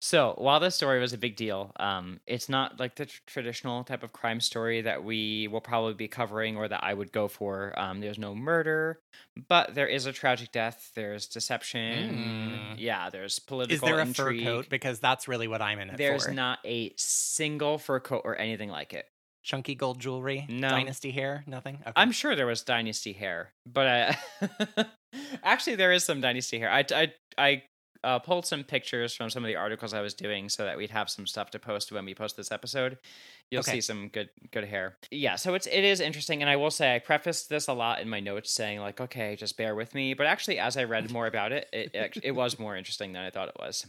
So 0.00 0.34
while 0.38 0.60
this 0.60 0.76
story 0.76 1.00
was 1.00 1.12
a 1.12 1.18
big 1.18 1.34
deal, 1.34 1.72
um, 1.80 2.20
it's 2.26 2.48
not 2.48 2.78
like 2.78 2.94
the 2.94 3.06
tr- 3.06 3.20
traditional 3.26 3.82
type 3.82 4.04
of 4.04 4.12
crime 4.12 4.40
story 4.40 4.80
that 4.82 5.02
we 5.02 5.48
will 5.48 5.60
probably 5.60 5.94
be 5.94 6.06
covering 6.06 6.56
or 6.56 6.68
that 6.68 6.84
I 6.84 6.94
would 6.94 7.10
go 7.10 7.26
for. 7.26 7.76
Um, 7.76 8.00
there's 8.00 8.18
no 8.18 8.32
murder, 8.34 9.00
but 9.48 9.74
there 9.74 9.88
is 9.88 10.06
a 10.06 10.12
tragic 10.12 10.52
death. 10.52 10.92
There's 10.94 11.26
deception. 11.26 12.10
Mm. 12.10 12.74
Yeah, 12.78 13.10
there's 13.10 13.40
political 13.40 13.74
Is 13.74 13.80
there 13.80 13.98
a 13.98 14.02
intrigue. 14.06 14.44
fur 14.44 14.50
coat? 14.50 14.68
Because 14.68 15.00
that's 15.00 15.26
really 15.26 15.48
what 15.48 15.60
I'm 15.60 15.80
in 15.80 15.90
it 15.90 15.96
There's 15.96 16.26
for. 16.26 16.32
not 16.32 16.60
a 16.64 16.92
single 16.96 17.78
fur 17.78 17.98
coat 17.98 18.22
or 18.24 18.38
anything 18.38 18.70
like 18.70 18.94
it. 18.94 19.06
Chunky 19.42 19.74
gold 19.74 19.98
jewelry? 19.98 20.46
No. 20.48 20.68
Dynasty 20.68 21.10
hair? 21.10 21.42
Nothing? 21.46 21.78
Okay. 21.80 21.92
I'm 21.96 22.12
sure 22.12 22.36
there 22.36 22.46
was 22.46 22.62
dynasty 22.62 23.14
hair, 23.14 23.52
but 23.66 24.16
I, 24.40 24.86
actually 25.42 25.76
there 25.76 25.90
is 25.90 26.04
some 26.04 26.20
dynasty 26.20 26.58
hair. 26.58 26.70
I 26.70 26.84
I 26.94 27.12
I 27.38 27.62
uh, 28.04 28.18
pulled 28.18 28.46
some 28.46 28.64
pictures 28.64 29.14
from 29.14 29.30
some 29.30 29.44
of 29.44 29.48
the 29.48 29.56
articles 29.56 29.92
I 29.94 30.00
was 30.00 30.14
doing 30.14 30.48
so 30.48 30.64
that 30.64 30.76
we'd 30.76 30.90
have 30.90 31.10
some 31.10 31.26
stuff 31.26 31.50
to 31.50 31.58
post 31.58 31.90
when 31.92 32.04
we 32.04 32.14
post 32.14 32.36
this 32.36 32.52
episode. 32.52 32.98
You'll 33.50 33.60
Okay. 33.60 33.72
see 33.72 33.80
some 33.80 34.08
good 34.08 34.30
good 34.50 34.64
hair. 34.64 34.96
Yeah, 35.10 35.36
so 35.36 35.54
it's 35.54 35.66
it 35.66 35.84
is 35.84 36.00
interesting, 36.00 36.42
and 36.42 36.50
I 36.50 36.56
will 36.56 36.70
say 36.70 36.94
I 36.94 36.98
prefaced 36.98 37.48
this 37.48 37.68
a 37.68 37.72
lot 37.72 38.00
in 38.00 38.08
my 38.08 38.20
notes, 38.20 38.50
saying 38.52 38.80
like, 38.80 39.00
okay, 39.00 39.36
just 39.36 39.56
bear 39.56 39.74
with 39.74 39.94
me. 39.94 40.14
But 40.14 40.26
actually, 40.26 40.58
as 40.58 40.76
I 40.76 40.84
read 40.84 41.10
more 41.10 41.26
about 41.26 41.52
it, 41.52 41.68
it 41.72 41.90
it, 41.94 42.18
it 42.22 42.32
was 42.32 42.58
more 42.58 42.76
interesting 42.76 43.12
than 43.12 43.22
I 43.24 43.30
thought 43.30 43.48
it 43.48 43.56
was 43.58 43.86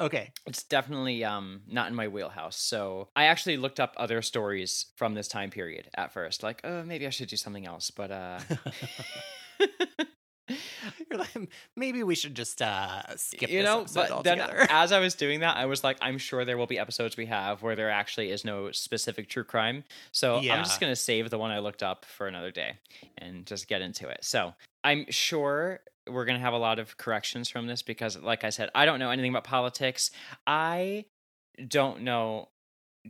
Okay. 0.00 0.30
it's 0.46 0.62
definitely 0.62 1.24
um 1.24 1.62
not 1.66 1.88
in 1.88 1.94
my 1.96 2.06
wheelhouse 2.06 2.56
so 2.56 3.08
i 3.16 3.24
actually 3.24 3.56
looked 3.56 3.80
up 3.80 3.94
other 3.96 4.22
stories 4.22 4.92
from 4.94 5.14
this 5.14 5.26
time 5.26 5.50
period 5.50 5.88
at 5.96 6.12
first 6.12 6.44
like 6.44 6.60
oh 6.62 6.84
maybe 6.84 7.04
i 7.04 7.10
should 7.10 7.26
do 7.28 7.34
something 7.36 7.66
else 7.66 7.90
but 7.90 8.12
uh 8.12 8.38
You're 11.10 11.18
like, 11.18 11.50
maybe 11.76 12.02
we 12.02 12.14
should 12.14 12.34
just 12.34 12.60
uh, 12.62 13.16
skip 13.16 13.50
you 13.50 13.62
know 13.62 13.86
but 13.94 14.22
then 14.24 14.40
as 14.70 14.92
i 14.92 14.98
was 14.98 15.14
doing 15.14 15.40
that 15.40 15.56
i 15.56 15.66
was 15.66 15.84
like 15.84 15.96
i'm 16.00 16.18
sure 16.18 16.44
there 16.44 16.56
will 16.58 16.66
be 16.66 16.78
episodes 16.78 17.16
we 17.16 17.26
have 17.26 17.62
where 17.62 17.76
there 17.76 17.90
actually 17.90 18.30
is 18.30 18.44
no 18.44 18.70
specific 18.72 19.28
true 19.28 19.44
crime. 19.44 19.84
So 20.12 20.36
i'm 20.36 20.64
just 20.64 20.80
going 20.80 20.90
to 20.92 20.96
save 20.96 21.30
the 21.30 21.38
one 21.38 21.50
i 21.50 21.58
looked 21.58 21.82
up 21.82 22.04
for 22.04 22.26
another 22.26 22.50
day 22.50 22.74
and 23.18 23.46
just 23.46 23.68
get 23.68 23.82
into 23.82 24.08
it. 24.08 24.24
So 24.24 24.54
i'm 24.84 25.06
sure 25.10 25.80
we're 26.08 26.24
going 26.24 26.38
to 26.38 26.44
have 26.44 26.54
a 26.54 26.58
lot 26.58 26.78
of 26.78 26.96
corrections 26.96 27.48
from 27.48 27.66
this 27.66 27.82
because 27.82 28.16
like 28.16 28.44
i 28.44 28.50
said 28.50 28.70
i 28.74 28.84
don't 28.86 28.98
know 28.98 29.10
anything 29.10 29.30
about 29.30 29.44
politics. 29.44 30.10
I 30.46 31.04
don't 31.66 32.02
know 32.02 32.48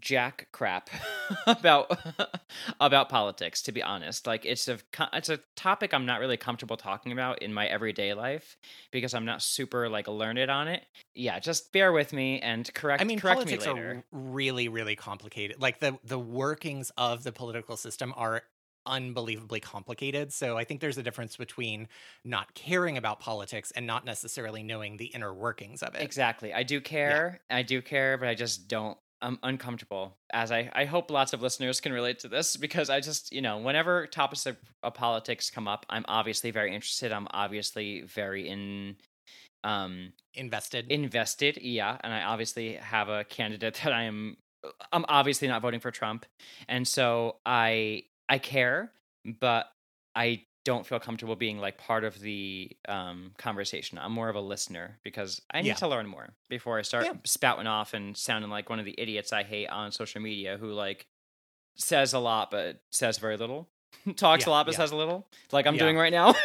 jack 0.01 0.49
crap 0.53 0.91
about 1.47 1.99
about 2.81 3.09
politics 3.09 3.63
to 3.63 3.73
be 3.73 3.83
honest 3.83 4.27
like 4.27 4.45
it's 4.45 4.69
a 4.69 4.79
it's 5.13 5.29
a 5.29 5.39
topic 5.57 5.93
i'm 5.93 6.07
not 6.07 6.21
really 6.21 6.37
comfortable 6.37 6.77
talking 6.77 7.13
about 7.13 7.43
in 7.43 7.53
my 7.53 7.67
everyday 7.67 8.15
life 8.15 8.57
because 8.91 9.15
i'm 9.15 9.25
not 9.25 9.43
super 9.43 9.89
like 9.89 10.09
learned 10.09 10.39
on 10.39 10.69
it 10.69 10.85
yeah 11.15 11.39
just 11.39 11.73
bear 11.73 11.93
with 11.93 12.13
me 12.13 12.41
and 12.41 12.73
correct 12.75 13.01
I 13.01 13.05
mean, 13.05 13.19
correct 13.19 13.39
politics 13.39 13.65
me 13.67 13.73
are 13.73 13.75
later 13.75 14.05
r- 14.13 14.21
really, 14.21 14.69
really 14.69 14.97
complicated. 14.97 15.61
Like 15.61 15.81
the 15.81 15.99
the 16.05 16.19
workings 16.19 16.91
of 16.97 17.25
the 17.25 17.33
political 17.33 17.77
system 17.77 18.13
are 18.17 18.43
unbelievably 18.87 19.61
complicated. 19.61 20.33
So 20.33 20.57
I 20.57 20.65
think 20.65 20.81
there's 20.81 20.99
a 20.99 21.03
difference 21.03 21.37
between 21.37 21.89
not 22.25 22.55
caring 22.55 22.97
about 22.97 23.21
politics 23.21 23.71
and 23.73 23.87
not 23.87 24.05
necessarily 24.05 24.63
knowing 24.63 24.97
the 24.97 25.07
inner 25.07 25.33
workings 25.33 25.83
of 25.83 25.95
it. 25.95 26.03
exactly 26.03 26.55
i 26.55 26.63
do 26.63 26.81
care 26.81 27.41
i 27.51 27.63
do 27.63 27.83
care 27.83 28.17
but 28.17 28.29
i 28.29 28.35
just 28.35 28.69
don't 28.69 28.97
i'm 29.23 29.39
uncomfortable 29.43 30.17
as 30.33 30.53
i 30.53 30.71
i 30.75 30.85
hope 30.85 31.11
lots 31.11 31.33
of 31.33 31.43
listeners 31.43 31.81
can 31.81 31.93
relate 31.93 32.19
to 32.19 32.29
this 32.29 32.57
because 32.57 32.91
i 32.91 33.01
just 33.01 33.33
you 33.33 33.41
know 33.41 33.59
whenever 33.59 34.07
topics 34.07 34.47
of, 34.47 34.57
of 34.83 34.95
politics 34.95 35.51
come 35.51 35.69
up 35.69 35.85
i'm 35.91 36.05
obviously 36.09 36.51
very 36.51 36.75
interested 36.75 37.13
i'm 37.13 37.27
obviously 37.31 38.03
very 38.03 38.49
in 38.49 38.97
um 39.65 40.13
Invested. 40.35 40.87
invested 40.89 41.59
yeah 41.61 41.99
and 42.03 42.13
i 42.13 42.23
obviously 42.23 42.75
have 42.75 43.09
a 43.09 43.25
candidate 43.25 43.75
that 43.85 43.93
i 43.93 44.05
am 44.05 44.37
i'm 44.93 45.05
obviously 45.09 45.49
not 45.49 45.63
voting 45.63 45.81
for 45.81 45.91
trump 45.91 46.27
and 46.69 46.87
so 46.87 47.37
i 47.45 48.03
i 48.29 48.39
care 48.39 48.93
but 49.41 49.67
i 50.15 50.43
don't 50.69 50.87
feel 50.87 51.01
comfortable 51.01 51.35
being 51.37 51.59
like 51.59 51.77
part 51.79 52.05
of 52.05 52.21
the 52.21 52.71
um 52.89 53.33
conversation 53.39 53.99
i'm 53.99 54.13
more 54.13 54.29
of 54.29 54.37
a 54.37 54.41
listener 54.41 54.99
because 55.03 55.41
i 55.51 55.61
need 55.63 55.69
Yeah. 55.69 55.75
to 55.75 55.89
learn 55.89 56.07
more 56.07 56.29
before 56.49 56.79
i 56.79 56.83
start 56.83 57.05
Yeah. 57.07 57.15
spouting 57.25 57.67
off 57.67 57.95
and 57.95 58.17
sounding 58.17 58.51
like 58.51 58.71
one 58.71 58.79
of 58.79 58.85
the 58.85 58.95
idiots 58.99 59.33
i 59.33 59.43
hate 59.43 59.69
on 59.69 59.91
social 59.93 60.21
media 60.21 60.57
who 60.59 60.73
like 60.73 61.07
says 61.77 62.13
a 62.13 62.19
lot 62.19 62.51
but 62.51 62.81
says 62.91 63.19
very 63.19 63.37
little 63.37 63.69
talks 64.17 64.47
a 64.47 64.51
lot 64.51 64.67
but 64.67 64.73
yeah. 64.75 64.79
says 64.79 64.91
a 64.93 64.97
little 64.97 65.27
like 65.53 65.67
i'm 65.67 65.75
Yeah. 65.75 65.81
doing 65.85 65.97
right 65.97 66.13
now 66.13 66.35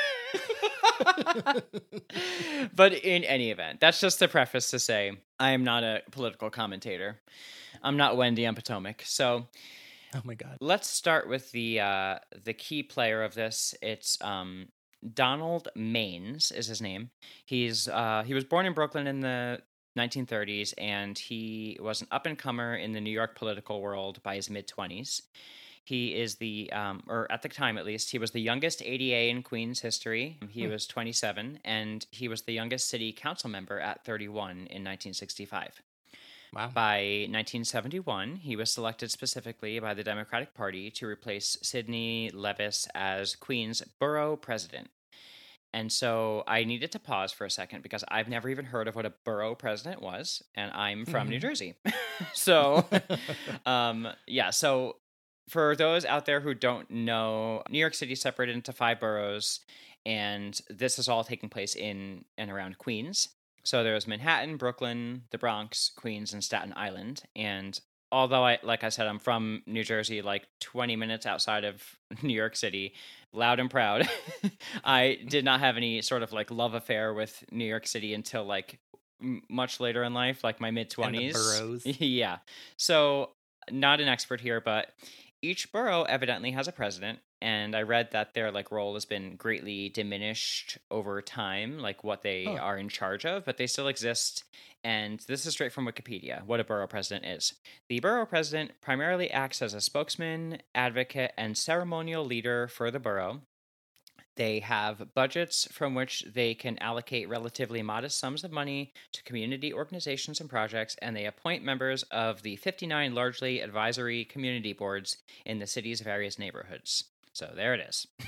but 2.75 2.93
in 2.93 3.23
any 3.23 3.51
event, 3.51 3.79
that's 3.79 3.99
just 3.99 4.19
the 4.19 4.27
preface 4.27 4.69
to 4.71 4.79
say 4.79 5.11
I 5.39 5.51
am 5.51 5.63
not 5.63 5.83
a 5.83 6.01
political 6.11 6.49
commentator. 6.49 7.19
I'm 7.81 7.97
not 7.97 8.15
Wendy 8.17 8.45
on 8.45 8.55
Potomac. 8.55 9.01
So 9.05 9.47
oh 10.15 10.21
my 10.23 10.35
god. 10.35 10.57
let's 10.61 10.87
start 10.87 11.27
with 11.27 11.51
the 11.51 11.79
uh, 11.79 12.19
the 12.43 12.53
key 12.53 12.83
player 12.83 13.23
of 13.23 13.33
this. 13.33 13.73
It's 13.81 14.17
um, 14.21 14.67
Donald 15.13 15.67
Manes 15.75 16.51
is 16.51 16.67
his 16.67 16.81
name. 16.81 17.09
He's 17.45 17.87
uh, 17.87 18.23
he 18.25 18.33
was 18.33 18.43
born 18.43 18.65
in 18.65 18.73
Brooklyn 18.73 19.07
in 19.07 19.19
the 19.21 19.61
1930s, 19.97 20.73
and 20.77 21.17
he 21.17 21.77
was 21.81 22.01
an 22.01 22.07
up 22.11 22.25
and 22.25 22.37
comer 22.37 22.75
in 22.75 22.93
the 22.93 23.01
New 23.01 23.11
York 23.11 23.35
political 23.35 23.81
world 23.81 24.21
by 24.23 24.35
his 24.35 24.49
mid 24.49 24.67
20s. 24.67 25.21
He 25.85 26.15
is 26.15 26.35
the, 26.35 26.71
um, 26.71 27.03
or 27.09 27.29
at 27.29 27.41
the 27.41 27.49
time 27.49 27.77
at 27.77 27.85
least, 27.85 28.09
he 28.09 28.17
was 28.17 28.31
the 28.31 28.39
youngest 28.39 28.81
ADA 28.81 29.27
in 29.29 29.43
Queens 29.43 29.81
history. 29.81 30.39
He 30.49 30.63
Hmm. 30.63 30.71
was 30.71 30.87
27, 30.87 31.59
and 31.65 32.05
he 32.09 32.29
was 32.29 32.43
the 32.43 32.53
youngest 32.53 32.87
city 32.87 33.11
council 33.11 33.49
member 33.49 33.81
at 33.81 34.05
31 34.05 34.51
in 34.51 34.81
1965. 34.81 35.81
Wow. 36.53 36.69
By 36.73 37.25
1971, 37.29 38.35
he 38.37 38.55
was 38.55 38.71
selected 38.71 39.09
specifically 39.11 39.79
by 39.79 39.93
the 39.93 40.03
Democratic 40.03 40.53
Party 40.53 40.91
to 40.91 41.07
replace 41.07 41.57
Sidney 41.61 42.29
Leviss 42.31 42.87
as 42.93 43.35
Queens 43.35 43.81
borough 43.99 44.35
president. 44.35 44.89
And 45.73 45.91
so 45.91 46.43
I 46.47 46.63
needed 46.65 46.91
to 46.91 46.99
pause 46.99 47.31
for 47.31 47.45
a 47.45 47.49
second 47.49 47.81
because 47.81 48.03
I've 48.07 48.29
never 48.29 48.47
even 48.49 48.65
heard 48.65 48.87
of 48.87 48.95
what 48.95 49.07
a 49.07 49.13
borough 49.25 49.55
president 49.55 50.01
was, 50.03 50.43
and 50.53 50.71
I'm 50.71 51.05
from 51.05 51.27
New 51.29 51.37
Mhm. 51.37 51.41
Jersey. 51.41 51.73
so, 52.33 52.85
um, 53.65 54.07
yeah, 54.27 54.51
so 54.51 54.97
for 55.49 55.75
those 55.75 56.05
out 56.05 56.25
there 56.25 56.41
who 56.41 56.53
don't 56.53 56.89
know, 56.91 57.63
New 57.69 57.79
York 57.79 57.95
City 57.95 58.13
is 58.13 58.21
separated 58.21 58.55
into 58.55 58.71
five 58.71 58.99
boroughs, 58.99 59.61
and 60.05 60.61
this 60.69 60.99
is 60.99 61.09
all 61.09 61.23
taking 61.23 61.49
place 61.49 61.75
in 61.75 62.25
and 62.37 62.51
around 62.51 62.77
Queens. 62.77 63.29
So 63.63 63.83
there's 63.83 64.07
Manhattan, 64.07 64.57
Brooklyn, 64.57 65.23
the 65.31 65.37
Bronx, 65.37 65.91
Queens, 65.95 66.33
and 66.33 66.43
Staten 66.43 66.73
Island. 66.75 67.23
And 67.35 67.79
although 68.11 68.45
I, 68.45 68.59
like 68.61 68.83
I 68.83 68.89
said, 68.89 69.07
I'm 69.07 69.19
from 69.19 69.63
New 69.65 69.83
Jersey, 69.83 70.21
like 70.21 70.47
20 70.59 70.95
minutes 70.95 71.25
outside 71.25 71.63
of 71.63 71.81
New 72.21 72.33
York 72.33 72.55
City, 72.55 72.93
loud 73.31 73.59
and 73.59 73.69
proud, 73.69 74.07
I 74.83 75.19
did 75.27 75.45
not 75.45 75.61
have 75.61 75.77
any 75.77 76.01
sort 76.01 76.23
of 76.23 76.33
like 76.33 76.51
love 76.51 76.73
affair 76.73 77.13
with 77.13 77.43
New 77.51 77.65
York 77.65 77.87
City 77.87 78.13
until 78.13 78.43
like 78.45 78.79
m- 79.21 79.41
much 79.49 79.79
later 79.79 80.03
in 80.03 80.13
life, 80.13 80.43
like 80.43 80.59
my 80.59 80.71
mid 80.71 80.93
And 80.97 81.15
the 81.15 81.19
20s. 81.19 81.33
yeah. 81.99 82.37
So 82.77 83.31
not 83.71 84.01
an 84.01 84.07
expert 84.07 84.41
here, 84.41 84.59
but 84.59 84.89
each 85.43 85.71
borough 85.71 86.03
evidently 86.03 86.51
has 86.51 86.67
a 86.67 86.71
president 86.71 87.19
and 87.41 87.75
i 87.75 87.81
read 87.81 88.09
that 88.11 88.33
their 88.33 88.51
like 88.51 88.71
role 88.71 88.93
has 88.95 89.05
been 89.05 89.35
greatly 89.35 89.89
diminished 89.89 90.77
over 90.89 91.21
time 91.21 91.77
like 91.79 92.03
what 92.03 92.23
they 92.23 92.45
Oh. 92.47 92.55
are 92.57 92.77
in 92.77 92.89
charge 92.89 93.25
of 93.25 93.45
but 93.45 93.57
they 93.57 93.67
still 93.67 93.87
exist. 93.87 94.43
And 94.85 95.19
this 95.27 95.45
is 95.45 95.53
straight 95.53 95.71
from 95.71 95.85
wikipedia 95.85 96.43
what 96.45 96.59
a 96.59 96.63
borough 96.65 96.87
president 96.87 97.25
is. 97.25 97.53
The 97.87 97.99
borough 98.01 98.25
president 98.25 98.71
primarily 98.81 99.31
acts 99.31 99.61
as 99.61 99.73
a 99.73 99.79
spokesman 99.81 100.59
advocate 100.75 101.31
and 101.37 101.57
ceremonial 101.57 102.25
leader 102.25 102.67
for 102.67 102.91
the 102.91 102.99
borough 102.99 103.41
They 104.35 104.59
have 104.59 105.13
budgets 105.13 105.67
from 105.71 105.95
which 105.95 106.25
they 106.33 106.53
can 106.55 106.77
allocate 106.79 107.29
relatively 107.29 107.81
modest 107.81 108.17
sums 108.19 108.43
of 108.43 108.51
money 108.51 108.93
to 109.11 109.23
community 109.23 109.73
organizations 109.73 110.41
and 110.41 110.49
projects, 110.49 110.95
and 111.01 111.15
they 111.15 111.25
appoint 111.25 111.63
members 111.63 112.03
of 112.03 112.41
the 112.41 112.55
59 112.55 113.13
largely 113.13 113.61
advisory 113.61 114.25
community 114.25 114.73
boards 114.73 115.17
in 115.45 115.59
the 115.59 115.67
city's 115.67 116.01
various 116.01 116.39
neighborhoods. 116.39 117.05
So 117.33 117.51
there 117.55 117.73
it 117.73 117.81
is. 117.87 118.07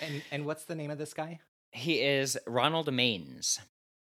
And 0.00 0.22
and 0.30 0.44
what's 0.44 0.64
the 0.64 0.74
name 0.74 0.90
of 0.90 0.98
this 0.98 1.14
guy? 1.14 1.38
he 1.72 2.00
is 2.02 2.38
Ronald 2.46 2.92
Manes. 2.92 3.58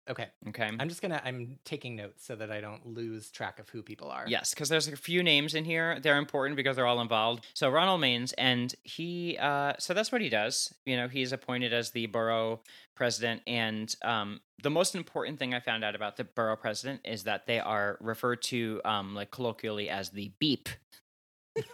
Okay. 0.10 0.28
Okay. 0.50 0.70
I'm 0.80 0.90
just 0.90 1.02
gonna 1.02 1.22
I'm 1.24 1.58
taking 1.64 1.96
notes 1.96 2.26
so 2.26 2.36
that 2.36 2.52
I 2.52 2.60
don't 2.60 2.86
lose 2.86 3.32
track 3.32 3.60
of 3.60 3.70
who 3.70 3.82
people 3.82 4.10
are. 4.10 4.26
Yes, 4.28 4.54
because 4.54 4.68
there's 4.68 4.90
a 4.90 4.98
few 4.98 5.24
names 5.24 5.56
in 5.56 5.64
here. 5.64 5.98
They're 6.02 6.18
important 6.18 6.58
because 6.58 6.76
they're 6.76 6.86
all 6.86 7.00
involved. 7.00 7.46
So 7.54 7.70
Ronald 7.70 8.02
Manes, 8.02 8.34
and 8.34 8.76
he, 8.84 9.38
uh, 9.40 9.74
so 9.80 9.94
that's 9.94 10.12
what 10.12 10.22
he 10.22 10.28
does. 10.28 10.74
You 10.86 10.98
know, 10.98 11.08
he's 11.08 11.32
appointed 11.32 11.74
as 11.74 11.92
the 11.92 12.08
borough 12.08 12.60
president, 12.96 13.44
and 13.48 13.96
um, 14.04 14.42
the 14.62 14.70
most 14.70 14.94
important 14.94 15.40
thing 15.40 15.54
I 15.54 15.62
found 15.62 15.86
out 15.86 15.96
about 15.96 16.18
the 16.18 16.26
borough 16.26 16.58
president 16.58 17.00
is 17.06 17.24
that 17.24 17.48
they 17.48 17.62
are 17.62 17.98
referred 18.02 18.42
to, 18.44 18.82
um, 18.84 19.16
like 19.16 19.32
colloquially, 19.32 19.90
as 19.90 20.10
the 20.10 20.34
beep. 20.38 20.68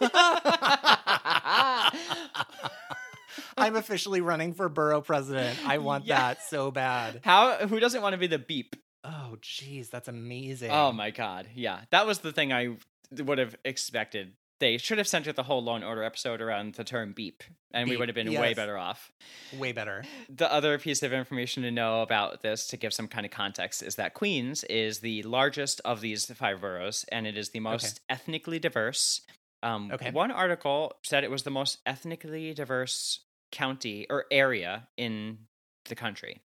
I'm 3.60 3.76
officially 3.76 4.20
running 4.20 4.54
for 4.54 4.68
borough 4.68 5.00
president. 5.02 5.58
I 5.66 5.78
want 5.78 6.06
Yeah. 6.06 6.18
that 6.18 6.42
so 6.44 6.70
bad. 6.70 7.20
How? 7.24 7.66
Who 7.66 7.78
doesn't 7.80 8.02
want 8.02 8.14
to 8.14 8.18
be 8.18 8.26
the 8.26 8.38
beep? 8.38 8.76
Oh, 9.04 9.36
jeez, 9.40 9.90
that's 9.90 10.08
amazing. 10.08 10.70
Oh 10.70 10.92
my 10.92 11.10
god! 11.10 11.48
Yeah, 11.54 11.80
that 11.90 12.06
was 12.06 12.18
the 12.18 12.32
thing 12.32 12.52
I 12.52 12.76
would 13.12 13.38
have 13.38 13.56
expected. 13.64 14.32
They 14.60 14.76
should 14.76 14.98
have 14.98 15.08
centered 15.08 15.36
the 15.36 15.42
whole 15.42 15.62
Law 15.64 15.76
and 15.76 15.84
Order 15.84 16.02
episode 16.02 16.42
around 16.42 16.74
the 16.74 16.84
term 16.84 17.14
beep, 17.14 17.42
and 17.72 17.88
we 17.88 17.96
would 17.96 18.08
have 18.10 18.14
been 18.14 18.30
way 18.38 18.52
better 18.52 18.76
off. 18.76 19.10
way 19.58 19.72
better. 19.72 20.04
The 20.28 20.52
other 20.52 20.78
piece 20.78 21.02
of 21.02 21.14
information 21.14 21.62
to 21.62 21.70
know 21.70 22.02
about 22.02 22.42
this, 22.42 22.66
to 22.66 22.76
give 22.76 22.92
some 22.92 23.08
kind 23.08 23.24
of 23.24 23.32
context, 23.32 23.82
is 23.82 23.94
that 23.94 24.12
Queens 24.12 24.62
is 24.64 24.98
the 25.00 25.22
largest 25.22 25.80
of 25.86 26.02
these 26.02 26.26
five 26.26 26.60
boroughs, 26.60 27.06
and 27.10 27.26
it 27.26 27.38
is 27.38 27.48
the 27.50 27.60
most 27.60 28.00
ethnically 28.10 28.58
diverse. 28.58 29.22
Um, 29.62 29.90
Okay. 29.92 30.10
One 30.10 30.30
article 30.30 30.92
said 31.04 31.24
it 31.24 31.30
was 31.30 31.42
the 31.44 31.50
most 31.50 31.78
ethnically 31.86 32.52
diverse 32.52 33.20
county 33.50 34.06
or 34.10 34.26
area 34.30 34.88
in 34.96 35.38
the 35.86 35.94
country. 35.94 36.40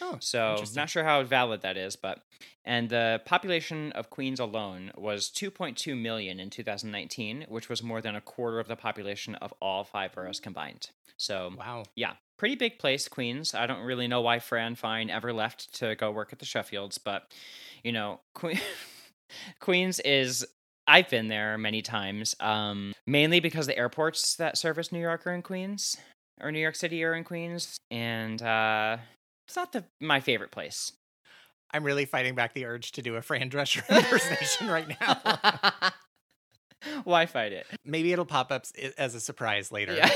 Oh, 0.00 0.16
So, 0.20 0.64
not 0.74 0.90
sure 0.90 1.04
how 1.04 1.22
valid 1.22 1.62
that 1.62 1.76
is, 1.76 1.94
but 1.96 2.22
and 2.64 2.88
the 2.88 3.22
population 3.24 3.92
of 3.92 4.10
Queens 4.10 4.40
alone 4.40 4.90
was 4.96 5.30
2.2 5.30 5.96
million 6.00 6.40
in 6.40 6.50
2019, 6.50 7.46
which 7.48 7.68
was 7.68 7.82
more 7.82 8.00
than 8.00 8.16
a 8.16 8.20
quarter 8.20 8.58
of 8.58 8.66
the 8.68 8.76
population 8.76 9.34
of 9.36 9.52
all 9.60 9.84
five 9.84 10.12
boroughs 10.12 10.40
combined. 10.40 10.90
So, 11.16 11.52
Wow. 11.56 11.84
yeah, 11.94 12.14
pretty 12.38 12.56
big 12.56 12.78
place, 12.78 13.06
Queens. 13.08 13.54
I 13.54 13.66
don't 13.66 13.82
really 13.82 14.08
know 14.08 14.20
why 14.22 14.38
Fran 14.40 14.74
Fine 14.74 15.10
ever 15.10 15.32
left 15.32 15.74
to 15.76 15.94
go 15.94 16.10
work 16.10 16.32
at 16.32 16.38
the 16.38 16.46
Sheffields, 16.46 16.98
but 17.02 17.32
you 17.84 17.92
know, 17.92 18.20
Que- 18.34 18.58
Queens 19.60 20.00
is. 20.00 20.46
I've 20.86 21.08
been 21.08 21.28
there 21.28 21.56
many 21.56 21.82
times, 21.82 22.34
um, 22.40 22.94
mainly 23.06 23.38
because 23.38 23.68
the 23.68 23.78
airports 23.78 24.34
that 24.36 24.58
service 24.58 24.90
New 24.90 24.98
York 24.98 25.24
are 25.24 25.32
in 25.32 25.40
Queens, 25.42 25.96
or 26.42 26.52
New 26.52 26.60
York 26.60 26.74
City 26.74 27.02
or 27.04 27.14
in 27.14 27.24
Queens, 27.24 27.76
and 27.90 28.40
uh, 28.42 28.98
it's 29.46 29.56
not 29.56 29.72
the 29.72 29.84
my 30.00 30.20
favorite 30.20 30.50
place. 30.50 30.92
I'm 31.72 31.84
really 31.84 32.04
fighting 32.04 32.34
back 32.34 32.54
the 32.54 32.66
urge 32.66 32.92
to 32.92 33.02
do 33.02 33.16
a 33.16 33.22
Fran 33.22 33.50
Drescher 33.50 33.88
impersonation 33.96 34.68
right 34.68 34.88
now. 35.00 35.92
Why 37.04 37.26
fight 37.26 37.52
it? 37.52 37.66
Maybe 37.84 38.12
it'll 38.12 38.24
pop 38.24 38.50
up 38.50 38.64
as 38.96 39.14
a 39.14 39.20
surprise 39.20 39.70
later. 39.70 39.94
Yeah. 39.94 40.10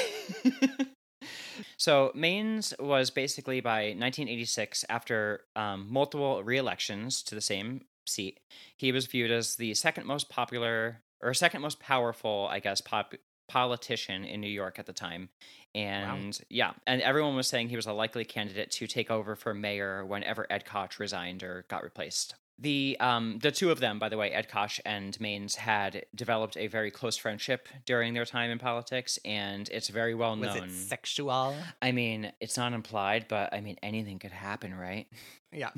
so 1.76 2.10
Manes 2.14 2.74
was 2.80 3.10
basically 3.10 3.60
by 3.60 3.88
1986, 3.88 4.84
after 4.88 5.42
um, 5.54 5.86
multiple 5.90 6.42
re-elections 6.42 7.22
to 7.24 7.34
the 7.34 7.40
same 7.40 7.82
seat, 8.06 8.40
he 8.76 8.92
was 8.92 9.06
viewed 9.06 9.30
as 9.30 9.56
the 9.56 9.74
second 9.74 10.06
most 10.06 10.28
popular 10.28 11.02
or 11.22 11.34
second 11.34 11.60
most 11.62 11.80
powerful, 11.80 12.48
I 12.50 12.60
guess, 12.60 12.80
pop- 12.80 13.14
politician 13.48 14.24
in 14.24 14.40
New 14.40 14.48
York 14.48 14.78
at 14.78 14.86
the 14.86 14.92
time. 14.92 15.28
And 15.74 16.38
yeah, 16.48 16.72
and 16.86 17.02
everyone 17.02 17.34
was 17.34 17.48
saying 17.48 17.68
he 17.68 17.76
was 17.76 17.86
a 17.86 17.92
likely 17.92 18.24
candidate 18.24 18.70
to 18.72 18.86
take 18.86 19.10
over 19.10 19.34
for 19.34 19.54
mayor 19.54 20.04
whenever 20.04 20.46
Ed 20.50 20.64
Koch 20.64 20.98
resigned 20.98 21.42
or 21.42 21.64
got 21.68 21.82
replaced. 21.82 22.36
The 22.58 22.96
um 23.00 23.38
the 23.42 23.50
two 23.50 23.70
of 23.72 23.80
them, 23.80 23.98
by 23.98 24.08
the 24.08 24.16
way, 24.16 24.30
Ed 24.30 24.48
Koch 24.48 24.80
and 24.86 25.18
Manes, 25.20 25.56
had 25.56 26.06
developed 26.14 26.56
a 26.56 26.68
very 26.68 26.90
close 26.92 27.16
friendship 27.16 27.68
during 27.84 28.14
their 28.14 28.24
time 28.24 28.50
in 28.50 28.58
politics, 28.58 29.18
and 29.24 29.68
it's 29.70 29.88
very 29.88 30.14
well 30.14 30.36
Was 30.36 30.54
known. 30.54 30.68
it 30.68 30.70
sexual? 30.70 31.56
I 31.82 31.90
mean, 31.90 32.32
it's 32.40 32.56
not 32.56 32.72
implied, 32.72 33.26
but 33.28 33.52
I 33.52 33.60
mean, 33.60 33.76
anything 33.82 34.18
could 34.18 34.32
happen, 34.32 34.74
right? 34.74 35.06
Yeah. 35.56 35.70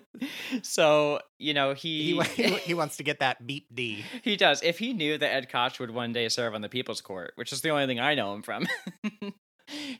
so 0.62 1.20
you 1.38 1.54
know, 1.54 1.74
he 1.74 2.20
He, 2.20 2.42
he, 2.42 2.54
he 2.56 2.74
wants 2.80 2.96
to 2.96 3.04
get 3.04 3.20
that 3.20 3.46
beep 3.46 3.66
D. 3.72 4.04
he 4.22 4.34
does. 4.36 4.62
If 4.64 4.80
he 4.80 4.92
knew 4.92 5.16
that 5.16 5.32
Ed 5.32 5.48
Koch 5.48 5.78
would 5.78 5.92
one 5.92 6.12
day 6.12 6.28
serve 6.28 6.54
on 6.54 6.60
the 6.60 6.68
People's 6.68 7.00
Court, 7.00 7.32
which 7.36 7.52
is 7.52 7.60
the 7.60 7.68
only 7.70 7.86
thing 7.86 8.00
I 8.00 8.16
know 8.16 8.34
him 8.34 8.42
from, 8.42 8.66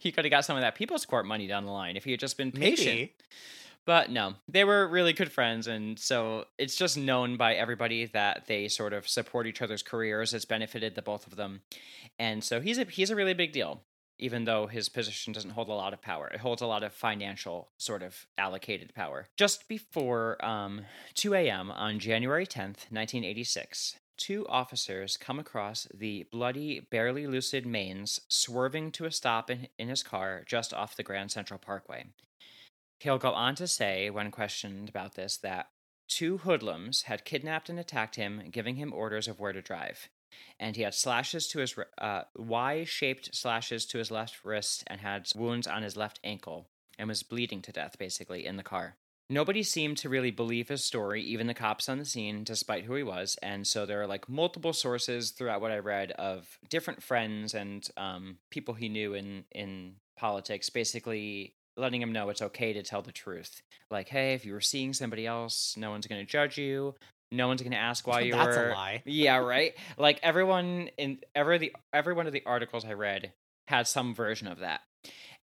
he 0.01 0.11
could 0.13 0.25
have 0.25 0.31
got 0.33 0.45
some 0.45 0.57
of 0.57 0.63
that 0.63 0.75
People's 0.75 1.07
Court 1.07 1.25
money 1.25 1.47
down 1.47 1.65
the 1.67 1.71
line 1.71 1.97
if 1.97 2.03
he 2.05 2.11
had 2.11 2.19
just 2.21 2.37
been 2.37 2.51
patient. 2.53 2.87
Maybe. 2.89 3.15
But 3.85 4.11
no, 4.11 4.35
they 4.47 4.65
were 4.65 4.87
really 4.87 5.13
good 5.13 5.33
friends, 5.33 5.67
and 5.67 5.99
so 5.99 6.45
it's 6.57 6.77
just 6.77 6.97
known 6.97 7.37
by 7.37 7.55
everybody 7.55 8.07
that 8.07 8.47
they 8.47 8.69
sort 8.69 8.93
of 8.93 9.09
support 9.09 9.47
each 9.47 9.61
other's 9.61 9.83
careers. 9.83 10.33
It's 10.35 10.45
benefited 10.45 10.95
the 10.95 11.03
both 11.03 11.27
of 11.27 11.37
them, 11.37 11.63
and 12.19 12.45
so 12.45 12.61
he's 12.61 12.79
a 12.79 12.85
he's 12.85 13.11
a 13.11 13.17
really 13.17 13.35
big 13.35 13.53
deal. 13.53 13.83
Even 14.19 14.45
though 14.45 14.69
his 14.69 14.89
position 14.89 15.33
doesn't 15.33 15.51
hold 15.51 15.69
a 15.69 15.73
lot 15.73 15.93
of 15.93 16.01
power, 16.01 16.29
it 16.29 16.39
holds 16.39 16.63
a 16.63 16.67
lot 16.67 16.85
of 16.85 16.93
financial 16.93 17.71
sort 17.77 18.05
of 18.05 18.27
allocated 18.39 18.95
power. 18.95 19.27
Just 19.37 19.67
before 19.67 20.43
um, 20.45 20.83
2 21.15 21.35
a.m. 21.35 21.73
on 21.73 21.99
January 21.99 22.47
10th, 22.47 22.87
1986, 22.93 23.97
two 24.17 24.47
officers 24.49 25.17
come 25.17 25.41
across 25.41 25.89
the 25.93 26.25
bloody, 26.31 26.79
barely 26.79 27.27
lucid 27.27 27.67
Manes 27.67 28.21
swerving 28.29 28.93
to 28.93 29.07
a 29.07 29.11
stop 29.11 29.51
in, 29.51 29.67
in 29.77 29.89
his 29.89 30.05
car 30.05 30.45
just 30.47 30.73
off 30.73 30.95
the 30.95 31.03
Grand 31.03 31.33
Central 31.33 31.59
Parkway. 31.59 32.05
He'll 33.03 33.19
go 33.19 33.33
on 33.33 33.57
to 33.57 33.67
say, 33.67 34.11
when 34.11 34.31
questioned 34.31 34.89
about 34.89 35.17
this, 35.17 35.37
that 35.39 35.71
two 36.09 36.39
hoodlums 36.39 37.03
had 37.03 37.25
kidnapped 37.25 37.69
and 37.69 37.79
attacked 37.79 38.15
him, 38.15 38.45
giving 38.53 38.77
him 38.77 38.93
orders 38.93 39.27
of 39.27 39.41
where 39.41 39.53
to 39.53 39.61
drive. 39.61 40.09
And 40.61 40.77
he 40.77 40.83
had 40.83 40.95
slashes 40.95 41.49
to 41.49 41.59
his 41.59 41.75
uh, 41.99 42.23
Y-shaped 42.37 43.35
slashes 43.35 43.87
to 43.87 43.99
his 43.99 44.13
left 44.13 44.45
wrist 44.45 44.85
and 44.87 45.01
had 45.01 45.27
wounds 45.35 45.67
on 45.67 45.83
his 45.83 45.97
left 45.97 46.21
ankle 46.23 46.69
and 46.97 47.09
was 47.09 47.25
bleeding 47.25 47.61
to 47.63 47.73
death, 47.73 47.99
basically, 47.99 48.47
in 48.47 48.57
the 48.57 48.63
car. 48.63 48.95
Nobody 49.29 49.65
seemed 49.65 49.97
to 49.99 50.09
really 50.09 50.31
believe 50.31 50.69
his 50.69 50.85
story, 50.85 51.23
even 51.23 51.49
the 51.49 51.55
cops 51.55 51.89
on 51.89 51.99
the 51.99 52.05
scene, 52.05 52.45
despite 52.45 52.85
who 52.85 52.95
he 52.95 53.03
was. 53.03 53.37
And 53.43 53.67
so 53.67 53.85
there 53.85 54.01
are 54.01 54.07
like 54.07 54.29
multiple 54.29 54.73
sources 54.73 55.31
throughout 55.31 55.61
what 55.61 55.73
I 55.73 55.79
read 55.79 56.13
of 56.13 56.57
different 56.71 57.03
friends 57.03 57.53
and 57.53 57.89
um, 57.97 58.37
people 58.51 58.75
he 58.75 58.89
knew 58.89 59.15
in 59.15 59.45
in 59.51 59.97
politics, 60.17 60.71
basically 60.71 61.57
letting 61.77 62.03
him 62.03 62.13
know 62.13 62.29
it's 62.29 62.43
okay 62.43 62.73
to 62.73 62.83
tell 62.83 63.03
the 63.03 63.13
truth. 63.13 63.63
Like, 63.91 64.09
hey, 64.09 64.35
if 64.35 64.45
you 64.45 64.53
were 64.53 64.61
seeing 64.61 64.93
somebody 64.93 65.27
else, 65.27 65.75
no 65.77 65.91
one's 65.91 66.07
going 66.07 66.21
to 66.21 66.31
judge 66.31 66.59
you. 66.59 66.95
No 67.31 67.49
one's 67.49 67.63
going 67.63 67.73
to 67.73 67.79
ask 67.79 68.07
why 68.07 68.21
you 68.21 68.33
That's 68.37 68.57
were. 68.57 68.71
a 68.71 68.75
lie. 68.75 69.03
Yeah, 69.07 69.37
right. 69.39 69.73
Like 69.97 70.21
everyone 70.23 70.91
in 70.99 71.19
every 71.35 71.59
the 71.59 71.73
every 71.93 72.13
one 72.15 72.27
of 72.27 72.33
the 72.33 72.43
articles 72.45 72.85
I 72.85 72.93
read 72.93 73.33
had 73.69 73.87
some 73.87 74.15
version 74.15 74.49
of 74.49 74.59
that. 74.59 74.81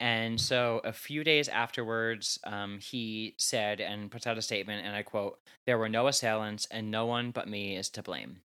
And 0.00 0.40
so 0.40 0.80
a 0.84 0.92
few 0.92 1.24
days 1.24 1.48
afterwards, 1.48 2.38
um, 2.44 2.78
he 2.80 3.34
said 3.38 3.80
and 3.80 4.10
puts 4.10 4.26
out 4.26 4.38
a 4.38 4.42
statement, 4.42 4.86
and 4.86 4.94
I 4.94 5.02
quote, 5.02 5.38
There 5.66 5.78
were 5.78 5.88
no 5.88 6.06
assailants, 6.06 6.66
and 6.70 6.90
no 6.90 7.06
one 7.06 7.32
but 7.32 7.48
me 7.48 7.74
is 7.76 7.88
to 7.90 8.02
blame. 8.02 8.42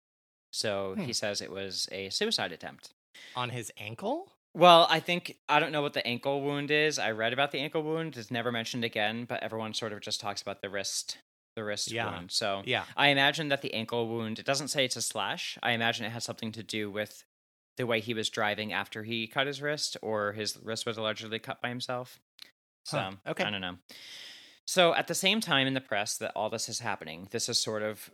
So 0.52 0.94
Hmm. 0.96 1.02
he 1.04 1.12
says 1.12 1.40
it 1.42 1.50
was 1.50 1.88
a 1.92 2.08
suicide 2.10 2.52
attempt. 2.52 2.90
On 3.36 3.50
his 3.50 3.70
ankle? 3.76 4.32
Well, 4.54 4.86
I 4.90 5.00
think, 5.00 5.38
I 5.48 5.60
don't 5.60 5.72
know 5.72 5.80
what 5.80 5.94
the 5.94 6.06
ankle 6.06 6.42
wound 6.42 6.70
is. 6.70 6.98
I 6.98 7.12
read 7.12 7.32
about 7.32 7.52
the 7.52 7.58
ankle 7.60 7.82
wound. 7.82 8.16
It's 8.16 8.30
never 8.30 8.52
mentioned 8.52 8.84
again, 8.84 9.24
but 9.24 9.42
everyone 9.42 9.72
sort 9.72 9.92
of 9.92 10.00
just 10.00 10.20
talks 10.20 10.42
about 10.42 10.60
the 10.60 10.68
wrist, 10.68 11.18
the 11.56 11.64
wrist 11.64 11.90
Yeah. 11.90 12.10
wound. 12.10 12.30
So 12.32 12.62
Yeah. 12.66 12.84
I 12.96 13.08
imagine 13.08 13.48
that 13.48 13.62
the 13.62 13.72
ankle 13.72 14.08
wound, 14.08 14.38
it 14.38 14.44
doesn't 14.44 14.68
say 14.68 14.84
it's 14.84 14.96
a 14.96 15.02
slash. 15.02 15.56
I 15.62 15.72
imagine 15.72 16.04
it 16.04 16.10
has 16.12 16.24
something 16.24 16.52
to 16.52 16.62
do 16.62 16.90
with 16.90 17.24
the 17.78 17.86
way 17.86 18.00
he 18.00 18.12
was 18.12 18.28
driving 18.28 18.74
after 18.74 19.02
he 19.04 19.26
cut 19.26 19.46
his 19.46 19.62
wrist, 19.62 19.96
or 20.02 20.32
his 20.32 20.58
wrist 20.58 20.84
was 20.84 20.98
allegedly 20.98 21.38
cut 21.38 21.62
by 21.62 21.70
himself. 21.70 22.20
So, 22.84 22.98
Huh, 22.98 23.12
okay. 23.28 23.44
I 23.44 23.50
don't 23.50 23.62
know. 23.62 23.78
So, 24.66 24.94
at 24.94 25.06
the 25.08 25.14
same 25.14 25.40
time 25.40 25.66
in 25.66 25.72
the 25.72 25.80
press 25.80 26.18
that 26.18 26.32
all 26.36 26.50
this 26.50 26.68
is 26.68 26.80
happening, 26.80 27.28
this 27.30 27.48
is 27.48 27.58
sort 27.58 27.82
of 27.82 28.10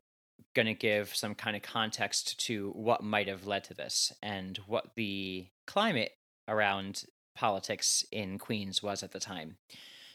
going 0.54 0.66
to 0.66 0.74
give 0.74 1.14
some 1.16 1.34
kind 1.34 1.56
of 1.56 1.62
context 1.62 2.38
to 2.46 2.70
what 2.70 3.02
might 3.02 3.26
have 3.26 3.46
led 3.46 3.64
to 3.64 3.74
this 3.74 4.12
and 4.22 4.58
what 4.66 4.94
the 4.94 5.48
climate 5.66 6.12
around 6.48 7.04
politics 7.36 8.04
in 8.10 8.38
Queens 8.38 8.82
was 8.82 9.02
at 9.02 9.12
the 9.12 9.20
time. 9.20 9.56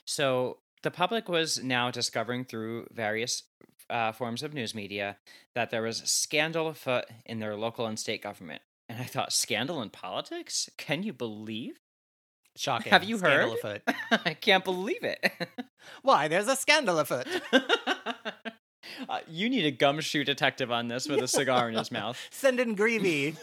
So, 0.05 0.57
the 0.81 0.91
public 0.91 1.29
was 1.29 1.63
now 1.63 1.91
discovering 1.91 2.43
through 2.43 2.88
various 2.91 3.43
uh, 3.89 4.11
forms 4.11 4.43
of 4.43 4.53
news 4.53 4.75
media 4.75 5.17
that 5.55 5.69
there 5.69 5.81
was 5.81 5.99
scandal 5.99 6.67
afoot 6.67 7.05
in 7.25 7.39
their 7.39 7.55
local 7.55 7.86
and 7.86 7.97
state 7.97 8.21
government. 8.21 8.61
And 8.89 8.99
I 8.99 9.05
thought, 9.05 9.31
scandal 9.31 9.81
in 9.81 9.89
politics? 9.89 10.69
Can 10.77 11.03
you 11.03 11.13
believe? 11.13 11.79
Shocking. 12.55 12.91
Have 12.91 13.03
you 13.03 13.17
Scandal 13.17 13.57
heard? 13.63 13.81
I 14.11 14.36
can't 14.36 14.63
believe 14.63 15.03
it. 15.03 15.31
Why? 16.03 16.27
There's 16.27 16.47
a 16.47 16.55
scandal 16.55 16.99
afoot. 16.99 17.27
uh, 19.09 19.19
you 19.27 19.49
need 19.49 19.65
a 19.65 19.71
gumshoe 19.71 20.23
detective 20.23 20.71
on 20.71 20.88
this 20.88 21.07
with 21.07 21.19
a 21.19 21.27
cigar 21.27 21.69
in 21.69 21.75
his 21.75 21.91
mouth. 21.91 22.19
Send 22.29 22.59
in 22.59 22.75
Greevey. 22.75 23.36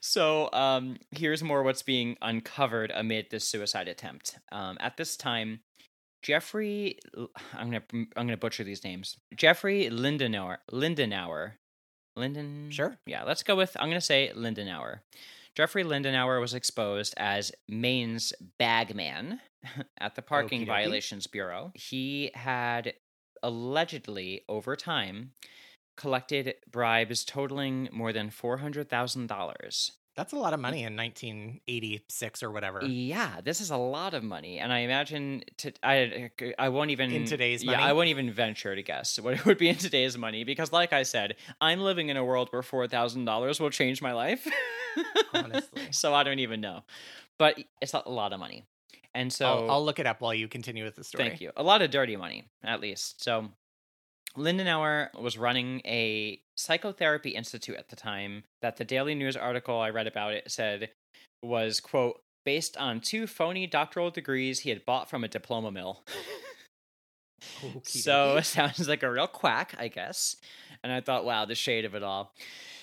So 0.00 0.48
um, 0.52 0.96
here's 1.10 1.42
more 1.42 1.62
what's 1.62 1.82
being 1.82 2.16
uncovered 2.22 2.90
amid 2.94 3.26
this 3.30 3.44
suicide 3.44 3.88
attempt. 3.88 4.38
Um, 4.50 4.76
at 4.80 4.96
this 4.96 5.16
time, 5.16 5.60
Jeffrey, 6.22 6.98
I'm 7.54 7.70
gonna 7.70 7.82
I'm 7.92 8.08
gonna 8.14 8.36
butcher 8.36 8.64
these 8.64 8.84
names. 8.84 9.16
Jeffrey 9.34 9.88
Lindenauer, 9.90 10.58
Lindenauer, 10.70 11.52
Linden. 12.16 12.70
Sure. 12.70 12.96
Yeah, 13.06 13.24
let's 13.24 13.42
go 13.42 13.56
with 13.56 13.76
I'm 13.78 13.88
gonna 13.88 14.00
say 14.00 14.32
Lindenauer. 14.34 15.00
Jeffrey 15.56 15.82
Lindenauer 15.84 16.40
was 16.40 16.54
exposed 16.54 17.14
as 17.16 17.52
Manes' 17.68 18.32
bagman 18.58 19.40
at 19.98 20.14
the 20.14 20.22
Parking 20.22 20.62
Okey-dokey. 20.62 20.66
Violations 20.66 21.26
Bureau. 21.26 21.72
He 21.74 22.30
had 22.34 22.94
allegedly, 23.42 24.44
over 24.48 24.76
time, 24.76 25.32
collected 26.00 26.54
bribes 26.70 27.24
totaling 27.24 27.88
more 27.92 28.10
than 28.12 28.30
four 28.30 28.56
hundred 28.56 28.88
thousand 28.88 29.26
dollars. 29.26 29.92
That's 30.16 30.32
a 30.32 30.36
lot 30.36 30.52
of 30.52 30.60
money 30.60 30.82
in 30.82 30.96
1986 30.96 32.42
or 32.42 32.50
whatever. 32.50 32.84
Yeah, 32.84 33.40
this 33.44 33.60
is 33.60 33.70
a 33.70 33.76
lot 33.76 34.12
of 34.12 34.24
money, 34.24 34.58
and 34.58 34.72
I 34.72 34.78
imagine 34.78 35.44
to 35.58 35.72
I 35.82 36.30
I 36.58 36.70
won't 36.70 36.90
even 36.90 37.12
In 37.12 37.26
today's 37.26 37.62
Yeah. 37.62 37.80
I 37.80 37.92
won't 37.92 38.08
even 38.08 38.32
venture 38.32 38.74
to 38.74 38.82
guess 38.82 39.20
what 39.20 39.34
it 39.34 39.44
would 39.44 39.58
be 39.58 39.68
in 39.68 39.76
today's 39.76 40.16
money 40.16 40.42
because, 40.42 40.72
like 40.72 40.92
I 40.92 41.02
said, 41.04 41.36
I'm 41.60 41.80
living 41.80 42.08
in 42.08 42.16
a 42.16 42.24
world 42.24 42.48
where 42.50 42.62
four 42.62 42.88
thousand 42.88 43.26
dollars 43.26 43.60
will 43.60 43.70
change 43.70 44.00
my 44.00 44.12
life. 44.12 44.48
Honestly. 45.34 45.82
so 45.90 46.14
I 46.14 46.22
don't 46.22 46.40
even 46.40 46.60
know, 46.62 46.82
but 47.38 47.58
it's 47.82 47.92
a 47.92 48.02
lot 48.08 48.32
of 48.32 48.40
money, 48.40 48.64
and 49.14 49.30
so 49.30 49.46
I'll, 49.46 49.70
I'll 49.70 49.84
look 49.84 49.98
it 49.98 50.06
up 50.06 50.22
while 50.22 50.34
you 50.34 50.48
continue 50.48 50.84
with 50.84 50.96
the 50.96 51.04
story. 51.04 51.28
Thank 51.28 51.40
you. 51.42 51.52
A 51.56 51.62
lot 51.62 51.82
of 51.82 51.90
dirty 51.90 52.16
money, 52.16 52.48
at 52.64 52.80
least. 52.80 53.22
So, 53.22 53.50
Lindenauer 54.36 55.08
was 55.20 55.38
running 55.38 55.80
a 55.84 56.40
psychotherapy 56.56 57.30
institute 57.30 57.76
at 57.76 57.88
the 57.88 57.96
time 57.96 58.44
that 58.62 58.76
the 58.76 58.84
Daily 58.84 59.14
News 59.14 59.36
article 59.36 59.78
I 59.78 59.90
read 59.90 60.06
about 60.06 60.34
it 60.34 60.50
said 60.50 60.90
was, 61.42 61.80
quote, 61.80 62.20
based 62.44 62.76
on 62.76 63.00
two 63.00 63.26
phony 63.26 63.66
doctoral 63.66 64.10
degrees 64.10 64.60
he 64.60 64.70
had 64.70 64.84
bought 64.86 65.10
from 65.10 65.24
a 65.24 65.28
diploma 65.28 65.70
mill. 65.70 66.04
so 67.82 68.36
it 68.36 68.44
sounds 68.46 68.88
like 68.88 69.02
a 69.02 69.10
real 69.10 69.26
quack, 69.26 69.74
I 69.78 69.88
guess. 69.88 70.36
And 70.82 70.92
I 70.92 71.00
thought, 71.00 71.24
wow, 71.24 71.44
the 71.44 71.54
shade 71.54 71.84
of 71.84 71.94
it 71.94 72.02
all. 72.02 72.32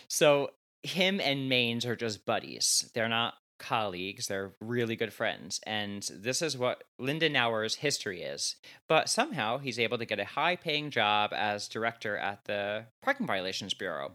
So 0.09 0.51
him 0.83 1.19
and 1.19 1.49
Manes 1.49 1.85
are 1.85 1.95
just 1.95 2.25
buddies. 2.25 2.89
They're 2.93 3.09
not 3.09 3.35
colleagues, 3.59 4.27
they're 4.27 4.53
really 4.61 4.95
good 4.95 5.13
friends. 5.13 5.59
And 5.65 6.07
this 6.13 6.41
is 6.41 6.57
what 6.57 6.83
Lindenauer's 6.99 7.75
history 7.75 8.21
is. 8.21 8.55
But 8.87 9.09
somehow 9.09 9.57
he's 9.57 9.79
able 9.79 9.97
to 9.97 10.05
get 10.05 10.19
a 10.19 10.25
high 10.25 10.55
paying 10.55 10.89
job 10.91 11.31
as 11.33 11.67
director 11.67 12.17
at 12.17 12.45
the 12.45 12.85
Parking 13.01 13.27
Violations 13.27 13.73
Bureau 13.73 14.13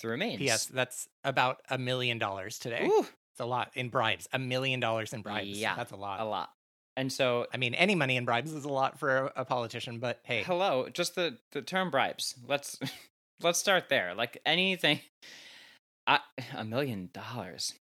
through 0.00 0.16
Manes. 0.16 0.40
Yes, 0.40 0.66
That's 0.66 1.08
about 1.24 1.58
a 1.68 1.78
million 1.78 2.18
dollars 2.18 2.58
today. 2.58 2.86
Ooh, 2.86 3.06
It's 3.32 3.40
a 3.40 3.44
lot 3.46 3.70
in 3.74 3.88
bribes. 3.88 4.28
A 4.32 4.38
million 4.38 4.80
dollars 4.80 5.12
in 5.12 5.22
bribes. 5.22 5.48
Yeah, 5.48 5.74
That's 5.76 5.92
a 5.92 5.96
lot. 5.96 6.20
a 6.20 6.24
lot. 6.24 6.50
And 6.96 7.12
so 7.12 7.46
I 7.54 7.56
mean, 7.56 7.74
any 7.74 7.94
money 7.94 8.16
in 8.16 8.24
bribes 8.24 8.52
is 8.52 8.64
a 8.64 8.68
lot 8.68 8.98
for 8.98 9.16
a, 9.16 9.32
a 9.36 9.44
politician, 9.44 9.98
but 10.00 10.20
hey, 10.24 10.42
hello 10.42 10.88
just 10.92 11.14
the 11.14 11.38
the 11.52 11.62
term 11.62 11.90
bribes 11.90 12.34
let's 12.46 12.78
let's 13.42 13.58
start 13.58 13.88
there 13.88 14.14
like 14.14 14.38
anything 14.44 15.00
I, 16.06 16.20
a 16.54 16.64
million 16.64 17.10
dollars. 17.12 17.74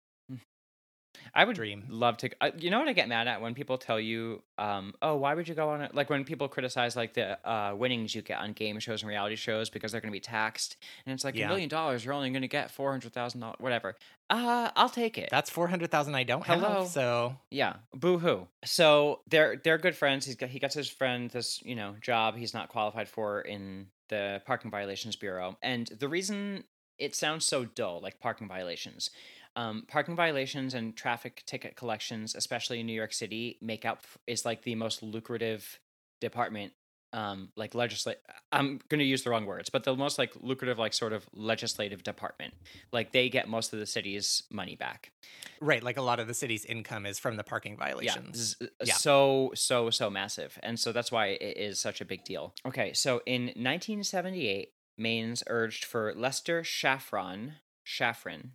I 1.34 1.44
would 1.46 1.56
dream. 1.56 1.84
love 1.90 2.18
to 2.18 2.30
uh, 2.42 2.52
you 2.58 2.70
know 2.70 2.80
what 2.80 2.88
i 2.88 2.94
get 2.94 3.08
mad 3.08 3.28
at 3.28 3.42
when 3.42 3.54
people 3.54 3.78
tell 3.78 4.00
you 4.00 4.42
um 4.58 4.94
oh 5.02 5.16
why 5.16 5.34
would 5.34 5.48
you 5.48 5.56
go 5.56 5.70
on 5.70 5.82
it 5.82 5.94
like 5.96 6.10
when 6.10 6.24
people 6.24 6.48
criticize 6.48 6.96
like 6.96 7.14
the 7.14 7.38
uh 7.50 7.74
winnings 7.76 8.14
you 8.16 8.22
get 8.22 8.40
on 8.40 8.54
game 8.54 8.80
shows 8.80 9.02
and 9.02 9.10
reality 9.10 9.36
shows 9.36 9.70
because 9.70 9.92
they're 9.92 10.02
going 10.02 10.12
to 10.12 10.16
be 10.16 10.20
taxed 10.20 10.78
and 11.06 11.14
it's 11.14 11.24
like 11.24 11.36
a 11.36 11.40
Yeah. 11.40 11.48
million 11.48 11.70
dollars 11.70 12.04
you're 12.06 12.14
only 12.14 12.30
going 12.30 12.42
to 12.42 12.48
get 12.48 12.70
$400000 12.76 13.60
whatever 13.60 13.96
uh 14.30 14.70
i'll 14.76 14.90
take 14.90 15.18
it 15.18 15.30
That's 15.32 15.50
400,000 15.50 16.16
I 16.16 16.24
don't 16.24 16.44
Hello. 16.46 16.80
have. 16.82 16.88
So 16.88 17.36
yeah, 17.50 17.78
boo 17.94 18.18
hoo. 18.18 18.48
So 18.66 19.22
they're 19.30 19.56
they're 19.64 19.78
good 19.78 19.96
friends. 19.96 20.26
He's 20.26 20.36
got 20.36 20.50
he 20.50 20.60
gets 20.60 20.76
his 20.76 20.90
friend 20.90 21.30
this 21.30 21.62
you 21.64 21.76
know 21.76 21.96
job 22.02 22.36
he's 22.36 22.54
not 22.54 22.68
qualified 22.70 23.08
for 23.08 23.42
in 23.42 23.88
the 24.10 24.42
parking 24.46 24.70
violations 24.72 25.16
bureau. 25.16 25.58
And 25.62 25.88
the 25.88 26.08
reason 26.10 26.66
it 26.98 27.16
sounds 27.16 27.46
so 27.46 27.64
dull, 27.66 28.02
like 28.02 28.20
parking 28.20 28.48
violations, 28.48 29.12
um, 29.58 29.84
parking 29.90 30.16
violations 30.16 30.74
and 30.74 30.96
traffic 30.96 31.44
ticket 31.46 31.76
collections, 31.76 32.34
especially 32.36 32.80
in 32.80 32.86
New 32.86 32.94
York 32.94 33.12
City, 33.12 33.58
make 33.62 33.84
up 33.84 34.04
is 34.28 34.46
like 34.46 34.62
the 34.64 34.76
most 34.76 35.04
lucrative 35.04 35.80
department. 36.22 36.72
Um, 37.14 37.50
like 37.56 37.74
legislate. 37.74 38.18
I'm 38.52 38.82
going 38.90 39.00
to 39.00 39.06
use 39.06 39.24
the 39.24 39.30
wrong 39.30 39.46
words, 39.46 39.70
but 39.70 39.86
the 39.86 39.96
most 39.96 40.18
like 40.20 40.34
lucrative, 40.42 40.78
like 40.78 40.94
sort 40.94 41.14
of 41.14 41.26
legislative 41.34 42.04
department. 42.04 42.54
Like 42.92 43.14
they 43.14 43.30
get 43.30 43.48
most 43.48 43.72
of 43.72 43.80
the 43.80 43.86
city's 43.86 44.44
money 44.52 44.76
back. 44.76 45.14
right, 45.62 45.82
like 45.82 45.96
a 45.96 46.02
lot 46.02 46.20
of 46.20 46.28
the 46.28 46.34
city's 46.34 46.66
income 46.66 47.06
is 47.06 47.18
from 47.18 47.38
the 47.38 47.46
parking 47.46 47.78
violations. 47.78 48.58
Yeah, 48.60 48.68
z- 48.68 48.72
Yeah. 48.90 48.94
so 48.96 49.52
so 49.56 49.90
so 49.90 50.10
massive, 50.10 50.60
and 50.62 50.78
so 50.78 50.92
that's 50.92 51.10
why 51.12 51.28
it 51.28 51.56
is 51.58 51.80
such 51.80 52.02
a 52.02 52.06
big 52.06 52.26
deal. 52.26 52.54
Okay, 52.66 52.92
so 52.92 53.22
in 53.26 53.46
1978, 53.56 54.74
Manes 54.98 55.44
urged 55.48 55.86
for 55.86 56.14
Lester 56.14 56.62
Shaffron 56.64 57.54
Shaffrin 57.86 58.50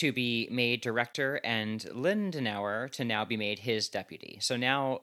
to 0.00 0.12
be 0.12 0.48
made 0.50 0.80
director, 0.80 1.40
and 1.44 1.80
Lindenauer 1.94 2.90
to 2.92 3.04
now 3.04 3.24
be 3.24 3.36
made 3.36 3.60
his 3.60 3.88
deputy. 3.88 4.38
So 4.40 4.56
now 4.56 5.00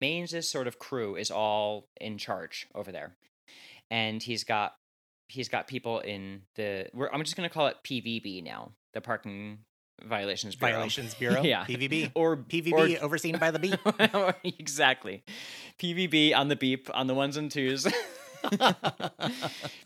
Manes' 0.00 0.48
sort 0.50 0.66
of 0.66 0.78
crew 0.78 1.16
is 1.16 1.30
all 1.30 1.88
in 2.00 2.18
charge 2.18 2.66
over 2.74 2.90
there, 2.90 3.16
and 3.90 4.22
he's 4.22 4.44
got 4.44 4.74
he's 5.28 5.48
got 5.48 5.66
people 5.66 6.00
in 6.00 6.42
the. 6.56 6.88
We're, 6.94 7.10
I'm 7.12 7.22
just 7.22 7.36
gonna 7.36 7.48
call 7.50 7.66
it 7.66 7.76
PVB 7.84 8.42
now, 8.42 8.72
the 8.94 9.00
Parking 9.00 9.58
Violations 10.02 10.56
Bureau. 10.56 10.74
Violations 10.74 11.14
Bureau, 11.18 11.42
yeah, 11.42 11.64
PVB. 11.64 12.12
or 12.14 12.36
PVB 12.36 13.00
or- 13.00 13.04
overseen 13.04 13.36
by 13.38 13.50
the 13.50 13.58
beat. 13.58 13.78
exactly. 14.58 15.24
PVB 15.78 16.34
on 16.34 16.48
the 16.48 16.56
beep 16.56 16.88
on 16.94 17.06
the 17.06 17.14
ones 17.14 17.36
and 17.36 17.50
twos. 17.50 17.86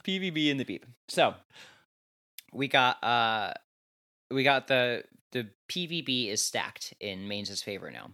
PVB 0.06 0.50
in 0.50 0.58
the 0.58 0.64
beep. 0.64 0.86
So 1.08 1.34
we 2.52 2.68
got 2.68 3.02
uh 3.02 3.54
we 4.33 4.43
got 4.45 4.66
the 4.68 5.05
the 5.33 5.49
PVB 5.70 6.28
is 6.28 6.43
stacked 6.45 6.93
in 7.01 7.26
Manes' 7.26 7.62
favor 7.62 7.91
now. 7.91 8.11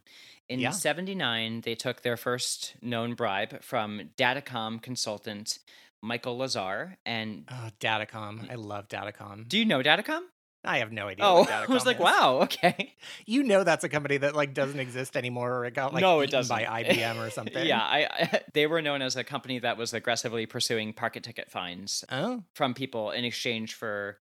In 0.48 0.60
Yeah. 0.60 0.70
79, 0.70 1.62
they 1.62 1.74
took 1.74 2.02
their 2.02 2.16
first 2.16 2.74
known 2.80 3.14
bribe 3.14 3.62
from 3.62 4.10
Datacom 4.16 4.80
consultant 4.80 5.58
Michael 6.00 6.38
Lazar. 6.38 6.96
And 7.04 7.44
Oh, 7.50 7.70
Datacom. 7.80 8.50
I 8.50 8.54
love 8.54 8.88
Datacom. 8.88 9.48
do 9.48 9.58
you 9.58 9.64
know 9.64 9.82
Datacom? 9.82 10.20
I 10.64 10.78
have 10.78 10.90
no 10.92 11.06
idea. 11.08 11.24
Oh, 11.24 11.44
I 11.50 11.66
was 11.72 11.84
like, 11.86 11.96
is. 11.98 12.02
wow, 12.02 12.40
okay. 12.44 12.94
You 13.26 13.42
know 13.42 13.62
that's 13.64 13.84
a 13.84 13.88
company 13.88 14.16
that 14.18 14.34
like 14.36 14.54
doesn't 14.54 14.78
exist 14.78 15.16
anymore 15.16 15.52
or 15.58 15.64
it 15.64 15.74
got 15.74 15.92
like 15.92 16.02
No, 16.02 16.20
it 16.20 16.30
doesn't. 16.30 16.54
by 16.56 16.82
IBM 16.82 17.16
or 17.24 17.30
something. 17.30 17.66
Yeah, 17.66 17.80
I, 17.82 18.08
I 18.10 18.40
they 18.54 18.66
were 18.66 18.80
known 18.80 19.02
as 19.02 19.16
a 19.16 19.24
company 19.24 19.58
that 19.58 19.76
was 19.76 19.92
aggressively 19.92 20.46
pursuing 20.46 20.92
parking 20.92 21.22
ticket 21.22 21.50
fines 21.50 22.04
Oh, 22.12 22.44
from 22.54 22.74
people 22.74 23.10
in 23.10 23.24
exchange 23.24 23.74
for. 23.74 24.18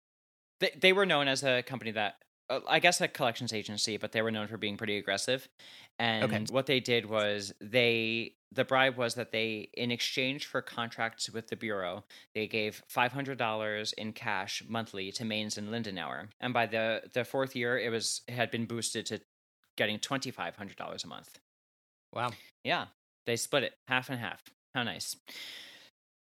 They 0.59 0.71
they 0.79 0.93
were 0.93 1.05
known 1.05 1.27
as 1.27 1.43
a 1.43 1.61
company 1.63 1.91
that 1.91 2.15
uh, 2.49 2.59
I 2.67 2.79
guess 2.79 3.01
a 3.01 3.07
collections 3.07 3.53
agency, 3.53 3.97
but 3.97 4.11
they 4.11 4.21
were 4.21 4.31
known 4.31 4.47
for 4.47 4.57
being 4.57 4.77
pretty 4.77 4.97
aggressive. 4.97 5.47
And 5.99 6.49
what 6.49 6.65
they 6.65 6.79
did 6.79 7.05
was 7.05 7.53
they 7.61 8.35
the 8.51 8.65
bribe 8.65 8.97
was 8.97 9.15
that 9.15 9.31
they 9.31 9.69
in 9.73 9.91
exchange 9.91 10.45
for 10.45 10.61
contracts 10.61 11.29
with 11.29 11.47
the 11.47 11.55
bureau 11.55 12.03
they 12.35 12.47
gave 12.47 12.83
five 12.87 13.11
hundred 13.11 13.37
dollars 13.37 13.93
in 13.93 14.13
cash 14.13 14.63
monthly 14.67 15.11
to 15.13 15.25
Manes 15.25 15.57
and 15.57 15.69
Lindenauer, 15.69 16.29
and 16.39 16.53
by 16.53 16.65
the 16.65 17.03
the 17.13 17.23
fourth 17.23 17.55
year 17.55 17.77
it 17.77 17.89
was 17.89 18.21
it 18.27 18.33
had 18.33 18.51
been 18.51 18.65
boosted 18.65 19.05
to 19.07 19.21
getting 19.77 19.99
twenty 19.99 20.31
five 20.31 20.55
hundred 20.55 20.77
dollars 20.77 21.03
a 21.03 21.07
month. 21.07 21.39
wow. 22.13 22.31
Yeah, 22.63 22.85
they 23.25 23.35
split 23.35 23.63
it 23.63 23.73
half 23.87 24.09
and 24.09 24.19
half. 24.19 24.41
How 24.73 24.83
nice. 24.83 25.15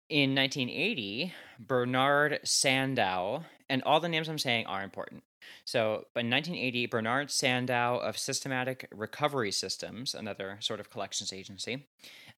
In 0.09 0.35
1980, 0.35 1.33
Bernard 1.57 2.39
Sandow, 2.43 3.45
and 3.71 3.81
all 3.83 4.01
the 4.01 4.09
names 4.09 4.27
I'm 4.27 4.37
saying 4.37 4.65
are 4.67 4.83
important. 4.83 5.23
So, 5.63 6.05
but 6.13 6.25
in 6.25 6.29
1980, 6.29 6.87
Bernard 6.87 7.31
Sandow 7.31 7.97
of 7.99 8.17
Systematic 8.17 8.87
Recovery 8.93 9.51
Systems, 9.51 10.13
another 10.13 10.57
sort 10.59 10.81
of 10.81 10.89
collections 10.89 11.31
agency, 11.31 11.87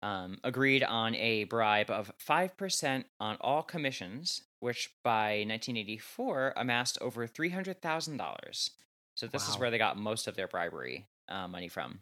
um, 0.04 0.40
agreed 0.44 0.84
on 0.84 1.16
a 1.16 1.46
bribe 1.46 1.90
of 1.90 2.12
5% 2.18 3.06
on 3.20 3.38
all 3.40 3.64
commissions, 3.64 4.44
which 4.60 4.92
by 5.04 5.46
1984 5.48 6.54
amassed 6.58 6.98
over 7.02 7.26
$300,000. 7.26 8.70
So, 9.16 9.28
this 9.28 9.48
is 9.48 9.58
where 9.58 9.72
they 9.72 9.78
got 9.78 9.98
most 9.98 10.28
of 10.28 10.36
their 10.36 10.48
bribery 10.48 11.06
uh, 11.30 11.48
money 11.48 11.70
from. 11.70 12.00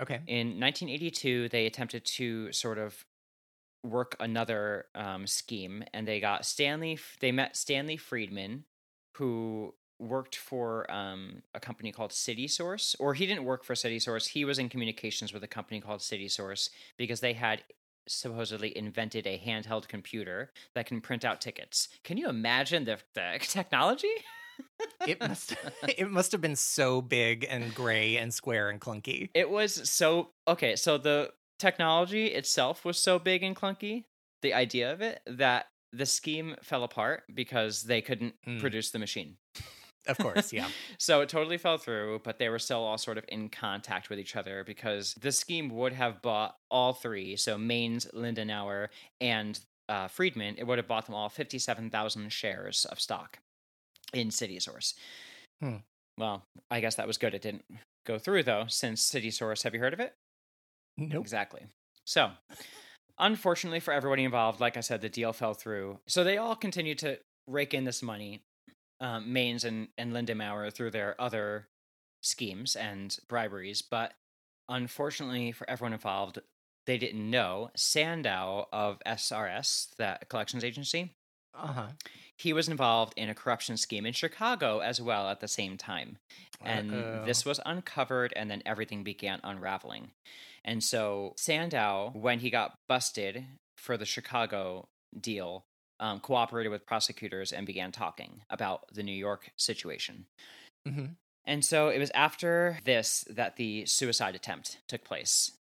Okay. 0.00 0.20
In 0.26 0.60
1982, 0.60 1.48
they 1.48 1.66
attempted 1.66 2.04
to 2.04 2.52
sort 2.52 2.78
of 2.78 3.04
work 3.82 4.16
another 4.20 4.86
um, 4.94 5.26
scheme, 5.26 5.84
and 5.92 6.06
they 6.06 6.20
got 6.20 6.44
Stanley. 6.44 6.98
They 7.20 7.32
met 7.32 7.56
Stanley 7.56 7.96
Friedman, 7.96 8.64
who 9.16 9.74
worked 9.98 10.36
for 10.36 10.90
um, 10.90 11.42
a 11.54 11.60
company 11.60 11.92
called 11.92 12.10
Citisource, 12.10 12.96
or 12.98 13.14
he 13.14 13.26
didn't 13.26 13.44
work 13.44 13.64
for 13.64 13.74
Citisource. 13.74 14.28
He 14.28 14.44
was 14.44 14.58
in 14.58 14.68
communications 14.68 15.32
with 15.32 15.44
a 15.44 15.48
company 15.48 15.80
called 15.80 16.00
Citisource 16.00 16.70
because 16.96 17.20
they 17.20 17.34
had 17.34 17.62
supposedly 18.08 18.76
invented 18.76 19.26
a 19.26 19.38
handheld 19.38 19.86
computer 19.86 20.50
that 20.74 20.86
can 20.86 21.00
print 21.00 21.24
out 21.24 21.40
tickets. 21.40 21.88
Can 22.02 22.16
you 22.16 22.28
imagine 22.28 22.84
the, 22.84 22.98
the 23.14 23.38
technology? 23.40 24.12
it 25.06 25.20
must 25.20 25.54
it 25.98 26.10
must 26.10 26.32
have 26.32 26.40
been 26.40 26.56
so 26.56 27.00
big 27.00 27.46
and 27.48 27.74
gray 27.74 28.16
and 28.16 28.32
square 28.32 28.70
and 28.70 28.80
clunky. 28.80 29.30
It 29.34 29.48
was 29.48 29.88
so 29.88 30.30
okay. 30.46 30.76
So 30.76 30.98
the 30.98 31.30
technology 31.62 32.26
itself 32.26 32.84
was 32.84 32.98
so 32.98 33.18
big 33.18 33.42
and 33.42 33.56
clunky, 33.56 34.04
the 34.42 34.52
idea 34.52 34.92
of 34.92 35.00
it 35.00 35.20
that 35.26 35.66
the 35.92 36.06
scheme 36.06 36.56
fell 36.62 36.82
apart 36.84 37.22
because 37.32 37.84
they 37.84 38.00
couldn't 38.02 38.34
Mm. 38.46 38.60
produce 38.60 38.90
the 38.90 38.98
machine. 38.98 39.36
Of 40.06 40.18
course, 40.18 40.52
yeah. 40.52 40.68
So 40.98 41.20
it 41.20 41.28
totally 41.28 41.58
fell 41.58 41.78
through, 41.78 42.22
but 42.24 42.38
they 42.38 42.48
were 42.48 42.58
still 42.58 42.82
all 42.82 42.98
sort 42.98 43.18
of 43.18 43.24
in 43.28 43.48
contact 43.50 44.10
with 44.10 44.18
each 44.18 44.34
other 44.34 44.64
because 44.64 45.14
the 45.14 45.30
scheme 45.30 45.68
would 45.70 45.92
have 45.92 46.20
bought 46.22 46.56
all 46.70 46.92
three. 46.92 47.36
So 47.36 47.56
Manes, 47.56 48.06
Lindenauer, 48.12 48.88
and 49.20 49.60
uh, 49.88 50.08
Friedman, 50.08 50.56
it 50.58 50.64
would 50.66 50.78
have 50.78 50.88
bought 50.88 51.06
them 51.06 51.14
all 51.14 51.28
57,000 51.28 52.32
shares 52.32 52.84
of 52.86 52.98
stock 53.00 53.38
in 54.12 54.28
Citisource. 54.28 54.94
Hmm. 55.60 55.76
Well, 56.18 56.42
I 56.70 56.80
guess 56.80 56.96
that 56.96 57.06
was 57.06 57.18
good. 57.18 57.34
It 57.34 57.42
didn't 57.42 57.64
go 58.06 58.18
through, 58.18 58.42
though, 58.42 58.64
since 58.68 59.08
Citisource. 59.08 59.62
Have 59.62 59.74
you 59.74 59.80
heard 59.80 59.94
of 59.94 60.00
it? 60.00 60.14
Nope. 60.96 61.22
Exactly. 61.22 61.62
So, 62.04 62.30
unfortunately 63.18 63.80
for 63.80 63.92
everybody 63.92 64.24
involved, 64.24 64.60
like 64.60 64.76
I 64.76 64.80
said, 64.80 65.00
the 65.00 65.08
deal 65.08 65.32
fell 65.32 65.54
through. 65.54 65.98
So 66.06 66.24
they 66.24 66.36
all 66.38 66.56
continued 66.56 66.98
to 66.98 67.18
rake 67.46 67.74
in 67.74 67.84
this 67.84 68.02
money, 68.02 68.42
um, 69.00 69.32
Manes 69.32 69.64
and, 69.64 69.88
and 69.98 70.12
Lindenauer, 70.12 70.72
through 70.72 70.90
their 70.90 71.20
other 71.20 71.68
schemes 72.22 72.76
and 72.76 73.16
briberies. 73.28 73.82
But 73.82 74.12
unfortunately 74.68 75.52
for 75.52 75.68
everyone 75.68 75.92
involved, 75.92 76.38
they 76.86 76.98
didn't 76.98 77.28
know 77.30 77.70
Sandow 77.76 78.68
of 78.72 79.00
SRS, 79.06 79.94
that 79.98 80.28
collections 80.28 80.64
agency, 80.64 81.12
Uh-huh. 81.54 81.88
he 82.38 82.52
was 82.52 82.68
involved 82.68 83.12
in 83.16 83.28
a 83.28 83.34
corruption 83.34 83.76
scheme 83.76 84.04
in 84.06 84.12
Chicago 84.12 84.80
as 84.80 85.00
well 85.00 85.28
at 85.28 85.40
the 85.40 85.48
same 85.48 85.76
time. 85.76 86.18
And 86.60 86.92
Uh-oh. 86.92 87.24
this 87.24 87.44
was 87.44 87.60
uncovered, 87.64 88.32
and 88.34 88.50
then 88.50 88.62
everything 88.66 89.04
began 89.04 89.40
unraveling. 89.44 90.10
And 90.64 90.82
so 90.82 91.34
Sandow, 91.36 92.10
when 92.14 92.38
he 92.40 92.50
got 92.50 92.74
busted 92.88 93.46
for 93.76 93.96
the 93.96 94.04
Chicago 94.06 94.88
deal, 95.18 95.64
um, 96.00 96.20
cooperated 96.20 96.70
with 96.72 96.86
prosecutors 96.86 97.52
and 97.52 97.66
began 97.66 97.92
talking 97.92 98.42
about 98.50 98.84
the 98.92 99.02
New 99.02 99.14
York 99.14 99.50
situation. 99.56 100.26
Mhm. 100.86 101.16
And 101.44 101.64
so 101.64 101.88
it 101.88 101.98
was 101.98 102.10
after 102.10 102.78
this 102.84 103.24
that 103.30 103.56
the 103.56 103.86
suicide 103.86 104.34
attempt 104.34 104.78
took 104.88 105.04
place. 105.04 105.52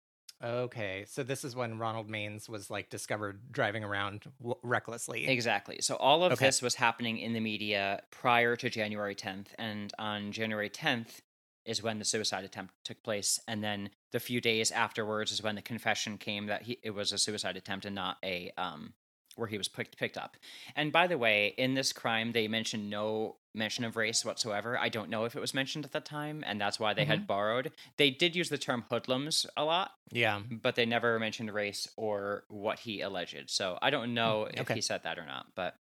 Okay, 0.42 1.04
so 1.06 1.22
this 1.22 1.44
is 1.44 1.54
when 1.54 1.78
Ronald 1.78 2.08
Manes 2.08 2.48
was 2.48 2.70
like 2.70 2.88
discovered 2.88 3.52
driving 3.52 3.84
around 3.84 4.24
w- 4.40 4.58
recklessly. 4.62 5.28
Exactly. 5.28 5.82
So 5.82 5.96
all 5.96 6.24
of 6.24 6.32
Okay. 6.32 6.46
this 6.46 6.62
was 6.62 6.76
happening 6.76 7.18
in 7.18 7.34
the 7.34 7.40
media 7.40 8.02
prior 8.10 8.56
to 8.56 8.70
January 8.70 9.14
10th, 9.14 9.54
and 9.58 9.92
on 9.98 10.32
January 10.32 10.70
10th 10.70 11.20
is 11.66 11.82
when 11.82 11.98
the 11.98 12.06
suicide 12.06 12.44
attempt 12.44 12.72
took 12.84 13.02
place, 13.02 13.38
and 13.46 13.62
then 13.62 13.90
the 14.12 14.20
few 14.20 14.40
days 14.40 14.70
afterwards 14.70 15.32
is 15.32 15.42
when 15.42 15.54
the 15.54 15.62
confession 15.62 16.18
came 16.18 16.46
that 16.46 16.62
he, 16.62 16.78
it 16.82 16.90
was 16.90 17.12
a 17.12 17.18
suicide 17.18 17.56
attempt 17.56 17.84
and 17.84 17.94
not 17.94 18.16
a 18.24 18.52
um 18.56 18.92
where 19.36 19.46
he 19.48 19.56
was 19.56 19.68
picked 19.68 19.96
picked 19.96 20.18
up. 20.18 20.36
And 20.76 20.92
by 20.92 21.06
the 21.06 21.16
way, 21.16 21.54
in 21.56 21.74
this 21.74 21.92
crime, 21.92 22.32
they 22.32 22.48
mentioned 22.48 22.90
no 22.90 23.36
mention 23.54 23.84
of 23.84 23.96
race 23.96 24.24
whatsoever. 24.24 24.76
I 24.78 24.88
don't 24.88 25.08
know 25.08 25.24
if 25.24 25.34
it 25.36 25.40
was 25.40 25.54
mentioned 25.54 25.84
at 25.84 25.92
the 25.92 26.00
time, 26.00 26.44
and 26.46 26.60
that's 26.60 26.78
why 26.80 26.94
they 26.94 27.04
had 27.04 27.26
borrowed. 27.26 27.72
They 27.96 28.10
did 28.10 28.36
use 28.36 28.48
the 28.48 28.58
term 28.58 28.84
hoodlums 28.90 29.46
a 29.56 29.64
lot, 29.64 29.92
Yeah. 30.12 30.40
but 30.50 30.74
they 30.76 30.84
never 30.86 31.18
mentioned 31.18 31.52
race 31.54 31.88
or 31.96 32.44
what 32.48 32.80
he 32.80 33.00
alleged. 33.00 33.50
So 33.50 33.78
I 33.80 33.90
don't 33.90 34.14
know 34.14 34.48
if 34.52 34.68
he 34.68 34.80
said 34.80 35.04
that 35.04 35.18
or 35.18 35.26
not, 35.26 35.46
but 35.56 35.74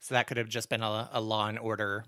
So 0.00 0.14
that 0.14 0.26
could 0.26 0.36
have 0.36 0.48
just 0.48 0.68
been 0.68 0.82
a, 0.82 1.08
a 1.12 1.20
Law 1.20 1.46
and 1.48 1.58
Order 1.58 2.04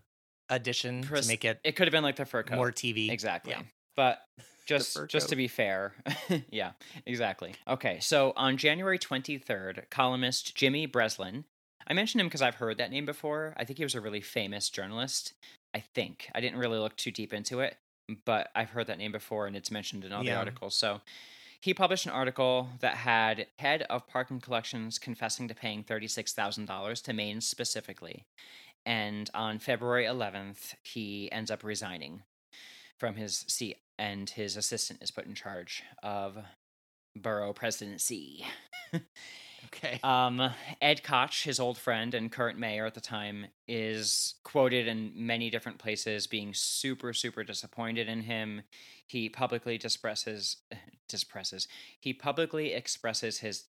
addition 0.49 1.03
pres- 1.03 1.23
to 1.27 1.29
make 1.33 1.45
it, 1.45 1.59
it 1.65 1.73
could 1.77 1.87
have 1.89 1.93
been 1.93 2.05
like 2.05 2.17
the 2.17 2.25
fur 2.27 2.43
coat. 2.43 2.57
more 2.57 2.71
TV. 2.71 3.11
exactly. 3.11 3.53
Yeah. 3.53 3.63
But 3.97 4.21
just 4.67 4.99
just 5.09 5.29
to 5.29 5.37
be 5.37 5.49
fair, 5.49 5.95
yeah, 6.51 6.73
exactly. 7.07 7.55
Okay, 7.67 7.99
so 8.01 8.33
on 8.37 8.57
January 8.57 8.99
23rd, 8.99 9.89
columnist 9.91 10.55
Jimmy 10.55 10.87
Breslin, 10.87 11.45
I 11.87 11.95
mentioned 11.95 12.21
him 12.21 12.27
because 12.27 12.43
I've 12.43 12.57
heard 12.57 12.79
that 12.79 12.91
name 12.91 13.07
before. 13.07 13.55
I 13.57 13.65
think 13.65 13.79
he 13.79 13.85
was 13.85 13.95
a 13.95 14.01
really 14.01 14.21
famous 14.21 14.69
journalist. 14.69 15.33
I 15.75 15.81
think 15.81 16.29
I 16.35 16.41
didn't 16.41 16.59
really 16.59 16.79
look 16.79 16.97
too 16.97 17.11
deep 17.11 17.33
into 17.33 17.61
it, 17.61 17.77
but 18.25 18.49
I've 18.55 18.71
heard 18.71 18.89
that 18.89 18.99
name 18.99 19.13
before, 19.13 19.47
and 19.47 19.57
it's 19.57 19.71
mentioned 19.71 20.05
in 20.05 20.13
all 20.13 20.25
the 20.25 20.33
articles. 20.33 20.77
So 20.77 21.01
he 21.61 21.75
published 21.75 22.07
an 22.07 22.13
article 22.13 22.69
that 22.81 22.95
had 22.95 23.47
head 23.59 23.83
of 23.91 24.07
parking 24.07 24.41
collections 24.41 24.99
confessing 24.99 25.49
to 25.49 25.55
paying 25.55 25.85
$36,000 25.85 27.03
to 27.03 27.13
Manes 27.13 27.47
specifically. 27.47 28.25
And 28.85 29.29
on 29.35 29.59
February 29.59 30.05
11th, 30.05 30.75
he 30.83 31.31
ends 31.33 31.51
up 31.51 31.65
resigning 31.65 32.23
from 32.99 33.17
his 33.17 33.45
seat, 33.49 33.79
and 33.99 34.29
his 34.31 34.57
assistant 34.57 35.03
is 35.03 35.11
put 35.11 35.27
in 35.27 35.35
charge 35.35 35.83
of 36.03 36.39
borough 37.15 37.53
presidency. 37.53 38.45
Okay. 38.95 39.99
Um, 40.05 40.51
Ed 40.81 41.03
Koch, 41.03 41.43
his 41.43 41.59
old 41.59 41.77
friend 41.77 42.15
and 42.15 42.31
current 42.31 42.57
mayor 42.59 42.87
at 42.87 42.95
the 42.95 43.01
time, 43.01 43.47
is 43.67 44.35
quoted 44.45 44.87
in 44.87 45.13
many 45.15 45.51
different 45.51 45.79
places 45.79 46.29
being 46.29 46.55
super, 46.55 47.13
super 47.13 47.43
disappointed 47.43 48.09
in 48.09 48.23
him. 48.23 48.63
He 49.07 49.29
publicly 49.29 49.75
expresses, 49.75 50.59
dispresses, 51.09 51.67
he 51.99 52.13
publicly 52.13 52.75
expresses 52.75 53.39
his 53.39 53.65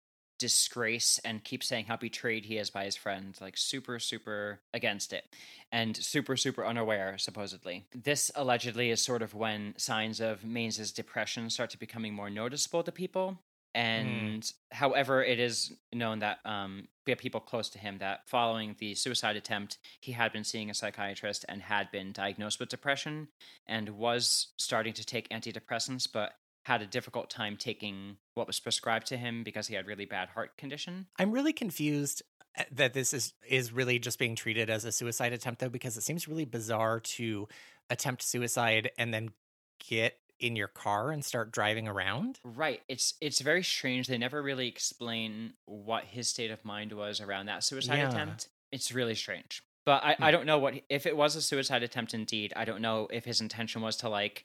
disgrace 0.42 1.20
and 1.24 1.44
keeps 1.44 1.68
saying 1.68 1.84
how 1.84 1.96
betrayed 1.96 2.44
he 2.44 2.58
is 2.58 2.68
by 2.68 2.84
his 2.84 2.96
friend, 2.96 3.38
like 3.40 3.56
super, 3.56 4.00
super 4.00 4.58
against 4.74 5.12
it 5.12 5.24
and 5.70 5.96
super, 5.96 6.36
super 6.36 6.66
unaware, 6.66 7.16
supposedly. 7.16 7.84
This 7.94 8.32
allegedly 8.34 8.90
is 8.90 9.00
sort 9.00 9.22
of 9.22 9.34
when 9.34 9.74
signs 9.76 10.18
of 10.18 10.44
Manes's 10.44 10.90
depression 10.90 11.48
start 11.48 11.70
to 11.70 11.78
becoming 11.78 12.12
more 12.12 12.28
noticeable 12.28 12.82
to 12.82 12.90
people. 12.90 13.38
And 13.72 14.52
however, 14.72 15.22
it 15.22 15.38
is 15.38 15.72
known 15.92 16.18
that 16.18 16.40
um, 16.44 16.88
we 17.06 17.12
have 17.12 17.20
people 17.20 17.40
close 17.40 17.70
to 17.70 17.78
him 17.78 17.98
that 17.98 18.28
following 18.28 18.74
the 18.80 18.96
suicide 18.96 19.36
attempt, 19.36 19.78
he 20.00 20.10
had 20.10 20.32
been 20.32 20.44
seeing 20.44 20.70
a 20.70 20.74
psychiatrist 20.74 21.44
and 21.48 21.62
had 21.62 21.92
been 21.92 22.10
diagnosed 22.10 22.58
with 22.58 22.68
depression 22.68 23.28
and 23.68 23.90
was 23.90 24.48
starting 24.58 24.92
to 24.94 25.06
take 25.06 25.28
antidepressants, 25.28 26.08
but 26.12 26.32
had 26.64 26.82
a 26.82 26.86
difficult 26.86 27.28
time 27.30 27.56
taking 27.56 28.16
what 28.34 28.46
was 28.46 28.60
prescribed 28.60 29.06
to 29.08 29.16
him 29.16 29.42
because 29.42 29.66
he 29.66 29.74
had 29.74 29.86
really 29.86 30.04
bad 30.04 30.28
heart 30.30 30.56
condition. 30.56 31.06
I'm 31.18 31.32
really 31.32 31.52
confused 31.52 32.22
uh, 32.58 32.64
that 32.72 32.94
this 32.94 33.12
is 33.12 33.32
is 33.48 33.72
really 33.72 33.98
just 33.98 34.18
being 34.18 34.36
treated 34.36 34.70
as 34.70 34.84
a 34.84 34.92
suicide 34.92 35.32
attempt 35.32 35.60
though 35.60 35.68
because 35.68 35.96
it 35.96 36.02
seems 36.02 36.28
really 36.28 36.44
bizarre 36.44 37.00
to 37.00 37.48
attempt 37.90 38.22
suicide 38.22 38.90
and 38.96 39.12
then 39.12 39.30
get 39.88 40.18
in 40.38 40.56
your 40.56 40.68
car 40.68 41.10
and 41.10 41.24
start 41.24 41.52
driving 41.52 41.86
around. 41.88 42.38
Right. 42.44 42.80
It's 42.88 43.14
it's 43.20 43.40
very 43.40 43.62
strange. 43.62 44.06
They 44.06 44.18
never 44.18 44.42
really 44.42 44.68
explain 44.68 45.54
what 45.66 46.04
his 46.04 46.28
state 46.28 46.50
of 46.50 46.64
mind 46.64 46.92
was 46.92 47.20
around 47.20 47.46
that 47.46 47.64
suicide 47.64 47.96
Yeah. 47.98 48.10
attempt. 48.10 48.48
It's 48.70 48.92
really 48.92 49.14
strange. 49.14 49.62
But 49.84 50.04
I, 50.04 50.16
I 50.20 50.30
don't 50.30 50.46
know 50.46 50.58
what 50.58 50.74
if 50.88 51.06
it 51.06 51.16
was 51.16 51.34
a 51.34 51.42
suicide 51.42 51.82
attempt 51.82 52.14
indeed. 52.14 52.52
I 52.54 52.64
don't 52.64 52.80
know 52.82 53.08
if 53.12 53.24
his 53.24 53.40
intention 53.40 53.82
was 53.82 53.96
to 53.98 54.08
like 54.08 54.44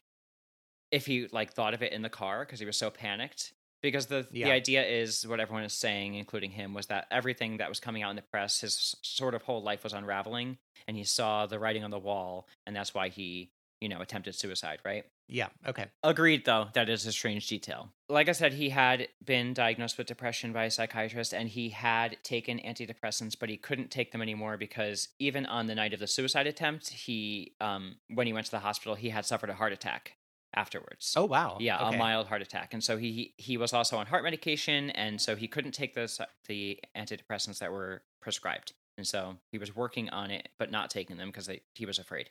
if 0.92 1.06
he 1.06 1.28
like 1.32 1.54
thought 1.54 1.74
of 1.74 1.82
it 1.82 1.92
in 1.94 2.02
the 2.02 2.10
car 2.10 2.46
because 2.46 2.60
he 2.60 2.66
was 2.66 2.78
so 2.78 2.90
panicked. 2.90 3.54
Because 3.82 4.08
the 4.08 4.28
Yeah. 4.32 4.48
the 4.48 4.52
idea 4.54 4.84
is 4.84 5.26
what 5.28 5.40
everyone 5.40 5.64
is 5.64 5.74
saying, 5.74 6.16
including 6.16 6.52
him, 6.52 6.74
was 6.74 6.88
that 6.88 7.08
everything 7.12 7.58
that 7.58 7.70
was 7.70 7.80
coming 7.80 8.02
out 8.02 8.10
in 8.10 8.16
the 8.16 8.24
press, 8.24 8.62
his 8.62 8.96
sort 9.04 9.36
of 9.36 9.44
whole 9.44 9.62
life 9.62 9.84
was 9.84 9.94
unraveling, 9.94 10.58
and 10.88 10.98
he 10.98 11.04
saw 11.04 11.46
the 11.46 11.60
writing 11.60 11.84
on 11.84 11.92
the 11.92 12.00
wall, 12.00 12.48
and 12.66 12.76
that's 12.76 12.96
why 12.96 13.10
he, 13.10 13.52
you 13.80 13.88
know, 13.88 14.02
attempted 14.02 14.34
suicide. 14.34 14.80
Right. 14.84 15.06
Yeah, 15.30 15.50
okay. 15.68 15.88
Agreed, 16.04 16.46
though, 16.46 16.70
that 16.74 16.88
is 16.90 17.06
a 17.06 17.12
strange 17.12 17.48
detail. 17.48 17.92
Like 18.08 18.30
I 18.30 18.32
said, 18.32 18.54
he 18.54 18.70
had 18.70 19.10
been 19.24 19.54
diagnosed 19.54 19.98
with 19.98 20.08
depression 20.08 20.54
by 20.54 20.64
a 20.64 20.72
psychiatrist 20.72 21.34
and 21.34 21.50
he 21.50 21.70
had 21.70 22.18
taken 22.24 22.60
antidepressants, 22.60 23.36
but 23.38 23.50
he 23.50 23.58
couldn't 23.58 23.92
take 23.92 24.14
them 24.14 24.22
anymore 24.22 24.56
because 24.56 25.10
even 25.20 25.46
on 25.46 25.68
the 25.68 25.76
night 25.76 25.94
of 25.94 26.00
the 26.00 26.08
suicide 26.08 26.48
attempt, 26.48 26.88
he, 26.88 27.52
um, 27.60 27.98
when 28.08 28.26
he 28.26 28.32
went 28.32 28.46
to 28.46 28.52
the 28.52 28.60
hospital, 28.60 28.96
he 28.96 29.10
had 29.10 29.26
suffered 29.26 29.50
a 29.50 29.56
heart 29.56 29.74
attack 29.74 30.14
afterwards. 30.54 31.14
Oh 31.16 31.26
wow. 31.26 31.58
Yeah, 31.60 31.88
okay. 31.88 31.96
a 31.96 32.00
mild 32.00 32.28
heart 32.28 32.42
attack, 32.42 32.74
and 32.74 32.84
so 32.84 32.98
he 32.98 33.34
he 33.38 33.58
was 33.58 33.74
also 33.74 33.98
on 33.98 34.08
heart 34.08 34.24
medication, 34.24 34.90
and 34.92 35.20
so 35.22 35.36
he 35.36 35.48
couldn't 35.48 35.72
take 35.74 35.94
the 35.94 36.28
the 36.48 36.80
antidepressants 36.96 37.60
that 37.60 37.72
were 37.72 38.04
prescribed, 38.22 38.74
and 38.98 39.08
so 39.08 39.38
he 39.52 39.58
was 39.58 39.76
working 39.76 40.10
on 40.10 40.32
it 40.32 40.50
but 40.58 40.72
not 40.72 40.90
taking 40.90 41.18
them 41.18 41.30
because 41.30 41.50
he 41.74 41.86
was 41.86 42.00
afraid. 42.00 42.30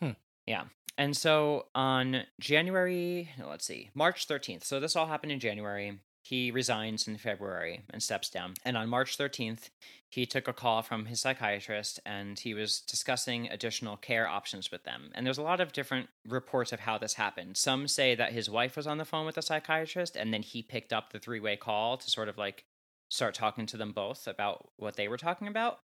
Hmm. 0.00 0.10
Yeah, 0.46 0.64
and 0.98 1.16
so 1.16 1.66
on 1.74 2.24
January, 2.40 3.30
let's 3.44 3.66
see, 3.66 3.90
March 3.94 4.26
thirteenth. 4.26 4.64
So 4.64 4.80
this 4.80 4.96
all 4.96 5.06
happened 5.06 5.32
in 5.32 5.40
January. 5.40 5.98
He 6.24 6.50
resigns 6.50 7.06
in 7.06 7.18
February 7.18 7.82
and 7.90 8.02
steps 8.02 8.30
down. 8.30 8.54
And 8.64 8.76
on 8.78 8.88
March 8.88 9.18
13th, 9.18 9.68
he 10.08 10.24
took 10.24 10.48
a 10.48 10.54
call 10.54 10.80
from 10.80 11.04
his 11.06 11.20
psychiatrist 11.20 12.00
and 12.06 12.38
he 12.38 12.54
was 12.54 12.80
discussing 12.80 13.48
additional 13.48 13.96
care 13.98 14.26
options 14.26 14.70
with 14.70 14.84
them. 14.84 15.10
And 15.14 15.26
there's 15.26 15.38
a 15.38 15.42
lot 15.42 15.60
of 15.60 15.72
different 15.72 16.08
reports 16.26 16.72
of 16.72 16.80
how 16.80 16.96
this 16.96 17.14
happened. 17.14 17.56
Some 17.58 17.86
say 17.88 18.14
that 18.14 18.32
his 18.32 18.48
wife 18.48 18.74
was 18.76 18.86
on 18.86 18.96
the 18.98 19.04
phone 19.04 19.26
with 19.26 19.34
the 19.34 19.42
psychiatrist 19.42 20.16
and 20.16 20.32
then 20.32 20.42
he 20.42 20.62
picked 20.62 20.92
up 20.94 21.12
the 21.12 21.18
three 21.18 21.40
way 21.40 21.56
call 21.56 21.98
to 21.98 22.10
sort 22.10 22.28
of 22.30 22.38
like 22.38 22.64
start 23.10 23.34
talking 23.34 23.66
to 23.66 23.76
them 23.76 23.92
both 23.92 24.26
about 24.26 24.70
what 24.78 24.96
they 24.96 25.08
were 25.08 25.18
talking 25.18 25.46
about. 25.46 25.80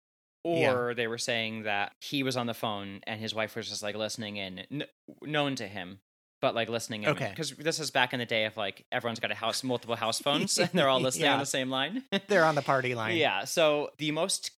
Or 0.44 0.90
Yeah. 0.90 0.94
they 0.94 1.08
were 1.08 1.18
saying 1.18 1.64
that 1.64 1.92
he 2.00 2.22
was 2.22 2.36
on 2.36 2.46
the 2.46 2.54
phone 2.54 3.00
and 3.08 3.20
his 3.20 3.34
wife 3.34 3.56
was 3.56 3.68
just 3.68 3.82
like 3.82 3.96
listening 3.96 4.36
in, 4.36 4.64
kn- 4.70 4.84
known 5.22 5.56
to 5.56 5.66
him, 5.66 5.98
but 6.40 6.54
like 6.54 6.68
listening 6.68 7.02
in. 7.04 7.10
Okay. 7.10 7.30
Because 7.30 7.50
this 7.52 7.80
is 7.80 7.90
back 7.90 8.12
in 8.12 8.18
the 8.20 8.26
day 8.26 8.44
of 8.44 8.56
like 8.56 8.84
everyone's 8.92 9.20
got 9.20 9.30
a 9.30 9.34
house, 9.34 9.62
multiple 9.64 9.96
house 9.96 10.20
phones, 10.20 10.56
and 10.58 10.70
they're 10.72 10.88
all 10.88 11.00
listening 11.08 11.28
on 11.28 11.38
the 11.40 11.46
same 11.46 11.70
line. 11.70 12.04
They're 12.28 12.44
on 12.44 12.54
the 12.54 12.62
party 12.62 12.94
line. 12.94 13.16
Yeah. 13.16 13.44
So 13.44 13.90
the 13.98 14.10
most 14.12 14.52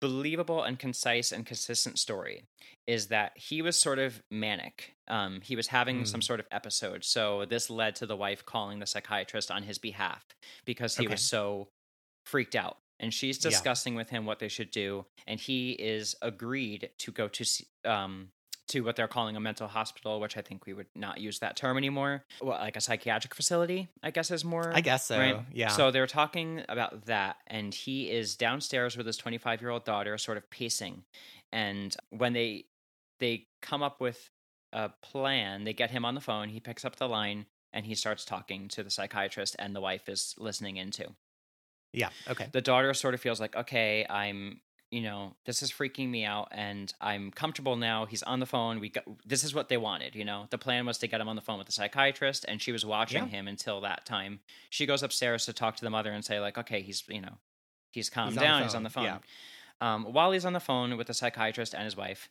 believable 0.00 0.62
and 0.62 0.78
concise 0.78 1.32
and 1.32 1.44
consistent 1.44 1.98
story 1.98 2.44
is 2.86 3.08
that 3.08 3.32
he 3.36 3.62
was 3.62 3.76
sort 3.76 3.98
of 3.98 4.22
manic. 4.30 4.94
Um, 5.08 5.40
he 5.42 5.56
was 5.56 5.66
having 5.68 6.04
some 6.04 6.20
Mm. 6.20 6.24
sort 6.24 6.40
of 6.40 6.46
episode. 6.52 7.04
So 7.04 7.44
this 7.46 7.68
led 7.68 7.96
to 7.96 8.06
the 8.06 8.16
wife 8.16 8.44
calling 8.44 8.78
the 8.78 8.86
psychiatrist 8.86 9.50
on 9.50 9.62
his 9.64 9.78
behalf 9.78 10.24
because 10.64 10.96
he 10.96 11.04
Okay. 11.06 11.14
was 11.14 11.22
so 11.22 11.68
freaked 12.26 12.54
out. 12.54 12.78
And 13.00 13.12
she's 13.12 13.42
Yeah. 13.44 13.50
discussing 13.50 13.94
with 13.94 14.10
him 14.10 14.24
what 14.26 14.38
they 14.40 14.48
should 14.48 14.70
do, 14.70 15.06
and 15.26 15.38
he 15.40 15.72
is 15.72 16.14
agreed 16.20 16.90
to 16.98 17.12
go 17.12 17.28
to 17.28 17.44
um 17.84 18.32
to 18.68 18.80
what 18.80 18.96
they're 18.96 19.08
calling 19.08 19.36
a 19.36 19.40
mental 19.40 19.68
hospital, 19.68 20.20
which 20.20 20.36
I 20.36 20.42
think 20.42 20.66
we 20.66 20.72
would 20.72 20.86
not 20.94 21.20
use 21.20 21.38
that 21.40 21.56
term 21.56 21.76
anymore. 21.76 22.24
Well, 22.40 22.58
like 22.58 22.76
a 22.76 22.80
psychiatric 22.80 23.34
facility, 23.34 23.88
I 24.02 24.10
guess 24.10 24.30
is 24.30 24.44
more 24.44 24.72
I 24.74 24.80
guess 24.80 25.06
so. 25.06 25.18
Right. 25.18 25.40
Yeah. 25.52 25.68
So 25.68 25.90
they're 25.90 26.06
talking 26.06 26.62
about 26.68 27.06
that, 27.06 27.36
and 27.46 27.74
he 27.74 28.10
is 28.10 28.36
downstairs 28.36 28.96
with 28.96 29.06
his 29.06 29.16
25 29.16 29.60
year 29.60 29.70
old 29.70 29.84
daughter, 29.84 30.16
sort 30.18 30.36
of 30.38 30.48
pacing. 30.50 31.04
And 31.52 31.96
when 32.10 32.32
they 32.32 32.66
they 33.20 33.46
come 33.62 33.82
up 33.82 34.00
with 34.00 34.30
a 34.72 34.90
plan, 35.02 35.64
they 35.64 35.72
get 35.72 35.90
him 35.90 36.04
on 36.04 36.14
the 36.14 36.20
phone. 36.20 36.50
He 36.50 36.60
picks 36.60 36.84
up 36.84 36.96
the 36.96 37.08
line 37.08 37.46
and 37.72 37.84
he 37.86 37.94
starts 37.94 38.24
talking 38.24 38.68
to 38.68 38.82
the 38.82 38.90
psychiatrist, 38.90 39.56
and 39.58 39.74
the 39.74 39.80
wife 39.80 40.08
is 40.08 40.34
listening 40.38 40.76
in 40.76 40.86
into. 40.88 41.08
yeah. 41.92 42.08
Okay. 42.28 42.46
The 42.52 42.60
daughter 42.60 42.94
sort 42.94 43.14
of 43.14 43.20
feels 43.20 43.40
like, 43.40 43.56
okay, 43.56 44.06
I'm. 44.08 44.60
You 44.90 45.02
know, 45.02 45.34
this 45.44 45.62
is 45.62 45.70
freaking 45.70 46.08
me 46.08 46.24
out, 46.24 46.48
and 46.50 46.92
I'm 47.00 47.30
comfortable 47.30 47.76
now. 47.76 48.06
He's 48.06 48.22
on 48.22 48.40
the 48.40 48.46
phone. 48.46 48.80
We 48.80 48.88
got 48.88 49.04
this 49.26 49.44
is 49.44 49.54
what 49.54 49.68
they 49.68 49.76
wanted. 49.76 50.14
You 50.14 50.24
know, 50.24 50.46
the 50.48 50.56
plan 50.56 50.86
was 50.86 50.96
to 50.98 51.06
get 51.06 51.20
him 51.20 51.28
on 51.28 51.36
the 51.36 51.42
phone 51.42 51.58
with 51.58 51.66
the 51.66 51.72
psychiatrist, 51.74 52.46
and 52.48 52.60
she 52.62 52.72
was 52.72 52.86
watching 52.86 53.24
Yeah. 53.24 53.28
him 53.30 53.48
until 53.48 53.82
that 53.82 54.06
time. 54.06 54.40
She 54.70 54.86
goes 54.86 55.02
upstairs 55.02 55.44
to 55.44 55.52
talk 55.52 55.76
to 55.76 55.84
the 55.84 55.90
mother 55.90 56.10
and 56.12 56.24
say, 56.24 56.40
like, 56.40 56.56
okay, 56.56 56.80
he's 56.80 57.02
you 57.08 57.20
know, 57.20 57.36
he's 57.92 58.08
calmed 58.08 58.30
He's 58.32 58.38
on 58.38 58.44
down. 58.44 58.62
He's 58.62 58.74
on 58.74 58.82
the 58.82 58.88
phone, 58.90 59.04
phone. 59.04 59.20
yeah. 59.82 59.94
Um, 59.94 60.04
while 60.12 60.32
he's 60.32 60.46
on 60.46 60.54
the 60.54 60.60
phone 60.60 60.96
with 60.96 61.06
the 61.06 61.14
psychiatrist 61.14 61.74
and 61.74 61.84
his 61.84 61.96
wife, 61.96 62.30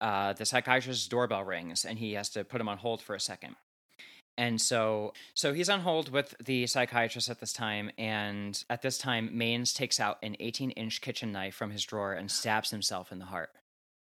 uh, 0.00 0.32
the 0.32 0.46
psychiatrist's 0.46 1.08
doorbell 1.08 1.42
rings, 1.44 1.84
and 1.84 1.98
he 1.98 2.12
has 2.12 2.28
to 2.30 2.44
put 2.44 2.60
him 2.60 2.68
on 2.68 2.78
hold 2.78 3.02
for 3.02 3.14
a 3.16 3.20
second. 3.20 3.56
And 4.38 4.60
so, 4.60 5.12
so 5.34 5.54
he's 5.54 5.68
on 5.70 5.80
hold 5.80 6.10
with 6.10 6.34
the 6.44 6.66
psychiatrist 6.66 7.30
at 7.30 7.40
this 7.40 7.52
time, 7.54 7.90
and 7.96 8.62
at 8.68 8.82
this 8.82 8.98
time, 8.98 9.30
Manes 9.32 9.72
takes 9.72 9.98
out 9.98 10.18
an 10.22 10.36
18-inch 10.40 11.00
kitchen 11.00 11.32
knife 11.32 11.54
from 11.54 11.70
his 11.70 11.84
drawer 11.84 12.12
and 12.12 12.30
stabs 12.30 12.70
himself 12.70 13.10
in 13.10 13.18
the 13.18 13.24
heart. 13.26 13.50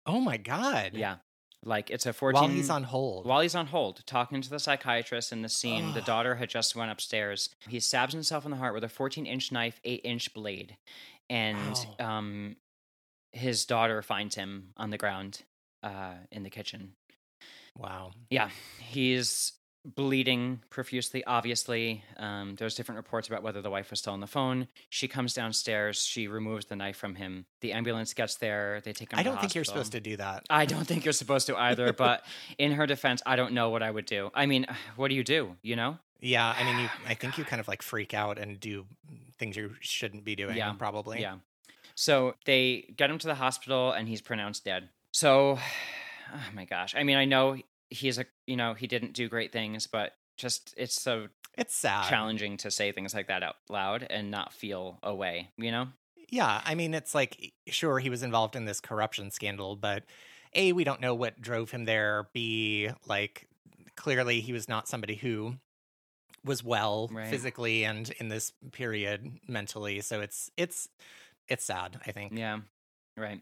Oh 0.07 0.19
my 0.19 0.37
god. 0.37 0.91
Yeah, 0.93 1.17
like 1.63 1.91
it's 1.91 2.05
a 2.07 2.13
14. 2.13 2.33
While 2.41 2.49
he's 2.49 2.69
on 2.71 2.83
hold. 2.83 3.25
While 3.27 3.41
he's 3.41 3.55
on 3.55 3.67
hold, 3.67 4.03
talking 4.07 4.41
to 4.41 4.49
the 4.49 4.59
psychiatrist 4.59 5.31
in 5.31 5.41
the 5.43 5.49
scene, 5.49 5.93
the 5.93 6.01
daughter 6.01 6.35
had 6.35 6.49
just 6.49 6.75
went 6.75 6.91
upstairs. 6.91 7.49
He 7.67 7.79
stabs 7.79 8.13
himself 8.13 8.45
in 8.45 8.51
the 8.51 8.57
heart 8.57 8.73
with 8.73 8.83
a 8.83 8.87
14-inch 8.87 9.51
knife, 9.51 9.79
8-inch 9.85 10.33
blade, 10.33 10.77
and 11.29 11.75
Wow. 11.99 12.17
um, 12.17 12.55
his 13.31 13.65
daughter 13.65 14.01
finds 14.01 14.35
him 14.35 14.69
on 14.77 14.89
the 14.89 14.97
ground 14.97 15.41
uh, 15.83 16.13
in 16.31 16.41
the 16.43 16.49
kitchen. 16.49 16.93
wow. 17.77 18.11
Yeah, 18.29 18.49
he's 18.79 19.53
bleeding 19.85 20.61
profusely, 20.69 21.23
obviously. 21.25 22.03
Um, 22.17 22.55
there's 22.55 22.75
different 22.75 22.97
reports 22.97 23.27
about 23.27 23.43
whether 23.43 23.61
the 23.61 23.69
wife 23.69 23.91
was 23.91 23.99
still 23.99 24.13
on 24.13 24.19
the 24.19 24.27
phone. 24.27 24.67
She 24.89 25.07
comes 25.07 25.33
downstairs, 25.33 26.03
she 26.03 26.27
removes 26.27 26.65
the 26.65 26.75
knife 26.75 26.97
from 26.97 27.15
him. 27.15 27.45
The 27.61 27.71
ambulance 27.73 28.13
gets 28.13 28.35
there, 28.35 28.81
they 28.83 28.93
take 28.93 29.13
him 29.13 29.19
I 29.19 29.23
don't 29.23 29.39
think 29.39 29.53
you're 29.53 29.63
supposed 29.63 29.91
to 29.91 29.99
do 29.99 30.17
that. 30.17 30.45
I 30.49 30.65
don't 30.65 30.85
think 30.85 31.05
you're 31.05 31.13
supposed 31.13 31.47
to 31.47 31.55
either, 31.55 31.93
but 31.97 32.25
in 32.57 32.71
her 32.73 32.87
defense, 32.87 33.21
I 33.25 33.35
don't 33.35 33.53
know 33.53 33.69
what 33.69 33.83
I 33.83 33.91
would 33.91 34.05
do. 34.05 34.31
I 34.33 34.45
mean, 34.45 34.65
what 34.95 35.09
do 35.09 35.15
you 35.15 35.23
do, 35.23 35.55
you 35.61 35.75
know? 35.75 35.99
Yeah, 36.19 36.55
I 36.57 36.63
mean, 36.63 36.79
you. 36.79 36.89
I 37.07 37.13
think 37.13 37.37
you 37.37 37.43
kind 37.43 37.59
of 37.59 37.67
like 37.67 37.81
freak 37.81 38.13
out 38.13 38.39
and 38.39 38.59
do 38.59 38.85
things 39.37 39.55
you 39.55 39.75
shouldn't 39.81 40.23
be 40.23 40.35
doing. 40.35 40.57
Yeah, 40.57 40.73
probably. 40.73 41.21
Yeah. 41.21 41.35
So 41.93 42.35
they 42.45 42.93
get 42.95 43.09
him 43.09 43.19
to 43.19 43.27
the 43.27 43.35
hospital 43.35 43.91
and 43.91 44.07
he's 44.07 44.21
pronounced 44.21 44.65
dead. 44.65 44.89
So, 45.11 45.59
oh 46.33 46.49
my 46.53 46.65
gosh. 46.65 46.95
I 46.95 47.03
mean, 47.03 47.17
I 47.17 47.25
know 47.25 47.57
he's 47.89 48.17
a, 48.17 48.25
you 48.47 48.55
know, 48.55 48.73
he 48.73 48.87
didn't 48.87 49.13
do 49.13 49.29
great 49.29 49.51
things, 49.51 49.87
but 49.87 50.13
just 50.37 50.73
it's 50.77 50.99
so 50.99 51.27
It's 51.57 51.75
sad. 51.75 52.09
challenging 52.09 52.57
to 52.57 52.71
say 52.71 52.91
things 52.91 53.13
like 53.13 53.27
that 53.27 53.43
out 53.43 53.55
loud 53.69 54.03
and 54.09 54.29
not 54.31 54.53
feel 54.53 54.99
a 55.03 55.13
way, 55.13 55.49
you 55.57 55.71
know? 55.71 55.87
Yeah, 56.29 56.61
I 56.65 56.75
mean, 56.75 56.93
it's 56.93 57.13
like 57.15 57.53
sure 57.67 57.99
he 57.99 58.09
was 58.09 58.23
involved 58.23 58.55
in 58.55 58.65
this 58.65 58.81
corruption 58.81 59.31
scandal, 59.31 59.75
but 59.75 60.03
a 60.53 60.73
we 60.73 60.83
don't 60.83 61.01
know 61.01 61.13
what 61.13 61.39
drove 61.41 61.71
him 61.71 61.85
there. 61.85 62.27
B 62.33 62.89
like 63.07 63.47
clearly 63.95 64.41
he 64.41 64.51
was 64.53 64.67
not 64.67 64.87
somebody 64.87 65.15
who 65.15 65.55
was 66.43 66.63
well 66.63 67.09
Right. 67.11 67.27
physically 67.27 67.85
and 67.85 68.09
in 68.19 68.27
this 68.29 68.53
period 68.71 69.39
mentally. 69.47 70.01
So 70.01 70.21
it's 70.21 70.49
it's 70.57 70.89
it's 71.47 71.63
sad. 71.65 71.99
I 72.05 72.11
think. 72.11 72.33
Yeah. 72.35 72.59
Right. 73.17 73.41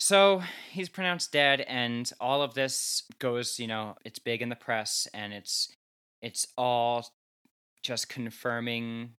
So 0.00 0.42
he's 0.70 0.88
pronounced 0.88 1.30
dead, 1.30 1.60
and 1.60 2.10
all 2.18 2.42
of 2.42 2.54
this 2.54 3.02
goes, 3.18 3.60
you 3.60 3.66
know, 3.66 3.96
it's 4.02 4.18
big 4.18 4.40
in 4.40 4.48
the 4.48 4.56
press, 4.56 5.06
and 5.12 5.34
it's 5.34 5.70
it's 6.22 6.46
all 6.56 7.06
just 7.82 8.08
confirming 8.08 9.10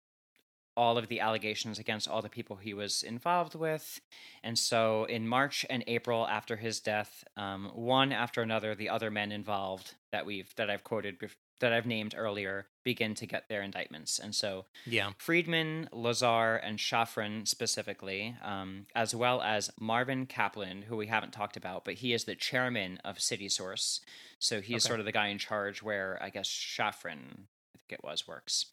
all 0.77 0.97
of 0.97 1.09
the 1.09 1.21
allegations 1.21 1.79
against 1.79 2.09
all 2.09 2.23
the 2.23 2.31
people 2.31 2.57
he 2.57 2.73
was 2.73 3.03
involved 3.03 3.55
with. 3.55 4.01
And 4.43 4.59
so 4.59 5.05
in 5.05 5.29
March 5.29 5.67
and 5.69 5.85
April 5.87 6.27
after 6.27 6.57
his 6.57 6.81
death, 6.81 7.25
um, 7.37 7.71
one 7.75 8.13
after 8.13 8.41
another, 8.41 8.75
the 8.75 8.89
other 8.89 9.11
men 9.11 9.33
involved 9.33 9.95
that 10.13 10.25
we've 10.25 10.55
that 10.57 10.71
I've 10.71 10.85
quoted 10.85 11.19
that 11.61 11.73
I've 11.73 11.87
named 11.87 12.15
earlier 12.17 12.67
begin 12.85 13.15
to 13.15 13.27
get 13.27 13.49
their 13.49 13.63
indictments. 13.63 14.19
And 14.19 14.35
so 14.35 14.65
Yeah. 14.87 15.13
Friedman, 15.19 15.89
Lazar, 15.93 16.57
and 16.57 16.79
Shafran 16.79 17.47
specifically, 17.47 18.35
um, 18.43 18.87
as 18.95 19.15
well 19.15 19.41
as 19.43 19.71
Marvin 19.79 20.27
Kaplan, 20.27 20.83
who 20.83 20.97
we 20.97 21.07
haven't 21.07 21.33
talked 21.33 21.57
about, 21.57 21.85
but 21.85 21.95
he 21.95 22.13
is 22.13 22.25
the 22.25 22.35
chairman 22.35 22.99
of 23.05 23.19
Citisource. 23.19 24.01
So 24.39 24.61
he's 24.61 24.85
Okay. 24.85 24.89
sort 24.89 25.01
of 25.01 25.07
the 25.07 25.13
guy 25.13 25.29
in 25.29 25.39
charge 25.39 25.83
where 25.83 26.19
I 26.23 26.31
guess 26.31 26.49
Shafran, 26.49 27.47
I 27.75 27.79
think 27.79 27.93
it 27.93 28.03
was, 28.03 28.27
works. 28.27 28.67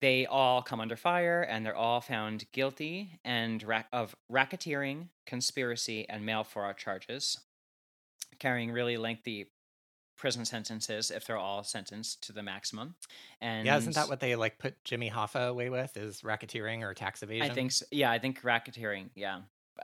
They 0.00 0.26
all 0.26 0.62
come 0.62 0.80
under 0.80 0.96
fire 0.96 1.42
and 1.42 1.64
they're 1.66 1.74
all 1.74 2.00
found 2.00 2.50
guilty 2.52 3.18
and 3.24 3.62
ra- 3.62 3.84
of 3.92 4.14
racketeering, 4.30 5.08
conspiracy, 5.26 6.08
and 6.08 6.24
mail 6.26 6.44
fraud 6.44 6.76
charges, 6.78 7.38
carrying 8.38 8.70
really 8.70 8.96
lengthy 8.96 9.50
prison 10.18 10.44
sentences 10.44 11.10
if 11.10 11.24
they're 11.26 11.38
all 11.38 11.64
sentenced 11.64 12.22
to 12.26 12.32
the 12.32 12.42
maximum. 12.42 12.94
And 13.40 13.66
Yeah, 13.66 13.78
isn't 13.78 13.94
that 13.94 14.08
what 14.08 14.20
they 14.20 14.36
like 14.36 14.58
put 14.58 14.82
Jimmy 14.84 15.10
Hoffa 15.10 15.48
away 15.48 15.70
with? 15.70 15.96
Is 15.96 16.20
racketeering 16.20 16.82
or 16.82 16.92
tax 16.92 17.22
evasion? 17.22 17.50
I 17.50 17.54
think 17.54 17.72
so. 17.72 17.86
Yeah, 17.90 18.10
I 18.10 18.18
think 18.18 18.42
racketeering. 18.42 19.10
Yeah, 19.14 19.40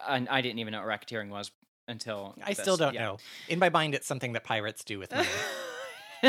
and 0.07 0.29
I 0.29 0.41
didn't 0.43 0.59
even 0.59 0.73
know 0.73 0.85
what 0.85 0.89
racketeering 0.89 1.31
was 1.31 1.51
until 1.89 2.35
I 2.45 2.53
still 2.53 2.77
don't 2.77 2.95
yeah. 2.95 3.05
know. 3.05 3.17
In 3.49 3.59
my 3.59 3.71
mind, 3.71 3.95
it's 3.95 4.07
something 4.07 4.33
that 4.35 4.45
pirates 4.45 4.85
do 4.85 4.99
with 4.99 5.13
me. 5.15 5.25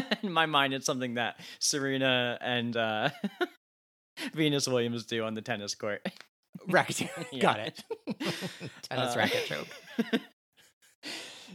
In 0.23 0.32
my 0.32 0.45
mind, 0.45 0.73
it's 0.73 0.86
something 0.86 1.14
that 1.14 1.40
Serena 1.60 2.38
and 2.41 2.76
uh, 2.76 3.10
Venus 4.34 4.68
Williams 4.68 5.06
do 5.06 5.23
on 5.23 5.34
the 5.34 5.41
tennis 5.41 5.73
court. 5.76 6.06
Racketeering. 6.68 7.40
Got 7.41 7.60
it. 7.60 7.84
Tennis 8.84 9.15
Uh, 9.15 9.18
racket 9.18 9.45
joke. 9.45 10.22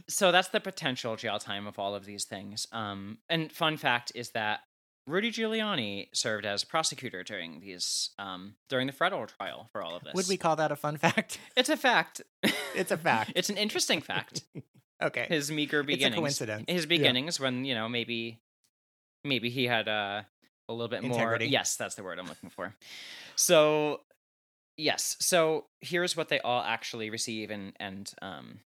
So 0.07 0.31
that's 0.31 0.49
the 0.49 0.59
potential 0.59 1.15
jail 1.15 1.39
time 1.39 1.67
of 1.67 1.77
all 1.79 1.95
of 1.95 2.05
these 2.05 2.25
things. 2.25 2.67
Um, 2.71 3.19
and 3.29 3.51
fun 3.51 3.77
fact 3.77 4.11
is 4.15 4.31
that 4.31 4.61
Rudy 5.07 5.31
Giuliani 5.31 6.07
served 6.13 6.45
as 6.45 6.63
prosecutor 6.63 7.23
during 7.23 7.59
these 7.59 8.11
um, 8.19 8.55
during 8.69 8.87
the 8.87 8.93
Federal 8.93 9.25
trial 9.27 9.67
for 9.71 9.81
all 9.81 9.95
of 9.95 10.03
this. 10.03 10.13
Would 10.13 10.27
we 10.27 10.37
call 10.37 10.55
that 10.57 10.71
a 10.71 10.75
fun 10.75 10.97
fact? 10.97 11.39
It's 11.57 11.69
a 11.69 11.77
fact. 11.77 12.21
It's 12.75 12.91
a 12.91 12.97
fact. 12.97 13.31
it's 13.35 13.49
an 13.49 13.57
interesting 13.57 14.01
fact. 14.01 14.43
Okay. 15.03 15.25
his 15.29 15.49
meager 15.49 15.81
beginnings. 15.81 16.15
coincidence. 16.15 16.65
His 16.67 16.83
Yeah. 16.83 16.89
beginnings 16.89 17.39
when 17.39 17.65
you 17.65 17.73
know 17.73 17.89
maybe 17.89 18.39
maybe 19.25 19.49
he 19.49 19.65
had 19.65 19.87
uh, 19.87 20.21
a 20.69 20.73
little 20.73 20.89
bit 20.89 21.03
Integrity. 21.03 21.45
more. 21.45 21.51
Yes, 21.51 21.75
that's 21.75 21.95
the 21.95 22.03
word 22.03 22.19
I'm 22.19 22.27
looking 22.27 22.51
for. 22.51 22.75
So 23.35 24.01
yes, 24.77 25.17
so 25.19 25.65
here's 25.79 26.15
what 26.15 26.29
they 26.29 26.39
all 26.41 26.61
actually 26.61 27.09
receive 27.09 27.49
and 27.49 27.73
and 27.79 28.13
um, 28.21 28.59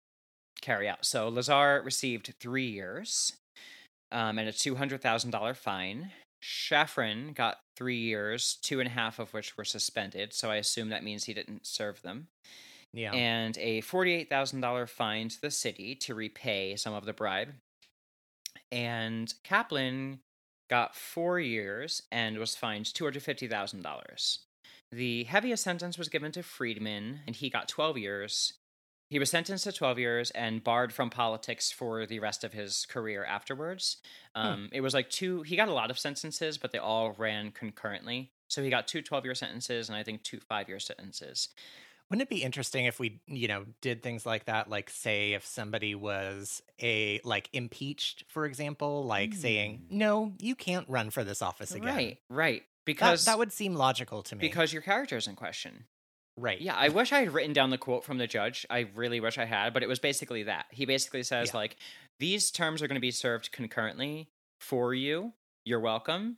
carry 0.65 0.89
out. 0.89 1.05
So 1.05 1.29
Lazar 1.29 1.81
received 1.83 2.33
three 2.39 2.67
years 2.67 3.33
um, 4.11 4.39
and 4.39 4.49
a 4.49 4.53
two 4.53 4.75
hundred 4.75 5.01
thousand 5.01 5.31
dollar 5.31 5.53
fine. 5.53 6.11
Shafran 6.43 7.33
got 7.33 7.59
three 7.75 7.97
years, 7.97 8.57
two 8.61 8.79
and 8.79 8.87
a 8.87 8.91
half 8.91 9.19
of 9.19 9.33
which 9.33 9.57
were 9.57 9.65
suspended. 9.65 10.33
So 10.33 10.51
I 10.51 10.57
assume 10.57 10.89
that 10.89 11.03
means 11.03 11.23
he 11.23 11.33
didn't 11.33 11.65
serve 11.65 12.01
them. 12.01 12.27
Yeah. 12.93 13.11
And 13.13 13.57
a 13.57 13.81
$48,000 13.81 14.87
fine 14.87 15.27
to 15.29 15.41
the 15.41 15.51
city 15.51 15.95
to 15.95 16.15
repay 16.15 16.75
some 16.77 16.93
of 16.93 17.05
the 17.05 17.13
bribe. 17.13 17.49
And 18.71 19.33
Kaplan 19.43 20.19
got 20.69 20.95
four 20.95 21.39
years 21.39 22.03
and 22.11 22.37
was 22.37 22.55
fined 22.55 22.85
$250,000. 22.85 24.37
The 24.91 25.23
heaviest 25.25 25.63
sentence 25.63 25.97
was 25.97 26.09
given 26.09 26.31
to 26.33 26.43
Friedman, 26.43 27.19
and 27.27 27.35
he 27.35 27.49
got 27.49 27.67
12 27.67 27.97
years. 27.97 28.53
He 29.09 29.19
was 29.19 29.29
sentenced 29.29 29.65
to 29.65 29.71
12 29.71 29.99
years 29.99 30.31
and 30.31 30.63
barred 30.63 30.91
from 30.91 31.09
politics 31.09 31.71
for 31.71 32.05
the 32.05 32.19
rest 32.19 32.43
of 32.43 32.53
his 32.53 32.85
career 32.87 33.23
afterwards. 33.23 33.97
Um, 34.33 34.69
It 34.73 34.81
was 34.81 34.93
like 34.93 35.09
two, 35.09 35.43
he 35.43 35.55
got 35.55 35.67
a 35.69 35.73
lot 35.73 35.91
of 35.91 35.99
sentences, 35.99 36.57
but 36.57 36.71
they 36.71 36.79
all 36.79 37.11
ran 37.11 37.51
concurrently. 37.51 38.31
So 38.47 38.63
he 38.63 38.69
got 38.69 38.87
two 38.87 39.01
12 39.01 39.25
year 39.25 39.35
sentences 39.35 39.89
and 39.89 39.97
I 39.97 40.03
think 40.03 40.23
two 40.23 40.39
five 40.39 40.67
year 40.69 40.79
sentences. 40.79 41.49
Wouldn't 42.09 42.21
it 42.21 42.29
be 42.29 42.43
interesting 42.43 42.85
if 42.85 42.99
we, 42.99 43.19
you 43.25 43.47
know, 43.47 43.65
did 43.81 44.03
things 44.03 44.25
like 44.27 44.45
that? 44.45 44.69
Like, 44.69 44.91
say, 44.91 45.33
if 45.33 45.43
somebody 45.43 45.95
was 45.95 46.61
a 46.79 47.19
like 47.23 47.49
impeached, 47.51 48.25
for 48.27 48.45
example, 48.45 49.05
like 49.05 49.33
saying, 49.33 49.87
"No, 49.89 50.33
you 50.39 50.53
can't 50.53 50.87
run 50.87 51.09
for 51.09 51.23
this 51.23 51.41
office 51.41 51.73
again." 51.73 51.95
Right, 51.95 52.17
right. 52.29 52.61
That, 52.61 52.85
Because 52.85 53.25
that 53.25 53.39
would 53.39 53.51
seem 53.51 53.73
logical 53.73 54.21
to 54.21 54.35
me. 54.35 54.41
because 54.41 54.71
your 54.71 54.83
character 54.83 55.17
is 55.17 55.27
in 55.27 55.35
question. 55.35 55.85
Right, 56.37 56.59
Yeah, 56.59 56.75
I 56.75 56.89
wish 56.89 57.11
I 57.11 57.19
had 57.19 57.33
written 57.33 57.53
down 57.53 57.69
the 57.69 57.77
quote 57.77 58.03
from 58.03 58.17
the 58.17 58.27
judge. 58.27 58.65
I 58.69 58.87
really 58.95 59.19
wish 59.19 59.37
I 59.37 59.45
had, 59.45 59.73
but 59.73 59.83
it 59.83 59.89
was 59.89 59.99
basically 59.99 60.43
that. 60.43 60.65
He 60.71 60.85
basically 60.85 61.23
says 61.23 61.49
Yeah. 61.53 61.57
like 61.57 61.77
these 62.19 62.51
terms 62.51 62.81
are 62.81 62.87
going 62.87 62.95
to 62.95 63.01
be 63.01 63.11
served 63.11 63.51
concurrently 63.51 64.29
for 64.59 64.93
you. 64.93 65.33
You're 65.63 65.79
welcome. 65.79 66.37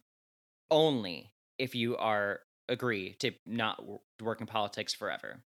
Only 0.70 1.32
if 1.58 1.76
you 1.76 1.98
are 1.98 2.42
agree 2.70 3.14
to 3.20 3.32
not 3.46 3.82
work 4.22 4.42
in 4.42 4.48
politics 4.48 4.94
forever 4.94 5.42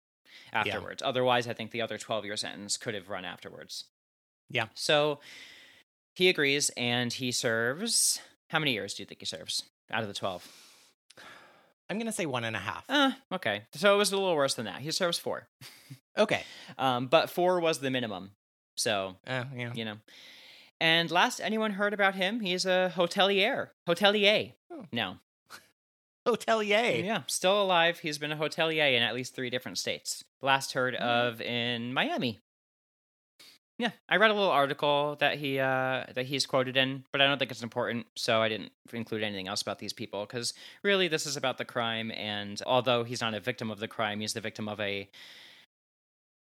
afterwards. 0.52 1.02
Otherwise, 1.02 1.48
I 1.48 1.52
think 1.52 1.70
the 1.72 1.82
other 1.82 1.98
12 1.98 2.24
year 2.24 2.36
sentence 2.36 2.76
could 2.76 2.94
have 2.94 3.08
run 3.08 3.24
afterwards. 3.24 3.84
Yeah. 4.50 4.68
So 4.74 5.20
he 6.14 6.28
agrees 6.28 6.70
and 6.76 7.12
he 7.12 7.32
serves 7.32 8.20
how 8.50 8.58
many 8.58 8.72
years 8.72 8.94
do 8.94 9.02
you 9.02 9.06
think 9.06 9.20
he 9.20 9.26
serves 9.26 9.64
out 9.90 10.02
of 10.02 10.08
the 10.08 10.14
12? 10.14 10.46
I'm 11.90 11.98
gonna 11.98 12.12
say 12.12 12.26
one 12.26 12.44
and 12.44 12.54
a 12.54 12.58
half. 12.58 12.84
Uh, 12.88 13.12
okay. 13.32 13.62
So 13.74 13.94
it 13.94 13.98
was 13.98 14.12
a 14.12 14.16
little 14.16 14.34
worse 14.36 14.54
than 14.54 14.66
that. 14.66 14.80
He 14.80 14.90
serves 14.90 15.18
4. 15.18 15.48
okay, 16.18 16.42
Um, 16.76 17.06
but 17.06 17.30
four 17.30 17.60
was 17.60 17.78
the 17.80 17.90
minimum. 17.90 18.32
So, 18.76 19.16
uh, 19.26 19.44
yeah. 19.56 19.72
you 19.74 19.84
know. 19.84 19.96
And 20.80 21.10
last 21.10 21.40
anyone 21.40 21.72
heard 21.72 21.92
about 21.94 22.14
him, 22.14 22.40
he's 22.40 22.64
a 22.66 22.92
hotelier. 22.94 23.70
Hotelier. 23.88 24.52
Oh. 24.70 24.84
No. 24.92 25.16
Hotelier. 26.26 27.04
Yeah, 27.04 27.22
still 27.26 27.60
alive. 27.62 27.98
He's 28.00 28.18
been 28.18 28.32
a 28.32 28.36
hotelier 28.36 28.94
in 28.96 29.02
at 29.02 29.14
least 29.14 29.34
three 29.34 29.50
different 29.50 29.78
states. 29.78 30.24
Last 30.42 30.72
heard 30.74 30.94
Mm. 30.94 31.00
of 31.00 31.40
in 31.40 31.92
Miami. 31.94 32.38
Yeah, 33.78 33.90
I 34.08 34.16
read 34.16 34.30
a 34.32 34.34
little 34.34 34.50
article 34.50 35.16
that 35.20 35.38
he 35.38 35.58
uh 35.60 36.04
that 36.14 36.26
he's 36.26 36.46
quoted 36.46 36.76
in, 36.76 37.04
but 37.12 37.20
I 37.20 37.26
don't 37.26 37.38
think 37.38 37.50
it's 37.52 37.62
important, 37.62 38.06
so 38.16 38.42
I 38.42 38.48
didn't 38.48 38.72
include 38.92 39.22
anything 39.22 39.46
else 39.48 39.62
about 39.62 39.78
these 39.78 39.92
people 39.92 40.26
because 40.26 40.52
really 40.82 41.06
this 41.08 41.26
is 41.26 41.36
about 41.36 41.58
the 41.58 41.64
crime 41.64 42.10
and 42.10 42.60
although 42.66 43.04
he's 43.04 43.20
not 43.20 43.34
a 43.34 43.40
victim 43.40 43.70
of 43.70 43.78
the 43.78 43.86
crime, 43.88 44.18
he's 44.20 44.32
the 44.34 44.40
victim 44.40 44.68
of 44.68 44.80
a 44.80 45.08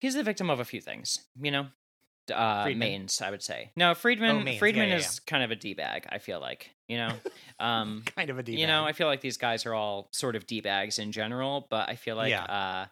he's 0.01 0.15
the 0.15 0.23
victim 0.23 0.49
of 0.51 0.61
a 0.61 0.65
few 0.65 0.81
things, 0.81 1.21
you 1.41 1.51
know. 1.51 1.67
Uh 2.33 2.65
Friedman. 2.65 2.89
Manes, 2.89 3.21
I 3.23 3.31
would 3.31 3.43
say. 3.43 3.71
No, 3.77 3.95
Friedman 3.95 4.49
Oh. 4.49 4.59
Friedman 4.59 4.89
Yeah, 4.89 4.95
yeah, 4.95 5.01
is 5.01 5.21
kind 5.21 5.45
of 5.45 5.51
a 5.53 5.57
D 5.57 5.75
bag, 5.75 6.07
I 6.09 6.19
feel 6.19 6.41
like, 6.41 6.71
you 6.89 6.97
know. 6.97 7.11
Um 7.61 8.03
Kind 8.17 8.29
of 8.31 8.39
a 8.39 8.43
D. 8.43 8.57
you 8.57 8.67
know, 8.67 8.85
I 8.85 8.93
feel 8.93 9.07
like 9.07 9.21
these 9.21 9.37
guys 9.39 9.65
are 9.65 9.75
all 9.75 10.09
sort 10.13 10.37
of 10.37 10.47
d 10.47 10.61
bags 10.61 10.99
in 10.99 11.13
general, 11.13 11.67
but 11.71 11.89
I 11.89 11.95
feel 11.97 12.17
like 12.17 12.31
Yeah. 12.31 12.45
uh, 12.45 12.87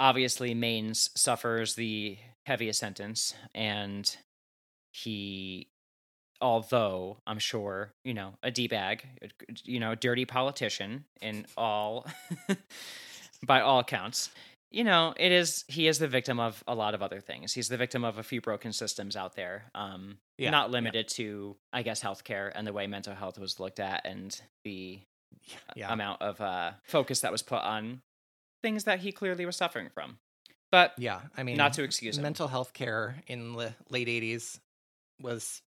obviously 0.00 0.54
Manes 0.54 1.10
suffers 1.14 1.74
the 1.74 2.18
heaviest 2.48 2.80
sentence, 2.80 3.34
and 3.54 4.16
he, 4.92 5.68
although 6.40 7.18
I'm 7.26 7.38
sure 7.38 7.92
you 8.04 8.14
know 8.14 8.34
a 8.42 8.50
d 8.50 8.66
bag, 8.68 9.06
you 9.64 9.78
know, 9.78 9.94
dirty 9.94 10.24
politician 10.24 11.04
in 11.20 11.46
all, 11.56 12.06
by 13.46 13.60
all 13.60 13.80
accounts. 13.80 14.30
You 14.70 14.84
know, 14.84 15.14
it 15.16 15.32
is 15.32 15.64
he 15.68 15.86
is 15.88 15.98
the 15.98 16.08
victim 16.08 16.38
of 16.38 16.62
a 16.66 16.74
lot 16.74 16.94
of 16.94 17.02
other 17.02 17.20
things. 17.20 17.54
He's 17.54 17.68
the 17.68 17.78
victim 17.78 18.04
of 18.04 18.18
a 18.18 18.22
few 18.22 18.40
broken 18.42 18.72
systems 18.72 19.16
out 19.16 19.34
there. 19.34 19.64
Um, 19.74 20.18
Yeah, 20.36 20.50
not 20.50 20.68
yeah. 20.68 20.72
limited 20.72 21.08
to, 21.16 21.56
I 21.72 21.82
guess, 21.82 22.02
healthcare 22.02 22.52
and 22.54 22.66
the 22.66 22.72
way 22.74 22.86
mental 22.86 23.14
health 23.14 23.38
was 23.38 23.58
looked 23.58 23.80
at 23.80 24.06
and 24.06 24.38
the 24.64 25.00
yeah. 25.74 25.90
amount 25.92 26.20
of 26.20 26.40
uh, 26.40 26.72
focus 26.84 27.20
that 27.20 27.32
was 27.32 27.42
put 27.42 27.62
on 27.62 28.02
things 28.62 28.84
that 28.84 28.98
he 29.00 29.10
clearly 29.10 29.46
was 29.46 29.56
suffering 29.56 29.88
from. 29.94 30.18
But 30.70 30.92
yeah, 30.98 31.20
I 31.36 31.42
mean, 31.42 31.56
not 31.56 31.72
to 31.74 31.82
excuse 31.82 32.16
him. 32.18 32.22
mental 32.22 32.48
health 32.48 32.72
care 32.74 33.22
in 33.26 33.54
the 33.54 33.74
late 33.88 34.08
80s 34.08 34.58
was 35.20 35.62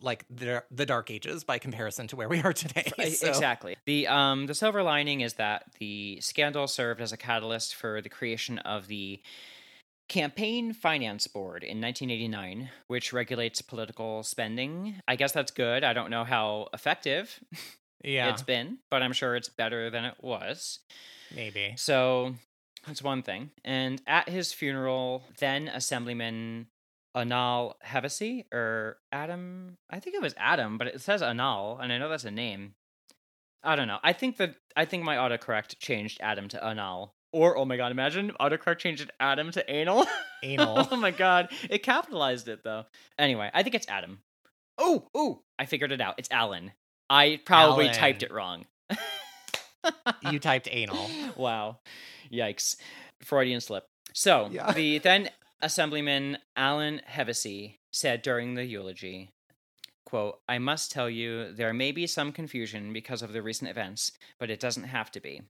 like 0.00 0.24
the 0.30 0.64
the 0.70 0.86
dark 0.86 1.10
ages 1.10 1.44
by 1.44 1.58
comparison 1.58 2.08
to 2.08 2.16
where 2.16 2.28
we 2.28 2.40
are 2.40 2.52
today. 2.52 2.90
So- 3.14 3.28
Exactly. 3.28 3.76
The 3.86 4.06
um 4.08 4.46
the 4.46 4.54
silver 4.54 4.82
lining 4.82 5.20
is 5.20 5.34
that 5.34 5.64
the 5.78 6.18
scandal 6.20 6.66
served 6.66 7.00
as 7.00 7.12
a 7.12 7.16
catalyst 7.16 7.74
for 7.74 8.00
the 8.00 8.08
creation 8.08 8.58
of 8.60 8.88
the 8.88 9.20
Campaign 10.08 10.72
Finance 10.74 11.26
Board 11.28 11.62
in 11.62 11.80
1989, 11.80 12.68
which 12.88 13.12
regulates 13.12 13.62
political 13.62 14.22
spending. 14.22 14.96
I 15.08 15.16
guess 15.16 15.32
that's 15.32 15.50
good. 15.50 15.82
I 15.82 15.92
don't 15.94 16.10
know 16.10 16.24
how 16.24 16.68
effective 16.74 17.40
Yeah, 18.02 18.28
it's 18.30 18.42
been, 18.42 18.78
but 18.90 19.02
I'm 19.02 19.14
sure 19.14 19.34
it's 19.34 19.48
better 19.48 19.88
than 19.88 20.04
it 20.04 20.16
was. 20.20 20.80
maybe. 21.34 21.72
So 21.78 22.34
that's 22.86 23.02
one 23.02 23.22
thing. 23.22 23.50
And 23.64 24.00
at 24.06 24.28
his 24.28 24.52
funeral, 24.52 25.22
then 25.38 25.68
Assemblyman 25.68 26.66
Anal 27.16 27.76
Hevesi, 27.86 28.44
or 28.52 28.98
Adam, 29.12 29.78
I 29.90 30.00
think 30.00 30.16
it 30.16 30.22
was 30.22 30.34
Adam, 30.36 30.78
but 30.78 30.88
it 30.88 31.00
says 31.00 31.22
Anal, 31.22 31.78
and 31.78 31.92
I 31.92 31.98
know 31.98 32.08
that's 32.08 32.24
a 32.24 32.30
name. 32.30 32.74
I 33.62 33.76
don't 33.76 33.88
know. 33.88 33.98
I 34.02 34.12
think 34.12 34.36
that 34.38 34.56
I 34.76 34.84
think 34.84 35.04
my 35.04 35.16
autocorrect 35.16 35.78
changed 35.78 36.18
Adam 36.20 36.48
to 36.48 36.60
Anal. 36.62 37.14
Or 37.32 37.56
oh 37.56 37.64
my 37.64 37.76
god, 37.76 37.90
imagine 37.90 38.32
autocorrect 38.38 38.78
changed 38.78 39.10
Adam 39.18 39.50
to 39.52 39.72
anal. 39.72 40.06
Anal. 40.44 40.86
oh 40.90 40.96
my 40.96 41.10
god. 41.10 41.48
It 41.68 41.82
capitalized 41.82 42.46
it 42.46 42.62
though. 42.62 42.84
Anyway, 43.18 43.50
I 43.52 43.62
think 43.64 43.74
it's 43.74 43.88
Adam. 43.88 44.20
Oh, 44.78 45.08
oh, 45.14 45.42
I 45.58 45.66
figured 45.66 45.90
it 45.90 46.00
out. 46.00 46.14
It's 46.18 46.30
Alan. 46.30 46.72
I 47.10 47.40
probably 47.44 47.86
Alan. 47.86 47.96
typed 47.96 48.22
it 48.22 48.32
wrong. 48.32 48.66
you 50.30 50.38
typed 50.38 50.68
anal. 50.70 51.08
wow. 51.36 51.78
Yikes. 52.32 52.76
Freudian 53.22 53.60
slip. 53.60 53.84
So, 54.12 54.48
Yeah. 54.50 54.72
the 54.72 54.98
then 54.98 55.30
Assemblyman 55.62 56.38
Alan 56.56 57.00
Hevesi 57.10 57.76
said 57.92 58.22
during 58.22 58.54
the 58.54 58.64
eulogy, 58.64 59.30
quote, 60.04 60.40
I 60.48 60.58
must 60.58 60.92
tell 60.92 61.08
you, 61.08 61.52
there 61.52 61.72
may 61.72 61.90
be 61.92 62.06
some 62.06 62.32
confusion 62.32 62.92
because 62.92 63.22
of 63.22 63.32
the 63.32 63.42
recent 63.42 63.70
events, 63.70 64.12
but 64.38 64.50
it 64.50 64.60
doesn't 64.60 64.84
have 64.84 65.10
to 65.12 65.20
be. 65.20 65.42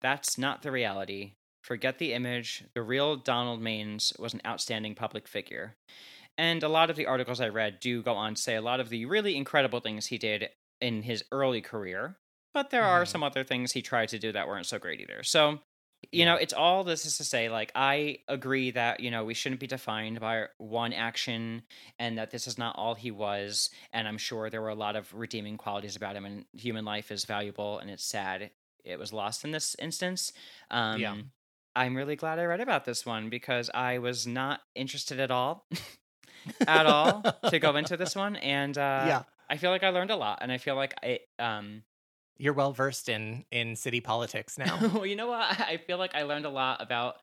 That's 0.00 0.38
not 0.38 0.62
the 0.62 0.70
reality. 0.72 1.32
Forget 1.62 1.98
the 1.98 2.12
image. 2.12 2.64
The 2.74 2.82
real 2.82 3.16
Donald 3.16 3.60
Manes 3.62 4.12
was 4.18 4.34
an 4.34 4.40
outstanding 4.46 4.94
public 4.94 5.28
figure. 5.28 5.76
And 6.38 6.62
a 6.62 6.68
lot 6.68 6.90
of 6.90 6.96
the 6.96 7.06
articles 7.06 7.40
I 7.40 7.48
read 7.48 7.78
do 7.78 8.02
go 8.02 8.14
on 8.14 8.34
to 8.34 8.40
say 8.42 8.56
a 8.56 8.62
lot 8.62 8.80
of 8.80 8.88
the 8.88 9.04
really 9.04 9.36
incredible 9.36 9.80
things 9.80 10.06
he 10.06 10.18
did 10.18 10.48
in 10.80 11.02
his 11.02 11.22
early 11.30 11.60
career, 11.60 12.16
but 12.54 12.70
there 12.70 12.84
are 12.84 13.04
Mhm. 13.04 13.06
some 13.06 13.22
other 13.22 13.44
things 13.44 13.72
he 13.72 13.82
tried 13.82 14.08
to 14.10 14.18
do 14.18 14.32
that 14.32 14.48
weren't 14.48 14.66
so 14.66 14.78
great 14.78 15.00
either. 15.00 15.22
So, 15.22 15.60
you 16.10 16.24
know, 16.24 16.34
it's 16.36 16.52
all 16.52 16.84
this 16.84 17.06
is 17.06 17.16
to 17.18 17.24
say, 17.24 17.48
like, 17.48 17.70
I 17.74 18.18
agree 18.28 18.70
that, 18.72 19.00
you 19.00 19.10
know, 19.10 19.24
we 19.24 19.34
shouldn't 19.34 19.60
be 19.60 19.66
defined 19.68 20.20
by 20.20 20.46
one 20.58 20.92
action 20.92 21.62
and 21.98 22.18
that 22.18 22.30
this 22.30 22.46
is 22.46 22.58
not 22.58 22.76
all 22.76 22.94
he 22.94 23.10
was. 23.10 23.70
And 23.92 24.08
I'm 24.08 24.18
sure 24.18 24.50
there 24.50 24.60
were 24.62 24.68
a 24.68 24.74
lot 24.74 24.96
of 24.96 25.12
redeeming 25.14 25.56
qualities 25.58 25.96
about 25.96 26.16
him, 26.16 26.24
and 26.24 26.44
human 26.52 26.84
life 26.84 27.10
is 27.12 27.24
valuable 27.24 27.78
and 27.78 27.90
it's 27.90 28.04
sad 28.04 28.50
it 28.84 28.98
was 28.98 29.12
lost 29.12 29.44
in 29.44 29.52
this 29.52 29.76
instance. 29.78 30.32
Um, 30.70 30.98
Yeah. 30.98 31.14
I'm 31.76 31.96
really 31.96 32.16
glad 32.16 32.38
I 32.40 32.44
read 32.44 32.60
about 32.60 32.84
this 32.84 33.06
one 33.06 33.30
because 33.30 33.70
I 33.72 33.98
was 33.98 34.26
not 34.26 34.60
interested 34.74 35.20
at 35.20 35.30
all, 35.30 35.66
at 36.66 36.86
all, 36.86 37.22
to 37.48 37.58
go 37.58 37.76
into 37.76 37.96
this 37.96 38.14
one. 38.16 38.36
And 38.36 38.76
uh, 38.76 39.06
yeah, 39.06 39.22
I 39.48 39.56
feel 39.56 39.70
like 39.70 39.84
I 39.84 39.90
learned 39.90 40.10
a 40.10 40.16
lot, 40.16 40.40
and 40.42 40.50
I 40.52 40.58
feel 40.58 40.74
like 40.74 40.94
I 41.02 41.20
um 41.38 41.84
you're 42.42 42.52
well 42.52 42.72
versed 42.72 43.08
in 43.08 43.44
in 43.52 43.76
city 43.76 44.00
politics 44.00 44.58
now. 44.58 44.76
well, 44.94 45.06
you 45.06 45.14
know 45.16 45.28
what? 45.28 45.60
I 45.60 45.76
feel 45.86 45.96
like 45.98 46.14
I 46.14 46.24
learned 46.24 46.44
a 46.44 46.50
lot 46.50 46.82
about 46.82 47.16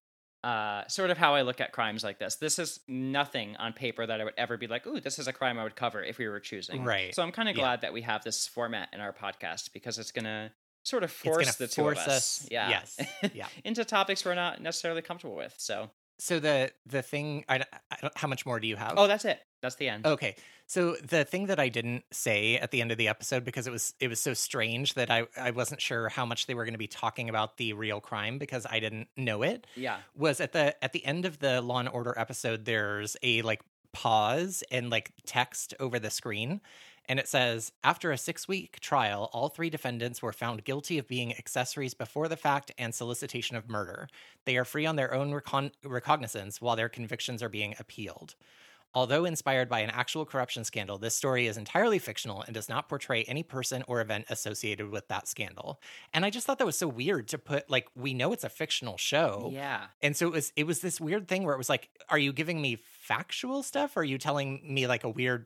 uh 0.46 0.88
sort 0.88 1.10
of 1.10 1.18
how 1.18 1.36
I 1.36 1.42
look 1.42 1.60
at 1.60 1.74
crimes 1.74 2.02
like 2.04 2.18
this. 2.20 2.36
This 2.38 2.58
is 2.60 2.80
nothing 2.88 3.58
on 3.58 3.74
paper 3.74 4.06
that 4.08 4.22
I 4.22 4.24
would 4.24 4.34
ever 4.38 4.56
be 4.56 4.68
like, 4.68 4.88
"Ooh, 4.88 5.02
this 5.02 5.20
is 5.20 5.28
a 5.28 5.34
crime 5.34 5.60
I 5.60 5.64
would 5.64 5.76
cover 5.76 6.02
if 6.02 6.18
we 6.18 6.28
were 6.30 6.40
choosing." 6.40 6.86
Right. 6.86 7.14
So 7.14 7.22
I'm 7.22 7.34
kind 7.34 7.50
of 7.50 7.58
Yeah. 7.58 7.64
glad 7.64 7.82
that 7.82 7.92
we 7.92 8.02
have 8.04 8.24
this 8.24 8.48
format 8.48 8.88
in 8.94 9.02
our 9.02 9.12
podcast 9.12 9.74
because 9.74 10.00
it's 10.00 10.14
going 10.14 10.24
to 10.26 10.52
sort 10.86 11.04
of 11.04 11.14
gonna 11.22 11.36
force 11.36 11.56
the 11.58 11.68
two 11.68 11.90
of 11.90 11.98
us, 11.98 12.08
us- 12.08 12.48
yeah, 12.50 12.70
yes, 12.70 13.00
yeah. 13.34 13.48
into 13.66 13.84
topics 13.84 14.24
we're 14.24 14.34
not 14.36 14.62
necessarily 14.62 15.02
comfortable 15.02 15.36
with. 15.36 15.54
So 15.58 15.92
So 16.20 16.40
the 16.40 16.72
the 16.86 17.02
thing 17.02 17.46
I, 17.50 17.64
I 17.92 17.98
don't 18.02 18.18
how 18.18 18.28
much 18.28 18.46
more 18.46 18.60
do 18.60 18.68
you 18.68 18.76
oh, 18.76 18.80
have? 18.80 18.94
Oh, 18.98 19.08
that's 19.08 19.26
it. 19.26 19.40
That's 19.62 19.76
the 19.76 19.90
end. 19.90 20.06
Okay. 20.06 20.36
So 20.68 20.96
the 20.98 21.26
thing 21.26 21.48
that 21.48 21.60
I 21.60 21.70
didn't 21.70 22.04
say 22.12 22.58
at 22.58 22.72
the 22.72 22.82
end 22.82 22.92
of 22.92 22.98
the 22.98 23.08
episode 23.08 23.44
because 23.44 23.66
it 23.68 23.72
was 23.72 23.94
it 24.00 24.08
was 24.08 24.20
so 24.20 24.34
strange 24.34 24.94
that 24.94 25.10
I 25.10 25.26
I 25.38 25.52
wasn't 25.52 25.82
sure 25.82 26.10
how 26.10 26.26
much 26.26 26.46
they 26.46 26.54
were 26.54 26.64
going 26.66 26.74
to 26.76 26.80
be 26.80 26.88
talking 26.88 27.30
about 27.30 27.58
the 27.58 27.74
real 27.74 28.00
crime 28.00 28.38
because 28.38 28.68
I 28.70 28.80
didn't 28.80 29.08
know 29.18 29.42
it 29.42 29.66
Yeah. 29.76 29.98
was 30.16 30.40
at 30.40 30.52
the 30.54 30.82
at 30.84 30.94
the 30.94 31.04
end 31.06 31.26
of 31.26 31.40
the 31.40 31.62
Law 31.62 31.80
and 31.80 31.90
Order 31.90 32.14
episode 32.18 32.66
there's 32.66 33.18
a 33.24 33.42
like 33.42 33.62
pause 33.92 34.64
and 34.72 34.90
like 34.92 35.12
text 35.26 35.74
over 35.80 35.98
the 35.98 36.12
screen 36.12 36.62
and 37.10 37.20
it 37.20 37.28
says 37.28 37.74
after 37.84 38.12
a 38.12 38.16
6-week 38.16 38.80
trial 38.80 39.30
all 39.34 39.50
three 39.50 39.70
defendants 39.70 40.22
were 40.22 40.32
found 40.32 40.64
guilty 40.64 40.98
of 40.98 41.08
being 41.08 41.36
accessories 41.38 41.94
before 41.94 42.30
the 42.30 42.38
fact 42.38 42.72
and 42.78 42.96
solicitation 42.96 43.58
of 43.58 43.70
murder. 43.70 44.08
They 44.46 44.56
are 44.56 44.64
free 44.64 44.86
on 44.86 44.96
their 44.96 45.14
own 45.14 45.34
recon- 45.34 45.72
recognizance 45.84 46.62
while 46.62 46.78
their 46.78 46.88
convictions 46.88 47.44
are 47.44 47.50
being 47.50 47.76
appealed. 47.78 48.36
Although 48.94 49.26
inspired 49.26 49.70
by 49.70 49.82
an 49.82 49.92
actual 49.92 50.26
corruption 50.26 50.64
scandal, 50.64 50.98
this 50.98 51.14
story 51.14 51.46
is 51.46 51.58
entirely 51.58 52.00
fictional 52.00 52.42
and 52.42 52.56
does 52.56 52.70
not 52.70 52.90
portray 52.90 53.24
any 53.24 53.44
person 53.44 53.84
or 53.88 54.02
event 54.02 54.26
associated 54.30 54.90
with 54.90 55.08
that 55.10 55.28
scandal. 55.28 55.80
And 56.12 56.26
I 56.26 56.32
just 56.32 56.48
thought 56.48 56.58
that 56.58 56.66
was 56.66 56.78
so 56.78 56.88
weird 56.88 57.28
to 57.30 57.38
put 57.38 57.70
like 57.70 57.88
we 57.96 58.16
know 58.16 58.34
it's 58.34 58.44
a 58.44 58.50
fictional 58.50 58.98
show. 58.98 59.52
Yeah. 59.54 59.86
And 60.02 60.16
so 60.16 60.28
it 60.28 60.34
was 60.34 60.54
it 60.56 60.66
was 60.66 60.80
this 60.80 61.00
weird 61.00 61.28
thing 61.28 61.44
where 61.44 61.54
it 61.54 61.60
was 61.60 61.70
like, 61.70 61.90
are 62.10 62.18
you 62.18 62.34
giving 62.34 62.62
me 62.62 62.78
factual 62.82 63.62
stuff? 63.62 63.96
Or 63.96 64.00
are 64.00 64.04
you 64.04 64.18
telling 64.18 64.62
me 64.64 64.88
like 64.88 65.04
a 65.04 65.10
weird 65.10 65.46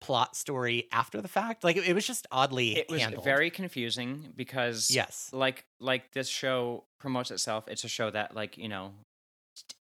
plot 0.00 0.36
story 0.36 0.88
after 0.92 1.20
the 1.20 1.28
fact? 1.28 1.64
Like 1.64 1.76
it, 1.76 1.88
it 1.88 1.94
was 1.94 2.06
just 2.06 2.26
oddly 2.30 2.76
It 2.76 2.90
was 2.90 3.02
handled. 3.02 3.24
very 3.24 3.50
confusing 3.50 4.32
because 4.36 4.90
yes. 4.90 5.30
like 5.32 5.64
like 5.80 6.12
this 6.12 6.28
show 6.28 6.84
promotes 6.98 7.30
itself. 7.30 7.64
It's 7.68 7.84
a 7.84 7.88
show 7.88 8.10
that 8.10 8.34
like, 8.34 8.56
you 8.58 8.68
know, 8.68 8.92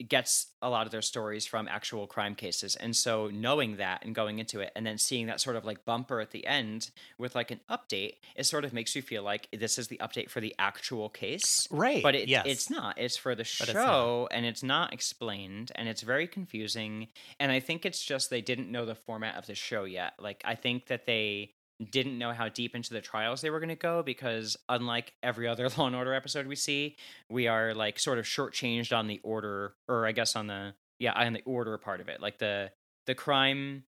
gets 0.09 0.47
a 0.61 0.69
lot 0.69 0.85
of 0.85 0.91
their 0.91 1.01
stories 1.01 1.45
from 1.45 1.67
actual 1.67 2.07
crime 2.07 2.35
cases. 2.35 2.75
And 2.75 2.95
so 2.95 3.29
knowing 3.31 3.77
that 3.77 4.03
and 4.03 4.13
going 4.13 4.39
into 4.39 4.59
it 4.59 4.71
and 4.75 4.85
then 4.85 4.97
seeing 4.97 5.27
that 5.27 5.39
sort 5.39 5.55
of 5.55 5.63
like 5.63 5.85
bumper 5.85 6.19
at 6.19 6.31
the 6.31 6.45
end 6.45 6.91
with 7.17 7.35
like 7.35 7.51
an 7.51 7.61
update, 7.69 8.15
it 8.35 8.45
sort 8.45 8.65
of 8.65 8.73
makes 8.73 8.95
you 8.95 9.01
feel 9.01 9.23
like 9.23 9.47
this 9.53 9.77
is 9.77 9.87
the 9.87 9.97
update 9.97 10.29
for 10.29 10.41
the 10.41 10.53
actual 10.59 11.09
case. 11.09 11.67
Right. 11.71 12.03
But 12.03 12.15
it, 12.15 12.27
yes. 12.27 12.45
it's 12.45 12.69
not. 12.69 12.97
It's 12.97 13.17
for 13.17 13.35
the 13.35 13.49
But 13.59 13.69
it's 13.69 13.71
show, 13.71 14.27
and 14.31 14.45
it's 14.45 14.63
not 14.63 14.93
explained, 14.93 15.71
and 15.75 15.87
it's 15.87 16.01
very 16.01 16.27
confusing. 16.27 17.07
And 17.39 17.51
I 17.51 17.59
think 17.59 17.85
it's 17.85 18.03
just 18.03 18.29
they 18.29 18.41
didn't 18.41 18.71
know 18.71 18.85
the 18.85 18.95
format 18.95 19.37
of 19.37 19.45
the 19.45 19.55
show 19.55 19.85
yet. 19.85 20.13
Like 20.19 20.41
I 20.45 20.55
think 20.55 20.87
that 20.87 21.05
they 21.05 21.51
didn't 21.91 22.17
know 22.17 22.31
how 22.31 22.47
deep 22.47 22.75
into 22.75 22.93
the 22.93 23.01
trials 23.01 23.41
they 23.41 23.49
were 23.49 23.59
going 23.59 23.69
to 23.69 23.75
go 23.75 24.01
because 24.01 24.55
unlike 24.69 25.13
every 25.21 25.47
other 25.47 25.69
Law 25.77 25.87
and 25.87 25.95
Order 25.95 26.13
episode 26.13 26.47
we 26.47 26.55
see, 26.55 26.95
we 27.29 27.47
are 27.47 27.73
like 27.73 27.99
sort 27.99 28.19
of 28.19 28.25
shortchanged 28.25 28.95
on 28.95 29.07
the 29.07 29.19
order, 29.23 29.75
or 29.87 30.05
I 30.05 30.11
guess 30.11 30.35
on 30.35 30.47
the 30.47 30.73
yeah 30.99 31.13
on 31.13 31.33
the 31.33 31.43
order 31.45 31.77
part 31.77 32.01
of 32.01 32.09
it. 32.09 32.21
Like 32.21 32.37
the 32.37 32.71
the 33.07 33.15
crime, 33.15 33.83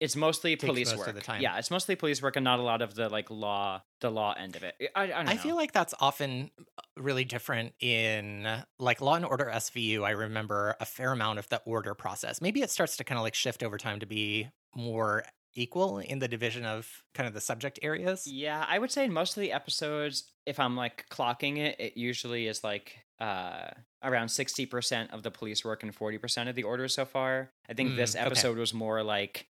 it's 0.00 0.16
mostly 0.16 0.52
Takes 0.56 0.64
police 0.64 0.90
most 0.90 1.06
work. 1.06 1.14
the 1.14 1.22
time. 1.22 1.40
Yeah, 1.40 1.58
it's 1.58 1.70
mostly 1.70 1.96
police 1.96 2.20
work 2.20 2.36
and 2.36 2.44
not 2.44 2.58
a 2.58 2.62
lot 2.62 2.82
of 2.82 2.94
the 2.94 3.08
like 3.08 3.30
law 3.30 3.82
the 4.00 4.10
law 4.10 4.34
end 4.34 4.56
of 4.56 4.62
it. 4.62 4.74
I, 4.94 5.04
I, 5.04 5.06
don't 5.06 5.28
I 5.28 5.36
feel 5.36 5.56
like 5.56 5.72
that's 5.72 5.94
often 5.98 6.50
uh, 6.76 6.82
really 6.96 7.24
different 7.24 7.72
in 7.80 8.46
like 8.78 9.00
Law 9.00 9.14
and 9.14 9.24
Order 9.24 9.50
SVU. 9.54 10.04
I 10.04 10.10
remember 10.10 10.76
a 10.78 10.84
fair 10.84 11.12
amount 11.12 11.38
of 11.38 11.48
the 11.48 11.62
order 11.64 11.94
process. 11.94 12.42
Maybe 12.42 12.60
it 12.60 12.70
starts 12.70 12.98
to 12.98 13.04
kind 13.04 13.18
of 13.18 13.22
like 13.22 13.34
shift 13.34 13.62
over 13.62 13.78
time 13.78 14.00
to 14.00 14.06
be 14.06 14.48
more 14.74 15.24
equal 15.54 15.98
in 15.98 16.18
the 16.18 16.28
division 16.28 16.64
of 16.64 17.02
kind 17.14 17.26
of 17.26 17.34
the 17.34 17.40
subject 17.40 17.78
areas. 17.82 18.26
Yeah, 18.26 18.64
I 18.68 18.78
would 18.78 18.90
say 18.90 19.04
in 19.04 19.12
most 19.12 19.36
of 19.36 19.40
the 19.40 19.52
episodes, 19.52 20.24
if 20.46 20.58
I'm 20.58 20.76
like 20.76 21.06
clocking 21.10 21.58
it, 21.58 21.76
it 21.78 21.96
usually 21.96 22.46
is 22.46 22.62
like 22.64 22.98
uh 23.20 23.68
around 24.02 24.26
60% 24.28 25.12
of 25.12 25.22
the 25.22 25.30
police 25.30 25.64
work 25.64 25.82
and 25.84 25.94
40% 25.96 26.48
of 26.48 26.54
the 26.56 26.64
orders 26.64 26.94
so 26.94 27.04
far. 27.04 27.50
I 27.68 27.74
think 27.74 27.90
Mm, 27.92 27.96
this 27.96 28.16
okay. 28.16 28.24
episode 28.24 28.58
was 28.58 28.74
more 28.74 29.02
like 29.02 29.46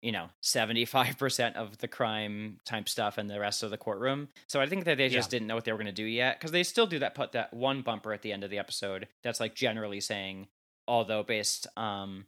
you 0.00 0.12
know, 0.12 0.28
75% 0.44 1.56
of 1.56 1.78
the 1.78 1.88
crime 1.88 2.60
type 2.64 2.88
stuff 2.88 3.18
and 3.18 3.28
the 3.28 3.40
rest 3.40 3.64
of 3.64 3.70
the 3.70 3.76
courtroom. 3.76 4.28
So 4.46 4.60
I 4.60 4.66
think 4.66 4.84
that 4.84 4.96
they 4.96 5.08
just 5.08 5.26
Yeah. 5.26 5.30
didn't 5.38 5.48
know 5.48 5.56
what 5.56 5.64
they 5.64 5.72
were 5.72 5.78
going 5.78 5.86
to 5.86 5.92
do 5.92 6.04
yet 6.04 6.40
cuz 6.40 6.52
they 6.52 6.62
still 6.62 6.86
do 6.86 7.00
that 7.00 7.16
put 7.16 7.32
that 7.32 7.52
one 7.52 7.82
bumper 7.82 8.12
at 8.12 8.22
the 8.22 8.32
end 8.32 8.44
of 8.44 8.50
the 8.50 8.58
episode 8.58 9.08
that's 9.24 9.40
like 9.40 9.56
generally 9.56 10.00
saying 10.00 10.46
although 10.86 11.24
based 11.24 11.66
um 11.76 12.26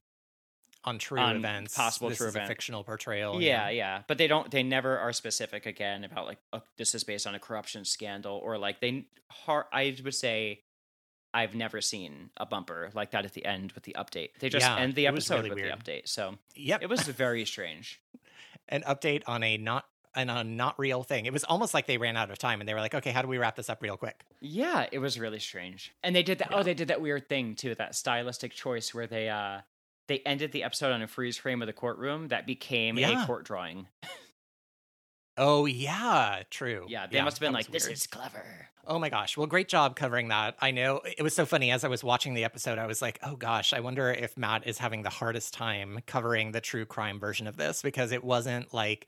on 0.84 0.98
true 0.98 1.18
on 1.18 1.36
events, 1.36 1.74
possible 1.76 2.08
this 2.08 2.18
true 2.18 2.28
is 2.28 2.34
a 2.34 2.38
event. 2.38 2.48
fictional 2.48 2.84
portrayal. 2.84 3.40
yeah, 3.40 3.68
yeah, 3.70 4.02
but 4.08 4.18
they 4.18 4.26
don't. 4.26 4.50
They 4.50 4.62
never 4.62 4.98
are 4.98 5.12
specific 5.12 5.66
again 5.66 6.04
about 6.04 6.26
like 6.26 6.38
oh, 6.52 6.62
this 6.78 6.94
is 6.94 7.04
based 7.04 7.26
on 7.26 7.34
a 7.34 7.38
corruption 7.38 7.84
scandal 7.84 8.36
or 8.42 8.56
like 8.58 8.80
they. 8.80 9.06
Har- 9.30 9.68
I 9.72 9.96
would 10.04 10.14
say 10.14 10.60
I've 11.32 11.54
never 11.54 11.80
seen 11.80 12.30
a 12.36 12.46
bumper 12.46 12.90
like 12.94 13.12
that 13.12 13.24
at 13.24 13.34
the 13.34 13.44
end 13.44 13.72
with 13.72 13.84
the 13.84 13.94
update. 13.98 14.30
They 14.40 14.48
just 14.48 14.66
Yeah, 14.66 14.76
end 14.78 14.94
the 14.94 15.06
episode 15.06 15.36
really 15.36 15.50
with 15.50 15.58
weird. 15.60 15.72
the 15.72 15.76
update. 15.92 16.08
So 16.08 16.36
Yep. 16.56 16.82
it 16.82 16.88
was 16.88 17.00
very 17.06 17.44
strange. 17.44 18.00
an 18.68 18.82
update 18.82 19.22
on 19.26 19.42
a 19.42 19.56
not 19.56 19.84
on 20.16 20.28
a 20.28 20.42
not 20.42 20.76
real 20.76 21.04
thing. 21.04 21.26
It 21.26 21.32
was 21.32 21.44
almost 21.44 21.72
like 21.72 21.86
they 21.86 21.96
ran 21.98 22.16
out 22.16 22.30
of 22.32 22.38
time 22.38 22.58
and 22.60 22.68
they 22.68 22.74
were 22.74 22.80
like, 22.80 22.96
okay, 22.96 23.12
how 23.12 23.22
do 23.22 23.28
we 23.28 23.38
wrap 23.38 23.54
this 23.54 23.70
up 23.70 23.80
real 23.80 23.96
quick? 23.96 24.24
Yeah, 24.40 24.86
it 24.90 24.98
was 24.98 25.20
really 25.20 25.38
strange. 25.38 25.92
And 26.02 26.16
they 26.16 26.24
did 26.24 26.38
that. 26.38 26.48
Yeah. 26.50 26.56
Oh, 26.58 26.62
they 26.64 26.74
did 26.74 26.88
that 26.88 27.00
weird 27.00 27.28
thing 27.28 27.54
too. 27.54 27.76
That 27.76 27.94
stylistic 27.94 28.50
choice 28.52 28.92
where 28.92 29.06
they 29.06 29.28
uh 29.28 29.60
they 30.10 30.18
ended 30.26 30.52
the 30.52 30.64
episode 30.64 30.92
on 30.92 31.00
a 31.00 31.06
freeze 31.06 31.38
frame 31.38 31.62
of 31.62 31.66
the 31.66 31.72
courtroom 31.72 32.28
that 32.28 32.46
became 32.46 32.98
Yeah. 32.98 33.22
a 33.22 33.26
court 33.26 33.44
drawing. 33.46 33.86
Oh 35.36 35.64
yeah, 35.64 36.42
true. 36.50 36.84
Yeah, 36.88 37.06
they 37.06 37.22
must 37.22 37.38
have 37.38 37.40
been 37.46 37.54
like, 37.54 37.70
"This 37.70 37.84
weird. 37.86 37.96
is 37.96 38.06
clever." 38.06 38.68
Oh 38.86 38.98
my 38.98 39.08
gosh. 39.08 39.36
Well, 39.36 39.46
great 39.46 39.68
job 39.68 39.94
covering 39.96 40.28
that. 40.28 40.56
I 40.60 40.70
know 40.70 41.00
it 41.16 41.22
was 41.22 41.34
so 41.34 41.46
funny 41.46 41.70
as 41.70 41.84
I 41.84 41.88
was 41.88 42.02
watching 42.02 42.34
the 42.34 42.44
episode. 42.44 42.78
I 42.78 42.86
was 42.86 43.00
like, 43.00 43.18
oh 43.22 43.36
gosh, 43.36 43.72
I 43.72 43.80
wonder 43.80 44.10
if 44.10 44.36
Matt 44.36 44.66
is 44.66 44.78
having 44.78 45.02
the 45.02 45.10
hardest 45.10 45.54
time 45.54 46.00
covering 46.06 46.52
the 46.52 46.60
true 46.60 46.84
crime 46.84 47.20
version 47.20 47.46
of 47.46 47.56
this 47.56 47.80
because 47.82 48.10
it 48.10 48.24
wasn't 48.24 48.74
like 48.74 49.06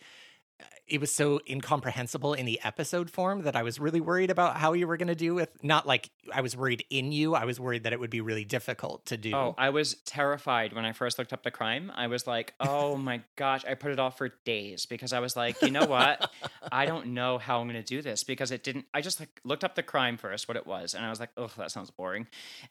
it 0.87 1.01
was 1.01 1.15
so 1.15 1.41
incomprehensible 1.49 2.35
in 2.35 2.45
the 2.45 2.61
episode 2.65 3.11
form 3.11 3.43
that 3.43 3.57
I 3.57 3.63
was 3.63 3.79
really 3.81 4.01
worried 4.01 4.31
about 4.31 4.57
how 4.57 4.73
you 4.73 4.87
were 4.87 4.97
going 4.97 5.09
to 5.09 5.15
do 5.15 5.35
with 5.35 5.49
not 5.63 5.87
like 5.87 6.11
I 6.33 6.41
was 6.41 6.57
worried 6.57 6.85
in 6.91 7.13
you. 7.13 7.35
I 7.35 7.45
was 7.45 7.59
worried 7.59 7.85
that 7.85 7.93
it 7.93 8.01
would 8.01 8.11
be 8.11 8.21
really 8.21 8.45
difficult 8.45 9.07
to 9.07 9.17
do. 9.17 9.35
Oh, 9.35 9.55
I 9.57 9.71
was 9.71 9.95
terrified 10.05 10.73
when 10.73 10.85
I 10.85 10.93
first 10.93 11.19
looked 11.19 11.33
up 11.33 11.45
the 11.45 11.51
crime. 11.51 11.91
I 11.95 12.09
was 12.09 12.27
like, 12.27 12.55
oh 12.61 12.97
my 12.97 13.23
gosh, 13.37 13.65
I 13.65 13.75
put 13.75 13.93
it 13.93 13.99
off 13.99 14.19
for 14.19 14.31
days 14.45 14.87
because 14.87 15.13
I 15.13 15.21
was 15.21 15.37
like, 15.37 15.63
you 15.63 15.71
know 15.71 15.87
what? 15.87 16.31
I 16.71 16.85
don't 16.85 17.09
know 17.09 17.39
how 17.39 17.61
I'm 17.61 17.69
going 17.69 17.83
to 17.83 17.87
do 17.87 18.03
this 18.03 18.25
because 18.25 18.51
it 18.51 18.63
didn't. 18.63 18.87
I 18.93 19.01
just 19.01 19.21
like 19.21 19.41
looked 19.45 19.65
up 19.65 19.75
the 19.75 19.83
crime 19.83 20.17
first, 20.17 20.49
what 20.49 20.57
it 20.57 20.67
was, 20.67 20.95
and 20.95 21.05
I 21.05 21.11
was 21.11 21.21
like, 21.21 21.31
oh, 21.37 21.51
that 21.57 21.71
sounds 21.71 21.91
boring. 21.91 22.27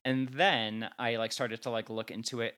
And 0.05 0.29
then 0.29 0.89
I 0.99 1.15
like 1.15 1.31
started 1.31 1.63
to 1.63 1.69
like 1.69 1.89
look 1.89 2.11
into 2.11 2.41
it 2.41 2.55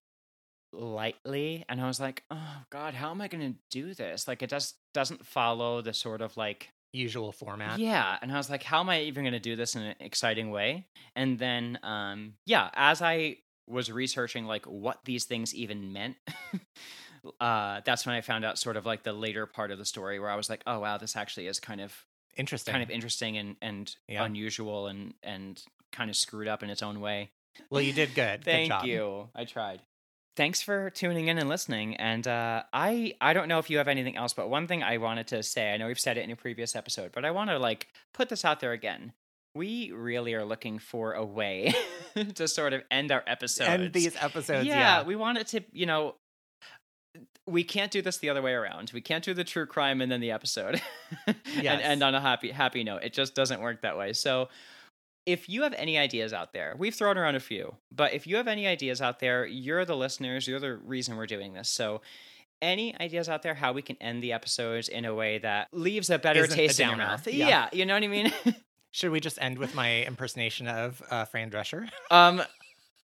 lightly, 0.73 1.63
and 1.69 1.79
I 1.79 1.87
was 1.87 1.99
like, 1.99 2.23
oh 2.31 2.63
god, 2.69 2.95
how 2.95 3.11
am 3.11 3.21
I 3.21 3.27
going 3.27 3.53
to 3.53 3.59
do 3.69 3.93
this? 3.93 4.27
Like, 4.27 4.41
it 4.41 4.49
just 4.49 4.75
doesn't 4.93 5.25
follow 5.25 5.81
the 5.81 5.93
sort 5.93 6.21
of 6.21 6.37
like 6.37 6.69
Usual 6.95 7.31
format. 7.31 7.79
yeah, 7.79 8.17
and 8.21 8.31
I 8.31 8.37
was 8.37 8.51
like, 8.51 8.61
how 8.61 8.79
am 8.79 8.89
I 8.89 9.01
even 9.01 9.23
going 9.23 9.33
to 9.33 9.39
do 9.39 9.55
this 9.55 9.75
in 9.75 9.81
an 9.81 9.95
exciting 9.99 10.51
way? 10.51 10.85
And 11.15 11.39
then, 11.39 11.79
um, 11.81 12.35
yeah, 12.45 12.69
as 12.75 13.01
I 13.01 13.37
was 13.67 13.91
researching 13.91 14.45
like 14.45 14.65
what 14.65 14.99
these 15.03 15.25
things 15.25 15.55
even 15.55 15.91
meant, 15.91 16.17
uh, 17.39 17.81
that's 17.85 18.05
when 18.05 18.15
I 18.15 18.21
found 18.21 18.45
out 18.45 18.57
sort 18.59 18.77
of 18.77 18.85
like 18.85 19.03
the 19.03 19.13
later 19.13 19.45
part 19.45 19.71
of 19.71 19.77
the 19.77 19.85
story 19.85 20.19
where 20.19 20.29
I 20.29 20.35
was 20.35 20.49
like, 20.49 20.61
oh 20.67 20.79
wow, 20.79 20.97
this 20.97 21.15
actually 21.15 21.47
is 21.47 21.59
kind 21.59 21.81
of 21.81 21.93
Interesting. 22.35 22.71
kind 22.71 22.83
of 22.83 22.89
interesting 22.89 23.37
and 23.37 23.55
and 23.61 23.95
Yeah. 24.07 24.23
unusual 24.25 24.87
and 24.87 25.13
and 25.23 25.61
kind 25.91 26.09
of 26.09 26.15
screwed 26.15 26.47
up 26.47 26.63
in 26.63 26.69
its 26.69 26.81
own 26.83 26.99
way. 26.99 27.29
well, 27.69 27.81
you 27.81 27.93
did 27.93 28.15
good. 28.15 28.39
good 28.39 28.45
Thank 28.51 28.67
job. 28.69 28.85
you. 28.85 29.29
I 29.35 29.45
tried. 29.45 29.81
Thanks 30.35 30.61
for 30.63 30.89
tuning 30.89 31.27
in 31.27 31.37
and 31.37 31.47
listening. 31.47 31.95
And 31.95 32.27
uh, 32.27 32.63
I 32.73 33.13
I 33.21 33.33
don't 33.33 33.47
know 33.47 33.59
if 33.59 33.69
you 33.69 33.77
have 33.77 33.87
anything 33.87 34.17
else, 34.17 34.33
but 34.33 34.49
one 34.49 34.67
thing 34.67 34.81
I 34.81 34.97
wanted 34.97 35.27
to 35.27 35.43
say, 35.43 35.71
I 35.71 35.77
know 35.77 35.87
we've 35.87 35.99
said 35.99 36.17
it 36.17 36.23
in 36.23 36.31
a 36.31 36.35
previous 36.35 36.75
episode, 36.75 37.11
but 37.13 37.23
I 37.23 37.31
want 37.31 37.49
to 37.51 37.59
like 37.59 37.87
put 38.13 38.29
this 38.29 38.43
out 38.43 38.59
there 38.59 38.71
again. 38.71 39.13
We 39.55 39.91
really 39.91 40.33
are 40.33 40.43
looking 40.43 40.79
for 40.79 41.13
a 41.13 41.23
way 41.23 41.75
to 42.35 42.47
sort 42.47 42.73
of 42.73 42.81
end 42.89 43.11
our 43.11 43.23
episodes. 43.27 43.69
And 43.69 43.93
these 43.93 44.15
episodes, 44.15 44.65
yeah, 44.65 44.99
yeah. 44.99 45.03
we 45.03 45.15
want 45.15 45.37
it 45.37 45.47
to, 45.47 45.63
you 45.71 45.85
know, 45.85 46.15
we 47.45 47.63
can't 47.63 47.91
do 47.91 48.01
this 48.01 48.17
the 48.17 48.29
other 48.29 48.41
way 48.41 48.53
around. 48.53 48.91
We 48.93 49.01
can't 49.01 49.23
do 49.23 49.35
the 49.35 49.43
true 49.43 49.67
crime 49.67 50.01
and 50.01 50.11
then 50.11 50.21
the 50.21 50.31
episode 50.31 50.81
and 51.27 51.37
end 51.57 52.01
on 52.01 52.15
a 52.15 52.21
happy 52.21 52.49
happy 52.49 52.83
note. 52.83 53.03
It 53.03 53.13
just 53.13 53.35
doesn't 53.35 53.61
work 53.61 53.81
that 53.81 53.97
way. 53.97 54.13
So 54.13 54.49
if 55.25 55.47
you 55.47 55.63
have 55.63 55.73
any 55.73 55.97
ideas 55.97 56.33
out 56.33 56.53
there, 56.53 56.75
we've 56.77 56.93
thrown 56.95 57.17
around 57.17 57.35
a 57.35 57.39
few, 57.39 57.75
but 57.91 58.13
if 58.13 58.27
you 58.27 58.35
have 58.37 58.47
any 58.47 58.67
ideas 58.67 59.01
out 59.01 59.19
there, 59.19 59.45
you're 59.45 59.85
the 59.85 59.95
listeners, 59.95 60.47
you're 60.47 60.59
the 60.59 60.75
reason 60.75 61.15
we're 61.15 61.25
doing 61.25 61.53
this. 61.53 61.69
So 61.69 62.01
any 62.61 62.97
ideas 62.99 63.27
out 63.29 63.41
there 63.41 63.53
how 63.53 63.73
we 63.73 63.81
can 63.81 63.97
end 64.01 64.23
the 64.23 64.33
episodes 64.33 64.87
in 64.87 65.05
a 65.05 65.13
way 65.13 65.37
that 65.39 65.67
leaves 65.73 66.09
a 66.09 66.17
better 66.17 66.41
Isn't 66.43 66.53
a 66.53 66.55
taste 66.55 66.79
in 66.79 66.89
your 66.89 66.97
mouth? 66.97 67.27
Yeah. 67.27 67.47
Yeah. 67.47 67.69
you 67.73 67.85
know 67.85 67.93
what 67.93 68.03
I 68.03 68.07
mean? 68.07 68.31
Should 68.91 69.11
we 69.11 69.19
just 69.19 69.41
end 69.41 69.57
with 69.57 69.73
my 69.75 70.03
impersonation 70.03 70.67
of 70.67 71.01
uh, 71.09 71.25
Fran 71.25 71.49
Drescher? 71.49 71.89
um 72.11 72.41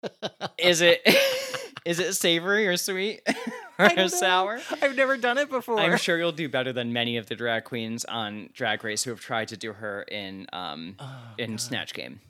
is 0.58 0.80
it 0.82 1.00
is 1.84 1.98
it 1.98 2.14
savory 2.14 2.66
or 2.66 2.76
sweet 2.76 3.20
or 3.78 3.88
don't 3.88 4.08
sour? 4.10 4.60
I've 4.82 4.96
never 4.96 5.16
done 5.16 5.38
it 5.38 5.50
before. 5.50 5.78
I'm 5.80 5.96
sure 5.98 6.18
you'll 6.18 6.32
do 6.32 6.48
better 6.48 6.72
than 6.72 6.92
many 6.92 7.16
of 7.16 7.26
the 7.26 7.34
drag 7.36 7.64
queens 7.64 8.04
on 8.04 8.50
Drag 8.52 8.82
Race 8.84 9.04
who 9.04 9.10
have 9.10 9.20
tried 9.20 9.48
to 9.48 9.56
do 9.56 9.72
her 9.74 10.02
in 10.02 10.46
um 10.52 10.96
Oh, 10.98 11.20
in 11.38 11.50
God. 11.52 11.60
Snatch 11.60 11.94
Game. 11.94 12.20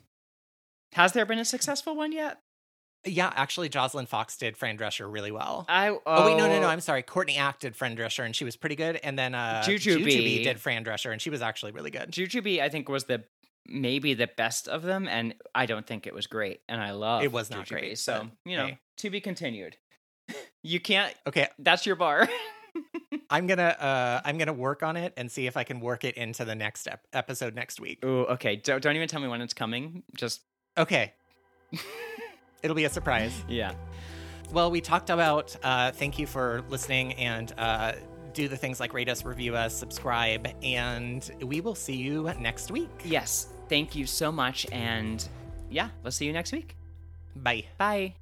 Has 0.93 1.11
there 1.13 1.25
been 1.25 1.39
a 1.39 1.45
successful 1.45 1.95
one 1.95 2.11
yet? 2.11 2.39
Yeah, 3.07 3.31
actually, 3.35 3.69
Jocelyn 3.69 4.07
Fox 4.07 4.35
did 4.35 4.57
Fran 4.57 4.79
Drescher 4.79 5.11
really 5.11 5.29
well. 5.31 5.65
I 5.69 5.89
oh, 5.89 6.01
Oh, 6.07 6.25
wait, 6.25 6.37
no, 6.37 6.47
no, 6.47 6.59
no. 6.59 6.67
I'm 6.67 6.79
sorry. 6.81 7.03
Courtney 7.03 7.37
Act 7.37 7.61
did 7.61 7.75
Fran 7.75 7.95
Drescher, 7.95 8.25
and 8.25 8.35
she 8.35 8.43
was 8.43 8.55
pretty 8.55 8.75
good. 8.75 8.95
And 9.03 9.17
then 9.19 9.35
uh, 9.35 9.61
Jujubee. 9.63 10.43
did 10.43 10.59
Fran 10.59 10.83
Drescher, 10.83 11.11
and 11.11 11.21
she 11.21 11.29
was 11.29 11.39
actually 11.43 11.71
really 11.71 11.91
good. 11.91 12.11
Jujubee, 12.11 12.61
I 12.61 12.69
think, 12.69 12.89
was 12.89 13.03
the 13.03 13.23
maybe 13.67 14.13
the 14.13 14.27
best 14.27 14.67
of 14.67 14.81
them, 14.83 15.07
and 15.07 15.35
I 15.53 15.65
don't 15.65 15.85
think 15.85 16.05
it 16.07 16.13
was 16.13 16.27
great. 16.27 16.61
And 16.69 16.81
I 16.81 16.91
love 16.91 17.23
It 17.23 17.31
was 17.31 17.49
not 17.49 17.67
great, 17.67 17.97
So 17.99 18.27
you 18.45 18.57
know, 18.57 18.67
hey. 18.67 18.79
to 18.97 19.09
be 19.09 19.19
continued. 19.21 19.77
you 20.63 20.79
can't. 20.79 21.13
Okay, 21.27 21.47
That's 21.59 21.85
your 21.85 21.95
bar. 21.95 22.27
I'm 23.29 23.47
gonna 23.47 23.63
uh, 23.79 24.21
I'm 24.25 24.37
gonna 24.37 24.53
work 24.53 24.83
on 24.83 24.97
it 24.97 25.13
and 25.17 25.31
see 25.31 25.47
if 25.47 25.55
I 25.57 25.63
can 25.63 25.79
work 25.79 26.03
it 26.03 26.15
into 26.15 26.43
the 26.45 26.55
next 26.55 26.87
ep- 26.87 27.05
episode 27.13 27.55
next 27.55 27.79
week. 27.79 28.03
Ooh, 28.03 28.25
okay. 28.25 28.55
Don't 28.57 28.81
don't 28.83 28.95
even 28.95 29.07
tell 29.07 29.21
me 29.21 29.27
when 29.27 29.41
it's 29.41 29.53
coming. 29.53 30.03
Just 30.15 30.41
Okay, 30.77 31.13
it'll 32.63 32.75
be 32.75 32.83
a 32.85 32.89
surprise. 32.89 33.33
yeah. 33.47 33.73
Well, 34.51 34.69
we 34.71 34.81
talked 34.81 35.09
about 35.09 35.55
uh, 35.63 35.91
thank 35.91 36.19
you 36.19 36.27
for 36.27 36.63
listening 36.69 37.13
and 37.13 37.51
uh, 37.57 37.93
do 38.33 38.47
the 38.47 38.57
things 38.57 38.79
like 38.79 38.93
rate 38.93 39.09
us, 39.09 39.23
review 39.25 39.55
us, 39.55 39.73
subscribe, 39.75 40.47
and 40.61 41.29
we 41.41 41.61
will 41.61 41.75
see 41.75 41.95
you 41.95 42.31
next 42.39 42.69
week. 42.71 42.89
Yes. 43.05 43.47
Thank 43.67 43.95
you 43.95 44.05
so 44.05 44.31
much, 44.31 44.67
and 44.71 45.27
yeah, 45.69 45.89
we'll 46.03 46.11
see 46.11 46.25
you 46.25 46.33
next 46.33 46.51
week. 46.51 46.75
Bye. 47.35 47.65
Bye. 47.77 48.15